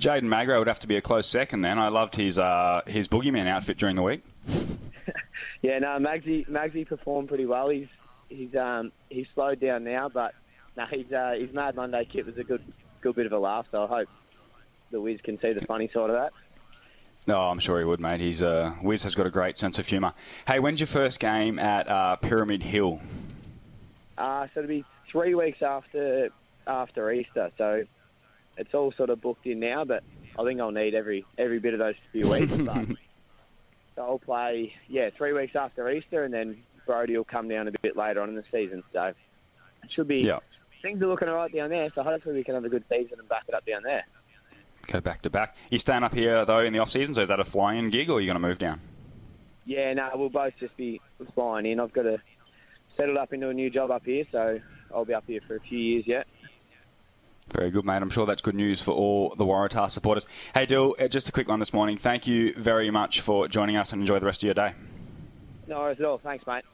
Jaden 0.00 0.24
Magro 0.24 0.58
would 0.58 0.66
have 0.66 0.80
to 0.80 0.88
be 0.88 0.96
a 0.96 1.00
close 1.00 1.28
second 1.28 1.60
then. 1.60 1.78
I 1.78 1.88
loved 1.88 2.16
his 2.16 2.38
uh, 2.38 2.82
his 2.86 3.06
boogeyman 3.08 3.46
outfit 3.46 3.78
during 3.78 3.96
the 3.96 4.02
week. 4.02 4.22
Yeah, 5.64 5.78
no, 5.78 5.88
Magsy 5.98 6.46
Magsy 6.46 6.86
performed 6.86 7.28
pretty 7.28 7.46
well. 7.46 7.70
He's 7.70 7.88
he's 8.28 8.54
um 8.54 8.92
he's 9.08 9.26
slowed 9.34 9.60
down 9.60 9.84
now, 9.84 10.10
but 10.10 10.34
no, 10.76 10.84
his 10.84 11.10
uh, 11.10 11.36
his 11.38 11.54
Mad 11.54 11.74
Monday 11.74 12.04
kit 12.04 12.26
was 12.26 12.36
a 12.36 12.44
good 12.44 12.62
good 13.00 13.16
bit 13.16 13.24
of 13.24 13.32
a 13.32 13.38
laugh. 13.38 13.64
So 13.70 13.84
I 13.84 13.86
hope 13.86 14.08
the 14.90 15.00
Wiz 15.00 15.22
can 15.22 15.40
see 15.40 15.54
the 15.54 15.64
funny 15.66 15.88
side 15.88 16.10
of 16.10 16.16
that. 16.16 16.34
Oh, 17.28 17.34
I'm 17.48 17.58
sure 17.58 17.78
he 17.78 17.84
would, 17.84 18.00
mate. 18.00 18.20
He's 18.20 18.42
uh, 18.42 18.74
Wiz 18.82 19.02
has 19.04 19.14
got 19.14 19.26
a 19.26 19.30
great 19.30 19.56
sense 19.56 19.78
of 19.78 19.86
humour. 19.88 20.12
Hey, 20.46 20.58
when's 20.60 20.78
your 20.80 20.86
first 20.86 21.20
game 21.20 21.58
at 21.58 21.88
uh, 21.88 22.16
Pyramid 22.16 22.62
Hill? 22.62 23.00
Uh, 24.18 24.46
so 24.52 24.60
it'll 24.60 24.68
be 24.68 24.84
three 25.10 25.34
weeks 25.34 25.62
after 25.62 26.28
after 26.66 27.10
Easter. 27.12 27.50
So 27.56 27.84
it's 28.58 28.74
all 28.74 28.92
sort 28.92 29.08
of 29.10 29.22
booked 29.22 29.46
in 29.46 29.58
now, 29.60 29.84
but 29.84 30.02
I 30.38 30.44
think 30.44 30.60
I'll 30.60 30.70
need 30.70 30.94
every 30.94 31.24
every 31.38 31.60
bit 31.60 31.72
of 31.72 31.78
those 31.78 31.94
few 32.12 32.28
weeks. 32.30 32.54
but, 32.58 32.74
so 33.96 34.02
I'll 34.02 34.18
play, 34.18 34.74
yeah, 34.88 35.08
three 35.16 35.32
weeks 35.32 35.56
after 35.56 35.88
Easter, 35.90 36.24
and 36.24 36.34
then 36.34 36.58
Brody 36.84 37.16
will 37.16 37.24
come 37.24 37.48
down 37.48 37.68
a 37.68 37.72
bit 37.82 37.96
later 37.96 38.20
on 38.20 38.28
in 38.28 38.34
the 38.34 38.44
season. 38.52 38.82
So 38.92 39.02
it 39.02 39.90
should 39.90 40.08
be 40.08 40.18
Yeah. 40.20 40.40
things 40.82 41.00
are 41.02 41.06
looking 41.06 41.28
all 41.28 41.36
right 41.36 41.52
down 41.52 41.70
there. 41.70 41.88
So 41.94 42.02
hopefully 42.02 42.34
we 42.34 42.44
can 42.44 42.54
have 42.54 42.66
a 42.66 42.68
good 42.68 42.84
season 42.90 43.18
and 43.18 43.28
back 43.30 43.44
it 43.48 43.54
up 43.54 43.64
down 43.64 43.82
there. 43.82 44.04
Go 44.86 45.00
back 45.00 45.22
to 45.22 45.30
back. 45.30 45.56
You 45.70 45.78
staying 45.78 46.02
up 46.02 46.14
here 46.14 46.44
though 46.44 46.60
in 46.60 46.72
the 46.72 46.78
off 46.78 46.90
season? 46.90 47.14
So 47.14 47.22
is 47.22 47.28
that 47.28 47.40
a 47.40 47.44
fly-in 47.44 47.90
gig, 47.90 48.10
or 48.10 48.18
are 48.18 48.20
you 48.20 48.26
going 48.26 48.40
to 48.40 48.46
move 48.46 48.58
down? 48.58 48.80
Yeah, 49.64 49.94
no, 49.94 50.10
we'll 50.14 50.28
both 50.28 50.54
just 50.60 50.76
be 50.76 51.00
flying 51.34 51.66
in. 51.66 51.80
I've 51.80 51.92
got 51.92 52.02
to 52.02 52.18
settle 52.96 53.18
up 53.18 53.32
into 53.32 53.48
a 53.48 53.54
new 53.54 53.70
job 53.70 53.90
up 53.90 54.04
here, 54.04 54.24
so 54.30 54.60
I'll 54.94 55.04
be 55.04 55.14
up 55.14 55.24
here 55.26 55.40
for 55.46 55.56
a 55.56 55.60
few 55.60 55.78
years 55.78 56.06
yet. 56.06 56.26
Very 57.50 57.70
good, 57.70 57.84
mate. 57.84 58.00
I'm 58.00 58.10
sure 58.10 58.26
that's 58.26 58.40
good 58.40 58.54
news 58.54 58.82
for 58.82 58.92
all 58.92 59.34
the 59.36 59.44
Waratah 59.44 59.90
supporters. 59.90 60.26
Hey, 60.54 60.66
Dill, 60.66 60.94
uh, 60.98 61.08
just 61.08 61.28
a 61.28 61.32
quick 61.32 61.48
one 61.48 61.60
this 61.60 61.72
morning. 61.72 61.96
Thank 61.96 62.26
you 62.26 62.54
very 62.54 62.90
much 62.90 63.20
for 63.20 63.48
joining 63.48 63.76
us 63.76 63.92
and 63.92 64.00
enjoy 64.00 64.18
the 64.18 64.26
rest 64.26 64.42
of 64.42 64.46
your 64.46 64.54
day. 64.54 64.72
No 65.66 65.80
worries 65.80 66.00
at 66.00 66.06
all. 66.06 66.18
Thanks, 66.18 66.46
mate. 66.46 66.64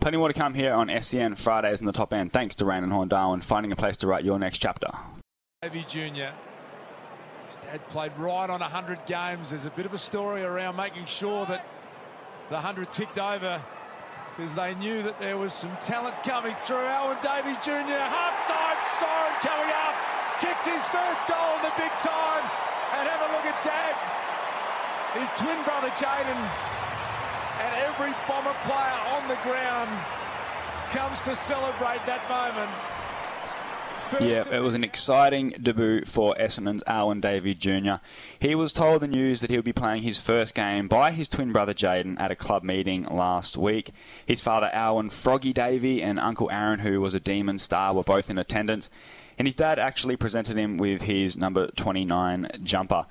Plenty 0.00 0.16
more 0.16 0.28
to 0.28 0.34
come 0.34 0.54
here 0.54 0.72
on 0.72 0.90
SEN 1.02 1.34
Fridays 1.34 1.80
in 1.80 1.86
the 1.86 1.92
top 1.92 2.12
end. 2.12 2.32
Thanks 2.32 2.54
to 2.56 2.64
Raine 2.64 2.84
and 2.84 2.92
Horne 2.92 3.08
Darwin 3.08 3.40
finding 3.40 3.72
a 3.72 3.76
place 3.76 3.96
to 3.98 4.06
write 4.06 4.24
your 4.24 4.38
next 4.38 4.58
chapter. 4.58 4.88
Davey 5.62 5.82
Jr. 5.82 6.32
His 7.62 7.70
dad 7.70 7.88
played 7.88 8.12
right 8.18 8.48
on 8.50 8.60
100 8.60 9.06
games. 9.06 9.50
There's 9.50 9.64
a 9.64 9.70
bit 9.70 9.86
of 9.86 9.94
a 9.94 9.98
story 9.98 10.42
around 10.42 10.76
making 10.76 11.06
sure 11.06 11.46
that 11.46 11.66
the 12.48 12.54
100 12.54 12.92
ticked 12.92 13.18
over 13.18 13.62
because 14.36 14.54
they 14.54 14.74
knew 14.76 15.02
that 15.02 15.18
there 15.18 15.36
was 15.36 15.52
some 15.52 15.74
talent 15.80 16.14
coming 16.22 16.54
through. 16.62 16.86
Owen 16.86 17.18
Davies 17.22 17.58
Jr. 17.58 17.98
half-time 17.98 18.78
siren 18.86 19.34
coming 19.42 19.72
up. 19.74 19.96
Kicks 20.40 20.64
his 20.64 20.86
first 20.88 21.26
goal 21.26 21.58
in 21.58 21.62
the 21.66 21.74
big 21.74 21.90
time. 21.98 22.44
And 22.94 23.08
have 23.08 23.22
a 23.26 23.30
look 23.34 23.46
at 23.46 23.58
Dad. 23.66 23.94
His 25.18 25.30
twin 25.34 25.58
brother 25.64 25.90
Jaden 25.98 26.38
and 27.58 27.74
every 27.82 28.14
Bomber 28.30 28.54
player 28.62 28.98
on 29.18 29.26
the 29.26 29.38
ground 29.42 29.90
comes 30.94 31.20
to 31.22 31.34
celebrate 31.34 32.04
that 32.06 32.22
moment. 32.30 32.70
Yeah, 34.20 34.48
it 34.50 34.60
was 34.60 34.74
an 34.74 34.84
exciting 34.84 35.54
debut 35.62 36.04
for 36.04 36.34
Essendon's 36.36 36.82
Alwyn 36.86 37.20
Davey 37.20 37.54
Jr. 37.54 37.96
He 38.40 38.54
was 38.54 38.72
told 38.72 39.02
the 39.02 39.08
news 39.08 39.40
that 39.40 39.50
he'll 39.50 39.62
be 39.62 39.72
playing 39.72 40.02
his 40.02 40.20
first 40.20 40.54
game 40.54 40.88
by 40.88 41.12
his 41.12 41.28
twin 41.28 41.52
brother 41.52 41.74
Jaden 41.74 42.18
at 42.20 42.30
a 42.30 42.36
club 42.36 42.62
meeting 42.62 43.04
last 43.04 43.56
week. 43.56 43.92
His 44.24 44.40
father 44.40 44.70
Alwyn 44.72 45.10
Froggy 45.10 45.52
Davey 45.52 46.02
and 46.02 46.18
Uncle 46.18 46.50
Aaron, 46.50 46.80
who 46.80 47.00
was 47.00 47.14
a 47.14 47.20
Demon 47.20 47.58
star, 47.58 47.94
were 47.94 48.02
both 48.02 48.30
in 48.30 48.38
attendance, 48.38 48.90
and 49.38 49.46
his 49.46 49.54
dad 49.54 49.78
actually 49.78 50.16
presented 50.16 50.56
him 50.56 50.78
with 50.78 51.02
his 51.02 51.36
number 51.36 51.68
29 51.68 52.48
jumper. 52.62 53.06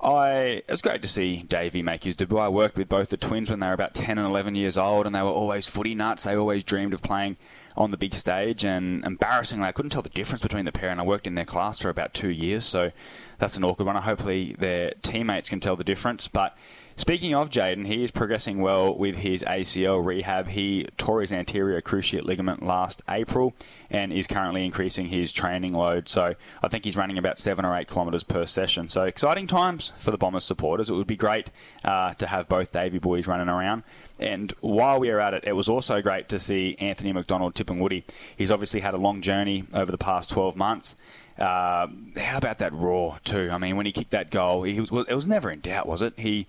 I 0.00 0.62
it 0.68 0.70
was 0.70 0.82
great 0.82 1.02
to 1.02 1.08
see 1.08 1.42
Davey 1.42 1.82
make 1.82 2.04
his 2.04 2.14
debut. 2.14 2.38
I 2.38 2.48
worked 2.48 2.76
with 2.76 2.88
both 2.88 3.08
the 3.08 3.16
twins 3.16 3.48
when 3.48 3.60
they 3.60 3.66
were 3.66 3.72
about 3.72 3.94
10 3.94 4.18
and 4.18 4.26
11 4.26 4.54
years 4.54 4.76
old, 4.76 5.06
and 5.06 5.14
they 5.14 5.22
were 5.22 5.28
always 5.28 5.66
footy 5.66 5.94
nuts. 5.94 6.24
They 6.24 6.36
always 6.36 6.62
dreamed 6.62 6.92
of 6.92 7.02
playing 7.02 7.38
on 7.76 7.90
the 7.90 7.96
big 7.96 8.14
stage, 8.14 8.64
and 8.64 9.04
embarrassingly, 9.04 9.66
I 9.66 9.72
couldn't 9.72 9.90
tell 9.90 10.02
the 10.02 10.08
difference 10.08 10.42
between 10.42 10.64
the 10.64 10.72
pair. 10.72 10.90
And 10.90 11.00
I 11.00 11.04
worked 11.04 11.26
in 11.26 11.34
their 11.34 11.44
class 11.44 11.80
for 11.80 11.88
about 11.88 12.14
two 12.14 12.30
years, 12.30 12.64
so 12.64 12.92
that's 13.38 13.56
an 13.56 13.64
awkward 13.64 13.86
one. 13.86 13.96
Hopefully, 13.96 14.54
their 14.58 14.92
teammates 15.02 15.48
can 15.48 15.60
tell 15.60 15.76
the 15.76 15.84
difference. 15.84 16.28
But 16.28 16.56
speaking 16.96 17.34
of 17.34 17.50
Jaden, 17.50 17.86
he 17.86 18.04
is 18.04 18.10
progressing 18.10 18.60
well 18.60 18.96
with 18.96 19.16
his 19.16 19.42
ACL 19.42 20.04
rehab. 20.04 20.48
He 20.48 20.86
tore 20.96 21.20
his 21.20 21.32
anterior 21.32 21.80
cruciate 21.80 22.24
ligament 22.24 22.62
last 22.62 23.02
April 23.08 23.54
and 23.90 24.12
is 24.12 24.26
currently 24.26 24.64
increasing 24.64 25.06
his 25.06 25.32
training 25.32 25.72
load. 25.72 26.08
So 26.08 26.34
I 26.62 26.68
think 26.68 26.84
he's 26.84 26.96
running 26.96 27.18
about 27.18 27.38
seven 27.38 27.64
or 27.64 27.76
eight 27.76 27.88
kilometres 27.88 28.24
per 28.24 28.46
session. 28.46 28.88
So 28.88 29.02
exciting 29.02 29.46
times 29.46 29.92
for 29.98 30.10
the 30.10 30.18
Bombers 30.18 30.44
supporters. 30.44 30.90
It 30.90 30.94
would 30.94 31.06
be 31.06 31.16
great 31.16 31.50
uh, 31.84 32.14
to 32.14 32.26
have 32.26 32.48
both 32.48 32.70
Davey 32.70 32.98
boys 32.98 33.26
running 33.26 33.48
around. 33.48 33.82
And 34.18 34.52
while 34.60 35.00
we 35.00 35.10
were 35.10 35.20
at 35.20 35.34
it, 35.34 35.44
it 35.44 35.52
was 35.52 35.68
also 35.68 36.00
great 36.00 36.28
to 36.28 36.38
see 36.38 36.76
Anthony 36.78 37.12
McDonald-Tipungwuti. 37.12 38.04
He's 38.36 38.50
obviously 38.50 38.80
had 38.80 38.94
a 38.94 38.98
long 38.98 39.20
journey 39.20 39.64
over 39.74 39.90
the 39.90 39.98
past 39.98 40.30
12 40.30 40.56
months. 40.56 40.96
Uh, 41.38 41.88
how 42.16 42.38
about 42.38 42.58
that 42.58 42.72
raw 42.72 43.18
too? 43.24 43.50
I 43.50 43.58
mean, 43.58 43.76
when 43.76 43.86
he 43.86 43.92
kicked 43.92 44.12
that 44.12 44.30
goal, 44.30 44.62
he 44.62 44.78
was, 44.78 44.90
it 45.08 45.14
was 45.14 45.26
never 45.26 45.50
in 45.50 45.60
doubt, 45.60 45.88
was 45.88 46.00
it? 46.00 46.14
He 46.16 46.46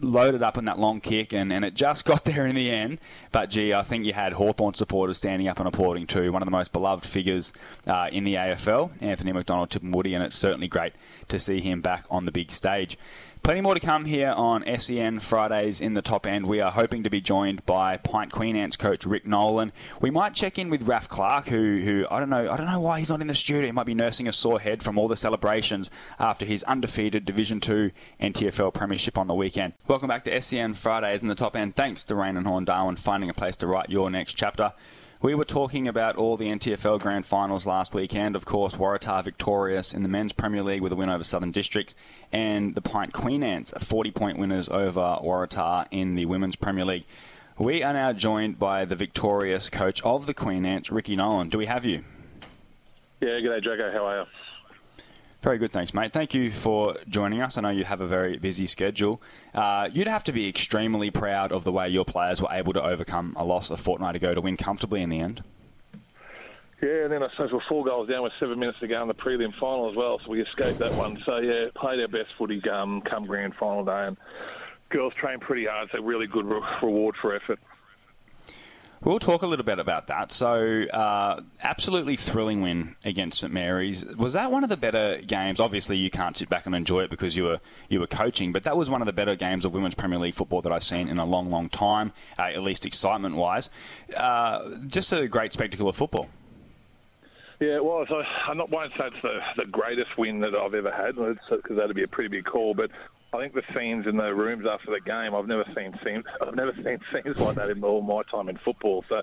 loaded 0.00 0.42
up 0.42 0.56
in 0.56 0.64
that 0.66 0.78
long 0.78 1.00
kick, 1.00 1.32
and, 1.32 1.52
and 1.52 1.64
it 1.64 1.74
just 1.74 2.04
got 2.06 2.24
there 2.24 2.46
in 2.46 2.54
the 2.54 2.70
end. 2.70 2.98
But 3.32 3.50
gee, 3.50 3.74
I 3.74 3.82
think 3.82 4.06
you 4.06 4.12
had 4.12 4.34
Hawthorn 4.34 4.74
supporters 4.74 5.18
standing 5.18 5.48
up 5.48 5.58
and 5.58 5.66
applauding 5.66 6.06
too. 6.06 6.32
One 6.32 6.42
of 6.42 6.46
the 6.46 6.52
most 6.52 6.72
beloved 6.72 7.04
figures 7.04 7.52
uh, 7.86 8.08
in 8.12 8.24
the 8.24 8.34
AFL, 8.34 8.90
Anthony 9.00 9.32
McDonald-Tipungwuti, 9.32 10.14
and 10.14 10.22
it's 10.22 10.38
certainly 10.38 10.68
great 10.68 10.92
to 11.28 11.38
see 11.38 11.60
him 11.60 11.80
back 11.80 12.04
on 12.10 12.24
the 12.24 12.32
big 12.32 12.52
stage. 12.52 12.96
Plenty 13.42 13.60
more 13.60 13.74
to 13.74 13.80
come 13.80 14.04
here 14.04 14.30
on 14.30 14.62
SEN 14.78 15.18
Fridays 15.18 15.80
in 15.80 15.94
the 15.94 16.00
top 16.00 16.28
end. 16.28 16.46
We 16.46 16.60
are 16.60 16.70
hoping 16.70 17.02
to 17.02 17.10
be 17.10 17.20
joined 17.20 17.66
by 17.66 17.96
Pint 17.96 18.30
Queen 18.30 18.54
Ants 18.54 18.76
coach 18.76 19.04
Rick 19.04 19.26
Nolan. 19.26 19.72
We 20.00 20.12
might 20.12 20.32
check 20.34 20.60
in 20.60 20.70
with 20.70 20.84
Raf 20.84 21.08
Clark, 21.08 21.48
who, 21.48 21.80
who 21.80 22.06
I 22.08 22.20
don't 22.20 22.30
know, 22.30 22.48
I 22.48 22.56
don't 22.56 22.68
know 22.68 22.78
why 22.78 23.00
he's 23.00 23.08
not 23.08 23.20
in 23.20 23.26
the 23.26 23.34
studio. 23.34 23.66
He 23.66 23.72
might 23.72 23.86
be 23.86 23.96
nursing 23.96 24.28
a 24.28 24.32
sore 24.32 24.60
head 24.60 24.80
from 24.80 24.96
all 24.96 25.08
the 25.08 25.16
celebrations 25.16 25.90
after 26.20 26.46
his 26.46 26.62
undefeated 26.64 27.24
Division 27.24 27.58
Two 27.58 27.90
NTFL 28.20 28.72
Premiership 28.74 29.18
on 29.18 29.26
the 29.26 29.34
weekend. 29.34 29.72
Welcome 29.88 30.06
back 30.06 30.22
to 30.26 30.40
SEN 30.40 30.74
Fridays 30.74 31.20
in 31.20 31.26
the 31.26 31.34
top 31.34 31.56
end. 31.56 31.74
Thanks 31.74 32.04
to 32.04 32.14
Raine 32.14 32.36
and 32.36 32.46
Horne 32.46 32.64
Darwin 32.64 32.94
finding 32.94 33.28
a 33.28 33.34
place 33.34 33.56
to 33.56 33.66
write 33.66 33.90
your 33.90 34.08
next 34.08 34.34
chapter. 34.34 34.72
We 35.22 35.36
were 35.36 35.44
talking 35.44 35.86
about 35.86 36.16
all 36.16 36.36
the 36.36 36.50
NTFL 36.50 37.00
grand 37.00 37.24
finals 37.24 37.64
last 37.64 37.94
weekend. 37.94 38.34
Of 38.34 38.44
course, 38.44 38.74
Waratah 38.74 39.22
victorious 39.22 39.94
in 39.94 40.02
the 40.02 40.08
men's 40.08 40.32
Premier 40.32 40.64
League 40.64 40.80
with 40.80 40.90
a 40.90 40.96
win 40.96 41.08
over 41.08 41.22
Southern 41.22 41.52
Districts, 41.52 41.94
and 42.32 42.74
the 42.74 42.80
Pint 42.80 43.12
Queen 43.12 43.44
Ants, 43.44 43.72
40 43.78 44.10
point 44.10 44.36
winners 44.36 44.68
over 44.68 45.18
Waratah 45.22 45.86
in 45.92 46.16
the 46.16 46.26
women's 46.26 46.56
Premier 46.56 46.84
League. 46.84 47.04
We 47.56 47.84
are 47.84 47.92
now 47.92 48.12
joined 48.12 48.58
by 48.58 48.84
the 48.84 48.96
victorious 48.96 49.70
coach 49.70 50.02
of 50.02 50.26
the 50.26 50.34
Queen 50.34 50.66
Ants, 50.66 50.90
Ricky 50.90 51.14
Nolan. 51.14 51.50
Do 51.50 51.58
we 51.58 51.66
have 51.66 51.86
you? 51.86 52.02
Yeah, 53.20 53.38
g'day, 53.38 53.62
Draco. 53.62 53.92
How 53.92 54.04
are 54.04 54.18
you? 54.22 54.26
Very 55.42 55.58
good, 55.58 55.72
thanks, 55.72 55.92
mate. 55.92 56.12
Thank 56.12 56.34
you 56.34 56.52
for 56.52 56.96
joining 57.08 57.40
us. 57.40 57.58
I 57.58 57.62
know 57.62 57.70
you 57.70 57.82
have 57.82 58.00
a 58.00 58.06
very 58.06 58.38
busy 58.38 58.68
schedule. 58.68 59.20
Uh, 59.52 59.88
you'd 59.92 60.06
have 60.06 60.22
to 60.24 60.32
be 60.32 60.48
extremely 60.48 61.10
proud 61.10 61.50
of 61.50 61.64
the 61.64 61.72
way 61.72 61.88
your 61.88 62.04
players 62.04 62.40
were 62.40 62.48
able 62.52 62.72
to 62.74 62.82
overcome 62.82 63.34
a 63.36 63.44
loss 63.44 63.68
a 63.72 63.76
fortnight 63.76 64.14
ago 64.14 64.34
to 64.34 64.40
win 64.40 64.56
comfortably 64.56 65.02
in 65.02 65.10
the 65.10 65.18
end. 65.18 65.42
Yeah, 66.80 67.04
and 67.04 67.12
then 67.12 67.24
I 67.24 67.30
suppose 67.30 67.50
we're 67.52 67.60
four 67.68 67.84
goals 67.84 68.08
down 68.08 68.22
with 68.22 68.32
seven 68.38 68.56
minutes 68.60 68.78
to 68.80 68.86
go 68.86 69.02
in 69.02 69.08
the 69.08 69.14
prelim 69.14 69.52
final 69.58 69.90
as 69.90 69.96
well, 69.96 70.20
so 70.24 70.30
we 70.30 70.40
escaped 70.40 70.78
that 70.78 70.92
one. 70.92 71.20
So, 71.26 71.38
yeah, 71.38 71.66
played 71.74 72.00
our 72.00 72.08
best 72.08 72.30
footy 72.38 72.62
um, 72.70 73.00
come 73.00 73.26
grand 73.26 73.56
final 73.56 73.84
day, 73.84 74.06
and 74.06 74.16
girls 74.90 75.12
trained 75.14 75.40
pretty 75.40 75.66
hard, 75.66 75.88
so 75.90 76.00
really 76.02 76.28
good 76.28 76.44
re- 76.44 76.62
reward 76.80 77.16
for 77.20 77.34
effort. 77.34 77.58
We'll 79.04 79.18
talk 79.18 79.42
a 79.42 79.48
little 79.48 79.64
bit 79.64 79.80
about 79.80 80.06
that. 80.06 80.30
So, 80.30 80.84
uh, 80.84 81.40
absolutely 81.60 82.14
thrilling 82.14 82.62
win 82.62 82.94
against 83.04 83.40
St 83.40 83.52
Mary's. 83.52 84.04
Was 84.04 84.34
that 84.34 84.52
one 84.52 84.62
of 84.62 84.70
the 84.70 84.76
better 84.76 85.20
games? 85.26 85.58
Obviously, 85.58 85.96
you 85.96 86.08
can't 86.08 86.36
sit 86.36 86.48
back 86.48 86.66
and 86.66 86.74
enjoy 86.74 87.00
it 87.00 87.10
because 87.10 87.34
you 87.34 87.42
were 87.42 87.58
you 87.88 87.98
were 87.98 88.06
coaching, 88.06 88.52
but 88.52 88.62
that 88.62 88.76
was 88.76 88.88
one 88.88 89.02
of 89.02 89.06
the 89.06 89.12
better 89.12 89.34
games 89.34 89.64
of 89.64 89.74
Women's 89.74 89.96
Premier 89.96 90.20
League 90.20 90.34
football 90.34 90.62
that 90.62 90.70
I've 90.70 90.84
seen 90.84 91.08
in 91.08 91.18
a 91.18 91.24
long, 91.24 91.50
long 91.50 91.68
time. 91.68 92.12
Uh, 92.38 92.42
at 92.42 92.62
least 92.62 92.86
excitement 92.86 93.34
wise, 93.34 93.70
uh, 94.16 94.70
just 94.86 95.12
a 95.12 95.26
great 95.26 95.52
spectacle 95.52 95.88
of 95.88 95.96
football. 95.96 96.28
Yeah, 97.58 97.76
it 97.76 97.84
was. 97.84 98.08
I, 98.10 98.50
I 98.50 98.54
not, 98.54 98.70
won't 98.70 98.92
say 98.98 99.06
it's 99.06 99.22
the, 99.22 99.38
the 99.56 99.66
greatest 99.66 100.18
win 100.18 100.40
that 100.40 100.54
I've 100.54 100.74
ever 100.74 100.90
had, 100.90 101.14
because 101.16 101.76
that'd 101.76 101.94
be 101.94 102.02
a 102.02 102.08
pretty 102.08 102.28
big 102.28 102.44
call. 102.44 102.74
But 102.74 102.90
I 103.34 103.38
think 103.38 103.54
the 103.54 103.62
scenes 103.74 104.06
in 104.06 104.16
the 104.16 104.34
rooms 104.34 104.66
after 104.70 104.90
the 104.90 105.00
game, 105.00 105.34
I've 105.34 105.46
never 105.46 105.64
seen 105.74 105.98
scenes. 106.04 106.24
I've 106.40 106.54
never 106.54 106.72
seen 106.74 106.98
scenes 107.12 107.38
like 107.38 107.56
that 107.56 107.70
in 107.70 107.82
all 107.82 108.02
my 108.02 108.22
time 108.30 108.48
in 108.48 108.58
football. 108.64 109.04
So. 109.08 109.22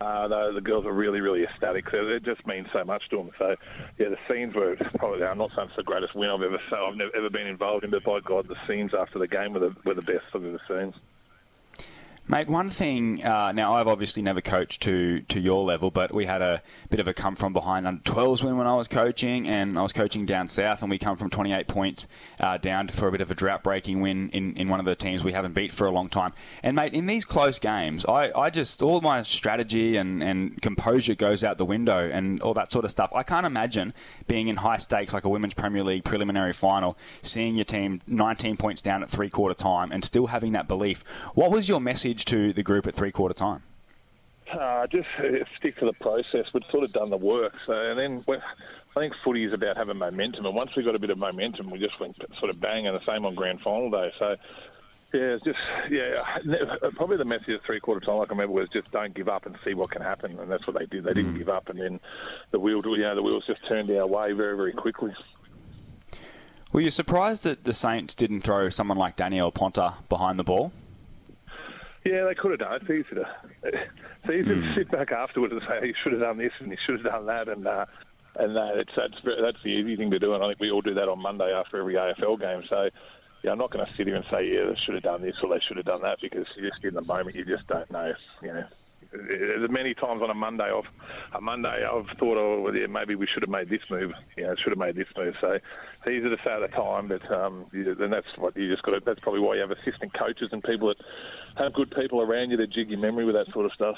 Uh, 0.00 0.28
the, 0.28 0.52
the 0.54 0.60
girls 0.60 0.86
are 0.86 0.92
really, 0.92 1.20
really 1.20 1.42
ecstatic. 1.42 1.84
So 1.90 2.06
it 2.06 2.22
just 2.22 2.46
means 2.46 2.68
so 2.72 2.84
much 2.84 3.02
to 3.10 3.16
them. 3.16 3.30
So, 3.36 3.56
yeah, 3.98 4.10
the 4.10 4.18
scenes 4.28 4.54
were 4.54 4.76
probably. 4.98 5.24
I'm 5.24 5.38
not 5.38 5.50
saying 5.56 5.66
it's 5.66 5.76
the 5.76 5.82
greatest 5.82 6.14
win 6.14 6.30
I've 6.30 6.42
ever. 6.42 6.60
I've 6.70 6.94
never 6.94 7.10
ever 7.16 7.28
been 7.28 7.48
involved 7.48 7.82
in, 7.82 7.90
but 7.90 8.04
by 8.04 8.20
God, 8.20 8.46
the 8.46 8.54
scenes 8.68 8.92
after 8.96 9.18
the 9.18 9.26
game 9.26 9.52
were 9.52 9.58
the, 9.58 9.74
were 9.84 9.94
the 9.94 10.02
best 10.02 10.26
I've 10.32 10.44
ever 10.44 10.60
seen. 10.68 10.94
Mate, 12.30 12.46
one 12.46 12.70
thing, 12.70 13.24
uh, 13.24 13.50
now 13.50 13.72
I've 13.72 13.88
obviously 13.88 14.22
never 14.22 14.40
coached 14.40 14.82
to, 14.82 15.22
to 15.22 15.40
your 15.40 15.64
level, 15.64 15.90
but 15.90 16.14
we 16.14 16.26
had 16.26 16.40
a 16.40 16.62
bit 16.88 17.00
of 17.00 17.08
a 17.08 17.12
come 17.12 17.34
from 17.34 17.52
behind 17.52 17.88
under 17.88 18.00
12s 18.04 18.44
win 18.44 18.56
when 18.56 18.68
I 18.68 18.76
was 18.76 18.86
coaching, 18.86 19.48
and 19.48 19.76
I 19.76 19.82
was 19.82 19.92
coaching 19.92 20.26
down 20.26 20.46
south, 20.46 20.80
and 20.80 20.88
we 20.92 20.96
come 20.96 21.16
from 21.16 21.28
28 21.28 21.66
points 21.66 22.06
uh, 22.38 22.56
down 22.56 22.86
for 22.86 23.08
a 23.08 23.10
bit 23.10 23.20
of 23.20 23.32
a 23.32 23.34
drought 23.34 23.64
breaking 23.64 24.00
win 24.00 24.30
in, 24.30 24.56
in 24.56 24.68
one 24.68 24.78
of 24.78 24.86
the 24.86 24.94
teams 24.94 25.24
we 25.24 25.32
haven't 25.32 25.54
beat 25.54 25.72
for 25.72 25.88
a 25.88 25.90
long 25.90 26.08
time. 26.08 26.32
And, 26.62 26.76
mate, 26.76 26.94
in 26.94 27.06
these 27.06 27.24
close 27.24 27.58
games, 27.58 28.06
I, 28.06 28.30
I 28.38 28.48
just, 28.48 28.80
all 28.80 29.00
my 29.00 29.24
strategy 29.24 29.96
and, 29.96 30.22
and 30.22 30.62
composure 30.62 31.16
goes 31.16 31.42
out 31.42 31.58
the 31.58 31.64
window 31.64 32.08
and 32.08 32.40
all 32.42 32.54
that 32.54 32.70
sort 32.70 32.84
of 32.84 32.92
stuff. 32.92 33.10
I 33.12 33.24
can't 33.24 33.44
imagine 33.44 33.92
being 34.28 34.46
in 34.46 34.58
high 34.58 34.76
stakes 34.76 35.12
like 35.12 35.24
a 35.24 35.28
Women's 35.28 35.54
Premier 35.54 35.82
League 35.82 36.04
preliminary 36.04 36.52
final, 36.52 36.96
seeing 37.22 37.56
your 37.56 37.64
team 37.64 38.02
19 38.06 38.56
points 38.56 38.80
down 38.80 39.02
at 39.02 39.10
three 39.10 39.30
quarter 39.30 39.52
time, 39.56 39.90
and 39.90 40.04
still 40.04 40.28
having 40.28 40.52
that 40.52 40.68
belief. 40.68 41.02
What 41.34 41.50
was 41.50 41.68
your 41.68 41.80
message? 41.80 42.19
To 42.26 42.52
the 42.52 42.62
group 42.62 42.86
at 42.86 42.94
three 42.94 43.10
quarter 43.10 43.34
time? 43.34 43.62
Uh, 44.52 44.86
just 44.86 45.08
uh, 45.18 45.44
stick 45.58 45.78
to 45.78 45.86
the 45.86 45.92
process. 45.94 46.46
We'd 46.52 46.64
sort 46.70 46.84
of 46.84 46.92
done 46.92 47.10
the 47.10 47.16
work. 47.16 47.54
So, 47.66 47.72
and 47.72 47.98
then 47.98 48.24
I 48.28 49.00
think 49.00 49.14
footy 49.24 49.44
is 49.44 49.52
about 49.52 49.76
having 49.76 49.96
momentum. 49.96 50.46
And 50.46 50.54
once 50.54 50.74
we 50.76 50.82
got 50.82 50.94
a 50.94 50.98
bit 50.98 51.10
of 51.10 51.18
momentum, 51.18 51.70
we 51.70 51.78
just 51.78 51.98
went 52.00 52.16
sort 52.38 52.50
of 52.50 52.60
bang, 52.60 52.86
and 52.86 52.96
the 52.96 53.04
same 53.06 53.26
on 53.26 53.34
grand 53.34 53.60
final 53.60 53.90
day. 53.90 54.12
So, 54.18 54.36
yeah, 55.12 55.38
just 55.44 55.58
yeah, 55.90 56.22
probably 56.94 57.16
the 57.16 57.24
message 57.24 57.48
at 57.48 57.64
three 57.64 57.80
quarter 57.80 58.04
time, 58.04 58.16
like 58.16 58.28
I 58.28 58.32
remember, 58.32 58.52
was 58.52 58.68
just 58.68 58.92
don't 58.92 59.14
give 59.14 59.28
up 59.28 59.46
and 59.46 59.56
see 59.64 59.74
what 59.74 59.90
can 59.90 60.02
happen, 60.02 60.38
and 60.38 60.50
that's 60.50 60.66
what 60.66 60.78
they 60.78 60.86
did. 60.86 61.04
They 61.04 61.14
didn't 61.14 61.34
mm. 61.34 61.38
give 61.38 61.48
up, 61.48 61.68
and 61.68 61.80
then 61.80 62.00
the 62.50 62.58
wheel, 62.58 62.82
you 62.84 62.98
know, 62.98 63.14
the 63.14 63.22
wheels 63.22 63.44
just 63.46 63.66
turned 63.66 63.90
our 63.90 64.06
way 64.06 64.32
very, 64.32 64.56
very 64.56 64.72
quickly. 64.72 65.12
Were 66.72 66.80
you 66.80 66.90
surprised 66.90 67.42
that 67.44 67.64
the 67.64 67.72
Saints 67.72 68.14
didn't 68.14 68.42
throw 68.42 68.68
someone 68.68 68.96
like 68.96 69.16
Daniel 69.16 69.50
Ponter 69.50 69.94
behind 70.08 70.38
the 70.38 70.44
ball? 70.44 70.72
Yeah, 72.04 72.24
they 72.24 72.34
could 72.34 72.52
have 72.52 72.60
done 72.60 72.74
it. 72.74 72.82
It's 72.82 72.90
easy 72.90 73.20
to, 73.20 73.28
it's 73.64 74.30
easy 74.32 74.42
mm. 74.42 74.68
to 74.68 74.74
sit 74.74 74.90
back 74.90 75.12
afterwards 75.12 75.52
and 75.52 75.62
say, 75.68 75.88
you 75.88 75.94
should 76.02 76.12
have 76.12 76.22
done 76.22 76.38
this 76.38 76.52
and 76.60 76.70
you 76.70 76.78
should 76.86 77.00
have 77.00 77.12
done 77.12 77.26
that. 77.26 77.48
And 77.48 77.66
uh, 77.66 77.84
and 78.36 78.56
uh, 78.56 78.70
it's, 78.74 78.92
that's, 78.96 79.20
that's 79.22 79.62
the 79.62 79.70
easy 79.70 79.96
thing 79.96 80.10
to 80.10 80.18
do. 80.18 80.34
And 80.34 80.42
I 80.42 80.48
think 80.48 80.60
we 80.60 80.70
all 80.70 80.80
do 80.80 80.94
that 80.94 81.08
on 81.08 81.20
Monday 81.20 81.52
after 81.52 81.78
every 81.78 81.94
AFL 81.94 82.40
game. 82.40 82.62
So, 82.68 82.88
yeah, 83.42 83.52
I'm 83.52 83.58
not 83.58 83.70
going 83.70 83.84
to 83.84 83.92
sit 83.96 84.06
here 84.06 84.16
and 84.16 84.24
say, 84.30 84.46
yeah, 84.46 84.66
they 84.66 84.76
should 84.84 84.94
have 84.94 85.02
done 85.02 85.22
this 85.22 85.34
or 85.42 85.50
they 85.50 85.60
should 85.66 85.76
have 85.76 85.86
done 85.86 86.02
that 86.02 86.18
because 86.20 86.46
you 86.56 86.68
just 86.68 86.84
in 86.84 86.94
the 86.94 87.02
moment, 87.02 87.36
you 87.36 87.44
just 87.44 87.66
don't 87.66 87.90
know. 87.90 88.12
You 88.42 88.52
know, 88.52 88.64
many 89.68 89.94
times 89.94 90.22
on 90.22 90.30
a 90.30 90.34
Monday 90.34 90.70
off, 90.70 90.84
a 91.34 91.40
Monday 91.40 91.84
I've 91.84 92.06
thought, 92.18 92.36
oh, 92.38 92.60
well, 92.60 92.74
yeah, 92.74 92.86
maybe 92.86 93.14
we 93.14 93.26
should 93.26 93.42
have 93.42 93.50
made 93.50 93.68
this 93.68 93.80
move. 93.90 94.12
You 94.36 94.44
know, 94.44 94.54
should 94.56 94.70
have 94.70 94.78
made 94.78 94.94
this 94.94 95.08
move. 95.16 95.34
So 95.40 95.52
it's 95.52 96.06
easy 96.06 96.28
to 96.28 96.36
say 96.44 96.52
at 96.52 96.60
the 96.60 96.68
time, 96.68 97.08
but 97.08 97.30
um, 97.32 97.66
then 97.72 98.10
that's 98.10 98.28
what 98.36 98.56
you 98.56 98.70
just 98.70 98.82
got. 98.82 98.92
To, 98.92 99.00
that's 99.04 99.20
probably 99.20 99.40
why 99.40 99.54
you 99.56 99.62
have 99.62 99.70
assistant 99.72 100.12
coaches 100.14 100.50
and 100.52 100.62
people 100.62 100.88
that 100.88 100.98
have 101.56 101.72
good 101.72 101.90
people 101.90 102.20
around 102.20 102.50
you 102.50 102.56
to 102.56 102.66
jig 102.66 102.90
your 102.90 102.98
memory 102.98 103.24
with 103.24 103.34
that 103.34 103.52
sort 103.52 103.66
of 103.66 103.72
stuff. 103.72 103.96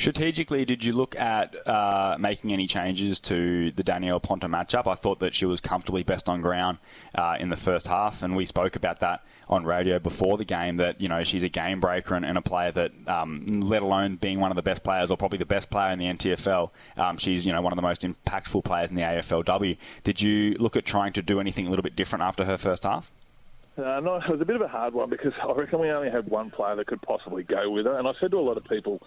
Strategically, 0.00 0.64
did 0.64 0.82
you 0.82 0.94
look 0.94 1.14
at 1.16 1.54
uh, 1.68 2.16
making 2.18 2.54
any 2.54 2.66
changes 2.66 3.20
to 3.20 3.70
the 3.72 3.82
Danielle 3.82 4.18
Ponter 4.18 4.48
matchup? 4.48 4.86
I 4.86 4.94
thought 4.94 5.18
that 5.18 5.34
she 5.34 5.44
was 5.44 5.60
comfortably 5.60 6.02
best 6.02 6.26
on 6.26 6.40
ground 6.40 6.78
uh, 7.14 7.36
in 7.38 7.50
the 7.50 7.56
first 7.56 7.86
half, 7.86 8.22
and 8.22 8.34
we 8.34 8.46
spoke 8.46 8.76
about 8.76 9.00
that 9.00 9.22
on 9.46 9.66
radio 9.66 9.98
before 9.98 10.38
the 10.38 10.44
game. 10.46 10.76
That 10.76 11.02
you 11.02 11.08
know 11.08 11.22
she's 11.22 11.42
a 11.42 11.50
game 11.50 11.80
breaker 11.80 12.14
and, 12.14 12.24
and 12.24 12.38
a 12.38 12.40
player 12.40 12.72
that, 12.72 12.92
um, 13.08 13.44
let 13.46 13.82
alone 13.82 14.16
being 14.16 14.40
one 14.40 14.50
of 14.50 14.56
the 14.56 14.62
best 14.62 14.82
players 14.84 15.10
or 15.10 15.18
probably 15.18 15.38
the 15.38 15.44
best 15.44 15.70
player 15.70 15.92
in 15.92 15.98
the 15.98 16.06
NTFL, 16.06 16.70
um, 16.96 17.18
she's 17.18 17.44
you 17.44 17.52
know 17.52 17.60
one 17.60 17.72
of 17.72 17.76
the 17.76 17.82
most 17.82 18.00
impactful 18.00 18.64
players 18.64 18.88
in 18.88 18.96
the 18.96 19.02
AFLW. 19.02 19.76
Did 20.02 20.22
you 20.22 20.54
look 20.54 20.76
at 20.76 20.86
trying 20.86 21.12
to 21.12 21.20
do 21.20 21.40
anything 21.40 21.66
a 21.66 21.68
little 21.68 21.82
bit 21.82 21.94
different 21.94 22.22
after 22.22 22.46
her 22.46 22.56
first 22.56 22.84
half? 22.84 23.12
Uh, 23.78 24.00
no, 24.00 24.16
it 24.16 24.28
was 24.28 24.40
a 24.40 24.44
bit 24.44 24.56
of 24.56 24.62
a 24.62 24.68
hard 24.68 24.94
one 24.94 25.08
because 25.08 25.32
I 25.42 25.52
reckon 25.52 25.80
we 25.80 25.90
only 25.90 26.10
had 26.10 26.28
one 26.28 26.50
player 26.50 26.76
that 26.76 26.86
could 26.86 27.00
possibly 27.02 27.44
go 27.44 27.70
with 27.70 27.86
her. 27.86 27.98
And 27.98 28.06
I 28.06 28.12
said 28.20 28.32
to 28.32 28.38
a 28.38 28.40
lot 28.40 28.56
of 28.56 28.64
people, 28.64 29.00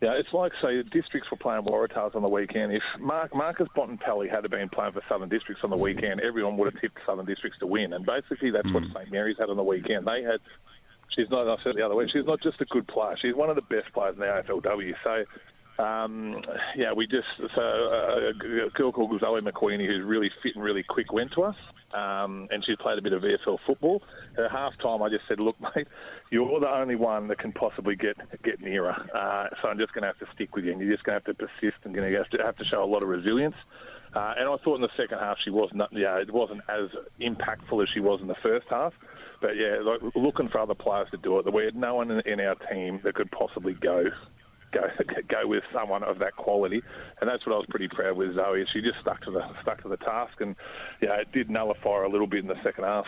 you 0.00 0.08
know, 0.08 0.14
it's 0.14 0.32
like, 0.32 0.52
say, 0.60 0.76
the 0.76 0.84
districts 0.84 1.30
were 1.30 1.36
playing 1.36 1.62
Waratahs 1.62 2.14
on 2.14 2.22
the 2.22 2.28
weekend. 2.28 2.72
If 2.72 2.82
Mark, 3.00 3.34
Marcus 3.34 3.68
Bontempelli 3.76 4.28
had 4.28 4.48
been 4.50 4.68
playing 4.68 4.92
for 4.92 5.02
Southern 5.08 5.28
Districts 5.28 5.62
on 5.64 5.70
the 5.70 5.76
weekend, 5.76 6.20
everyone 6.20 6.56
would 6.56 6.72
have 6.72 6.80
tipped 6.80 6.98
Southern 7.06 7.24
Districts 7.24 7.58
to 7.60 7.66
win. 7.66 7.92
And 7.92 8.04
basically, 8.04 8.50
that's 8.50 8.66
mm. 8.66 8.74
what 8.74 8.82
St 8.94 9.12
Mary's 9.12 9.38
had 9.38 9.48
on 9.48 9.56
the 9.56 9.62
weekend. 9.62 10.06
They 10.06 10.22
had, 10.22 10.40
she's 11.16 11.30
not, 11.30 11.48
I 11.48 11.62
said 11.62 11.76
the 11.76 11.86
other 11.86 11.94
way, 11.94 12.08
she's 12.12 12.26
not 12.26 12.42
just 12.42 12.60
a 12.60 12.64
good 12.66 12.86
player, 12.88 13.16
she's 13.20 13.34
one 13.34 13.48
of 13.48 13.56
the 13.56 13.62
best 13.62 13.92
players 13.94 14.14
in 14.14 14.20
the 14.20 14.26
AFLW. 14.26 14.92
So, 15.04 15.82
um, 15.82 16.42
yeah, 16.76 16.92
we 16.92 17.06
just 17.06 17.28
so 17.54 17.62
uh, 17.62 18.66
a 18.66 18.70
girl 18.70 18.92
called 18.92 19.18
Zoe 19.20 19.40
McQueenie, 19.40 19.86
who's 19.86 20.04
really 20.04 20.30
fit 20.42 20.56
and 20.56 20.64
really 20.64 20.82
quick, 20.82 21.12
went 21.12 21.32
to 21.32 21.44
us, 21.44 21.56
um, 21.94 22.48
and 22.50 22.64
she 22.64 22.76
played 22.76 22.98
a 22.98 23.02
bit 23.02 23.12
of 23.12 23.22
VFL 23.22 23.58
football. 23.66 24.02
At 24.38 24.50
half 24.50 24.76
time, 24.78 25.02
I 25.02 25.08
just 25.08 25.26
said, 25.28 25.40
"Look, 25.40 25.56
mate, 25.76 25.88
you're 26.30 26.60
the 26.60 26.70
only 26.70 26.96
one 26.96 27.28
that 27.28 27.38
can 27.38 27.52
possibly 27.52 27.96
get 27.96 28.16
get 28.42 28.60
near 28.60 28.92
her. 28.92 29.16
Uh, 29.16 29.54
so 29.60 29.68
I'm 29.68 29.78
just 29.78 29.92
going 29.92 30.02
to 30.02 30.08
have 30.08 30.18
to 30.18 30.26
stick 30.34 30.54
with 30.54 30.64
you, 30.64 30.72
and 30.72 30.80
you're 30.80 30.92
just 30.92 31.04
going 31.04 31.20
to 31.20 31.26
have 31.26 31.36
to 31.36 31.46
persist 31.46 31.78
and 31.84 31.94
going 31.94 32.10
to 32.10 32.42
have 32.42 32.56
to 32.56 32.64
show 32.64 32.82
a 32.82 32.86
lot 32.86 33.02
of 33.02 33.08
resilience." 33.08 33.56
Uh, 34.14 34.34
and 34.36 34.48
I 34.48 34.56
thought 34.58 34.74
in 34.74 34.82
the 34.82 34.90
second 34.96 35.18
half 35.18 35.38
she 35.42 35.48
was 35.48 35.70
not, 35.72 35.90
yeah, 35.92 36.18
it 36.18 36.30
wasn't 36.30 36.60
as 36.68 36.90
impactful 37.18 37.82
as 37.82 37.88
she 37.88 38.00
was 38.00 38.20
in 38.20 38.26
the 38.26 38.36
first 38.44 38.66
half. 38.68 38.92
But 39.40 39.56
yeah, 39.56 39.78
like, 39.82 40.00
looking 40.14 40.48
for 40.48 40.60
other 40.60 40.74
players 40.74 41.08
to 41.12 41.16
do 41.16 41.38
it. 41.38 41.52
We 41.52 41.64
had 41.64 41.74
no 41.74 41.94
one 41.94 42.10
in, 42.10 42.20
in 42.20 42.40
our 42.40 42.54
team 42.54 43.00
that 43.04 43.14
could 43.14 43.30
possibly 43.30 43.72
go 43.72 44.04
go 44.72 44.82
go 45.28 45.46
with 45.46 45.62
someone 45.72 46.02
of 46.02 46.18
that 46.18 46.36
quality, 46.36 46.82
and 47.20 47.28
that's 47.28 47.46
what 47.46 47.54
I 47.54 47.58
was 47.58 47.66
pretty 47.68 47.88
proud 47.88 48.16
with 48.16 48.34
Zoe. 48.34 48.64
She 48.72 48.80
just 48.80 49.00
stuck 49.00 49.20
to 49.22 49.30
the 49.30 49.42
stuck 49.62 49.82
to 49.82 49.88
the 49.88 49.96
task, 49.98 50.40
and 50.40 50.56
yeah, 51.00 51.20
it 51.20 51.32
did 51.32 51.50
nullify 51.50 52.04
a 52.04 52.08
little 52.08 52.26
bit 52.26 52.40
in 52.40 52.48
the 52.48 52.62
second 52.62 52.84
half. 52.84 53.06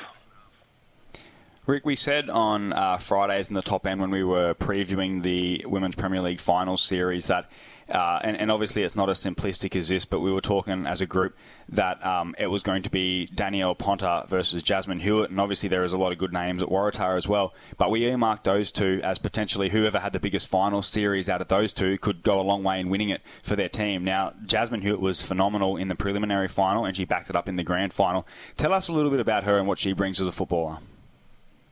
Rick, 1.67 1.87
we 1.87 1.97
said 1.97 2.29
on 2.29 2.75
uh, 2.75 2.99
Fridays 2.99 3.49
in 3.49 3.55
the 3.55 3.63
top 3.63 3.87
end 3.87 3.99
when 3.99 4.11
we 4.11 4.23
were 4.23 4.55
previewing 4.55 5.23
the 5.23 5.65
Women's 5.67 5.95
Premier 5.95 6.21
League 6.21 6.41
final 6.41 6.77
series 6.77 7.29
that 7.29 7.51
uh, 7.89 8.19
and, 8.23 8.37
and, 8.37 8.51
obviously 8.51 8.83
it's 8.83 8.97
not 8.97 9.11
as 9.11 9.19
simplistic 9.19 9.77
as 9.77 9.89
this, 9.89 10.05
but 10.05 10.21
we 10.21 10.33
were 10.33 10.41
talking 10.41 10.87
as 10.87 11.01
a 11.01 11.07
group 11.07 11.37
that 11.69 12.05
um, 12.05 12.35
it 12.39 12.47
was 12.47 12.63
going 12.63 12.83
to 12.83 12.91
be 12.91 13.27
Danielle 13.27 13.75
Ponter 13.75 14.25
versus 14.29 14.63
Jasmine 14.63 15.01
Hewitt, 15.01 15.31
and 15.31 15.41
obviously 15.41 15.69
there 15.69 15.85
is 15.85 15.93
a 15.93 15.99
lot 15.99 16.13
of 16.13 16.19
good 16.19 16.33
names 16.33 16.63
at 16.63 16.69
Waratah 16.69 17.17
as 17.17 17.29
well. 17.29 17.55
But 17.77 17.91
we 17.91 18.05
earmarked 18.07 18.45
those 18.45 18.73
two 18.73 19.01
as 19.03 19.19
potentially 19.19 19.69
whoever 19.69 19.99
had 19.99 20.13
the 20.13 20.21
biggest 20.21 20.49
final 20.49 20.83
series 20.83 21.29
out 21.29 21.43
of 21.43 21.49
those 21.49 21.73
two 21.73 21.99
could 21.99 22.23
go 22.23 22.41
a 22.41 22.43
long 22.43 22.63
way 22.63 22.81
in 22.81 22.89
winning 22.89 23.11
it 23.11 23.21
for 23.43 23.57
their 23.57 23.69
team. 23.69 24.03
Now, 24.05 24.33
Jasmine 24.47 24.81
Hewitt 24.81 25.01
was 25.01 25.21
phenomenal 25.21 25.77
in 25.77 25.89
the 25.89 25.95
preliminary 25.95 26.49
final, 26.49 26.85
and 26.85 26.97
she 26.97 27.05
backed 27.05 27.29
it 27.29 27.37
up 27.37 27.49
in 27.49 27.57
the 27.57 27.65
grand 27.65 27.93
final. 27.93 28.27
Tell 28.57 28.73
us 28.73 28.89
a 28.89 28.93
little 28.93 29.11
bit 29.11 29.21
about 29.21 29.45
her 29.45 29.59
and 29.59 29.69
what 29.69 29.79
she 29.79 29.93
brings 29.93 30.21
as 30.21 30.27
a 30.27 30.33
footballer. 30.33 30.79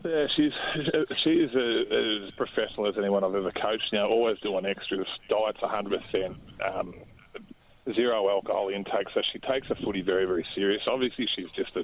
Yeah, 0.05 0.27
she's 0.37 0.53
she's 1.25 1.51
as 1.51 2.31
professional 2.37 2.89
as 2.89 2.95
anyone 2.99 3.25
I've 3.25 3.35
ever 3.35 3.53
coached. 3.53 3.89
You 3.93 3.99
know, 3.99 4.09
always 4.09 4.39
doing 4.41 4.67
extras. 4.67 5.07
Diet's 5.29 5.63
100 5.63 6.03
percent. 6.03 6.37
Um, 6.65 6.95
zero 7.95 8.29
alcohol 8.29 8.69
intake, 8.69 9.09
so 9.13 9.21
she 9.33 9.39
takes 9.41 9.67
her 9.69 9.75
footy 9.85 10.03
very, 10.03 10.25
very 10.25 10.47
serious. 10.55 10.83
Obviously, 10.87 11.27
she's 11.35 11.51
just 11.57 11.75
a, 11.77 11.81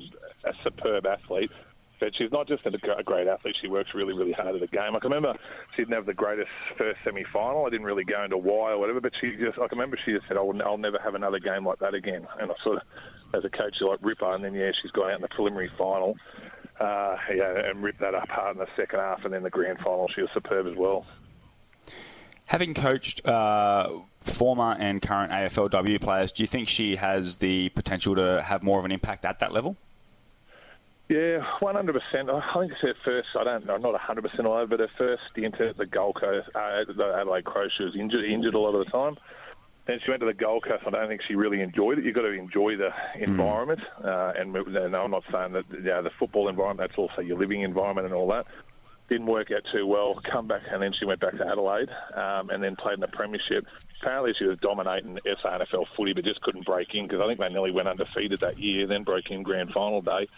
a 0.48 0.52
superb 0.62 1.06
athlete, 1.06 1.50
but 1.98 2.10
she's 2.16 2.30
not 2.30 2.46
just 2.46 2.64
a, 2.66 3.02
great 3.02 3.26
athlete. 3.26 3.56
She 3.60 3.68
works 3.68 3.90
really, 3.94 4.14
really 4.14 4.32
hard 4.32 4.54
at 4.54 4.60
the 4.60 4.68
game. 4.68 4.94
I 4.94 5.00
can 5.00 5.10
remember 5.10 5.34
she 5.74 5.82
didn't 5.82 5.94
have 5.94 6.06
the 6.06 6.14
greatest 6.14 6.50
first 6.76 6.98
semi-final. 7.04 7.66
I 7.66 7.70
didn't 7.70 7.86
really 7.86 8.04
go 8.04 8.22
into 8.22 8.38
why 8.38 8.72
or 8.72 8.78
whatever, 8.78 9.00
but 9.00 9.12
she 9.20 9.32
just, 9.32 9.58
I 9.58 9.66
can 9.66 9.78
remember 9.78 9.98
she 10.04 10.12
just 10.12 10.28
said, 10.28 10.36
"I'll, 10.36 10.52
I'll 10.64 10.78
never 10.78 10.98
have 11.02 11.14
another 11.14 11.40
game 11.40 11.66
like 11.66 11.80
that 11.80 11.94
again." 11.94 12.26
And 12.40 12.52
I 12.52 12.54
sort 12.62 12.76
of, 12.76 12.82
as 13.34 13.44
a 13.44 13.50
coach, 13.50 13.76
you 13.80 13.88
like 13.88 13.98
rip 14.02 14.20
her, 14.20 14.32
and 14.34 14.44
then 14.44 14.54
yeah, 14.54 14.70
she's 14.80 14.92
gone 14.92 15.10
out 15.10 15.16
in 15.16 15.22
the 15.22 15.28
preliminary 15.28 15.70
final 15.76 16.16
uh, 16.80 17.16
yeah, 17.34 17.68
and 17.68 17.82
ripped 17.82 18.00
that 18.00 18.14
apart 18.14 18.54
in 18.54 18.58
the 18.58 18.68
second 18.76 19.00
half, 19.00 19.24
and 19.24 19.32
then 19.32 19.42
the 19.42 19.50
grand 19.50 19.78
final, 19.78 20.08
she 20.14 20.22
was 20.22 20.30
superb 20.34 20.66
as 20.66 20.76
well. 20.76 21.06
Having 22.46 22.74
coached 22.74 23.26
uh, 23.26 23.90
former 24.22 24.74
and 24.78 25.02
current 25.02 25.32
AFLW 25.32 26.00
players, 26.00 26.32
do 26.32 26.42
you 26.42 26.46
think 26.46 26.68
she 26.68 26.96
has 26.96 27.38
the 27.38 27.68
potential 27.70 28.14
to 28.14 28.42
have 28.42 28.62
more 28.62 28.78
of 28.78 28.84
an 28.84 28.92
impact 28.92 29.24
at 29.24 29.40
that 29.40 29.52
level? 29.52 29.76
Yeah, 31.08 31.42
one 31.60 31.74
hundred 31.74 31.94
percent. 31.94 32.28
I 32.28 32.40
think 32.54 32.72
it's 32.72 32.82
her 32.82 32.94
first. 33.02 33.28
I 33.38 33.44
don't. 33.44 33.68
I'm 33.70 33.80
not 33.80 33.98
hundred 33.98 34.22
percent 34.22 34.46
on 34.46 34.68
but 34.68 34.80
her 34.80 34.90
first 34.98 35.22
stint 35.30 35.58
at 35.58 35.78
the 35.78 35.86
Gold 35.86 36.16
Coast, 36.20 36.48
uh, 36.54 36.84
the 36.84 37.14
Adelaide 37.18 37.44
Crows, 37.44 37.72
she 37.76 37.84
was 37.84 37.96
injured, 37.96 38.24
injured 38.26 38.54
a 38.54 38.58
lot 38.58 38.74
of 38.74 38.84
the 38.84 38.90
time. 38.90 39.16
Then 39.88 39.98
she 40.04 40.10
went 40.10 40.20
to 40.20 40.26
the 40.26 40.34
Gold 40.34 40.64
Coast. 40.64 40.84
I 40.86 40.90
don't 40.90 41.08
think 41.08 41.22
she 41.26 41.34
really 41.34 41.62
enjoyed 41.62 41.98
it. 41.98 42.04
You've 42.04 42.14
got 42.14 42.22
to 42.22 42.32
enjoy 42.32 42.76
the 42.76 42.90
hmm. 43.16 43.24
environment. 43.24 43.80
Mm. 43.98 44.04
Uh, 44.04 44.32
and, 44.38 44.54
and 44.54 44.94
I'm 44.94 45.10
not 45.10 45.24
saying 45.32 45.52
that 45.54 45.64
you 45.72 45.80
know, 45.80 46.02
the 46.02 46.10
football 46.18 46.48
environment, 46.48 46.86
that's 46.86 46.98
also 46.98 47.22
your 47.22 47.38
living 47.38 47.62
environment 47.62 48.04
and 48.04 48.14
all 48.14 48.28
that. 48.28 48.44
Didn't 49.08 49.26
work 49.26 49.50
out 49.50 49.62
too 49.72 49.86
well. 49.86 50.20
Come 50.30 50.46
back, 50.46 50.60
and 50.70 50.82
then 50.82 50.92
she 50.92 51.06
went 51.06 51.20
back 51.20 51.38
to 51.38 51.46
Adelaide 51.46 51.88
um, 52.14 52.50
and 52.50 52.62
then 52.62 52.76
played 52.76 52.94
in 52.94 53.00
the 53.00 53.08
Premiership. 53.08 53.64
Apparently, 53.98 54.34
she 54.38 54.44
was 54.44 54.58
dominating 54.58 55.18
SANFL 55.42 55.86
footy, 55.96 56.12
but 56.12 56.24
just 56.24 56.42
couldn't 56.42 56.66
break 56.66 56.88
in 56.92 57.06
because 57.06 57.22
I 57.22 57.26
think 57.26 57.40
they 57.40 57.48
nearly 57.48 57.70
went 57.70 57.88
undefeated 57.88 58.40
that 58.40 58.58
year, 58.58 58.86
then 58.86 59.04
broke 59.04 59.30
in 59.30 59.42
grand 59.42 59.70
final 59.72 60.02
day. 60.02 60.28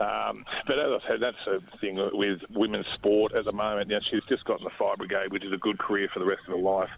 Um, 0.00 0.44
but 0.66 0.78
as 0.78 1.00
I 1.02 1.08
said, 1.08 1.20
that's 1.22 1.42
the 1.46 1.62
thing 1.80 1.96
with 2.12 2.40
women's 2.50 2.86
sport 2.96 3.32
at 3.34 3.46
the 3.46 3.52
moment. 3.52 3.88
You 3.88 3.96
know, 3.96 4.02
she's 4.10 4.24
just 4.28 4.44
got 4.44 4.58
in 4.58 4.64
the 4.64 4.70
fire 4.78 4.96
brigade, 4.98 5.32
which 5.32 5.44
is 5.44 5.52
a 5.54 5.58
good 5.58 5.78
career 5.78 6.10
for 6.12 6.18
the 6.18 6.26
rest 6.26 6.42
of 6.46 6.52
her 6.52 6.60
life 6.62 6.90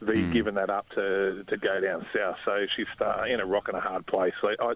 v 0.00 0.12
mm. 0.12 0.32
given 0.32 0.54
that 0.54 0.70
up 0.70 0.88
to 0.90 1.44
to 1.44 1.56
go 1.56 1.80
down 1.80 2.06
south. 2.14 2.36
So 2.44 2.66
she's 2.76 2.86
in 3.28 3.40
a 3.40 3.46
rock 3.46 3.68
and 3.68 3.76
a 3.76 3.80
hard 3.80 4.06
place. 4.06 4.34
So 4.40 4.48
I, 4.60 4.74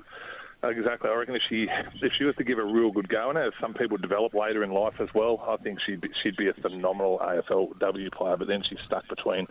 Exactly. 0.64 1.11
I 1.11 1.14
reckon 1.14 1.35
if 1.35 1.43
she 1.49 1.66
if 2.03 2.12
she 2.16 2.25
was 2.25 2.37
to 2.37 2.45
give 2.45 2.59
a 2.59 2.64
real 2.64 2.93
good 2.93 3.09
go, 3.09 3.31
and 3.31 3.39
as 3.39 3.53
some 3.61 3.75
people 3.75 3.97
develop 3.97 4.33
later 4.33 4.62
in 4.62 4.70
life 4.70 4.95
as 5.01 5.09
well, 5.12 5.45
I 5.49 5.57
think 5.57 5.81
she'd 5.85 6.01
be, 6.01 6.09
she'd 6.23 6.37
be 6.37 6.49
a 6.49 6.55
phenomenal 6.55 7.18
AFLW 7.18 8.12
player. 8.12 8.37
But 8.37 8.47
then 8.47 8.62
she's 8.62 8.79
stuck 8.87 9.09
between 9.09 9.49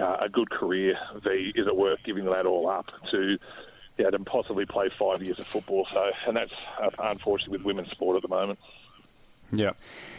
uh, 0.00 0.18
a 0.20 0.28
good 0.28 0.50
career 0.50 0.96
v 1.24 1.52
is 1.56 1.66
it 1.66 1.76
worth 1.76 1.98
giving 2.04 2.24
that 2.26 2.46
all 2.46 2.68
up 2.68 2.86
to 3.10 3.36
yeah 3.98 4.10
to 4.10 4.18
possibly 4.20 4.64
play 4.64 4.90
five 4.96 5.24
years 5.24 5.40
of 5.40 5.46
football? 5.46 5.88
So 5.92 6.10
and 6.28 6.36
that's 6.36 6.52
uh, 6.80 6.90
unfortunately 7.00 7.58
with 7.58 7.66
women's 7.66 7.90
sport 7.90 8.14
at 8.16 8.22
the 8.22 8.28
moment. 8.28 8.60
Yeah. 9.54 9.72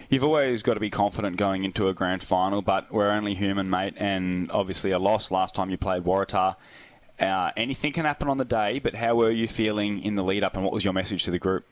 You've 0.09 0.23
always 0.23 0.61
got 0.61 0.75
to 0.75 0.79
be 0.79 0.89
confident 0.89 1.37
going 1.37 1.63
into 1.63 1.87
a 1.87 1.93
grand 1.93 2.23
final, 2.23 2.61
but 2.61 2.91
we're 2.93 3.09
only 3.09 3.33
human, 3.33 3.69
mate, 3.69 3.95
and 3.97 4.51
obviously 4.51 4.91
a 4.91 4.99
loss 4.99 5.31
last 5.31 5.55
time 5.55 5.69
you 5.69 5.77
played 5.77 6.03
Waratah 6.03 6.55
uh, 7.19 7.51
anything 7.55 7.93
can 7.93 8.05
happen 8.05 8.27
on 8.27 8.37
the 8.37 8.45
day, 8.45 8.79
but 8.79 8.95
how 8.95 9.15
were 9.15 9.31
you 9.31 9.47
feeling 9.47 10.01
in 10.01 10.15
the 10.15 10.23
lead 10.23 10.43
up, 10.43 10.55
and 10.55 10.63
what 10.63 10.73
was 10.73 10.83
your 10.83 10.93
message 10.93 11.23
to 11.23 11.31
the 11.31 11.39
group? 11.39 11.65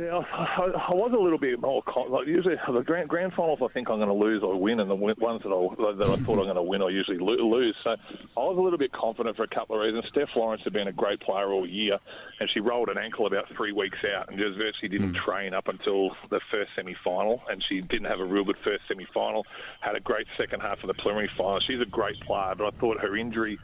Yeah, 0.00 0.22
I, 0.32 0.62
I 0.88 0.94
was 0.94 1.12
a 1.12 1.20
little 1.20 1.38
bit 1.38 1.60
more 1.60 1.82
like 2.08 2.26
usually 2.26 2.56
the 2.72 2.80
grand 2.80 3.10
grand 3.10 3.34
finals. 3.34 3.58
I 3.62 3.68
think 3.68 3.90
I'm 3.90 3.98
going 3.98 4.08
to 4.08 4.14
lose 4.14 4.42
or 4.42 4.58
win, 4.58 4.80
and 4.80 4.90
the 4.90 4.94
ones 4.94 5.18
that 5.42 5.50
I 5.50 5.92
that 5.92 6.08
I 6.08 6.16
thought 6.16 6.38
I'm 6.38 6.44
going 6.44 6.54
to 6.54 6.62
win, 6.62 6.80
I 6.80 6.88
usually 6.88 7.18
lose. 7.18 7.76
So 7.84 7.90
I 7.90 8.40
was 8.40 8.56
a 8.56 8.60
little 8.62 8.78
bit 8.78 8.92
confident 8.92 9.36
for 9.36 9.42
a 9.42 9.48
couple 9.48 9.76
of 9.76 9.82
reasons. 9.82 10.06
Steph 10.10 10.30
Lawrence 10.34 10.62
had 10.64 10.72
been 10.72 10.88
a 10.88 10.92
great 10.92 11.20
player 11.20 11.52
all 11.52 11.68
year, 11.68 11.98
and 12.38 12.48
she 12.48 12.60
rolled 12.60 12.88
an 12.88 12.96
ankle 12.96 13.26
about 13.26 13.48
three 13.54 13.72
weeks 13.72 13.98
out, 14.16 14.30
and 14.30 14.38
just 14.38 14.56
virtually 14.56 14.88
didn't 14.88 15.12
mm. 15.12 15.22
train 15.22 15.52
up 15.52 15.68
until 15.68 16.16
the 16.30 16.40
first 16.50 16.70
semi 16.74 16.96
final. 17.04 17.42
And 17.50 17.62
she 17.68 17.82
didn't 17.82 18.06
have 18.06 18.20
a 18.20 18.24
real 18.24 18.44
good 18.44 18.58
first 18.64 18.84
semi 18.88 19.06
final. 19.12 19.44
Had 19.80 19.96
a 19.96 20.00
great 20.00 20.28
second 20.38 20.60
half 20.60 20.82
of 20.82 20.86
the 20.86 20.94
preliminary 20.94 21.30
final. 21.36 21.60
She's 21.60 21.80
a 21.80 21.84
great 21.84 22.18
player, 22.20 22.54
but 22.56 22.72
I 22.72 22.78
thought 22.78 23.00
her 23.00 23.16
injury 23.16 23.58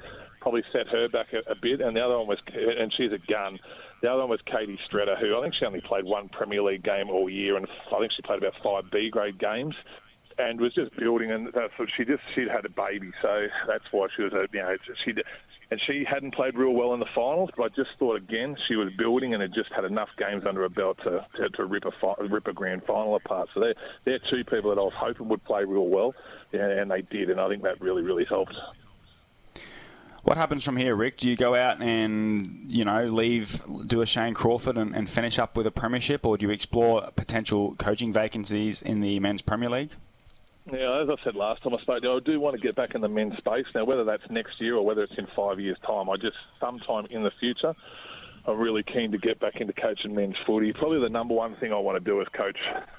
probably 0.46 0.62
set 0.72 0.86
her 0.86 1.08
back 1.08 1.32
a, 1.32 1.50
a, 1.50 1.54
bit. 1.56 1.80
And 1.80 1.96
the 1.96 2.00
other 2.00 2.18
one 2.18 2.28
was, 2.28 2.38
and 2.54 2.92
she's 2.94 3.12
a 3.12 3.18
gun. 3.18 3.58
The 4.02 4.10
other 4.10 4.20
one 4.20 4.30
was 4.30 4.40
Katie 4.46 4.78
Streeter, 4.86 5.16
who 5.16 5.36
I 5.36 5.42
think 5.42 5.54
she 5.58 5.64
only 5.64 5.80
played 5.80 6.04
one 6.04 6.28
Premier 6.28 6.62
League 6.62 6.84
game 6.84 7.08
all 7.08 7.30
year, 7.30 7.56
and 7.56 7.66
I 7.94 7.98
think 7.98 8.12
she 8.12 8.22
played 8.22 8.38
about 8.38 8.54
five 8.62 8.90
B 8.90 9.08
grade 9.10 9.38
games, 9.38 9.74
and 10.38 10.60
was 10.60 10.74
just 10.74 10.94
building. 10.96 11.30
And 11.30 11.48
uh, 11.48 11.50
that's 11.54 11.72
what 11.78 11.88
she 11.96 12.04
just 12.04 12.22
she'd 12.34 12.48
had 12.48 12.64
a 12.64 12.68
baby, 12.68 13.10
so 13.22 13.46
that's 13.66 13.84
why 13.90 14.08
she 14.14 14.22
was 14.22 14.32
a 14.32 14.46
you 14.52 14.60
know 14.60 14.76
she 15.04 15.12
and 15.70 15.80
she 15.86 16.04
hadn't 16.08 16.34
played 16.34 16.56
real 16.56 16.72
well 16.72 16.94
in 16.94 17.00
the 17.00 17.10
finals. 17.14 17.50
But 17.56 17.64
I 17.64 17.68
just 17.70 17.90
thought 17.98 18.16
again 18.16 18.56
she 18.68 18.76
was 18.76 18.88
building 18.98 19.32
and 19.34 19.42
had 19.42 19.54
just 19.54 19.72
had 19.74 19.84
enough 19.84 20.10
games 20.18 20.44
under 20.46 20.62
her 20.62 20.68
belt 20.68 20.98
to 21.04 21.26
to, 21.36 21.48
to 21.50 21.64
rip 21.64 21.84
a 21.84 22.24
rip 22.28 22.46
a 22.46 22.52
grand 22.52 22.82
final 22.86 23.16
apart. 23.16 23.48
So 23.54 23.60
they're 23.60 23.74
they're 24.04 24.20
two 24.30 24.44
people 24.44 24.74
that 24.74 24.80
I 24.80 24.84
was 24.84 24.94
hoping 24.96 25.28
would 25.28 25.44
play 25.44 25.64
real 25.64 25.88
well, 25.88 26.14
and 26.52 26.90
they 26.90 27.02
did, 27.02 27.30
and 27.30 27.40
I 27.40 27.48
think 27.48 27.62
that 27.62 27.80
really 27.80 28.02
really 28.02 28.26
helped. 28.28 28.54
What 30.26 30.36
happens 30.36 30.64
from 30.64 30.76
here, 30.76 30.96
Rick? 30.96 31.18
Do 31.18 31.30
you 31.30 31.36
go 31.36 31.54
out 31.54 31.80
and 31.80 32.64
you 32.66 32.84
know 32.84 33.04
leave, 33.04 33.62
do 33.86 34.00
a 34.00 34.06
Shane 34.06 34.34
Crawford 34.34 34.76
and, 34.76 34.92
and 34.92 35.08
finish 35.08 35.38
up 35.38 35.56
with 35.56 35.68
a 35.68 35.70
premiership, 35.70 36.26
or 36.26 36.36
do 36.36 36.46
you 36.46 36.52
explore 36.52 37.12
potential 37.14 37.76
coaching 37.78 38.12
vacancies 38.12 38.82
in 38.82 39.02
the 39.02 39.20
men's 39.20 39.40
Premier 39.40 39.70
League? 39.70 39.92
Yeah, 40.68 41.00
as 41.00 41.08
I 41.08 41.14
said 41.22 41.36
last 41.36 41.62
time 41.62 41.74
I 41.74 41.80
spoke 41.80 42.04
I 42.04 42.18
do 42.24 42.40
want 42.40 42.56
to 42.56 42.60
get 42.60 42.74
back 42.74 42.96
in 42.96 43.02
the 43.02 43.08
men's 43.08 43.38
space. 43.38 43.66
Now, 43.72 43.84
whether 43.84 44.02
that's 44.02 44.24
next 44.28 44.60
year 44.60 44.74
or 44.74 44.84
whether 44.84 45.04
it's 45.04 45.16
in 45.16 45.28
five 45.36 45.60
years' 45.60 45.78
time, 45.86 46.10
I 46.10 46.16
just 46.16 46.36
sometime 46.58 47.06
in 47.10 47.22
the 47.22 47.30
future, 47.38 47.72
I'm 48.46 48.58
really 48.58 48.82
keen 48.82 49.12
to 49.12 49.18
get 49.18 49.38
back 49.38 49.60
into 49.60 49.74
coaching 49.74 50.12
men's 50.12 50.34
footy. 50.44 50.72
Probably 50.72 50.98
the 50.98 51.08
number 51.08 51.34
one 51.34 51.54
thing 51.60 51.72
I 51.72 51.78
want 51.78 52.02
to 52.02 52.10
do 52.10 52.20
is 52.20 52.26
coach 52.36 52.58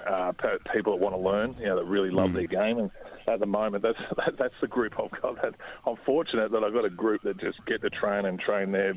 uh, 0.09 0.31
people 0.73 0.93
that 0.93 1.03
want 1.03 1.13
to 1.13 1.19
learn, 1.19 1.57
you 1.59 1.65
know, 1.65 1.75
that 1.75 1.85
really 1.87 2.09
love 2.09 2.29
mm. 2.29 2.35
their 2.35 2.47
game. 2.47 2.79
And 2.79 2.89
at 3.27 3.39
the 3.39 3.45
moment. 3.45 3.83
That's 3.83 3.97
that, 4.17 4.33
that's 4.37 4.53
the 4.61 4.67
group 4.67 4.93
I've 4.93 5.21
got. 5.21 5.41
That 5.41 5.53
I'm 5.85 5.95
fortunate 6.05 6.51
that 6.51 6.63
I've 6.63 6.73
got 6.73 6.85
a 6.85 6.89
group 6.89 7.21
that 7.23 7.39
just 7.39 7.57
get 7.65 7.81
to 7.81 7.89
train 7.89 8.25
and 8.25 8.39
train 8.39 8.71
there, 8.71 8.93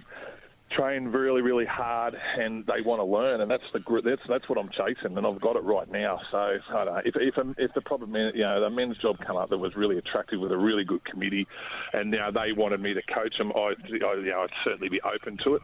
train 0.77 1.05
really 1.05 1.43
really 1.43 1.67
hard, 1.67 2.15
and 2.39 2.65
they 2.67 2.83
want 2.85 3.01
to 3.01 3.05
learn, 3.05 3.41
and 3.41 3.51
that's 3.51 3.63
the. 3.73 3.81
That's 4.05 4.23
that's 4.29 4.49
what 4.49 4.59
I'm 4.59 4.71
chasing, 4.71 5.17
and 5.17 5.27
I've 5.27 5.41
got 5.41 5.57
it 5.57 5.65
right 5.65 5.91
now. 5.91 6.19
So 6.31 6.39
I 6.39 6.59
don't 6.85 6.87
know 6.87 7.03
if 7.05 7.15
if 7.17 7.35
if 7.59 7.75
the 7.75 7.81
problem 7.83 8.15
you 8.15 8.43
know 8.43 8.61
the 8.61 8.71
men's 8.71 8.97
job 8.99 9.17
come 9.27 9.37
up 9.37 9.51
that 9.51 9.59
was 9.59 9.75
really 9.77 9.99
attractive 9.99 10.41
with 10.41 10.53
a 10.53 10.59
really 10.59 10.85
good 10.85 11.05
committee, 11.05 11.47
and 11.93 12.11
now 12.11 12.31
they 12.31 12.53
wanted 12.57 12.81
me 12.81 12.95
to 12.95 13.03
coach 13.13 13.37
them, 13.39 13.53
I, 13.55 13.59
I 13.59 13.75
you 13.91 13.99
know 14.31 14.43
I'd 14.43 14.51
certainly 14.65 14.89
be 14.89 15.01
open 15.03 15.39
to 15.45 15.57
it. 15.57 15.63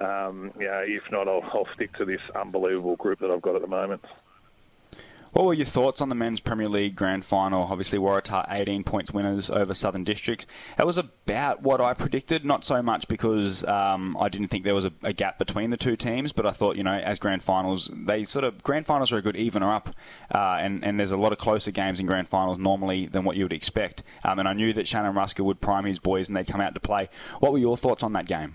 Um, 0.00 0.52
yeah, 0.60 0.78
if 0.86 1.02
not, 1.10 1.26
I'll, 1.26 1.42
I'll 1.42 1.66
stick 1.74 1.92
to 1.94 2.04
this 2.04 2.20
unbelievable 2.40 2.94
group 2.96 3.18
that 3.18 3.30
I've 3.30 3.42
got 3.42 3.56
at 3.56 3.62
the 3.62 3.68
moment. 3.68 4.02
What 5.32 5.44
were 5.44 5.54
your 5.54 5.66
thoughts 5.66 6.00
on 6.00 6.08
the 6.08 6.14
men's 6.14 6.40
Premier 6.40 6.68
League 6.68 6.96
grand 6.96 7.24
final? 7.24 7.64
Obviously, 7.64 7.98
Waratah 7.98 8.46
18 8.50 8.82
points 8.84 9.12
winners 9.12 9.50
over 9.50 9.74
Southern 9.74 10.04
Districts. 10.04 10.46
That 10.76 10.86
was 10.86 10.96
about 10.96 11.62
what 11.62 11.80
I 11.80 11.92
predicted, 11.94 12.44
not 12.44 12.64
so 12.64 12.82
much 12.82 13.08
because 13.08 13.62
um, 13.64 14.16
I 14.18 14.28
didn't 14.28 14.48
think 14.48 14.64
there 14.64 14.74
was 14.74 14.86
a, 14.86 14.92
a, 15.02 15.12
gap 15.12 15.38
between 15.38 15.70
the 15.70 15.76
two 15.76 15.96
teams, 15.96 16.32
but 16.32 16.46
I 16.46 16.52
thought, 16.52 16.76
you 16.76 16.82
know, 16.82 16.94
as 16.94 17.18
grand 17.18 17.42
finals, 17.42 17.90
they 17.92 18.24
sort 18.24 18.44
of, 18.44 18.62
grand 18.62 18.86
finals 18.86 19.12
are 19.12 19.18
a 19.18 19.22
good 19.22 19.36
evener 19.36 19.70
up, 19.70 19.90
uh, 20.34 20.58
and, 20.60 20.84
and 20.84 20.98
there's 20.98 21.12
a 21.12 21.16
lot 21.16 21.32
of 21.32 21.38
closer 21.38 21.70
games 21.70 22.00
in 22.00 22.06
grand 22.06 22.28
finals 22.28 22.58
normally 22.58 23.06
than 23.06 23.24
what 23.24 23.36
you 23.36 23.44
would 23.44 23.52
expect. 23.52 24.02
Um, 24.24 24.38
and 24.38 24.48
I 24.48 24.54
knew 24.54 24.72
that 24.72 24.88
Shannon 24.88 25.14
Rusca 25.14 25.44
would 25.44 25.60
prime 25.60 25.84
his 25.84 25.98
boys 25.98 26.28
and 26.28 26.36
they'd 26.36 26.46
come 26.46 26.60
out 26.60 26.74
to 26.74 26.80
play. 26.80 27.08
What 27.40 27.52
were 27.52 27.58
your 27.58 27.76
thoughts 27.76 28.02
on 28.02 28.12
that 28.14 28.26
game? 28.26 28.54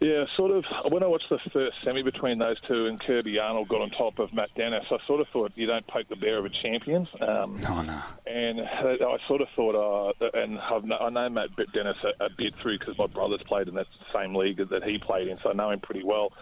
Yeah, 0.00 0.24
sort 0.36 0.50
of. 0.50 0.64
When 0.90 1.02
I 1.02 1.06
watched 1.06 1.30
the 1.30 1.38
first 1.52 1.76
semi 1.82 2.02
between 2.02 2.38
those 2.38 2.60
two 2.68 2.86
and 2.86 3.00
Kirby 3.00 3.38
Arnold 3.38 3.68
got 3.68 3.80
on 3.80 3.90
top 3.90 4.18
of 4.18 4.32
Matt 4.34 4.50
Dennis, 4.54 4.84
I 4.90 4.98
sort 5.06 5.22
of 5.22 5.28
thought 5.32 5.52
you 5.54 5.66
don't 5.66 5.86
poke 5.86 6.08
the 6.08 6.16
bear 6.16 6.38
of 6.38 6.44
a 6.44 6.50
champion. 6.50 7.08
Um, 7.20 7.58
no, 7.62 7.80
no. 7.80 8.02
And 8.26 8.60
I 8.60 9.16
sort 9.26 9.40
of 9.40 9.48
thought, 9.56 9.74
uh, 10.20 10.28
and 10.34 10.58
I've, 10.58 10.84
I 10.90 11.08
know 11.08 11.28
Matt 11.30 11.48
Dennis 11.72 11.96
a, 12.04 12.24
a 12.26 12.28
bit 12.36 12.54
through 12.60 12.78
because 12.78 12.98
my 12.98 13.06
brother's 13.06 13.42
played 13.44 13.68
in 13.68 13.74
that 13.76 13.86
same 14.14 14.34
league 14.34 14.58
that 14.68 14.84
he 14.84 14.98
played 14.98 15.28
in, 15.28 15.38
so 15.38 15.50
I 15.50 15.54
know 15.54 15.70
him 15.70 15.80
pretty 15.80 16.04
well. 16.04 16.32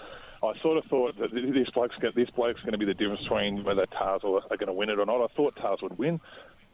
I 0.42 0.58
sort 0.60 0.76
of 0.76 0.84
thought 0.86 1.16
that 1.18 1.32
this 1.32 1.70
bloke's, 1.70 1.96
this 2.14 2.30
bloke's 2.30 2.60
going 2.60 2.72
to 2.72 2.78
be 2.78 2.84
the 2.84 2.92
difference 2.92 3.22
between 3.22 3.64
whether 3.64 3.86
Tahs 3.86 4.22
are 4.24 4.42
going 4.56 4.66
to 4.66 4.72
win 4.72 4.90
it 4.90 4.98
or 4.98 5.06
not. 5.06 5.22
I 5.22 5.34
thought 5.34 5.56
Tahs 5.56 5.80
would 5.80 5.96
win. 5.96 6.20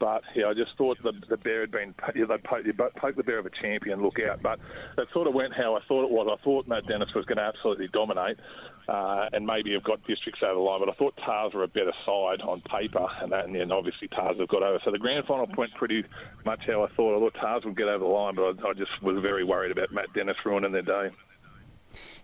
But 0.01 0.23
yeah, 0.35 0.47
I 0.47 0.55
just 0.55 0.71
thought 0.79 0.97
the, 1.03 1.13
the 1.29 1.37
bear 1.37 1.61
had 1.61 1.71
been 1.71 1.95
yeah, 2.17 2.25
they 2.25 2.39
poked, 2.39 2.67
you 2.67 2.73
poke 2.73 3.17
the 3.17 3.23
bear 3.23 3.39
of 3.39 3.45
a 3.45 3.51
champion, 3.51 4.03
look 4.03 4.19
out. 4.19 4.43
But 4.43 4.59
that 4.97 5.07
sort 5.13 5.29
of 5.29 5.35
went 5.35 5.53
how 5.55 5.77
I 5.77 5.81
thought 5.87 6.05
it 6.05 6.11
was. 6.11 6.27
I 6.27 6.43
thought 6.43 6.67
Matt 6.67 6.87
Dennis 6.87 7.11
was 7.15 7.27
going 7.27 7.37
to 7.37 7.45
absolutely 7.45 7.89
dominate 7.89 8.39
uh, 8.89 9.29
and 9.35 9.47
maybe 9.47 9.73
have 9.75 9.85
got 9.85 10.05
districts 10.07 10.41
over 10.43 10.55
the 10.55 10.61
line. 10.61 10.81
But 10.81 10.89
I 10.89 10.95
thought 10.95 11.15
Tahs 11.19 11.53
were 11.53 11.65
a 11.65 11.69
better 11.69 11.93
side 12.07 12.41
on 12.41 12.63
paper, 12.63 13.07
and, 13.21 13.31
that, 13.31 13.45
and 13.47 13.73
obviously 13.73 14.09
Tahs 14.09 14.39
have 14.39 14.49
got 14.49 14.63
over. 14.63 14.81
So 14.85 14.91
the 14.91 14.99
grand 14.99 15.27
final 15.27 15.47
went 15.57 15.75
pretty 15.75 16.05
much 16.47 16.61
how 16.67 16.83
I 16.83 16.89
thought. 16.97 17.17
I 17.17 17.21
thought 17.21 17.35
Tahs 17.35 17.65
would 17.67 17.77
get 17.77 17.89
over 17.89 18.05
the 18.05 18.11
line, 18.11 18.35
but 18.37 18.65
I, 18.65 18.71
I 18.71 18.73
just 18.73 19.03
was 19.03 19.19
very 19.21 19.45
worried 19.45 19.71
about 19.71 19.93
Matt 19.93 20.13
Dennis 20.15 20.37
ruining 20.47 20.73
their 20.73 20.83
day. 20.83 21.11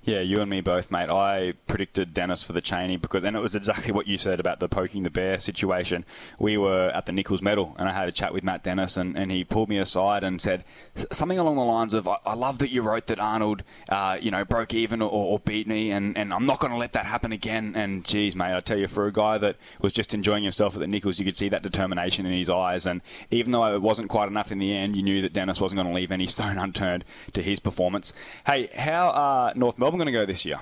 Yeah, 0.07 0.21
you 0.21 0.41
and 0.41 0.49
me 0.49 0.61
both, 0.61 0.93
mate. 0.93 1.11
I 1.11 1.55
predicted 1.67 2.15
Dennis 2.15 2.45
for 2.45 2.53
the 2.53 2.61
Cheney 2.61 2.97
because, 2.97 3.25
and 3.25 3.37
it 3.37 3.43
was 3.43 3.57
exactly 3.57 3.91
what 3.93 4.07
you 4.07 4.17
said 4.17 4.39
about 4.39 4.61
the 4.61 4.69
poking 4.69 5.03
the 5.03 5.11
bear 5.11 5.41
situation. 5.41 6.05
We 6.39 6.57
were 6.57 6.91
at 6.95 7.07
the 7.07 7.13
Nichols 7.13 7.43
Medal, 7.43 7.75
and 7.77 7.89
I 7.89 7.93
had 7.93 8.09
a 8.09 8.13
chat 8.13 8.33
with 8.33 8.45
Matt 8.45 8.63
Dennis, 8.63 8.97
and, 8.97 9.19
and 9.19 9.33
he 9.33 9.43
pulled 9.43 9.69
me 9.69 9.79
aside 9.79 10.23
and 10.23 10.41
said 10.41 10.65
something 11.11 11.41
along 11.41 11.57
the 11.57 11.65
lines 11.65 11.93
of, 11.93 12.07
"I, 12.07 12.19
I 12.25 12.35
love 12.35 12.61
that 12.61 12.71
you 12.71 12.83
wrote 12.83 13.09
that 13.09 13.19
Arnold, 13.19 13.65
uh, 13.89 14.17
you 14.21 14.31
know, 14.31 14.45
broke 14.45 14.73
even 14.75 15.03
or, 15.03 15.11
or 15.11 15.41
beat 15.41 15.67
me, 15.67 15.91
and, 15.91 16.17
and 16.17 16.33
I'm 16.33 16.47
not 16.47 16.61
going 16.61 16.71
to 16.73 16.79
let 16.79 16.93
that 16.93 17.07
happen 17.07 17.33
again." 17.33 17.73
And 17.75 18.05
geez, 18.05 18.37
mate, 18.37 18.55
I 18.55 18.61
tell 18.61 18.79
you, 18.79 18.87
for 18.87 19.09
a 19.09 19.13
guy 19.13 19.39
that 19.39 19.57
was 19.81 19.93
just 19.93 20.15
enjoying 20.15 20.45
himself 20.45 20.75
at 20.75 20.81
the 20.81 20.87
Nichols, 20.87 21.19
you 21.19 21.25
could 21.25 21.37
see 21.37 21.49
that 21.49 21.65
determination 21.65 22.27
in 22.27 22.33
his 22.33 22.49
eyes. 22.49 22.87
And 22.87 23.01
even 23.33 23.51
though 23.51 23.75
it 23.75 23.83
wasn't 23.83 24.09
quite 24.09 24.29
enough 24.29 24.53
in 24.53 24.61
the 24.61 24.73
end, 24.73 24.95
you 24.95 25.03
knew 25.03 25.21
that 25.23 25.33
Dennis 25.33 25.61
wasn't 25.61 25.81
going 25.81 25.89
to 25.89 26.01
leave 26.01 26.13
any 26.13 26.29
stone 26.29 26.59
unturned 26.59 27.05
to 27.33 27.43
his 27.43 27.59
performance. 27.59 28.13
Hey, 28.47 28.71
how 28.73 29.11
are 29.11 29.53
North 29.57 29.81
Melbourne? 29.81 29.96
Going 29.97 30.07
to 30.07 30.13
go 30.13 30.27
this 30.27 30.45
year? 30.45 30.61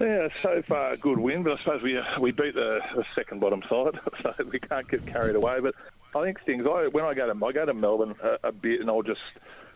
Yeah, 0.00 0.28
so 0.42 0.60
far 0.66 0.92
a 0.92 0.96
good 0.96 1.18
win, 1.18 1.44
but 1.44 1.52
I 1.52 1.58
suppose 1.58 1.82
we 1.82 1.98
we 2.20 2.32
beat 2.32 2.54
the, 2.54 2.80
the 2.96 3.04
second 3.14 3.40
bottom 3.40 3.62
side, 3.68 3.98
so 4.22 4.34
we 4.50 4.58
can't 4.58 4.88
get 4.88 5.06
carried 5.06 5.36
away. 5.36 5.60
But 5.60 5.74
I 6.16 6.24
think 6.24 6.44
things. 6.44 6.64
I 6.66 6.88
when 6.88 7.04
I 7.04 7.14
go 7.14 7.32
to 7.32 7.46
I 7.46 7.52
go 7.52 7.64
to 7.64 7.74
Melbourne 7.74 8.14
a, 8.22 8.48
a 8.48 8.52
bit, 8.52 8.80
and 8.80 8.90
I'll 8.90 9.02
just 9.02 9.20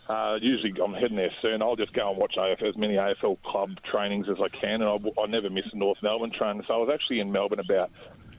uh, 0.08 0.36
usually 0.40 0.74
I'm 0.82 0.94
heading 0.94 1.16
there 1.16 1.30
soon. 1.40 1.62
I'll 1.62 1.76
just 1.76 1.92
go 1.92 2.10
and 2.10 2.18
watch 2.18 2.34
AFL, 2.36 2.68
as 2.68 2.76
many 2.76 2.94
AFL 2.94 3.40
club 3.42 3.70
trainings 3.90 4.26
as 4.28 4.38
I 4.42 4.48
can, 4.48 4.82
and 4.82 4.84
I, 4.84 5.20
I 5.20 5.26
never 5.26 5.50
miss 5.50 5.66
a 5.72 5.76
North 5.76 5.98
Melbourne 6.02 6.32
train. 6.32 6.62
So 6.66 6.74
I 6.74 6.78
was 6.78 6.90
actually 6.92 7.20
in 7.20 7.30
Melbourne 7.30 7.60
about 7.60 7.90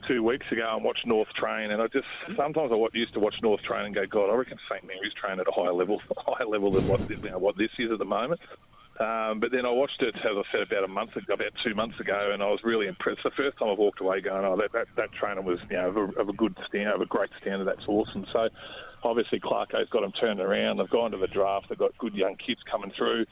two 0.07 0.24
weeks 0.24 0.45
ago 0.51 0.67
and 0.74 0.84
watched 0.84 1.05
North 1.05 1.30
train, 1.30 1.72
and 1.72 1.82
I 1.82 1.88
just 1.88 2.07
sometimes 2.36 2.72
I 2.74 2.88
used 2.93 3.13
to 3.13 3.20
watch 3.20 3.36
North 3.41 3.61
train 3.61 3.86
and 3.86 3.95
go, 3.95 4.05
God, 4.05 4.30
I 4.32 4.36
reckon 4.36 4.57
St 4.70 4.86
Mary's 4.86 5.13
train 5.13 5.39
at 5.39 5.47
a 5.47 5.51
higher 5.51 5.74
level, 5.74 6.01
higher 6.17 6.47
level 6.47 6.72
than 6.72 6.88
what 6.88 7.09
you 7.09 7.17
know, 7.17 7.38
what 7.38 7.57
this 7.57 7.72
is 7.78 7.91
at 7.91 7.99
the 7.99 8.05
moment. 8.05 8.41
Um, 9.00 9.39
but 9.39 9.52
then 9.52 9.66
I 9.66 9.72
watched 9.72 10.02
it, 10.02 10.14
as 10.14 10.36
I 10.36 10.43
said, 10.52 10.62
about 10.62 10.84
a 10.84 10.88
month 10.89 11.16
ago, 11.16 11.34
about 11.34 11.54
two 11.64 11.74
months 11.74 11.97
ago, 12.02 12.32
and 12.34 12.43
I 12.43 12.47
was 12.47 12.60
really 12.66 12.88
impressed. 12.88 13.24
The 13.24 13.32
first 13.32 13.58
time 13.58 13.70
I 13.70 13.74
walked 13.74 14.02
away 14.02 14.20
going, 14.20 14.43
oh, 14.43 14.58
that, 14.58 14.74
that, 14.74 14.88
that 14.97 15.14
trainer 15.14 15.41
was, 15.41 15.58
you 15.70 15.78
know, 15.78 15.88
of 15.88 15.95
a, 15.95 16.20
of 16.20 16.28
a 16.28 16.34
good 16.34 16.58
standard, 16.68 16.95
of 16.95 17.02
a 17.02 17.06
great 17.06 17.30
standard. 17.39 17.66
That's 17.66 17.88
awesome. 17.88 18.26
So 18.34 18.50
obviously 19.04 19.39
Clarko's 19.39 19.88
got 19.89 20.02
them 20.02 20.12
turned 20.20 20.41
around. 20.41 20.78
They've 20.78 20.89
gone 20.89 21.12
to 21.12 21.18
the 21.18 21.28
draft. 21.28 21.70
They've 21.70 21.78
got 21.78 21.97
good 21.97 22.14
young 22.14 22.36
kids 22.36 22.60
coming 22.70 22.91
through. 22.97 23.26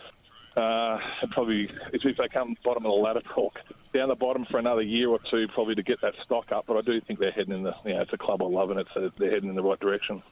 Uh, 0.55 0.97
and 1.21 1.29
probably 1.31 1.69
if 1.93 2.17
they 2.17 2.27
come 2.29 2.55
bottom 2.63 2.85
of 2.85 2.89
the 2.89 2.95
ladder, 2.95 3.21
talk 3.35 3.59
down 3.93 4.07
the 4.07 4.15
bottom 4.15 4.45
for 4.49 4.57
another 4.59 4.81
year 4.81 5.09
or 5.09 5.19
two, 5.29 5.47
probably 5.53 5.75
to 5.75 5.83
get 5.83 6.01
that 6.01 6.13
stock 6.23 6.51
up. 6.51 6.65
But 6.65 6.77
I 6.77 6.81
do 6.81 6.99
think 7.01 7.19
they're 7.19 7.31
heading 7.31 7.53
in 7.53 7.63
the, 7.63 7.73
you 7.85 7.93
know, 7.93 8.01
it's 8.01 8.13
a 8.13 8.17
club 8.17 8.41
I 8.41 8.45
love, 8.45 8.71
and 8.71 8.79
it's 8.79 8.95
a, 8.95 9.11
they're 9.17 9.31
heading 9.31 9.49
in 9.49 9.55
the 9.55 9.61
right 9.61 9.79
direction. 9.79 10.23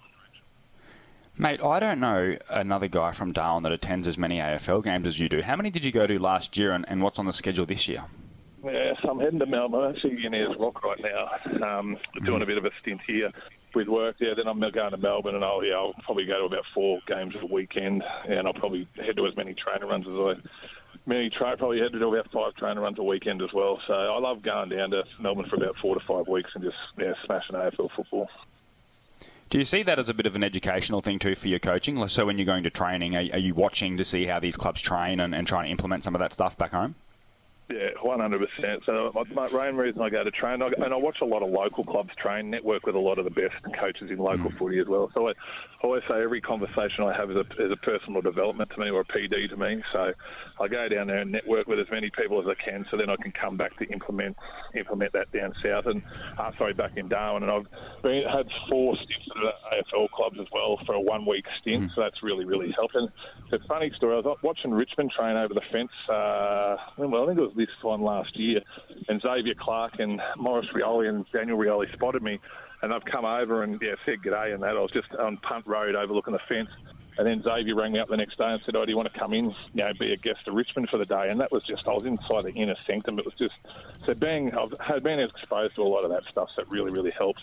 Mate, 1.38 1.61
I 1.61 1.79
don't 1.79 1.99
know 1.99 2.38
another 2.49 2.88
guy 2.88 3.11
from 3.11 3.33
Darwin 3.33 3.63
that 3.63 3.73
attends 3.73 4.07
as 4.07 4.17
many 4.17 4.38
AFL 4.39 4.83
games 4.83 5.05
as 5.05 5.19
you 5.19 5.27
do. 5.27 5.41
How 5.41 5.57
many 5.57 5.69
did 5.69 5.83
you 5.83 5.91
go 5.91 6.07
to 6.07 6.17
last 6.17 6.55
year, 6.55 6.71
and, 6.71 6.86
and 6.88 7.01
what's 7.01 7.19
on 7.19 7.25
the 7.25 7.33
schedule 7.33 7.65
this 7.65 7.89
year? 7.89 8.05
Yeah, 8.63 8.93
so 9.01 9.09
I'm 9.09 9.19
heading 9.19 9.39
to 9.39 9.45
Melbourne. 9.45 9.83
I'm 9.83 9.93
actually 9.93 10.25
in 10.25 10.33
Ayers 10.33 10.55
Rock 10.57 10.81
right 10.83 10.99
now, 10.99 11.77
um, 11.79 11.97
doing 12.23 12.41
a 12.41 12.45
bit 12.45 12.57
of 12.57 12.63
a 12.63 12.71
stint 12.81 13.01
here 13.05 13.31
with 13.75 13.89
work. 13.89 14.15
Yeah, 14.19 14.33
then 14.36 14.47
I'm 14.47 14.61
going 14.61 14.91
to 14.91 14.97
Melbourne, 14.97 15.36
and 15.36 15.43
I'll 15.43 15.63
yeah, 15.63 15.73
I'll 15.73 15.93
probably 16.05 16.25
go 16.25 16.39
to 16.39 16.45
about 16.45 16.63
four 16.73 16.99
games 17.05 17.36
a 17.41 17.45
weekend, 17.45 18.01
and 18.29 18.47
I'll 18.47 18.53
probably 18.53 18.88
head 18.95 19.17
to 19.17 19.27
as 19.27 19.36
many 19.36 19.53
trainer 19.53 19.88
runs 19.88 20.07
as 20.07 20.15
I 20.15 20.36
many 21.05 21.29
tra- 21.29 21.57
probably 21.57 21.79
head 21.79 21.91
to 21.91 21.99
do 21.99 22.15
about 22.15 22.31
five 22.31 22.55
trainer 22.55 22.81
runs 22.81 22.97
a 22.97 23.03
weekend 23.03 23.41
as 23.41 23.49
well. 23.53 23.79
So 23.88 23.93
I 23.93 24.17
love 24.19 24.41
going 24.41 24.69
down 24.69 24.91
to 24.91 25.03
Melbourne 25.19 25.47
for 25.49 25.57
about 25.57 25.75
four 25.81 25.95
to 25.95 26.01
five 26.07 26.28
weeks 26.28 26.49
and 26.55 26.63
just 26.63 26.78
yeah, 26.97 27.13
smashing 27.25 27.55
AFL 27.55 27.89
football. 27.95 28.29
Do 29.50 29.59
you 29.59 29.66
see 29.66 29.84
that 29.84 30.00
as 30.00 30.09
a 30.09 30.13
bit 30.13 30.26
of 30.26 30.36
an 30.36 30.43
educational 30.43 31.01
thing 31.01 31.20
too 31.20 31.36
for 31.36 31.47
your 31.47 31.59
coaching? 31.59 32.08
So 32.08 32.26
when 32.26 32.38
you're 32.38 32.46
going 32.46 32.63
to 32.63 32.70
training, 32.70 33.16
are, 33.16 33.34
are 33.34 33.39
you 33.39 33.54
watching 33.54 33.96
to 33.97 34.04
see 34.04 34.26
how 34.26 34.39
these 34.39 34.58
clubs 34.58 34.82
train 34.82 35.20
and, 35.20 35.36
and 35.36 35.46
trying 35.46 35.66
to 35.66 35.72
implement 35.72 36.04
some 36.04 36.16
of 36.16 36.20
that 36.20 36.34
stuff 36.34 36.58
back 36.58 36.72
home? 36.72 36.96
Yeah, 37.67 37.89
one 38.04 38.20
hundred 38.20 38.47
percent. 38.47 38.83
So 38.86 39.12
my, 39.33 39.47
main 39.51 39.75
reason 39.75 40.00
I 40.00 40.12
go 40.12 40.24
to 40.24 40.29
train, 40.29 40.62
I, 40.62 40.67
and 40.67 40.93
I 40.93 40.97
watch 40.97 41.17
a 41.21 41.25
lot 41.25 41.42
of 41.42 41.50
local 41.50 41.83
clubs 41.83 42.12
train, 42.16 42.51
network 42.51 42.86
with 42.86 42.93
a 42.93 43.00
lot 43.00 43.17
of 43.17 43.25
the 43.25 43.32
best 43.32 43.55
coaches 43.79 44.12
in 44.12 44.20
local 44.20 44.51
mm. 44.51 44.58
footy 44.59 44.78
as 44.78 44.87
well. 44.87 45.09
So 45.16 45.28
I, 45.28 45.32
I 45.32 45.33
always 45.83 46.04
say 46.08 46.21
every 46.21 46.42
conversation 46.42 47.05
I 47.05 47.17
have 47.17 47.32
is 47.32 47.37
a, 47.37 47.63
is 47.63 47.71
a 47.71 47.75
personal 47.78 48.21
development 48.21 48.70
to 48.75 48.79
me 48.79 48.92
or 48.92 49.01
a 49.01 49.05
PD 49.05 49.50
to 49.50 49.58
me. 49.58 49.82
So 49.92 50.13
I 50.62 50.67
go 50.67 50.87
down 50.87 51.08
there 51.08 51.21
and 51.21 51.32
network 51.32 51.66
with 51.66 51.79
as 51.79 51.87
many 51.89 52.12
people 52.12 52.39
as 52.39 52.47
I 52.47 52.54
can, 52.63 52.86
so 52.92 52.97
then 52.97 53.09
I 53.09 53.16
can 53.16 53.32
come 53.32 53.58
back 53.58 53.75
to 53.79 53.86
implement 53.86 54.37
implement 54.75 55.13
that 55.13 55.32
down 55.32 55.51
south 55.63 55.87
and 55.87 56.04
uh, 56.37 56.51
sorry 56.59 56.74
back 56.74 56.97
in 56.97 57.08
Darwin. 57.08 57.42
And 57.42 57.51
I've 57.51 57.67
been, 58.04 58.24
had 58.32 58.47
four 58.70 58.96
stints 58.96 59.25
at 59.37 59.86
AFL 59.86 60.12
clubs 60.12 60.37
as 60.39 60.47
well 60.51 60.79
for 60.86 60.93
a 60.93 61.01
one 61.01 61.25
week 61.25 61.46
stint, 61.62 61.86
mm. 61.86 61.96
so 61.96 62.01
that's 62.01 62.21
really 62.21 62.46
really 62.46 62.71
helping. 62.78 63.08
It's 63.51 63.63
a 63.63 63.67
funny 63.67 63.92
story. 63.97 64.13
I 64.13 64.20
was 64.20 64.37
watching 64.43 64.71
Richmond 64.71 65.12
train 65.17 65.36
over 65.36 65.55
the 65.55 65.62
fence. 65.71 65.89
Uh, 66.08 66.78
well, 66.97 67.24
I 67.24 67.28
think 67.28 67.39
it 67.39 67.42
was 67.42 67.54
this 67.55 67.69
time 67.82 68.03
last 68.03 68.37
year, 68.37 68.61
and 69.07 69.21
Xavier 69.21 69.55
Clark 69.59 69.99
and 69.99 70.21
Maurice 70.37 70.69
Rioli 70.73 71.09
and 71.09 71.25
Daniel 71.32 71.57
Rioli 71.57 71.91
spotted 71.93 72.21
me 72.21 72.39
and 72.82 72.93
I've 72.93 73.05
come 73.05 73.25
over 73.25 73.63
and 73.63 73.82
yeah, 73.82 73.95
said 74.05 74.21
g'day 74.23 74.53
and 74.53 74.61
that. 74.61 74.77
I 74.77 74.79
was 74.79 74.91
just 74.91 75.11
on 75.15 75.37
Punt 75.37 75.65
Road 75.65 75.95
overlooking 75.95 76.33
the 76.33 76.39
fence. 76.47 76.69
And 77.17 77.25
then 77.25 77.41
Xavier 77.41 77.75
rang 77.75 77.93
me 77.93 77.99
up 77.99 78.09
the 78.09 78.17
next 78.17 78.37
day 78.37 78.45
and 78.45 78.61
said, 78.65 78.75
"Oh, 78.75 78.86
do 78.86 78.91
you 78.91 78.97
want 78.97 79.11
to 79.11 79.19
come 79.19 79.33
in, 79.33 79.45
you 79.73 79.83
know, 79.83 79.91
be 79.97 80.11
a 80.11 80.17
guest 80.17 80.45
to 80.45 80.51
Richmond 80.51 80.89
for 80.89 80.97
the 80.97 81.05
day?" 81.05 81.29
And 81.29 81.39
that 81.39 81.51
was 81.51 81.63
just 81.63 81.87
I 81.87 81.93
was 81.93 82.05
inside 82.05 82.43
the 82.43 82.51
inner 82.51 82.75
sanctum. 82.87 83.17
It 83.17 83.25
was 83.25 83.33
just 83.36 83.55
so 84.05 84.13
being 84.13 84.53
I've 84.53 84.73
had 84.79 85.01
been 85.01 85.19
exposed 85.19 85.75
to 85.75 85.82
a 85.82 85.83
lot 85.83 86.03
of 86.03 86.11
that 86.11 86.25
stuff. 86.25 86.49
So 86.53 86.61
it 86.61 86.69
really, 86.69 86.91
really 86.91 87.11
helps. 87.11 87.41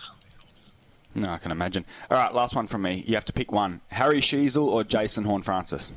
No, 1.15 1.33
I 1.33 1.39
can 1.39 1.51
imagine. 1.51 1.87
All 2.11 2.19
right, 2.19 2.33
last 2.33 2.55
one 2.55 2.67
from 2.67 2.83
me. 2.83 3.03
You 3.07 3.15
have 3.15 3.25
to 3.25 3.33
pick 3.33 3.51
one: 3.51 3.81
Harry 3.91 4.21
Sheezel 4.21 4.67
or 4.67 4.85
Jason 4.85 5.25
Horne-Francis. 5.25 5.95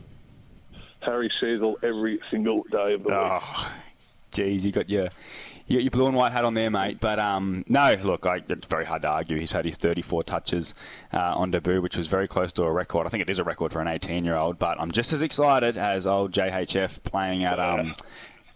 Harry 1.02 1.32
Sheezel 1.42 1.76
every 1.84 2.20
single 2.32 2.64
day 2.72 2.94
of 2.94 3.04
the 3.04 3.14
oh, 3.14 3.36
week. 3.36 3.72
Geez, 4.36 4.66
you 4.66 4.72
got 4.74 4.90
your 4.90 5.10
you 5.66 5.78
got 5.78 5.84
your 5.84 5.92
blue 5.92 6.08
and 6.08 6.16
white 6.16 6.34
hat 6.34 6.44
on 6.44 6.54
there, 6.54 6.70
mate. 6.70 7.00
But 7.00 7.20
um, 7.20 7.64
no, 7.68 7.96
look, 8.04 8.26
I, 8.26 8.42
it's 8.48 8.68
very 8.68 8.86
hard 8.86 9.02
to 9.04 9.08
argue. 9.08 9.40
He's 9.40 9.54
had 9.54 9.64
his 9.66 9.78
34 9.78 10.24
touches 10.24 10.76
uh, 11.14 11.18
on 11.18 11.52
debut, 11.52 11.82
which 11.82 11.98
was 11.98 12.08
very 12.08 12.28
close 12.28 12.52
to 12.54 12.64
a 12.64 12.72
record. 12.72 13.08
I 13.08 13.10
think 13.10 13.22
it 13.22 13.30
is 13.30 13.40
a 13.40 13.44
record 13.44 13.72
for 13.72 13.82
an 13.82 13.88
18-year-old. 13.88 14.60
But 14.60 14.80
I'm 14.80 14.92
just 14.92 15.14
as 15.14 15.22
excited 15.22 15.78
as 15.78 16.06
old 16.06 16.34
JHF 16.34 17.04
playing 17.04 17.46
at 17.46 17.60
um, 17.60 17.94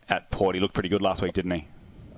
at 0.10 0.30
Port. 0.32 0.56
He 0.56 0.62
looked 0.62 0.74
pretty 0.74 0.90
good 0.90 1.02
last 1.02 1.22
week, 1.22 1.34
didn't 1.34 1.52
he? 1.52 1.68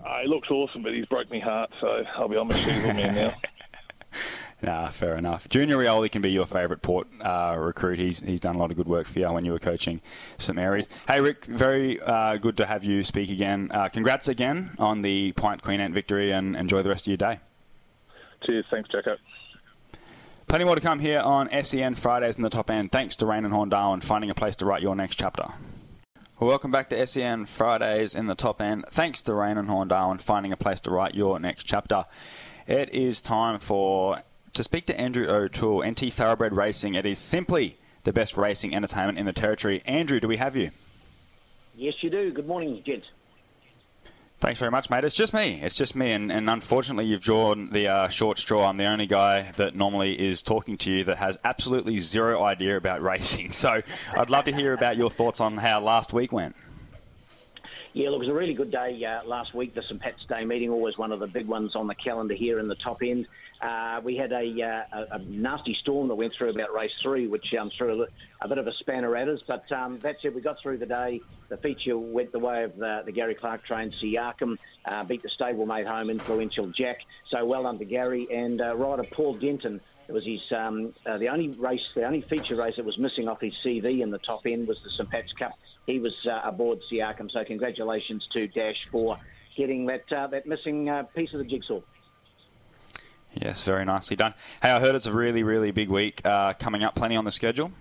Uh, 0.03 0.21
he 0.23 0.27
looks 0.27 0.49
awesome, 0.49 0.81
but 0.81 0.93
he's 0.93 1.05
broke 1.05 1.29
my 1.29 1.39
heart, 1.39 1.69
so 1.79 2.03
I'll 2.17 2.27
be 2.27 2.35
on 2.35 2.47
my 2.47 2.57
shoes 2.57 2.87
man 2.87 3.15
now. 3.15 3.33
Nah, 4.61 4.89
fair 4.89 5.15
enough. 5.15 5.49
Junior 5.49 5.77
Rioli 5.77 6.11
can 6.11 6.21
be 6.21 6.31
your 6.31 6.45
favourite 6.45 6.83
Port 6.83 7.07
uh, 7.19 7.55
recruit. 7.57 7.97
He's 7.97 8.19
he's 8.19 8.39
done 8.39 8.55
a 8.55 8.59
lot 8.59 8.69
of 8.69 8.77
good 8.77 8.87
work 8.87 9.07
for 9.07 9.17
you 9.17 9.31
when 9.31 9.43
you 9.43 9.51
were 9.51 9.59
coaching 9.59 10.01
St 10.37 10.55
Mary's. 10.55 10.87
Hey, 11.07 11.19
Rick, 11.19 11.45
very 11.45 11.99
uh, 11.99 12.37
good 12.37 12.57
to 12.57 12.67
have 12.67 12.83
you 12.83 13.03
speak 13.03 13.31
again. 13.31 13.71
Uh, 13.73 13.89
congrats 13.89 14.27
again 14.27 14.71
on 14.77 15.01
the 15.01 15.31
Point 15.31 15.63
Queen 15.63 15.79
Ant 15.79 15.93
victory 15.93 16.31
and 16.31 16.55
enjoy 16.55 16.83
the 16.83 16.89
rest 16.89 17.05
of 17.05 17.07
your 17.07 17.17
day. 17.17 17.39
Cheers. 18.45 18.65
Thanks, 18.69 18.89
Jacko. 18.89 19.17
Plenty 20.47 20.65
more 20.65 20.75
to 20.75 20.81
come 20.81 20.99
here 20.99 21.21
on 21.21 21.49
SEN 21.63 21.95
Fridays 21.95 22.35
in 22.35 22.43
the 22.43 22.49
top 22.49 22.69
end. 22.69 22.91
Thanks 22.91 23.15
to 23.15 23.25
Raine 23.25 23.45
and 23.45 23.53
Horne 23.53 23.69
Darwin 23.69 24.01
finding 24.01 24.29
a 24.29 24.35
place 24.35 24.55
to 24.57 24.65
write 24.65 24.81
your 24.81 24.95
next 24.95 25.15
chapter. 25.15 25.45
Well, 26.39 26.49
welcome 26.49 26.71
back 26.71 26.89
to 26.89 27.07
SEN 27.07 27.45
Fridays 27.45 28.13
in 28.13 28.27
the 28.27 28.35
top 28.35 28.61
end. 28.61 28.85
Thanks 28.91 29.21
to 29.23 29.33
Raine 29.33 29.57
and 29.57 29.69
Horne 29.69 29.87
Darwin 29.87 30.17
finding 30.17 30.51
a 30.51 30.57
place 30.57 30.81
to 30.81 30.91
write 30.91 31.15
your 31.15 31.39
next 31.39 31.63
chapter. 31.63 32.05
It 32.67 32.93
is 32.93 33.21
time 33.21 33.59
for 33.59 34.23
to 34.53 34.63
speak 34.63 34.85
to 34.87 34.99
Andrew 34.99 35.27
O'Toole, 35.27 35.83
NT 35.85 36.13
Thoroughbred 36.13 36.53
Racing. 36.53 36.95
It 36.95 37.05
is 37.05 37.19
simply 37.19 37.77
the 38.03 38.13
best 38.13 38.35
racing 38.37 38.75
entertainment 38.75 39.17
in 39.17 39.25
the 39.25 39.33
territory. 39.33 39.81
Andrew, 39.85 40.19
do 40.19 40.27
we 40.27 40.37
have 40.37 40.55
you? 40.55 40.71
Yes, 41.75 41.93
you 42.01 42.09
do. 42.09 42.31
Good 42.31 42.47
morning, 42.47 42.81
gents. 42.85 43.07
Thanks 44.39 44.59
very 44.59 44.71
much, 44.71 44.89
mate. 44.89 45.03
It's 45.03 45.13
just 45.13 45.35
me. 45.35 45.61
It's 45.61 45.75
just 45.75 45.95
me, 45.95 46.11
and, 46.11 46.31
and 46.31 46.49
unfortunately, 46.49 47.05
you've 47.05 47.21
drawn 47.21 47.69
the 47.69 47.87
uh, 47.87 48.07
short 48.07 48.39
straw. 48.39 48.67
I'm 48.67 48.77
the 48.77 48.85
only 48.85 49.05
guy 49.05 49.51
that 49.57 49.75
normally 49.75 50.19
is 50.19 50.41
talking 50.41 50.77
to 50.79 50.91
you 50.91 51.03
that 51.03 51.17
has 51.17 51.37
absolutely 51.43 51.99
zero 51.99 52.43
idea 52.43 52.75
about 52.75 53.01
racing. 53.03 53.51
So, 53.51 53.83
I'd 54.17 54.31
love 54.31 54.45
to 54.45 54.51
hear 54.51 54.73
about 54.73 54.97
your 54.97 55.11
thoughts 55.11 55.39
on 55.39 55.57
how 55.57 55.79
last 55.79 56.11
week 56.11 56.31
went. 56.31 56.55
Yeah, 57.93 58.09
look, 58.09 58.17
it 58.17 58.27
was 58.27 58.29
a 58.29 58.33
really 58.33 58.55
good 58.55 58.71
day 58.71 59.03
uh, 59.05 59.27
last 59.27 59.53
week. 59.53 59.75
The 59.75 59.83
St 59.83 60.01
Pat's 60.01 60.25
Day 60.27 60.43
meeting, 60.43 60.71
always 60.71 60.97
one 60.97 61.11
of 61.11 61.19
the 61.19 61.27
big 61.27 61.47
ones 61.47 61.75
on 61.75 61.85
the 61.85 61.95
calendar 61.95 62.33
here 62.33 62.57
in 62.57 62.67
the 62.67 62.75
top 62.75 63.03
end. 63.03 63.27
Uh, 63.61 64.01
we 64.03 64.15
had 64.15 64.31
a, 64.31 64.45
uh, 64.91 65.05
a, 65.11 65.19
nasty 65.19 65.77
storm 65.81 66.07
that 66.07 66.15
went 66.15 66.33
through 66.35 66.49
about 66.49 66.73
race 66.73 66.91
three, 67.03 67.27
which 67.27 67.53
um, 67.59 67.69
threw 67.77 68.01
a, 68.01 68.07
a 68.41 68.47
bit 68.47 68.57
of 68.57 68.65
a 68.65 68.73
spanner 68.79 69.15
at 69.15 69.27
us. 69.27 69.39
But 69.47 69.71
um, 69.71 69.99
that 69.99 70.15
said, 70.21 70.33
we 70.33 70.41
got 70.41 70.57
through 70.61 70.79
the 70.79 70.87
day. 70.87 71.21
The 71.49 71.57
feature 71.57 71.97
went 71.97 72.31
the 72.31 72.39
way 72.39 72.63
of 72.63 72.75
the, 72.77 73.03
the 73.05 73.11
Gary 73.11 73.35
Clark 73.35 73.63
trained 73.65 73.93
Siakam, 74.01 74.57
uh, 74.85 75.03
beat 75.03 75.21
the 75.21 75.29
stablemate 75.39 75.85
home, 75.85 76.09
influential 76.09 76.67
Jack. 76.67 76.97
So 77.29 77.45
well 77.45 77.63
done 77.63 77.77
to 77.77 77.85
Gary 77.85 78.27
and 78.33 78.59
uh, 78.61 78.75
rider 78.75 79.03
Paul 79.03 79.35
Denton. 79.35 79.79
It 80.07 80.11
was 80.11 80.25
his 80.25 80.41
um, 80.57 80.93
uh, 81.05 81.19
the 81.19 81.29
only 81.29 81.49
race, 81.49 81.81
the 81.95 82.03
only 82.03 82.21
feature 82.21 82.55
race 82.55 82.75
that 82.77 82.85
was 82.85 82.97
missing 82.97 83.27
off 83.27 83.39
his 83.39 83.53
CV 83.63 84.01
in 84.01 84.09
the 84.09 84.17
top 84.17 84.41
end 84.45 84.67
was 84.67 84.77
the 84.83 84.89
St 84.97 85.09
Pat's 85.09 85.31
Cup 85.33 85.53
he 85.85 85.99
was 85.99 86.13
uh, 86.25 86.41
aboard 86.43 86.79
Siakam. 86.91 87.31
So 87.31 87.43
congratulations 87.43 88.27
to 88.33 88.47
Dash 88.47 88.77
for 88.91 89.17
getting 89.57 89.85
that 89.87 90.11
uh, 90.11 90.27
that 90.27 90.45
missing 90.45 90.89
uh, 90.89 91.03
piece 91.03 91.33
of 91.33 91.39
the 91.39 91.45
jigsaw. 91.45 91.81
Yes, 93.33 93.63
very 93.63 93.85
nicely 93.85 94.15
done. 94.15 94.33
Hey, 94.61 94.71
I 94.71 94.79
heard 94.79 94.95
it's 94.95 95.05
a 95.05 95.13
really, 95.13 95.43
really 95.43 95.71
big 95.71 95.89
week 95.89 96.21
uh, 96.25 96.53
coming 96.53 96.83
up. 96.83 96.95
Plenty 96.95 97.15
on 97.15 97.25
the 97.25 97.31
schedule. 97.31 97.71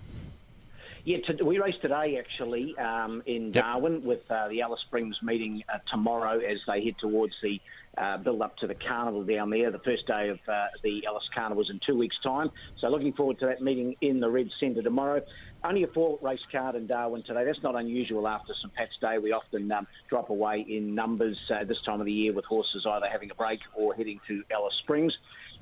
Yeah, 1.04 1.18
to, 1.26 1.44
we 1.44 1.58
race 1.58 1.76
today 1.80 2.18
actually 2.18 2.76
um, 2.78 3.22
in 3.26 3.46
yep. 3.46 3.54
Darwin 3.54 4.04
with 4.04 4.30
uh, 4.30 4.48
the 4.48 4.60
Alice 4.62 4.80
Springs 4.82 5.16
meeting 5.22 5.64
uh, 5.72 5.78
tomorrow 5.90 6.38
as 6.38 6.58
they 6.66 6.84
head 6.84 6.94
towards 7.00 7.34
the 7.42 7.60
uh, 7.98 8.18
build 8.18 8.40
up 8.40 8.56
to 8.58 8.66
the 8.66 8.74
carnival 8.74 9.24
down 9.24 9.50
there. 9.50 9.70
The 9.70 9.80
first 9.80 10.06
day 10.06 10.28
of 10.28 10.38
uh, 10.48 10.66
the 10.82 11.04
Alice 11.06 11.28
Carnival 11.34 11.62
is 11.62 11.70
in 11.70 11.80
two 11.84 11.96
weeks' 11.96 12.16
time. 12.22 12.50
So 12.78 12.88
looking 12.88 13.12
forward 13.12 13.38
to 13.40 13.46
that 13.46 13.60
meeting 13.60 13.96
in 14.00 14.20
the 14.20 14.30
Red 14.30 14.50
Centre 14.60 14.82
tomorrow. 14.82 15.22
Only 15.64 15.82
a 15.82 15.88
four 15.88 16.18
race 16.22 16.40
card 16.50 16.76
in 16.76 16.86
Darwin 16.86 17.22
today. 17.22 17.44
That's 17.44 17.62
not 17.62 17.74
unusual 17.74 18.26
after 18.28 18.54
St 18.54 18.72
Pat's 18.74 18.96
Day. 19.00 19.18
We 19.18 19.32
often 19.32 19.70
um, 19.72 19.86
drop 20.08 20.30
away 20.30 20.64
in 20.66 20.94
numbers 20.94 21.36
uh, 21.52 21.64
this 21.64 21.82
time 21.84 22.00
of 22.00 22.06
the 22.06 22.12
year 22.12 22.32
with 22.32 22.44
horses 22.46 22.86
either 22.86 23.06
having 23.06 23.30
a 23.30 23.34
break 23.34 23.60
or 23.74 23.94
heading 23.94 24.20
to 24.28 24.42
Alice 24.50 24.74
Springs. 24.82 25.12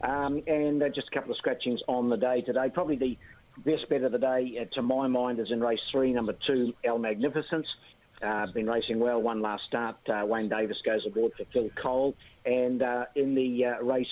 Um, 0.02 0.42
and 0.46 0.82
uh, 0.82 0.88
just 0.88 1.08
a 1.08 1.14
couple 1.14 1.32
of 1.32 1.38
scratchings 1.38 1.80
on 1.88 2.08
the 2.08 2.16
day 2.16 2.40
today. 2.42 2.70
Probably 2.72 2.96
the 2.96 3.18
best 3.64 3.88
bet 3.88 4.02
of 4.02 4.12
the 4.12 4.18
day, 4.18 4.58
uh, 4.60 4.74
to 4.74 4.82
my 4.82 5.08
mind, 5.08 5.40
is 5.40 5.50
in 5.50 5.60
race 5.60 5.80
three, 5.90 6.12
number 6.12 6.34
two, 6.46 6.72
El 6.84 6.98
Magnificence. 6.98 7.66
Uh, 8.20 8.46
been 8.52 8.68
racing 8.68 8.98
well, 8.98 9.20
one 9.22 9.40
last 9.40 9.62
start. 9.68 9.96
Uh, 10.08 10.24
Wayne 10.26 10.48
Davis 10.48 10.76
goes 10.84 11.06
aboard 11.06 11.32
for 11.36 11.44
Phil 11.52 11.70
Cole. 11.80 12.14
And 12.44 12.82
uh, 12.82 13.04
in 13.14 13.34
the 13.34 13.64
uh, 13.64 13.84
race 13.84 14.06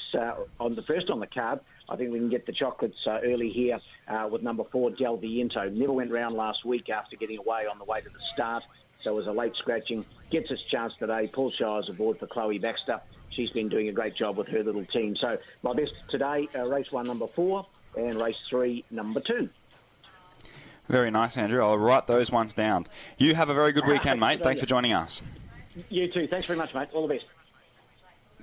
on 0.60 0.76
the 0.76 0.82
first 0.82 1.10
on 1.10 1.20
the 1.20 1.26
card, 1.26 1.60
I 1.88 1.96
think 1.96 2.12
we 2.12 2.18
can 2.18 2.28
get 2.28 2.46
the 2.46 2.52
chocolates 2.52 2.98
uh, 3.06 3.18
early 3.24 3.50
here 3.50 3.78
uh, 4.08 4.28
with 4.30 4.42
number 4.42 4.64
four, 4.70 4.90
Del 4.90 5.16
Viento. 5.16 5.68
Never 5.70 5.92
went 5.92 6.10
round 6.10 6.34
last 6.34 6.64
week 6.64 6.88
after 6.90 7.16
getting 7.16 7.38
away 7.38 7.66
on 7.70 7.78
the 7.78 7.84
way 7.84 8.00
to 8.00 8.08
the 8.08 8.18
start, 8.34 8.62
so 9.02 9.10
it 9.12 9.14
was 9.14 9.26
a 9.26 9.32
late 9.32 9.54
scratching. 9.58 10.04
Gets 10.30 10.50
its 10.50 10.62
chance 10.70 10.92
today. 10.98 11.30
Paul 11.32 11.52
Shires 11.56 11.88
aboard 11.88 12.18
for 12.18 12.26
Chloe 12.26 12.58
Baxter. 12.58 13.00
She's 13.36 13.50
been 13.50 13.68
doing 13.68 13.88
a 13.88 13.92
great 13.92 14.16
job 14.16 14.38
with 14.38 14.48
her 14.48 14.64
little 14.64 14.84
team. 14.86 15.14
So 15.20 15.36
my 15.62 15.74
best 15.74 15.92
today, 16.08 16.48
uh, 16.54 16.64
race 16.66 16.90
one, 16.90 17.06
number 17.06 17.26
four, 17.26 17.66
and 17.96 18.20
race 18.20 18.36
three, 18.48 18.84
number 18.90 19.20
two. 19.20 19.50
Very 20.88 21.10
nice, 21.10 21.36
Andrew. 21.36 21.62
I'll 21.62 21.78
write 21.78 22.06
those 22.06 22.32
ones 22.32 22.54
down. 22.54 22.86
You 23.18 23.34
have 23.34 23.50
a 23.50 23.54
very 23.54 23.72
good 23.72 23.86
weekend, 23.86 24.20
mate. 24.20 24.42
Thanks 24.42 24.60
for 24.60 24.66
joining 24.66 24.92
us. 24.92 25.20
You 25.90 26.10
too. 26.10 26.26
Thanks 26.28 26.46
very 26.46 26.58
much, 26.58 26.72
mate. 26.74 26.88
All 26.92 27.06
the 27.06 27.14
best. 27.14 27.26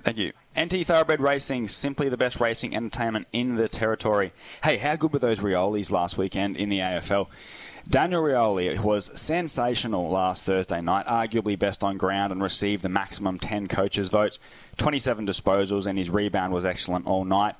Thank 0.02 0.18
you. 0.18 0.32
NT 0.58 0.86
Thoroughbred 0.86 1.20
Racing, 1.20 1.66
simply 1.66 2.08
the 2.08 2.16
best 2.16 2.38
racing 2.38 2.76
entertainment 2.76 3.26
in 3.32 3.56
the 3.56 3.68
territory. 3.68 4.32
Hey, 4.62 4.76
how 4.78 4.94
good 4.94 5.12
were 5.12 5.18
those 5.18 5.40
Riolis 5.40 5.90
last 5.90 6.16
weekend 6.16 6.56
in 6.56 6.68
the 6.68 6.78
AFL? 6.78 7.26
Daniel 7.88 8.22
Rioli 8.22 8.78
was 8.78 9.10
sensational 9.18 10.08
last 10.08 10.46
Thursday 10.46 10.80
night, 10.80 11.06
arguably 11.06 11.58
best 11.58 11.82
on 11.82 11.98
ground 11.98 12.32
and 12.32 12.42
received 12.42 12.82
the 12.82 12.88
maximum 12.88 13.38
10 13.38 13.66
coaches' 13.66 14.08
votes, 14.08 14.38
27 14.78 15.26
disposals, 15.26 15.86
and 15.86 15.98
his 15.98 16.08
rebound 16.08 16.52
was 16.52 16.64
excellent 16.64 17.06
all 17.06 17.24
night. 17.24 17.56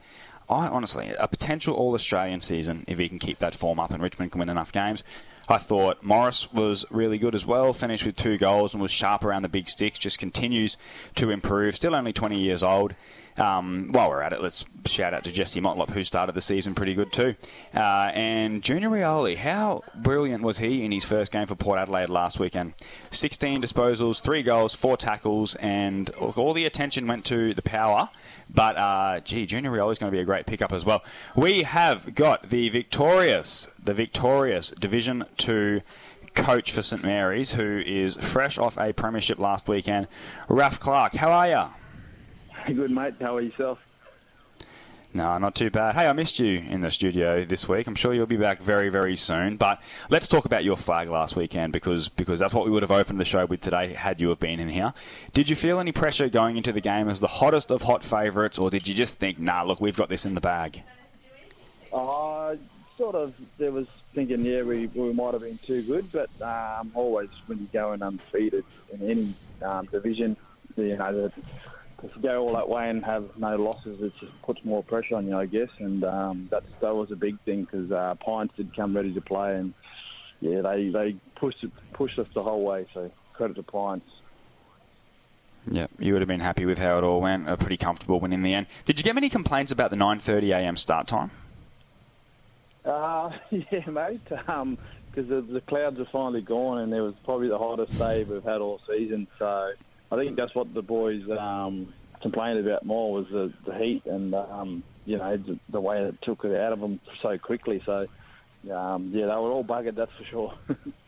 I 0.48 0.68
honestly, 0.68 1.12
a 1.18 1.26
potential 1.26 1.74
All 1.74 1.94
Australian 1.94 2.40
season 2.40 2.84
if 2.86 2.98
he 2.98 3.08
can 3.08 3.18
keep 3.18 3.38
that 3.40 3.54
form 3.54 3.80
up 3.80 3.90
and 3.90 4.02
Richmond 4.02 4.32
can 4.32 4.38
win 4.38 4.48
enough 4.48 4.72
games. 4.72 5.02
I 5.48 5.58
thought 5.58 6.02
Maurice 6.02 6.52
was 6.52 6.86
really 6.90 7.18
good 7.18 7.34
as 7.34 7.44
well, 7.44 7.72
finished 7.72 8.06
with 8.06 8.16
two 8.16 8.38
goals 8.38 8.72
and 8.72 8.82
was 8.82 8.90
sharp 8.90 9.24
around 9.24 9.42
the 9.42 9.48
big 9.48 9.68
sticks, 9.68 9.98
just 9.98 10.18
continues 10.18 10.76
to 11.16 11.30
improve. 11.30 11.76
Still 11.76 11.94
only 11.94 12.12
20 12.12 12.38
years 12.38 12.62
old. 12.62 12.94
Um, 13.36 13.88
while 13.90 14.10
we're 14.10 14.22
at 14.22 14.32
it, 14.32 14.40
let's 14.40 14.64
shout 14.86 15.12
out 15.12 15.24
to 15.24 15.32
Jesse 15.32 15.60
Motlop, 15.60 15.90
who 15.90 16.04
started 16.04 16.34
the 16.34 16.40
season 16.40 16.74
pretty 16.74 16.94
good 16.94 17.12
too. 17.12 17.34
Uh, 17.74 18.10
and 18.14 18.62
Junior 18.62 18.88
Rioli, 18.88 19.36
how 19.36 19.82
brilliant 19.94 20.42
was 20.42 20.58
he 20.58 20.84
in 20.84 20.92
his 20.92 21.04
first 21.04 21.32
game 21.32 21.46
for 21.46 21.54
Port 21.56 21.78
Adelaide 21.78 22.10
last 22.10 22.38
weekend? 22.38 22.74
16 23.10 23.60
disposals, 23.60 24.22
three 24.22 24.42
goals, 24.42 24.74
four 24.74 24.96
tackles, 24.96 25.56
and 25.56 26.10
all 26.10 26.52
the 26.52 26.64
attention 26.64 27.06
went 27.06 27.24
to 27.26 27.54
the 27.54 27.62
power. 27.62 28.08
But, 28.48 28.76
uh, 28.76 29.20
gee, 29.20 29.46
Junior 29.46 29.70
Rioli 29.70 29.92
is 29.92 29.98
going 29.98 30.12
to 30.12 30.16
be 30.16 30.22
a 30.22 30.24
great 30.24 30.46
pickup 30.46 30.72
as 30.72 30.84
well. 30.84 31.02
We 31.34 31.62
have 31.62 32.14
got 32.14 32.50
the 32.50 32.68
victorious, 32.68 33.66
the 33.82 33.94
victorious 33.94 34.70
Division 34.78 35.24
2 35.38 35.80
coach 36.34 36.72
for 36.72 36.82
St 36.82 37.02
Mary's, 37.02 37.52
who 37.52 37.82
is 37.84 38.14
fresh 38.16 38.58
off 38.58 38.76
a 38.76 38.92
premiership 38.92 39.38
last 39.38 39.66
weekend. 39.66 40.08
Raf 40.48 40.78
Clark, 40.78 41.14
how 41.14 41.30
are 41.30 41.48
you? 41.48 41.83
Good, 42.74 42.90
mate. 42.90 43.14
How 43.20 43.36
are 43.36 43.40
yourself? 43.40 43.78
No, 45.12 45.38
not 45.38 45.54
too 45.54 45.70
bad. 45.70 45.94
Hey, 45.94 46.08
I 46.08 46.12
missed 46.12 46.40
you 46.40 46.58
in 46.58 46.80
the 46.80 46.90
studio 46.90 47.44
this 47.44 47.68
week. 47.68 47.86
I'm 47.86 47.94
sure 47.94 48.12
you'll 48.14 48.26
be 48.26 48.36
back 48.36 48.60
very, 48.60 48.88
very 48.88 49.14
soon. 49.14 49.56
But 49.56 49.80
let's 50.08 50.26
talk 50.26 50.44
about 50.44 50.64
your 50.64 50.76
flag 50.76 51.08
last 51.08 51.36
weekend 51.36 51.72
because 51.72 52.08
because 52.08 52.40
that's 52.40 52.52
what 52.52 52.64
we 52.64 52.70
would 52.72 52.82
have 52.82 52.90
opened 52.90 53.20
the 53.20 53.24
show 53.24 53.46
with 53.46 53.60
today 53.60 53.92
had 53.92 54.20
you 54.20 54.30
have 54.30 54.40
been 54.40 54.58
in 54.58 54.70
here. 54.70 54.92
Did 55.32 55.48
you 55.48 55.54
feel 55.54 55.78
any 55.78 55.92
pressure 55.92 56.28
going 56.28 56.56
into 56.56 56.72
the 56.72 56.80
game 56.80 57.08
as 57.08 57.20
the 57.20 57.28
hottest 57.28 57.70
of 57.70 57.82
hot 57.82 58.02
favourites, 58.02 58.58
or 58.58 58.70
did 58.70 58.88
you 58.88 58.94
just 58.94 59.18
think, 59.20 59.38
nah, 59.38 59.62
look, 59.62 59.80
we've 59.80 59.96
got 59.96 60.08
this 60.08 60.26
in 60.26 60.34
the 60.34 60.40
bag? 60.40 60.82
Uh, 61.92 62.56
sort 62.96 63.14
of. 63.14 63.34
There 63.58 63.70
was 63.70 63.86
thinking, 64.14 64.44
yeah, 64.44 64.62
we, 64.62 64.86
we 64.86 65.12
might 65.12 65.34
have 65.34 65.42
been 65.42 65.58
too 65.58 65.82
good, 65.82 66.10
but 66.10 66.30
um, 66.42 66.90
always 66.94 67.28
when 67.46 67.60
you 67.60 67.68
go 67.72 67.92
in 67.92 68.02
undefeated 68.02 68.64
in 68.92 69.08
any 69.08 69.34
um, 69.62 69.86
division, 69.86 70.36
you 70.76 70.96
know, 70.96 71.12
the 71.12 71.32
if 72.04 72.14
you 72.16 72.22
go 72.22 72.42
all 72.42 72.52
that 72.54 72.68
way 72.68 72.90
and 72.90 73.04
have 73.04 73.36
no 73.36 73.56
losses, 73.56 74.00
it 74.00 74.12
just 74.20 74.32
puts 74.42 74.64
more 74.64 74.82
pressure 74.82 75.16
on 75.16 75.26
you, 75.26 75.36
I 75.36 75.46
guess. 75.46 75.70
And 75.78 76.04
um, 76.04 76.48
that's, 76.50 76.66
that 76.80 76.94
was 76.94 77.10
a 77.10 77.16
big 77.16 77.40
thing 77.40 77.64
because 77.64 77.90
uh, 77.90 78.14
Pines 78.24 78.50
did 78.56 78.74
come 78.76 78.94
ready 78.94 79.12
to 79.14 79.20
play, 79.20 79.56
and 79.56 79.72
yeah, 80.40 80.60
they 80.60 80.90
they 80.90 81.16
pushed 81.36 81.64
pushed 81.92 82.18
us 82.18 82.28
the 82.34 82.42
whole 82.42 82.62
way. 82.64 82.86
So 82.92 83.10
credit 83.32 83.54
to 83.54 83.62
Pines. 83.62 84.02
Yeah, 85.70 85.86
you 85.98 86.12
would 86.12 86.20
have 86.20 86.28
been 86.28 86.40
happy 86.40 86.66
with 86.66 86.76
how 86.76 86.98
it 86.98 87.04
all 87.04 87.22
went. 87.22 87.48
A 87.48 87.56
pretty 87.56 87.78
comfortable 87.78 88.20
win 88.20 88.34
in 88.34 88.42
the 88.42 88.52
end. 88.52 88.66
Did 88.84 88.98
you 88.98 89.04
get 89.04 89.14
many 89.14 89.30
complaints 89.30 89.72
about 89.72 89.90
the 89.90 89.96
9:30 89.96 90.54
a.m. 90.54 90.76
start 90.76 91.06
time? 91.06 91.30
Uh, 92.84 93.30
yeah, 93.50 93.88
mate. 93.88 94.20
Um, 94.46 94.76
because 95.10 95.28
the, 95.28 95.40
the 95.40 95.60
clouds 95.60 95.98
are 96.00 96.08
finally 96.10 96.42
gone, 96.42 96.78
and 96.78 96.92
it 96.92 97.00
was 97.00 97.14
probably 97.24 97.48
the 97.48 97.56
hottest 97.56 97.96
day 97.98 98.24
we've 98.24 98.42
had 98.42 98.60
all 98.60 98.80
season. 98.88 99.28
So 99.38 99.72
I 100.14 100.24
think 100.24 100.36
that's 100.36 100.54
what 100.54 100.72
the 100.74 100.82
boys 100.82 101.22
um, 101.38 101.92
complained 102.22 102.66
about 102.66 102.84
more 102.84 103.12
was 103.12 103.26
the, 103.30 103.52
the 103.66 103.74
heat 103.78 104.02
and 104.06 104.34
um, 104.34 104.82
you 105.04 105.18
know 105.18 105.36
the, 105.36 105.58
the, 105.70 105.80
way 105.80 106.02
it 106.02 106.14
took 106.22 106.44
it 106.44 106.58
out 106.58 106.72
of 106.72 106.80
them 106.80 107.00
so 107.22 107.36
quickly. 107.38 107.82
So 107.84 108.06
um, 108.72 109.10
yeah, 109.14 109.26
they 109.26 109.32
were 109.32 109.50
all 109.50 109.64
buggered, 109.64 109.96
that's 109.96 110.10
for 110.18 110.24
sure. 110.30 110.76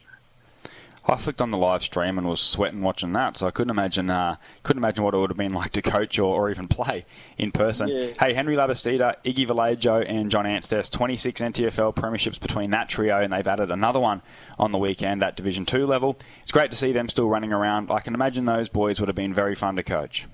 I 1.09 1.15
flicked 1.15 1.41
on 1.41 1.51
the 1.51 1.59
live 1.59 1.83
stream 1.83 2.19
and 2.19 2.27
was 2.27 2.41
sweating 2.41 2.83
watching 2.83 3.12
that, 3.12 3.37
so 3.37 3.47
I 3.47 3.53
couldn't 3.53 3.70
imagine 3.70 4.11
uh, 4.11 4.37
couldn't 4.65 4.83
imagine 4.83 5.05
what 5.05 5.15
it 5.15 5.19
would 5.19 5.31
have 5.31 5.37
been 5.37 5.53
like 5.55 5.70
to 5.73 5.83
coach 5.83 6.19
or, 6.19 6.35
or 6.35 6.51
even 6.51 6.66
play 6.66 7.07
in 7.39 7.53
person. 7.53 7.89
Yeah. 7.89 8.11
Hey, 8.19 8.35
Henry 8.35 8.57
Labastida, 8.57 9.15
Iggy 9.24 9.47
Vallejo, 9.47 10.01
and 10.01 10.31
John 10.31 10.47
Anstess, 10.47 10.89
26 10.89 11.41
NTFL 11.41 11.95
premierships 11.95 12.41
between 12.41 12.70
that 12.70 12.89
trio, 12.89 13.20
and 13.20 13.33
they've 13.33 13.47
added 13.47 13.70
another 13.70 14.01
one 14.01 14.20
on 14.59 14.73
the 14.73 14.78
weekend 14.78 15.23
at 15.23 15.37
Division 15.37 15.65
Two 15.65 15.87
level. 15.87 16.19
It's 16.43 16.53
great 16.53 16.73
to 16.73 16.77
see 16.77 16.93
them 16.93 17.09
still 17.09 17.28
running 17.28 17.53
around. 17.53 17.91
I 17.91 18.01
can 18.01 18.15
imagine 18.15 18.45
those 18.45 18.69
boys 18.69 18.99
would 18.99 19.09
have 19.09 19.16
been 19.16 19.33
very 19.33 19.55
fun 19.55 19.77
to 19.77 19.85
coach. 19.85 20.27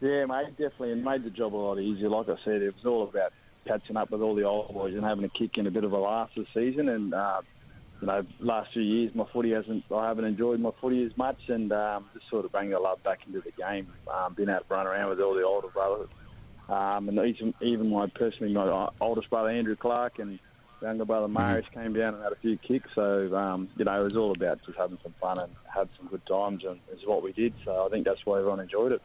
Yeah, 0.00 0.26
mate, 0.26 0.50
definitely, 0.50 0.92
and 0.92 1.04
made 1.04 1.24
the 1.24 1.30
job 1.30 1.54
a 1.54 1.56
lot 1.56 1.78
easier. 1.78 2.08
Like 2.08 2.28
I 2.28 2.36
said, 2.44 2.62
it 2.62 2.74
was 2.74 2.86
all 2.86 3.04
about 3.04 3.32
catching 3.66 3.96
up 3.96 4.10
with 4.10 4.20
all 4.20 4.34
the 4.34 4.42
old 4.44 4.72
boys 4.72 4.94
and 4.94 5.04
having 5.04 5.24
a 5.24 5.28
kick 5.28 5.58
in 5.58 5.66
a 5.66 5.70
bit 5.70 5.84
of 5.84 5.92
a 5.92 5.98
laugh 5.98 6.30
this 6.36 6.46
season, 6.54 6.88
and. 6.88 7.12
Uh, 7.12 7.42
you 8.02 8.08
know, 8.08 8.26
last 8.40 8.72
few 8.72 8.82
years 8.82 9.14
my 9.14 9.24
footy 9.32 9.52
hasn't, 9.52 9.84
I 9.94 10.08
haven't 10.08 10.24
enjoyed 10.24 10.58
my 10.58 10.72
footy 10.80 11.04
as 11.04 11.16
much, 11.16 11.38
and 11.48 11.72
um, 11.72 12.06
just 12.12 12.28
sort 12.28 12.44
of 12.44 12.50
bringing 12.50 12.72
the 12.72 12.80
love 12.80 13.00
back 13.04 13.20
into 13.26 13.40
the 13.40 13.52
game. 13.52 13.86
Um, 14.12 14.34
being 14.34 14.48
able 14.48 14.58
to 14.58 14.66
run 14.68 14.88
around 14.88 15.10
with 15.10 15.20
all 15.20 15.34
the 15.34 15.44
older 15.44 15.68
brothers, 15.68 16.08
um, 16.68 17.08
and 17.08 17.18
even, 17.24 17.54
even 17.62 17.90
my 17.90 18.08
personally 18.08 18.52
my 18.52 18.88
oldest 19.00 19.30
brother 19.30 19.50
Andrew 19.50 19.76
Clark 19.76 20.18
and 20.18 20.40
younger 20.82 21.04
brother 21.04 21.26
mm-hmm. 21.26 21.34
Marius 21.34 21.66
mm-hmm. 21.66 21.80
came 21.80 21.92
down 21.92 22.14
and 22.14 22.24
had 22.24 22.32
a 22.32 22.36
few 22.36 22.58
kicks. 22.58 22.90
So 22.92 23.34
um, 23.36 23.68
you 23.76 23.84
know, 23.84 24.00
it 24.00 24.04
was 24.04 24.16
all 24.16 24.32
about 24.32 24.58
just 24.66 24.76
having 24.76 24.98
some 25.00 25.14
fun 25.20 25.38
and 25.38 25.52
had 25.72 25.88
some 25.96 26.08
good 26.08 26.26
times, 26.26 26.64
and 26.64 26.80
is 26.92 27.06
what 27.06 27.22
we 27.22 27.32
did. 27.32 27.54
So 27.64 27.86
I 27.86 27.88
think 27.88 28.04
that's 28.04 28.26
why 28.26 28.38
everyone 28.38 28.58
enjoyed 28.58 28.90
it. 28.90 29.02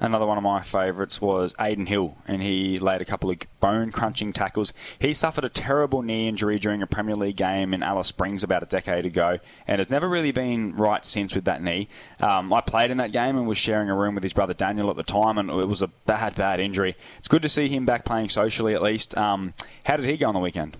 Another 0.00 0.26
one 0.26 0.38
of 0.38 0.44
my 0.44 0.62
favourites 0.62 1.20
was 1.20 1.52
Aiden 1.54 1.88
Hill, 1.88 2.16
and 2.28 2.40
he 2.40 2.78
laid 2.78 3.02
a 3.02 3.04
couple 3.04 3.30
of 3.30 3.38
bone 3.58 3.90
crunching 3.90 4.32
tackles. 4.32 4.72
He 5.00 5.12
suffered 5.12 5.44
a 5.44 5.48
terrible 5.48 6.02
knee 6.02 6.28
injury 6.28 6.60
during 6.60 6.82
a 6.82 6.86
Premier 6.86 7.16
League 7.16 7.36
game 7.36 7.74
in 7.74 7.82
Alice 7.82 8.06
Springs 8.06 8.44
about 8.44 8.62
a 8.62 8.66
decade 8.66 9.06
ago, 9.06 9.38
and 9.66 9.80
has 9.80 9.90
never 9.90 10.08
really 10.08 10.30
been 10.30 10.76
right 10.76 11.04
since 11.04 11.34
with 11.34 11.44
that 11.46 11.62
knee. 11.62 11.88
Um, 12.20 12.52
I 12.52 12.60
played 12.60 12.92
in 12.92 12.98
that 12.98 13.10
game 13.10 13.36
and 13.36 13.48
was 13.48 13.58
sharing 13.58 13.90
a 13.90 13.96
room 13.96 14.14
with 14.14 14.22
his 14.22 14.32
brother 14.32 14.54
Daniel 14.54 14.88
at 14.88 14.96
the 14.96 15.02
time, 15.02 15.36
and 15.36 15.50
it 15.50 15.66
was 15.66 15.82
a 15.82 15.88
bad, 15.88 16.36
bad 16.36 16.60
injury. 16.60 16.96
It's 17.18 17.28
good 17.28 17.42
to 17.42 17.48
see 17.48 17.68
him 17.68 17.84
back 17.84 18.04
playing 18.04 18.28
socially 18.28 18.74
at 18.74 18.82
least. 18.82 19.18
Um, 19.18 19.52
how 19.84 19.96
did 19.96 20.06
he 20.06 20.16
go 20.16 20.28
on 20.28 20.34
the 20.34 20.40
weekend? 20.40 20.76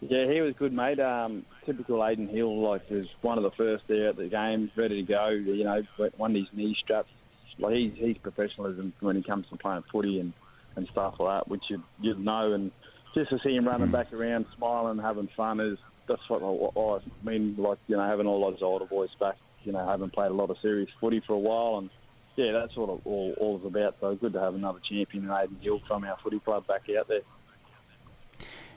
Yeah, 0.00 0.26
he 0.26 0.40
was 0.40 0.54
good, 0.54 0.72
mate. 0.72 0.98
Um, 0.98 1.44
typical 1.66 1.98
Aiden 1.98 2.28
Hill, 2.28 2.60
like 2.62 2.88
was 2.90 3.06
one 3.20 3.36
of 3.38 3.44
the 3.44 3.50
first 3.52 3.84
there 3.86 4.08
at 4.08 4.16
the 4.16 4.26
game, 4.26 4.70
ready 4.74 5.02
to 5.02 5.06
go. 5.06 5.28
You 5.28 5.64
know, 5.64 5.82
one 6.16 6.32
of 6.32 6.36
his 6.36 6.52
knee 6.52 6.76
straps 6.82 7.10
like 7.58 7.74
he's 7.74 7.92
he's 7.96 8.18
professionalism 8.18 8.92
when 9.00 9.16
it 9.16 9.26
comes 9.26 9.46
to 9.50 9.56
playing 9.56 9.84
footy 9.90 10.20
and, 10.20 10.32
and 10.76 10.88
stuff 10.92 11.14
like 11.18 11.40
that, 11.40 11.48
which 11.48 11.64
you 11.68 11.82
you'd 12.00 12.24
know. 12.24 12.52
And 12.52 12.70
just 13.14 13.30
to 13.30 13.38
see 13.44 13.54
him 13.54 13.66
running 13.66 13.88
mm. 13.88 13.92
back 13.92 14.12
around, 14.12 14.46
smiling, 14.56 14.98
having 14.98 15.28
fun 15.36 15.60
is 15.60 15.78
that's 16.06 16.22
what 16.28 16.42
I, 16.42 16.80
I 16.80 17.28
mean. 17.28 17.56
Like 17.58 17.78
you 17.86 17.96
know, 17.96 18.04
having 18.04 18.26
all 18.26 18.50
those 18.50 18.62
older 18.62 18.86
boys 18.86 19.10
back, 19.20 19.36
you 19.64 19.72
know, 19.72 19.86
having 19.86 20.10
played 20.10 20.30
a 20.30 20.34
lot 20.34 20.50
of 20.50 20.56
serious 20.62 20.90
footy 21.00 21.20
for 21.26 21.34
a 21.34 21.38
while, 21.38 21.78
and 21.78 21.90
yeah, 22.36 22.52
that's 22.52 22.76
what 22.76 22.88
it 22.88 23.00
all 23.04 23.34
all 23.38 23.58
is 23.58 23.64
about. 23.64 23.96
So 24.00 24.14
good 24.14 24.32
to 24.32 24.40
have 24.40 24.54
another 24.54 24.80
champion 24.88 25.24
in 25.24 25.30
Aiden 25.30 25.60
Hill 25.60 25.80
from 25.86 26.04
our 26.04 26.16
footy 26.22 26.40
club 26.40 26.66
back 26.66 26.82
out 26.98 27.08
there. 27.08 27.20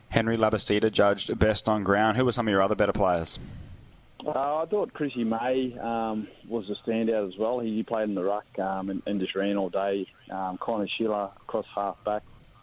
Henry 0.10 0.36
Labastida 0.36 0.92
judged 0.92 1.40
best 1.40 1.70
on 1.70 1.84
ground. 1.84 2.18
Who 2.18 2.26
were 2.26 2.34
some 2.34 2.48
of 2.48 2.52
your 2.52 2.62
other 2.62 2.76
better 2.76 2.92
players? 2.92 3.40
Uh, 4.26 4.64
I 4.64 4.66
thought 4.70 4.94
Chrissy 4.94 5.24
May 5.24 5.76
um, 5.82 6.28
was 6.48 6.70
a 6.70 6.88
standout 6.88 7.28
as 7.28 7.34
well. 7.40 7.60
He, 7.60 7.76
he 7.76 7.84
played 7.84 8.10
in 8.10 8.16
the 8.16 8.24
ruck 8.24 8.46
um, 8.60 8.90
and, 8.90 9.02
and, 9.06 9.20
just 9.20 9.36
ran 9.36 9.58
all 9.58 9.70
day. 9.70 10.06
Um, 10.32 10.60
Connor 10.62 10.88
Schiller 10.98 11.30
across 11.42 11.66
half 11.74 11.98
back 12.06 12.22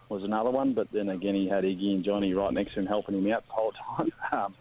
was 0.08 0.22
another 0.22 0.50
one, 0.50 0.72
but 0.72 0.88
then 0.92 1.08
again 1.08 1.34
he 1.34 1.48
had 1.48 1.64
Iggy 1.64 1.94
and 1.94 2.04
Johnny 2.04 2.32
right 2.32 2.52
next 2.52 2.74
to 2.74 2.80
him 2.80 2.86
helping 2.86 3.18
him 3.18 3.30
out 3.32 3.44
the 3.46 3.52
whole 3.52 3.72
time. 3.96 4.12
Um, 4.32 4.54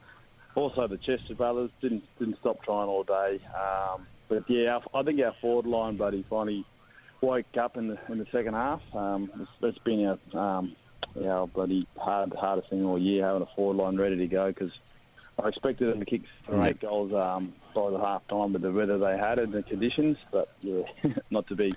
also 0.55 0.87
the 0.87 0.97
Chester 0.97 1.35
brothers 1.35 1.69
didn't 1.81 2.03
didn't 2.17 2.37
stop 2.39 2.63
trying 2.63 2.87
all 2.87 3.03
day. 3.03 3.39
Um, 3.55 4.07
but 4.27 4.43
yeah, 4.49 4.79
I 4.93 5.03
think 5.03 5.21
our 5.21 5.35
forward 5.39 5.67
line, 5.67 5.97
buddy, 5.97 6.25
finally 6.29 6.65
woke 7.21 7.45
up 7.59 7.77
in 7.77 7.89
the 7.89 7.97
in 8.09 8.17
the 8.17 8.25
second 8.31 8.55
half. 8.55 8.81
Um, 8.93 9.29
it's, 9.39 9.51
it's 9.61 9.77
been 9.79 10.17
our 10.33 10.63
our 11.25 11.47
bloody 11.47 11.87
hard 11.95 12.33
hardest 12.33 12.69
thing 12.69 12.83
all 12.83 12.99
year 12.99 13.23
having 13.25 13.43
a 13.43 13.55
forward 13.55 13.77
line 13.77 13.97
ready 13.97 14.17
to 14.17 14.27
go 14.27 14.47
because 14.47 14.71
I 15.41 15.47
expected 15.49 15.91
them 15.91 15.99
to 15.99 16.05
kick 16.05 16.21
seven 16.45 16.63
or 16.63 16.69
eight 16.69 16.79
goals 16.79 17.13
um, 17.13 17.53
by 17.75 17.91
the 17.91 17.99
half 17.99 18.27
time 18.27 18.53
with 18.53 18.63
the 18.63 18.71
weather 18.71 18.97
they 18.97 19.17
had 19.17 19.37
and 19.37 19.53
the 19.53 19.63
conditions, 19.63 20.17
but 20.31 20.49
yeah, 20.61 20.81
not 21.29 21.47
to 21.47 21.55
be. 21.55 21.73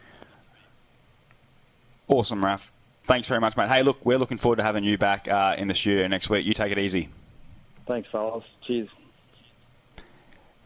Awesome, 2.09 2.45
Raf. 2.45 2.73
Thanks 3.05 3.27
very 3.27 3.41
much, 3.41 3.57
mate. 3.57 3.69
Hey, 3.69 3.83
look, 3.83 4.05
we're 4.05 4.19
looking 4.19 4.39
forward 4.39 4.57
to 4.57 4.63
having 4.63 4.85
you 4.85 4.97
back 4.97 5.29
uh, 5.29 5.55
in 5.59 5.69
the 5.69 5.75
studio 5.75 6.07
next 6.07 6.31
week. 6.31 6.47
You 6.47 6.55
take 6.55 6.73
it 6.73 6.79
easy. 6.79 7.09
Thanks, 7.87 8.09
fellas. 8.11 8.45
Cheers. 8.67 8.89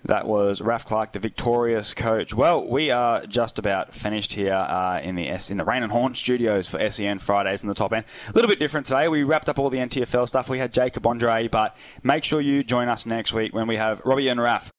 That 0.06 0.26
was 0.26 0.60
Raf 0.60 0.84
Clark, 0.84 1.12
the 1.12 1.18
victorious 1.18 1.94
coach. 1.94 2.34
Well, 2.34 2.68
we 2.68 2.90
are 2.90 3.24
just 3.24 3.58
about 3.58 3.94
finished 3.94 4.34
here 4.34 4.52
uh, 4.52 5.00
in 5.00 5.14
the 5.14 5.30
S 5.30 5.50
in 5.50 5.56
the 5.56 5.64
Raine 5.64 5.82
and 5.82 5.90
Horne 5.90 6.14
studios 6.14 6.68
for 6.68 6.90
SEN 6.90 7.18
Fridays 7.18 7.62
in 7.62 7.68
the 7.68 7.74
top 7.74 7.92
end. 7.94 8.04
A 8.28 8.32
little 8.32 8.50
bit 8.50 8.58
different 8.58 8.84
today. 8.84 9.08
We 9.08 9.22
wrapped 9.22 9.48
up 9.48 9.58
all 9.58 9.70
the 9.70 9.78
NTFL 9.78 10.28
stuff. 10.28 10.50
We 10.50 10.58
had 10.58 10.74
Jacob 10.74 11.06
Andre, 11.06 11.48
but 11.48 11.74
make 12.02 12.22
sure 12.22 12.42
you 12.42 12.62
join 12.62 12.88
us 12.88 13.06
next 13.06 13.32
week 13.32 13.54
when 13.54 13.66
we 13.66 13.78
have 13.78 14.02
Robbie 14.04 14.28
and 14.28 14.40
Raf 14.40 14.74